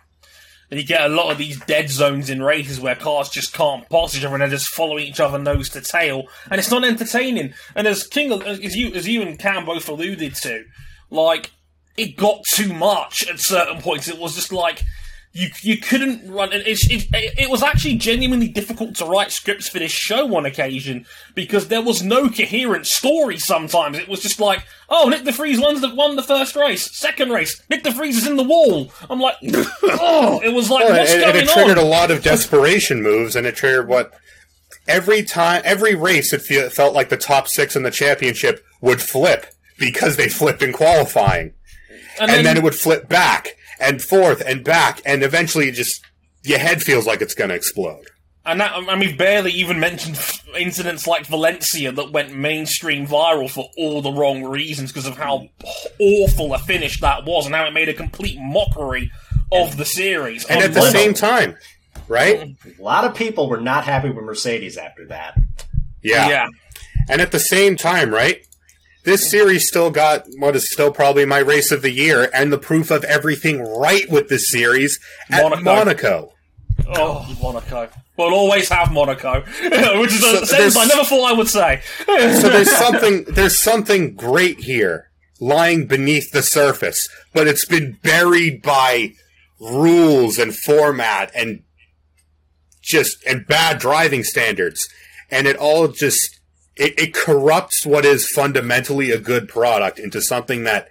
And 0.71 0.79
you 0.79 0.87
get 0.87 1.01
a 1.01 1.13
lot 1.13 1.31
of 1.31 1.37
these 1.37 1.59
dead 1.65 1.89
zones 1.89 2.31
in 2.31 2.41
races 2.41 2.79
where 2.79 2.95
cars 2.95 3.29
just 3.29 3.53
can't 3.53 3.87
pass 3.89 4.15
each 4.15 4.23
other 4.23 4.33
and 4.33 4.41
they're 4.41 4.49
just 4.49 4.69
following 4.69 5.05
each 5.05 5.19
other 5.19 5.37
nose 5.37 5.69
to 5.69 5.81
tail, 5.81 6.23
and 6.49 6.57
it's 6.57 6.71
not 6.71 6.83
entertaining. 6.83 7.53
And 7.75 7.85
as 7.87 8.07
King, 8.07 8.31
as 8.41 8.75
you 8.75 8.93
as 8.93 9.07
you 9.07 9.21
and 9.21 9.37
Cam 9.37 9.65
both 9.65 9.87
alluded 9.87 10.33
to, 10.35 10.63
like 11.11 11.51
it 11.95 12.17
got 12.17 12.43
too 12.49 12.73
much 12.73 13.27
at 13.27 13.39
certain 13.39 13.81
points. 13.81 14.07
It 14.07 14.17
was 14.17 14.33
just 14.33 14.51
like 14.51 14.81
you 15.35 15.49
you 15.61 15.77
couldn't 15.77 16.29
run. 16.31 16.53
and 16.53 16.61
It's, 16.65 16.87
it, 16.89 17.07
it 17.11 17.49
was 17.49 17.63
actually 17.63 17.95
genuinely 17.95 18.47
difficult 18.47 18.95
to 18.97 19.05
write 19.05 19.31
scripts 19.31 19.67
for 19.67 19.79
this 19.79 19.91
show 19.91 20.35
on 20.35 20.45
occasion 20.45 21.07
because 21.33 21.69
there 21.69 21.81
was 21.81 22.03
no 22.03 22.29
coherent 22.29 22.85
story. 22.85 23.39
Sometimes 23.39 23.97
it 23.97 24.07
was 24.07 24.21
just 24.21 24.39
like, 24.39 24.63
oh, 24.89 25.09
Nick 25.09 25.23
de 25.23 25.31
Vries 25.31 25.59
won 25.59 25.81
the 25.81 25.93
won 25.93 26.15
the 26.15 26.21
first 26.23 26.55
race, 26.55 26.95
second 26.95 27.31
race, 27.31 27.61
Nick 27.69 27.81
de 27.83 27.89
Vries 27.91 28.17
is 28.17 28.27
in 28.27 28.37
the 28.37 28.43
wall. 28.43 28.91
I'm 29.09 29.19
like, 29.19 29.35
oh, 29.83 30.39
it 30.43 30.53
was 30.53 30.69
like, 30.69 30.85
Well, 30.85 30.99
what's 30.99 31.11
and, 31.11 31.23
and 31.23 31.35
it 31.37 31.49
triggered 31.49 31.79
on? 31.79 31.83
a 31.83 31.87
lot 31.87 32.11
of 32.11 32.21
desperation 32.21 33.01
moves, 33.01 33.35
and 33.35 33.47
it 33.47 33.55
triggered 33.55 33.87
what 33.87 34.13
every 34.87 35.23
time, 35.23 35.63
every 35.65 35.95
race, 35.95 36.31
it 36.31 36.41
fe- 36.43 36.69
felt 36.69 36.93
like 36.93 37.09
the 37.09 37.17
top 37.17 37.47
six 37.47 37.75
in 37.75 37.81
the 37.83 37.91
championship 37.91 38.63
would 38.81 39.01
flip 39.01 39.47
because 39.79 40.15
they 40.15 40.29
flipped 40.29 40.61
in 40.61 40.71
qualifying, 40.73 41.53
And, 42.19 42.29
and 42.29 42.29
then, 42.29 42.43
then 42.43 42.57
it 42.57 42.63
would 42.63 42.75
flip 42.75 43.09
back 43.09 43.55
and 43.79 44.01
forth 44.01 44.41
and 44.45 44.63
back, 44.63 45.01
and 45.05 45.23
eventually, 45.23 45.69
it 45.69 45.73
just 45.73 46.05
your 46.43 46.59
head 46.59 46.81
feels 46.81 47.05
like 47.05 47.21
it's 47.21 47.33
going 47.33 47.49
to 47.49 47.55
explode. 47.55 48.05
and 48.45 48.59
that, 48.59 48.73
and 48.75 48.99
we've 48.99 49.17
barely 49.17 49.51
even 49.51 49.79
mentioned 49.79 50.19
incidents 50.57 51.07
like 51.07 51.25
Valencia 51.25 51.91
that 51.91 52.11
went 52.11 52.35
mainstream 52.35 53.07
viral 53.07 53.49
for 53.49 53.69
all 53.77 54.01
the 54.01 54.11
wrong 54.11 54.43
reasons 54.43 54.91
because 54.91 55.07
of 55.07 55.17
how 55.17 55.47
awful 55.99 56.53
a 56.53 56.59
finish 56.59 56.99
that 56.99 57.25
was 57.25 57.45
and 57.45 57.55
how 57.55 57.65
it 57.65 57.71
made 57.71 57.89
a 57.89 57.93
complete 57.93 58.37
mockery 58.39 59.11
of 59.51 59.77
the 59.77 59.85
series. 59.85 60.45
And 60.45 60.61
at 60.61 60.73
the 60.73 60.81
same 60.91 61.13
time, 61.13 61.55
right? 62.07 62.55
A 62.79 62.81
lot 62.81 63.05
of 63.05 63.15
people 63.15 63.47
were 63.49 63.61
not 63.61 63.85
happy 63.85 64.09
with 64.09 64.23
Mercedes 64.25 64.77
after 64.77 65.05
that. 65.07 65.37
Yeah. 66.01 66.27
yeah. 66.27 66.47
And 67.09 67.21
at 67.21 67.31
the 67.31 67.39
same 67.39 67.77
time, 67.77 68.13
right? 68.13 68.45
This 69.03 69.29
series 69.29 69.67
still 69.67 69.91
got 69.91 70.25
what 70.37 70.55
is 70.55 70.71
still 70.71 70.91
probably 70.91 71.25
my 71.25 71.39
race 71.39 71.71
of 71.71 71.81
the 71.81 71.91
year, 71.91 72.29
and 72.33 72.53
the 72.53 72.57
proof 72.57 72.89
of 72.89 73.03
everything 73.03 73.61
right 73.61 74.09
with 74.09 74.29
this 74.29 74.49
series 74.49 74.99
at 75.29 75.43
Monaco. 75.43 75.63
Monaco. 75.63 76.33
Oh, 76.87 77.37
Monaco. 77.41 77.89
We'll 78.17 78.33
always 78.33 78.69
have 78.69 78.91
Monaco, 78.91 79.41
which 79.99 80.13
is 80.13 80.23
a 80.23 80.37
So 80.39 80.45
sentence 80.45 80.77
I 80.77 80.85
never 80.85 81.03
thought 81.03 81.31
I 81.31 81.33
would 81.33 81.49
say. 81.49 81.81
So 82.07 82.49
there's 82.49 82.71
something 82.71 83.23
there's 83.25 83.57
something 83.57 84.15
great 84.15 84.59
here 84.59 85.09
lying 85.39 85.87
beneath 85.87 86.31
the 86.31 86.41
surface, 86.41 87.07
but 87.33 87.47
it's 87.47 87.65
been 87.65 87.97
buried 88.03 88.61
by 88.61 89.13
rules 89.59 90.37
and 90.37 90.55
format 90.55 91.31
and 91.35 91.63
just 92.81 93.23
and 93.25 93.47
bad 93.47 93.79
driving 93.79 94.23
standards. 94.23 94.87
And 95.31 95.47
it 95.47 95.57
all 95.57 95.87
just 95.87 96.39
it, 96.75 96.97
it 96.99 97.13
corrupts 97.13 97.85
what 97.85 98.05
is 98.05 98.29
fundamentally 98.29 99.11
a 99.11 99.19
good 99.19 99.47
product 99.47 99.99
into 99.99 100.21
something 100.21 100.63
that 100.63 100.83
at 100.85 100.89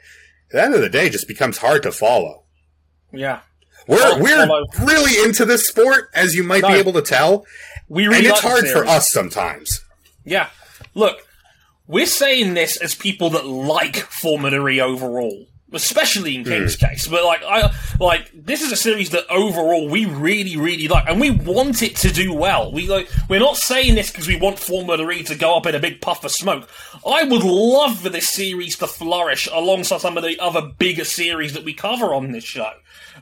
the 0.51 0.63
end 0.63 0.75
of 0.75 0.81
the 0.81 0.89
day 0.89 1.09
just 1.09 1.27
becomes 1.29 1.59
hard 1.59 1.83
to 1.83 1.93
follow. 1.93 2.45
yeah. 3.13 3.41
We're 3.89 4.23
we're 4.23 4.47
really 4.85 5.25
into 5.27 5.45
this 5.45 5.67
sport, 5.67 6.09
as 6.15 6.37
you 6.37 6.45
might 6.45 6.63
be 6.63 6.75
able 6.75 6.93
to 6.93 7.03
tell, 7.03 7.45
We 7.89 8.05
and 8.05 8.13
really 8.13 8.27
it's 8.29 8.35
like 8.35 8.43
the 8.43 8.49
hard 8.49 8.69
for 8.69 8.87
us 8.87 9.11
sometimes. 9.11 9.81
Yeah. 10.25 10.51
Look, 10.95 11.27
we're 11.89 12.07
saying 12.07 12.55
this 12.55 12.77
as 12.77 12.95
people 12.95 13.31
that 13.31 13.45
like 13.45 13.97
Formula 13.97 14.69
E 14.69 14.81
overall. 14.81 15.47
Especially 15.73 16.37
in 16.37 16.45
King's 16.45 16.77
mm. 16.77 16.89
case, 16.89 17.09
but 17.09 17.25
like 17.25 17.43
I 17.43 17.73
like 17.99 18.31
this 18.35 18.63
is 18.63 18.73
a 18.73 18.77
series 18.77 19.11
that 19.11 19.25
overall 19.31 19.89
we 19.89 20.05
really, 20.05 20.57
really 20.57 20.87
like, 20.89 21.09
and 21.09 21.21
we 21.21 21.31
want 21.31 21.83
it 21.83 21.97
to 21.97 22.13
do 22.13 22.35
well. 22.35 22.71
We 22.73 22.89
like 22.89 23.09
we're 23.29 23.41
not 23.41 23.57
saying 23.57 23.95
this 23.95 24.11
because 24.11 24.29
we 24.29 24.37
want 24.37 24.59
Formula 24.59 25.11
E 25.11 25.23
to 25.25 25.35
go 25.35 25.57
up 25.57 25.67
in 25.67 25.75
a 25.75 25.81
big 25.81 26.01
puff 26.01 26.25
of 26.25 26.31
smoke. 26.31 26.69
I 27.07 27.25
would 27.25 27.43
love 27.43 28.01
for 28.01 28.11
this 28.11 28.29
series 28.29 28.77
to 28.79 28.87
flourish 28.87 29.49
alongside 29.53 30.03
some 30.03 30.17
of 30.17 30.25
the 30.25 30.39
other 30.39 30.61
bigger 30.61 31.05
series 31.05 31.55
that 31.55 31.65
we 31.65 31.73
cover 31.73 32.13
on 32.13 32.33
this 32.33 32.45
show. 32.45 32.73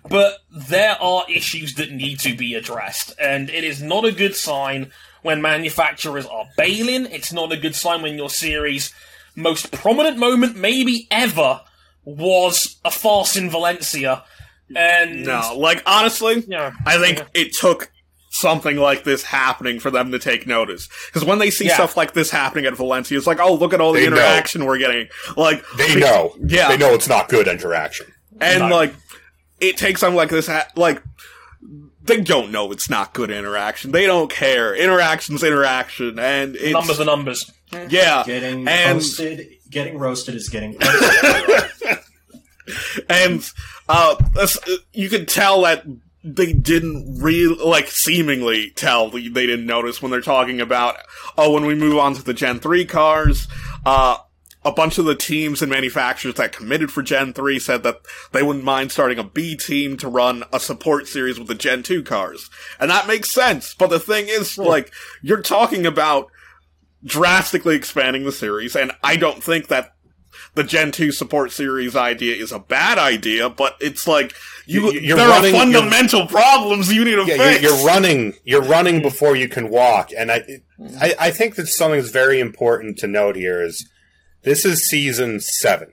But 0.08 0.38
there 0.50 0.96
are 1.00 1.24
issues 1.28 1.74
that 1.74 1.92
need 1.92 2.20
to 2.20 2.34
be 2.34 2.54
addressed, 2.54 3.14
and 3.20 3.50
it 3.50 3.64
is 3.64 3.82
not 3.82 4.04
a 4.04 4.12
good 4.12 4.34
sign 4.34 4.92
when 5.22 5.42
manufacturers 5.42 6.26
are 6.26 6.48
bailing. 6.56 7.06
It's 7.06 7.32
not 7.32 7.52
a 7.52 7.56
good 7.56 7.74
sign 7.74 8.02
when 8.02 8.16
your 8.16 8.30
series' 8.30 8.92
most 9.34 9.70
prominent 9.72 10.18
moment, 10.18 10.56
maybe 10.56 11.06
ever, 11.10 11.60
was 12.04 12.76
a 12.84 12.90
farce 12.90 13.36
in 13.36 13.50
Valencia. 13.50 14.24
And 14.74 15.24
No, 15.24 15.54
like 15.56 15.82
honestly, 15.86 16.44
Yeah. 16.46 16.72
I 16.86 16.98
think 16.98 17.18
Yeah. 17.18 17.24
it 17.34 17.52
took 17.54 17.90
something 18.32 18.76
like 18.76 19.02
this 19.04 19.24
happening 19.24 19.80
for 19.80 19.90
them 19.90 20.12
to 20.12 20.18
take 20.18 20.46
notice. 20.46 20.88
Because 21.06 21.24
when 21.24 21.40
they 21.40 21.50
see 21.50 21.66
Yeah. 21.66 21.74
stuff 21.74 21.96
like 21.96 22.12
this 22.14 22.30
happening 22.30 22.64
at 22.66 22.74
Valencia, 22.76 23.18
it's 23.18 23.26
like, 23.26 23.40
oh, 23.40 23.54
look 23.54 23.74
at 23.74 23.80
all 23.80 23.92
the 23.92 24.00
They 24.00 24.08
know. 24.08 24.16
interaction 24.16 24.64
we're 24.64 24.78
getting. 24.78 25.08
Like 25.36 25.64
They 25.76 25.96
know. 25.96 26.36
Yeah. 26.46 26.68
They 26.68 26.76
know 26.76 26.94
it's 26.94 27.08
not 27.08 27.28
good 27.28 27.48
interaction. 27.48 28.06
and 28.40 28.68
No. 28.70 28.74
like 28.76 28.94
it 29.60 29.76
takes 29.76 30.00
something 30.00 30.16
like 30.16 30.30
this 30.30 30.46
ha- 30.46 30.68
like 30.76 31.02
they 32.02 32.20
don't 32.20 32.50
know 32.50 32.72
it's 32.72 32.88
not 32.88 33.12
good 33.12 33.30
interaction 33.30 33.92
they 33.92 34.06
don't 34.06 34.30
care 34.30 34.74
interaction's 34.74 35.42
interaction 35.42 36.18
and 36.18 36.56
it's 36.56 36.72
numbers 36.72 36.98
are 37.00 37.04
numbers. 37.04 37.50
yeah 37.90 38.22
Getting 38.24 38.66
and 38.66 38.98
posted, 39.00 39.46
getting 39.70 39.98
roasted 39.98 40.34
is 40.34 40.48
getting 40.48 40.76
and 43.08 43.50
uh 43.88 44.16
you 44.92 45.08
could 45.08 45.28
tell 45.28 45.62
that 45.62 45.84
they 46.22 46.52
didn't 46.52 47.18
really 47.20 47.56
like 47.64 47.88
seemingly 47.88 48.70
tell 48.70 49.10
they 49.10 49.22
didn't 49.22 49.66
notice 49.66 50.02
when 50.02 50.10
they're 50.10 50.20
talking 50.20 50.60
about 50.60 50.96
oh 51.38 51.52
when 51.52 51.64
we 51.64 51.74
move 51.74 51.96
on 51.98 52.14
to 52.14 52.22
the 52.22 52.34
gen 52.34 52.58
3 52.58 52.84
cars 52.84 53.48
uh 53.86 54.18
a 54.64 54.72
bunch 54.72 54.98
of 54.98 55.06
the 55.06 55.14
teams 55.14 55.62
and 55.62 55.70
manufacturers 55.70 56.34
that 56.34 56.52
committed 56.52 56.92
for 56.92 57.02
Gen 57.02 57.32
3 57.32 57.58
said 57.58 57.82
that 57.82 58.00
they 58.32 58.42
wouldn't 58.42 58.64
mind 58.64 58.92
starting 58.92 59.18
a 59.18 59.24
B 59.24 59.56
team 59.56 59.96
to 59.98 60.08
run 60.08 60.44
a 60.52 60.60
support 60.60 61.08
series 61.08 61.38
with 61.38 61.48
the 61.48 61.54
Gen 61.54 61.82
2 61.82 62.02
cars. 62.02 62.50
And 62.78 62.90
that 62.90 63.06
makes 63.06 63.32
sense. 63.32 63.74
But 63.74 63.88
the 63.88 63.98
thing 63.98 64.26
is, 64.28 64.58
like, 64.58 64.92
you're 65.22 65.40
talking 65.40 65.86
about 65.86 66.30
drastically 67.04 67.76
expanding 67.76 68.24
the 68.24 68.32
series, 68.32 68.76
and 68.76 68.92
I 69.02 69.16
don't 69.16 69.42
think 69.42 69.68
that 69.68 69.92
the 70.54 70.64
Gen 70.64 70.90
2 70.92 71.12
support 71.12 71.52
series 71.52 71.94
idea 71.96 72.34
is 72.36 72.50
a 72.52 72.58
bad 72.58 72.98
idea, 72.98 73.48
but 73.48 73.76
it's 73.80 74.06
like, 74.06 74.34
you, 74.66 74.92
You- 74.92 75.00
you're 75.00 75.16
there 75.16 75.28
running- 75.28 75.54
are 75.54 75.58
fundamental 75.58 76.26
problems 76.26 76.92
you 76.92 77.04
need 77.04 77.16
to 77.16 77.24
Yeah, 77.26 77.36
fix. 77.36 77.62
you're, 77.62 77.72
you're 77.72 77.86
running. 77.86 78.34
You're 78.44 78.62
running 78.62 79.02
before 79.02 79.36
you 79.36 79.48
can 79.48 79.68
walk, 79.70 80.10
and 80.16 80.30
I, 80.30 80.42
I, 81.00 81.14
I 81.18 81.30
think 81.30 81.54
that 81.56 81.66
something 81.68 82.00
that's 82.00 82.12
very 82.12 82.40
important 82.40 82.98
to 82.98 83.06
note 83.06 83.36
here 83.36 83.62
is 83.62 83.88
this 84.42 84.64
is 84.64 84.88
season 84.88 85.40
seven. 85.40 85.92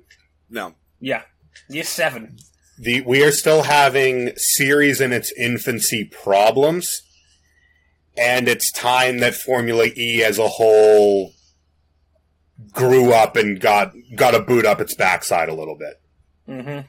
No. 0.49 0.75
Yeah. 0.99 1.23
Year 1.69 1.83
seven. 1.83 2.37
The 2.79 3.01
we 3.01 3.23
are 3.23 3.31
still 3.31 3.63
having 3.63 4.31
series 4.37 5.01
in 5.01 5.11
its 5.11 5.31
infancy 5.37 6.05
problems, 6.05 7.01
and 8.17 8.47
it's 8.47 8.71
time 8.71 9.19
that 9.19 9.35
Formula 9.35 9.87
E 9.95 10.23
as 10.23 10.39
a 10.39 10.47
whole 10.47 11.33
grew 12.71 13.13
up 13.13 13.35
and 13.35 13.59
got 13.59 13.93
got 14.15 14.33
a 14.35 14.39
boot 14.39 14.65
up 14.65 14.81
its 14.81 14.95
backside 14.95 15.49
a 15.49 15.53
little 15.53 15.77
bit 15.77 16.01
Mm-hmm. 16.47 16.87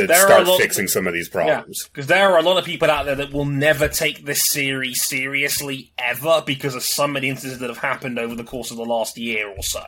To 0.00 0.06
There 0.06 0.16
start 0.26 0.46
a 0.46 0.50
lot- 0.50 0.60
fixing 0.60 0.86
some 0.88 1.06
of 1.06 1.12
these 1.14 1.28
problems. 1.28 1.88
because 1.92 2.06
there 2.06 2.30
are 2.30 2.38
a 2.38 2.42
lot 2.42 2.56
of 2.58 2.64
people 2.64 2.90
out 2.90 3.06
there 3.06 3.14
that 3.16 3.32
will 3.32 3.44
never 3.46 3.88
take 3.88 4.24
this 4.24 4.42
series 4.50 5.02
seriously 5.06 5.92
ever 5.98 6.42
because 6.46 6.74
of 6.74 6.82
some 6.84 7.16
of 7.16 7.22
the 7.22 7.28
incidents 7.28 7.60
that 7.60 7.68
have 7.70 7.78
happened 7.78 8.18
over 8.18 8.34
the 8.34 8.44
course 8.44 8.70
of 8.70 8.76
the 8.76 8.84
last 8.84 9.16
year 9.18 9.48
or 9.48 9.62
so. 9.62 9.82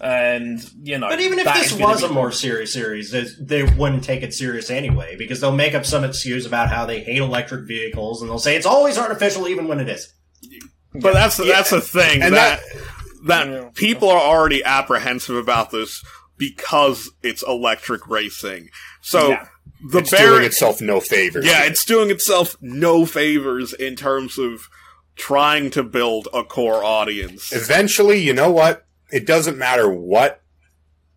And 0.00 0.62
you 0.82 0.98
know, 0.98 1.08
But 1.08 1.20
even 1.20 1.38
if 1.38 1.44
this 1.54 1.72
was 1.72 2.00
be- 2.00 2.06
a 2.06 2.10
more 2.10 2.32
serious 2.32 2.72
series, 2.72 3.10
they, 3.10 3.24
they 3.40 3.62
wouldn't 3.62 4.04
take 4.04 4.22
it 4.22 4.34
serious 4.34 4.70
anyway 4.70 5.14
because 5.16 5.40
they'll 5.40 5.52
make 5.54 5.74
up 5.74 5.86
some 5.86 6.04
excuse 6.04 6.44
about 6.46 6.68
how 6.68 6.84
they 6.86 7.00
hate 7.00 7.18
electric 7.18 7.66
vehicles 7.66 8.20
and 8.20 8.30
they'll 8.30 8.38
say 8.38 8.56
it's 8.56 8.66
always 8.66 8.98
artificial 8.98 9.48
even 9.48 9.68
when 9.68 9.80
it 9.80 9.88
isn't. 9.88 10.12
But 10.94 11.14
that's 11.14 11.36
that's 11.36 11.70
the 11.70 11.80
thing 11.80 12.22
And 12.22 12.34
that 12.34 12.60
that, 13.24 13.46
Yeah. 13.48 13.68
people 13.74 14.10
are 14.10 14.20
already 14.20 14.62
apprehensive 14.64 15.36
about 15.36 15.70
this 15.70 16.02
because 16.50 17.10
it's 17.22 17.42
electric 17.46 18.08
racing. 18.08 18.68
So 19.00 19.28
Yeah. 19.30 19.46
the 19.90 19.98
It's 19.98 20.10
bear, 20.10 20.26
doing 20.30 20.44
itself 20.44 20.80
no 20.80 20.98
favors. 21.00 21.44
yeah, 21.46 21.64
it's 21.64 21.84
doing 21.84 22.10
itself 22.10 22.56
no 22.60 23.06
favors 23.06 23.72
in 23.72 23.94
terms 23.94 24.38
of 24.38 24.68
trying 25.14 25.70
to 25.70 25.82
build 25.84 26.26
a 26.34 26.42
core 26.42 26.82
audience. 26.82 27.52
eventually, 27.52 28.18
you 28.18 28.32
know 28.32 28.50
what? 28.50 28.84
It 29.12 29.24
doesn't 29.26 29.56
matter 29.58 29.88
what, 29.88 30.42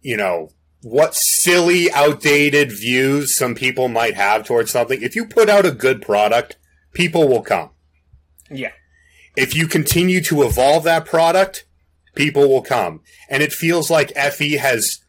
you 0.01 0.15
know, 0.17 0.49
what 0.83 1.15
silly, 1.15 1.91
outdated 1.91 2.71
views 2.71 3.35
some 3.35 3.55
people 3.55 3.87
might 3.87 4.13
have 4.13 4.45
towards 4.45 4.69
something. 4.71 5.01
If 5.01 5.15
you 5.15 5.25
put 5.25 5.49
out 5.49 5.65
a 5.65 5.71
good 5.71 6.01
product, 6.03 6.57
people 6.93 7.27
will 7.27 7.41
come. 7.41 7.71
yeah, 8.51 8.73
If 9.35 9.55
you 9.55 9.67
continue 9.67 10.21
to 10.23 10.43
evolve 10.43 10.83
that 10.83 11.05
product, 11.05 11.65
people 12.15 12.47
will 12.47 12.61
come. 12.61 13.01
And 13.29 13.41
it 13.41 13.51
feels 13.51 13.89
like 13.89 14.15
FE 14.15 14.53
has, 14.57 14.99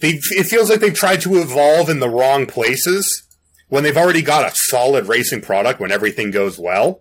they, 0.00 0.20
it 0.30 0.44
feels 0.46 0.70
like 0.70 0.80
they've 0.80 0.94
tried 0.94 1.20
to 1.22 1.36
evolve 1.36 1.88
in 1.88 2.00
the 2.00 2.08
wrong 2.08 2.46
places 2.46 3.22
when 3.68 3.82
they've 3.82 3.96
already 3.96 4.22
got 4.22 4.44
a 4.44 4.54
solid 4.54 5.06
racing 5.06 5.40
product 5.40 5.80
when 5.80 5.92
everything 5.92 6.30
goes 6.30 6.58
well. 6.58 7.00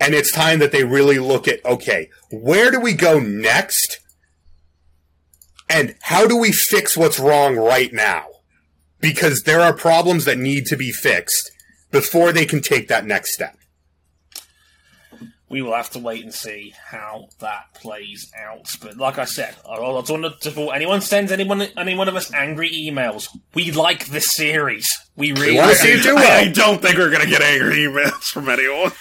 And 0.00 0.14
it's 0.14 0.32
time 0.32 0.60
that 0.60 0.72
they 0.72 0.84
really 0.84 1.18
look 1.18 1.46
at, 1.46 1.64
okay, 1.64 2.08
where 2.30 2.70
do 2.70 2.80
we 2.80 2.94
go 2.94 3.20
next? 3.20 4.00
And 5.68 5.94
how 6.00 6.26
do 6.26 6.36
we 6.36 6.52
fix 6.52 6.96
what's 6.96 7.20
wrong 7.20 7.56
right 7.56 7.92
now? 7.92 8.26
Because 9.00 9.42
there 9.44 9.60
are 9.60 9.74
problems 9.74 10.24
that 10.24 10.38
need 10.38 10.66
to 10.66 10.76
be 10.76 10.90
fixed 10.90 11.50
before 11.90 12.32
they 12.32 12.46
can 12.46 12.62
take 12.62 12.88
that 12.88 13.04
next 13.04 13.34
step. 13.34 13.56
We 15.50 15.60
will 15.60 15.74
have 15.74 15.90
to 15.90 15.98
wait 15.98 16.22
and 16.22 16.32
see 16.32 16.72
how 16.90 17.28
that 17.40 17.74
plays 17.74 18.32
out. 18.38 18.74
But 18.80 18.96
like 18.96 19.18
I 19.18 19.24
said, 19.24 19.56
I, 19.68 19.72
I 19.72 19.76
don't 19.76 20.22
want 20.22 20.40
to, 20.40 20.48
before 20.48 20.74
anyone 20.74 21.00
sends 21.00 21.32
anyone 21.32 21.60
any 21.76 21.96
one 21.96 22.08
of 22.08 22.14
us 22.14 22.32
angry 22.32 22.70
emails. 22.70 23.28
We 23.52 23.72
like 23.72 24.06
this 24.06 24.32
series. 24.32 24.88
We 25.16 25.32
really 25.32 25.56
wanna 25.56 25.74
see 25.74 25.92
it 25.92 26.02
do 26.02 26.10
I, 26.10 26.14
well. 26.14 26.40
I 26.40 26.48
don't 26.48 26.80
think 26.80 26.96
we're 26.96 27.10
gonna 27.10 27.26
get 27.26 27.42
angry 27.42 27.78
emails 27.78 28.22
from 28.32 28.48
anyone. 28.48 28.92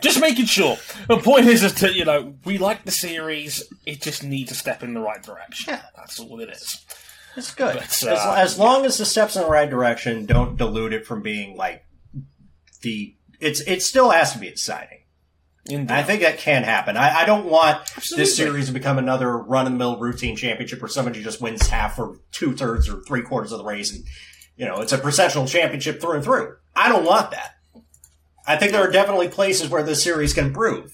Just 0.00 0.20
making 0.20 0.46
sure. 0.46 0.76
The 1.08 1.18
point 1.18 1.46
is, 1.46 1.62
is 1.62 1.74
that 1.76 1.94
you 1.94 2.04
know 2.04 2.34
we 2.44 2.58
like 2.58 2.84
the 2.84 2.90
series. 2.90 3.62
It 3.86 4.02
just 4.02 4.24
needs 4.24 4.50
a 4.50 4.56
step 4.56 4.82
in 4.82 4.92
the 4.92 5.00
right 5.00 5.22
direction. 5.22 5.74
Yeah. 5.74 5.82
That's 5.96 6.18
all 6.18 6.40
it 6.40 6.50
is. 6.50 6.84
It's 7.36 7.54
good. 7.54 7.74
But, 7.74 7.84
as, 7.84 8.02
uh, 8.04 8.34
as 8.36 8.58
long 8.58 8.84
as 8.84 8.98
the 8.98 9.04
steps 9.06 9.36
in 9.36 9.42
the 9.42 9.48
right 9.48 9.70
direction 9.70 10.26
don't 10.26 10.56
dilute 10.56 10.92
it 10.92 11.06
from 11.06 11.22
being 11.22 11.56
like 11.56 11.84
the 12.82 13.14
it's 13.38 13.60
it 13.60 13.82
still 13.82 14.10
has 14.10 14.32
to 14.32 14.38
be 14.38 14.48
exciting. 14.48 15.02
Indeed. 15.68 15.90
I 15.90 16.02
think 16.04 16.22
that 16.22 16.38
can 16.38 16.62
happen. 16.62 16.96
I, 16.96 17.22
I 17.22 17.24
don't 17.26 17.46
want 17.46 17.78
Absolutely. 17.96 18.22
this 18.24 18.36
series 18.36 18.66
to 18.66 18.72
become 18.72 18.98
another 18.98 19.36
run 19.36 19.66
of 19.66 19.72
the 19.72 19.78
mill 19.78 19.98
routine 19.98 20.36
championship 20.36 20.80
where 20.80 20.88
somebody 20.88 21.22
just 21.22 21.40
wins 21.40 21.66
half 21.66 21.98
or 21.98 22.18
two 22.30 22.54
thirds 22.54 22.88
or 22.88 23.00
three 23.02 23.22
quarters 23.22 23.50
of 23.52 23.58
the 23.58 23.64
race 23.64 23.92
and 23.92 24.04
you 24.56 24.64
know 24.64 24.80
it's 24.80 24.92
a 24.92 24.98
processional 24.98 25.46
championship 25.46 26.00
through 26.00 26.12
and 26.12 26.24
through. 26.24 26.54
I 26.76 26.88
don't 26.88 27.04
want 27.04 27.32
that. 27.32 27.50
I 28.46 28.56
think 28.56 28.70
there 28.72 28.82
are 28.86 28.90
definitely 28.92 29.28
places 29.28 29.68
where 29.68 29.82
this 29.82 30.02
series 30.02 30.32
can 30.34 30.46
improve. 30.46 30.92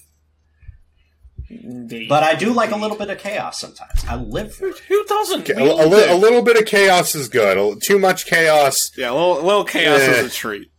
Indeed. 1.49 2.09
But 2.09 2.23
I 2.23 2.35
do 2.35 2.51
like 2.51 2.71
a 2.71 2.75
little 2.75 2.97
bit 2.97 3.09
of 3.09 3.19
chaos 3.19 3.59
sometimes. 3.59 4.03
I 4.07 4.15
live 4.15 4.55
for 4.55 4.67
it. 4.69 4.79
who 4.87 5.03
doesn't? 5.05 5.49
A, 5.49 5.61
a 5.61 5.85
li- 5.85 6.07
a 6.09 6.15
little 6.15 6.41
bit 6.41 6.57
of 6.57 6.65
chaos 6.65 7.13
is 7.15 7.29
good. 7.29 7.57
A- 7.57 7.79
Too 7.79 7.99
much 7.99 8.25
chaos. 8.25 8.91
Yeah, 8.97 9.11
a 9.11 9.13
little, 9.13 9.39
a 9.39 9.45
little 9.45 9.63
chaos 9.65 9.99
Eh. 9.99 10.11
is 10.21 10.31
a 10.31 10.35
treat. 10.35 10.69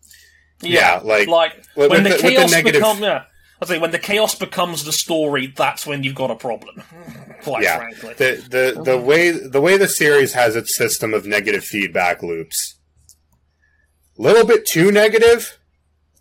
Yeah, 0.62 1.00
like- 1.04 1.28
like 1.28 1.52
when 1.74 1.90
with 1.90 2.02
the 2.02 2.08
the- 2.08 2.14
with 2.14 2.22
the 2.22 2.28
chaos 2.28 2.50
negative- 2.50 2.80
becomes 2.80 3.00
yeah. 3.00 3.24
I 3.64 3.74
say 3.74 3.78
when 3.78 3.90
the 3.92 3.98
chaos 3.98 4.34
becomes 4.34 4.84
the 4.84 4.92
story, 4.92 5.46
that's 5.46 5.86
when 5.86 6.02
you've 6.02 6.14
got 6.14 6.30
a 6.30 6.36
problem. 6.36 6.82
Quite 7.42 7.62
yeah, 7.62 7.78
frankly, 7.78 8.14
the 8.14 8.74
the 8.74 8.82
the 8.82 8.98
way 8.98 9.30
the 9.30 9.60
way 9.60 9.76
the 9.76 9.88
series 9.88 10.32
has 10.34 10.56
its 10.56 10.76
system 10.76 11.12
of 11.14 11.26
negative 11.26 11.64
feedback 11.64 12.22
loops, 12.22 12.76
a 14.18 14.22
little 14.22 14.46
bit 14.46 14.66
too 14.66 14.90
negative. 14.92 15.58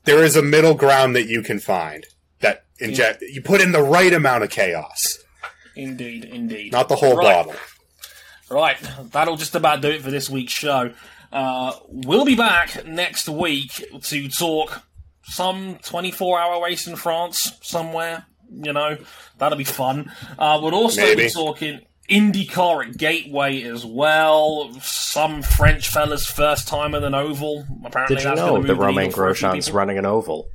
There 0.05 0.23
is 0.23 0.35
a 0.35 0.41
middle 0.41 0.73
ground 0.75 1.15
that 1.15 1.27
you 1.27 1.41
can 1.41 1.59
find 1.59 2.05
that 2.41 2.65
inject. 2.79 3.21
You 3.21 3.41
put 3.41 3.61
in 3.61 3.71
the 3.71 3.81
right 3.83 4.13
amount 4.13 4.43
of 4.43 4.49
chaos, 4.49 5.19
indeed, 5.75 6.25
indeed. 6.25 6.71
not 6.71 6.89
the 6.89 6.95
whole 6.97 7.15
Right. 7.15 7.45
bottle. 7.45 7.55
Right, 8.49 8.77
that'll 9.11 9.37
just 9.37 9.55
about 9.55 9.81
do 9.81 9.89
it 9.89 10.01
for 10.01 10.11
this 10.11 10.29
week's 10.29 10.53
show. 10.53 10.93
Uh, 11.31 11.73
we'll 11.87 12.25
be 12.25 12.35
back 12.35 12.85
next 12.85 13.27
week 13.27 13.83
to 14.03 14.27
talk 14.29 14.83
some 15.23 15.77
24 15.83 16.39
hour 16.39 16.63
race 16.63 16.87
in 16.87 16.95
France 16.95 17.57
somewhere. 17.61 18.25
You 18.51 18.73
know, 18.73 18.97
that'll 19.39 19.57
be 19.57 19.63
fun. 19.63 20.11
Uh, 20.37 20.59
we'll 20.61 20.75
also 20.75 21.01
Maybe. 21.01 21.23
be 21.23 21.29
talking 21.29 21.79
IndyCar 22.09 22.87
at 22.87 22.97
Gateway 22.97 23.63
as 23.63 23.85
well. 23.85 24.71
Some 24.81 25.41
French 25.41 25.89
fella's 25.89 26.25
first 26.27 26.67
time 26.67 26.93
in 26.93 27.03
an 27.03 27.15
oval. 27.15 27.65
Apparently, 27.83 28.17
Did 28.17 28.25
you 28.25 28.35
know 28.35 28.61
that 28.61 28.67
the 28.67 28.75
Romain 28.75 29.11
Grosjean's 29.11 29.71
running 29.71 29.97
an 29.97 30.05
oval? 30.05 30.49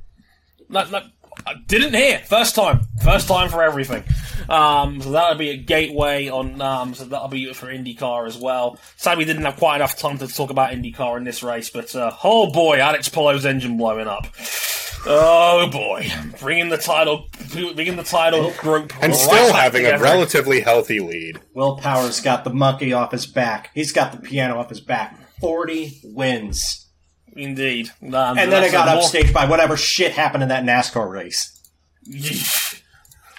No, 0.69 0.87
no, 0.89 1.01
I 1.45 1.55
didn't 1.67 1.93
hear. 1.93 2.19
First 2.19 2.55
time. 2.55 2.81
First 3.03 3.27
time 3.27 3.49
for 3.49 3.63
everything. 3.63 4.03
Um, 4.49 5.01
so 5.01 5.11
that'll 5.11 5.37
be 5.37 5.49
a 5.49 5.57
gateway 5.57 6.29
on. 6.29 6.61
Um, 6.61 6.93
so 6.93 7.05
that'll 7.05 7.27
be 7.27 7.53
for 7.53 7.67
IndyCar 7.67 8.27
as 8.27 8.37
well. 8.37 8.77
Sadly, 8.97 9.23
we 9.23 9.25
didn't 9.25 9.45
have 9.45 9.57
quite 9.57 9.77
enough 9.77 9.97
time 9.97 10.17
to 10.19 10.27
talk 10.27 10.49
about 10.49 10.71
IndyCar 10.71 11.17
in 11.17 11.23
this 11.23 11.43
race, 11.43 11.69
but 11.69 11.95
uh, 11.95 12.15
oh 12.23 12.51
boy, 12.51 12.79
Alex 12.79 13.09
Palou's 13.09 13.45
engine 13.45 13.77
blowing 13.77 14.07
up. 14.07 14.27
Oh 15.05 15.69
boy, 15.71 16.11
bringing 16.41 16.69
the 16.69 16.77
title, 16.77 17.29
bringing 17.53 17.95
the 17.95 18.03
title 18.03 18.51
group, 18.57 18.93
And 19.01 19.13
right 19.13 19.15
still 19.15 19.51
back 19.51 19.61
having 19.61 19.85
a 19.85 19.97
relatively 19.97 20.59
healthy 20.59 20.99
lead. 20.99 21.39
Will 21.53 21.77
Power's 21.77 22.19
got 22.19 22.43
the 22.43 22.53
monkey 22.53 22.91
off 22.91 23.11
his 23.11 23.25
back. 23.25 23.69
He's 23.73 23.93
got 23.93 24.11
the 24.11 24.17
piano 24.19 24.59
off 24.59 24.69
his 24.69 24.81
back. 24.81 25.17
40 25.39 26.01
wins. 26.03 26.88
Indeed, 27.41 27.89
um, 28.03 28.37
And 28.37 28.51
then 28.51 28.63
it 28.63 28.71
got 28.71 28.87
a 28.87 28.95
more- 28.95 29.03
upstaged 29.03 29.31
by 29.33 29.45
whatever 29.45 29.77
shit 29.77 30.11
happened 30.13 30.43
in 30.43 30.49
that 30.49 30.63
NASCAR 30.63 31.09
race. 31.09 31.57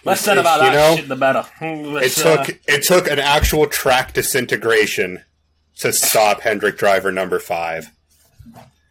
Less 0.05 0.21
said 0.23 0.39
about 0.39 0.61
You 0.65 0.71
that 0.71 0.73
know, 0.75 0.97
shit, 0.97 1.09
the 1.09 1.17
better. 1.17 1.45
But, 1.61 2.03
It 2.05 2.19
uh, 2.25 2.37
took 2.45 2.61
it 2.67 2.83
took 2.83 3.07
an 3.11 3.19
actual 3.19 3.67
track 3.67 4.15
disintegration 4.15 5.23
to 5.81 5.93
stop 5.93 6.41
Hendrick 6.41 6.79
driver 6.79 7.13
number 7.13 7.39
five. 7.39 7.91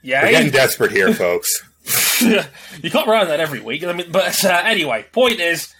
yeah, 0.04 0.24
We're 0.24 0.32
getting 0.32 0.52
desperate 0.52 0.92
here, 0.92 1.14
folks. 1.16 1.64
you 2.22 2.92
can't 2.92 3.08
run 3.08 3.28
that 3.30 3.40
every 3.40 3.60
week. 3.60 3.84
I 3.84 3.94
mean, 3.94 4.12
but 4.12 4.44
uh, 4.46 4.62
anyway, 4.66 5.06
point 5.12 5.40
is, 5.40 5.74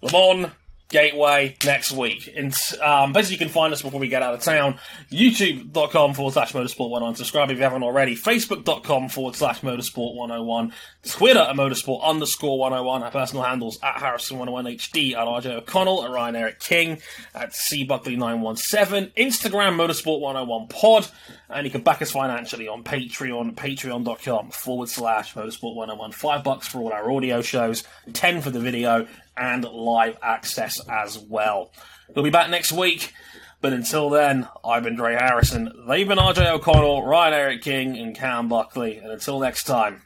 Le 0.00 0.10
Mans 0.12 0.50
Gateway 0.90 1.56
next 1.64 1.92
week. 1.92 2.28
And 2.36 2.52
um, 2.82 3.12
basically, 3.12 3.34
you 3.34 3.38
can 3.38 3.48
find 3.48 3.72
us 3.72 3.80
before 3.80 4.00
we 4.00 4.08
get 4.08 4.22
out 4.22 4.34
of 4.34 4.40
town. 4.40 4.78
YouTube.com 5.10 6.14
forward 6.14 6.32
slash 6.32 6.52
motorsport 6.52 6.90
101. 6.90 7.14
Subscribe 7.14 7.50
if 7.50 7.58
you 7.58 7.62
haven't 7.62 7.84
already. 7.84 8.16
Facebook.com 8.16 9.08
forward 9.08 9.36
slash 9.36 9.60
motorsport 9.60 10.16
101. 10.16 10.72
Twitter 11.06 11.38
at 11.38 11.54
motorsport 11.54 12.02
underscore 12.02 12.58
101. 12.58 13.04
Our 13.04 13.10
personal 13.12 13.44
handles 13.44 13.78
at 13.84 13.96
Harrison101HD, 13.96 15.14
at 15.14 15.26
RJ 15.28 15.46
O'Connell, 15.58 16.04
at 16.04 16.10
Ryan 16.10 16.34
Eric 16.34 16.58
King, 16.58 17.00
at 17.36 17.50
CBuckley917. 17.50 19.12
Instagram 19.14 19.76
motorsport 19.76 20.20
101 20.20 20.66
pod. 20.66 21.06
And 21.48 21.66
you 21.66 21.70
can 21.70 21.82
back 21.82 22.02
us 22.02 22.10
financially 22.10 22.68
on 22.68 22.82
Patreon, 22.82 23.54
patreon.com 23.54 24.50
forward 24.50 24.88
slash 24.88 25.34
motorsport 25.34 25.76
101. 25.76 26.12
Five 26.12 26.42
bucks 26.42 26.66
for 26.66 26.78
all 26.78 26.92
our 26.92 27.10
audio 27.10 27.42
shows, 27.42 27.84
ten 28.12 28.40
for 28.40 28.50
the 28.50 28.60
video, 28.60 29.06
and 29.36 29.64
live 29.64 30.16
access 30.22 30.80
as 30.88 31.18
well. 31.18 31.72
We'll 32.14 32.24
be 32.24 32.30
back 32.30 32.50
next 32.50 32.72
week. 32.72 33.12
But 33.60 33.74
until 33.74 34.08
then, 34.08 34.48
I've 34.64 34.82
been 34.82 34.96
Dre 34.96 35.14
Harrison. 35.14 35.70
They've 35.86 36.08
been 36.08 36.16
RJ 36.16 36.50
O'Connell, 36.50 37.04
Ryan 37.04 37.34
Eric 37.34 37.62
King, 37.62 37.98
and 37.98 38.16
Cam 38.16 38.48
Buckley. 38.48 38.96
And 38.96 39.12
until 39.12 39.38
next 39.38 39.64
time, 39.64 40.00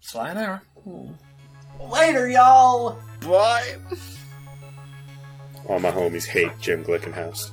sayonara. 0.00 0.62
Later, 1.80 2.28
y'all! 2.28 2.98
Bye. 3.22 3.76
All 5.66 5.80
my 5.80 5.90
homies 5.90 6.26
hate 6.26 6.52
Jim 6.60 6.84
Glickenhaus. 6.84 7.50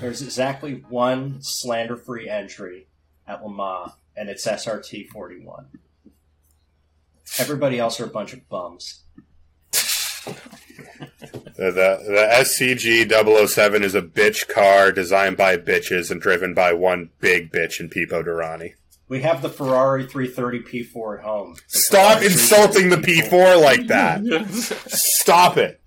There's 0.00 0.22
exactly 0.22 0.84
one 0.88 1.42
slander 1.42 1.96
free 1.96 2.28
entry 2.28 2.86
at 3.26 3.42
Lamar, 3.44 3.94
and 4.16 4.30
it's 4.30 4.46
SRT 4.46 5.08
41. 5.08 5.66
Everybody 7.38 7.78
else 7.78 8.00
are 8.00 8.04
a 8.04 8.08
bunch 8.08 8.32
of 8.32 8.48
bums. 8.48 9.04
The, 11.56 11.70
the, 11.72 12.02
the 12.06 12.28
SCG 12.40 13.46
007 13.48 13.82
is 13.82 13.94
a 13.94 14.00
bitch 14.00 14.48
car 14.48 14.92
designed 14.92 15.36
by 15.36 15.56
bitches 15.58 16.10
and 16.10 16.20
driven 16.20 16.54
by 16.54 16.72
one 16.72 17.10
big 17.20 17.52
bitch 17.52 17.80
in 17.80 17.90
Pipo 17.90 18.24
Derani. 18.24 18.74
We 19.08 19.20
have 19.22 19.42
the 19.42 19.48
Ferrari 19.48 20.06
330 20.06 20.60
P4 20.60 21.18
at 21.18 21.24
home. 21.24 21.54
The 21.54 21.78
Stop 21.78 22.18
Ferrari 22.18 22.26
insulting 22.32 22.88
the 22.90 22.96
P4 22.96 23.60
like 23.60 23.88
that. 23.88 24.22
Stop 24.88 25.56
it. 25.56 25.79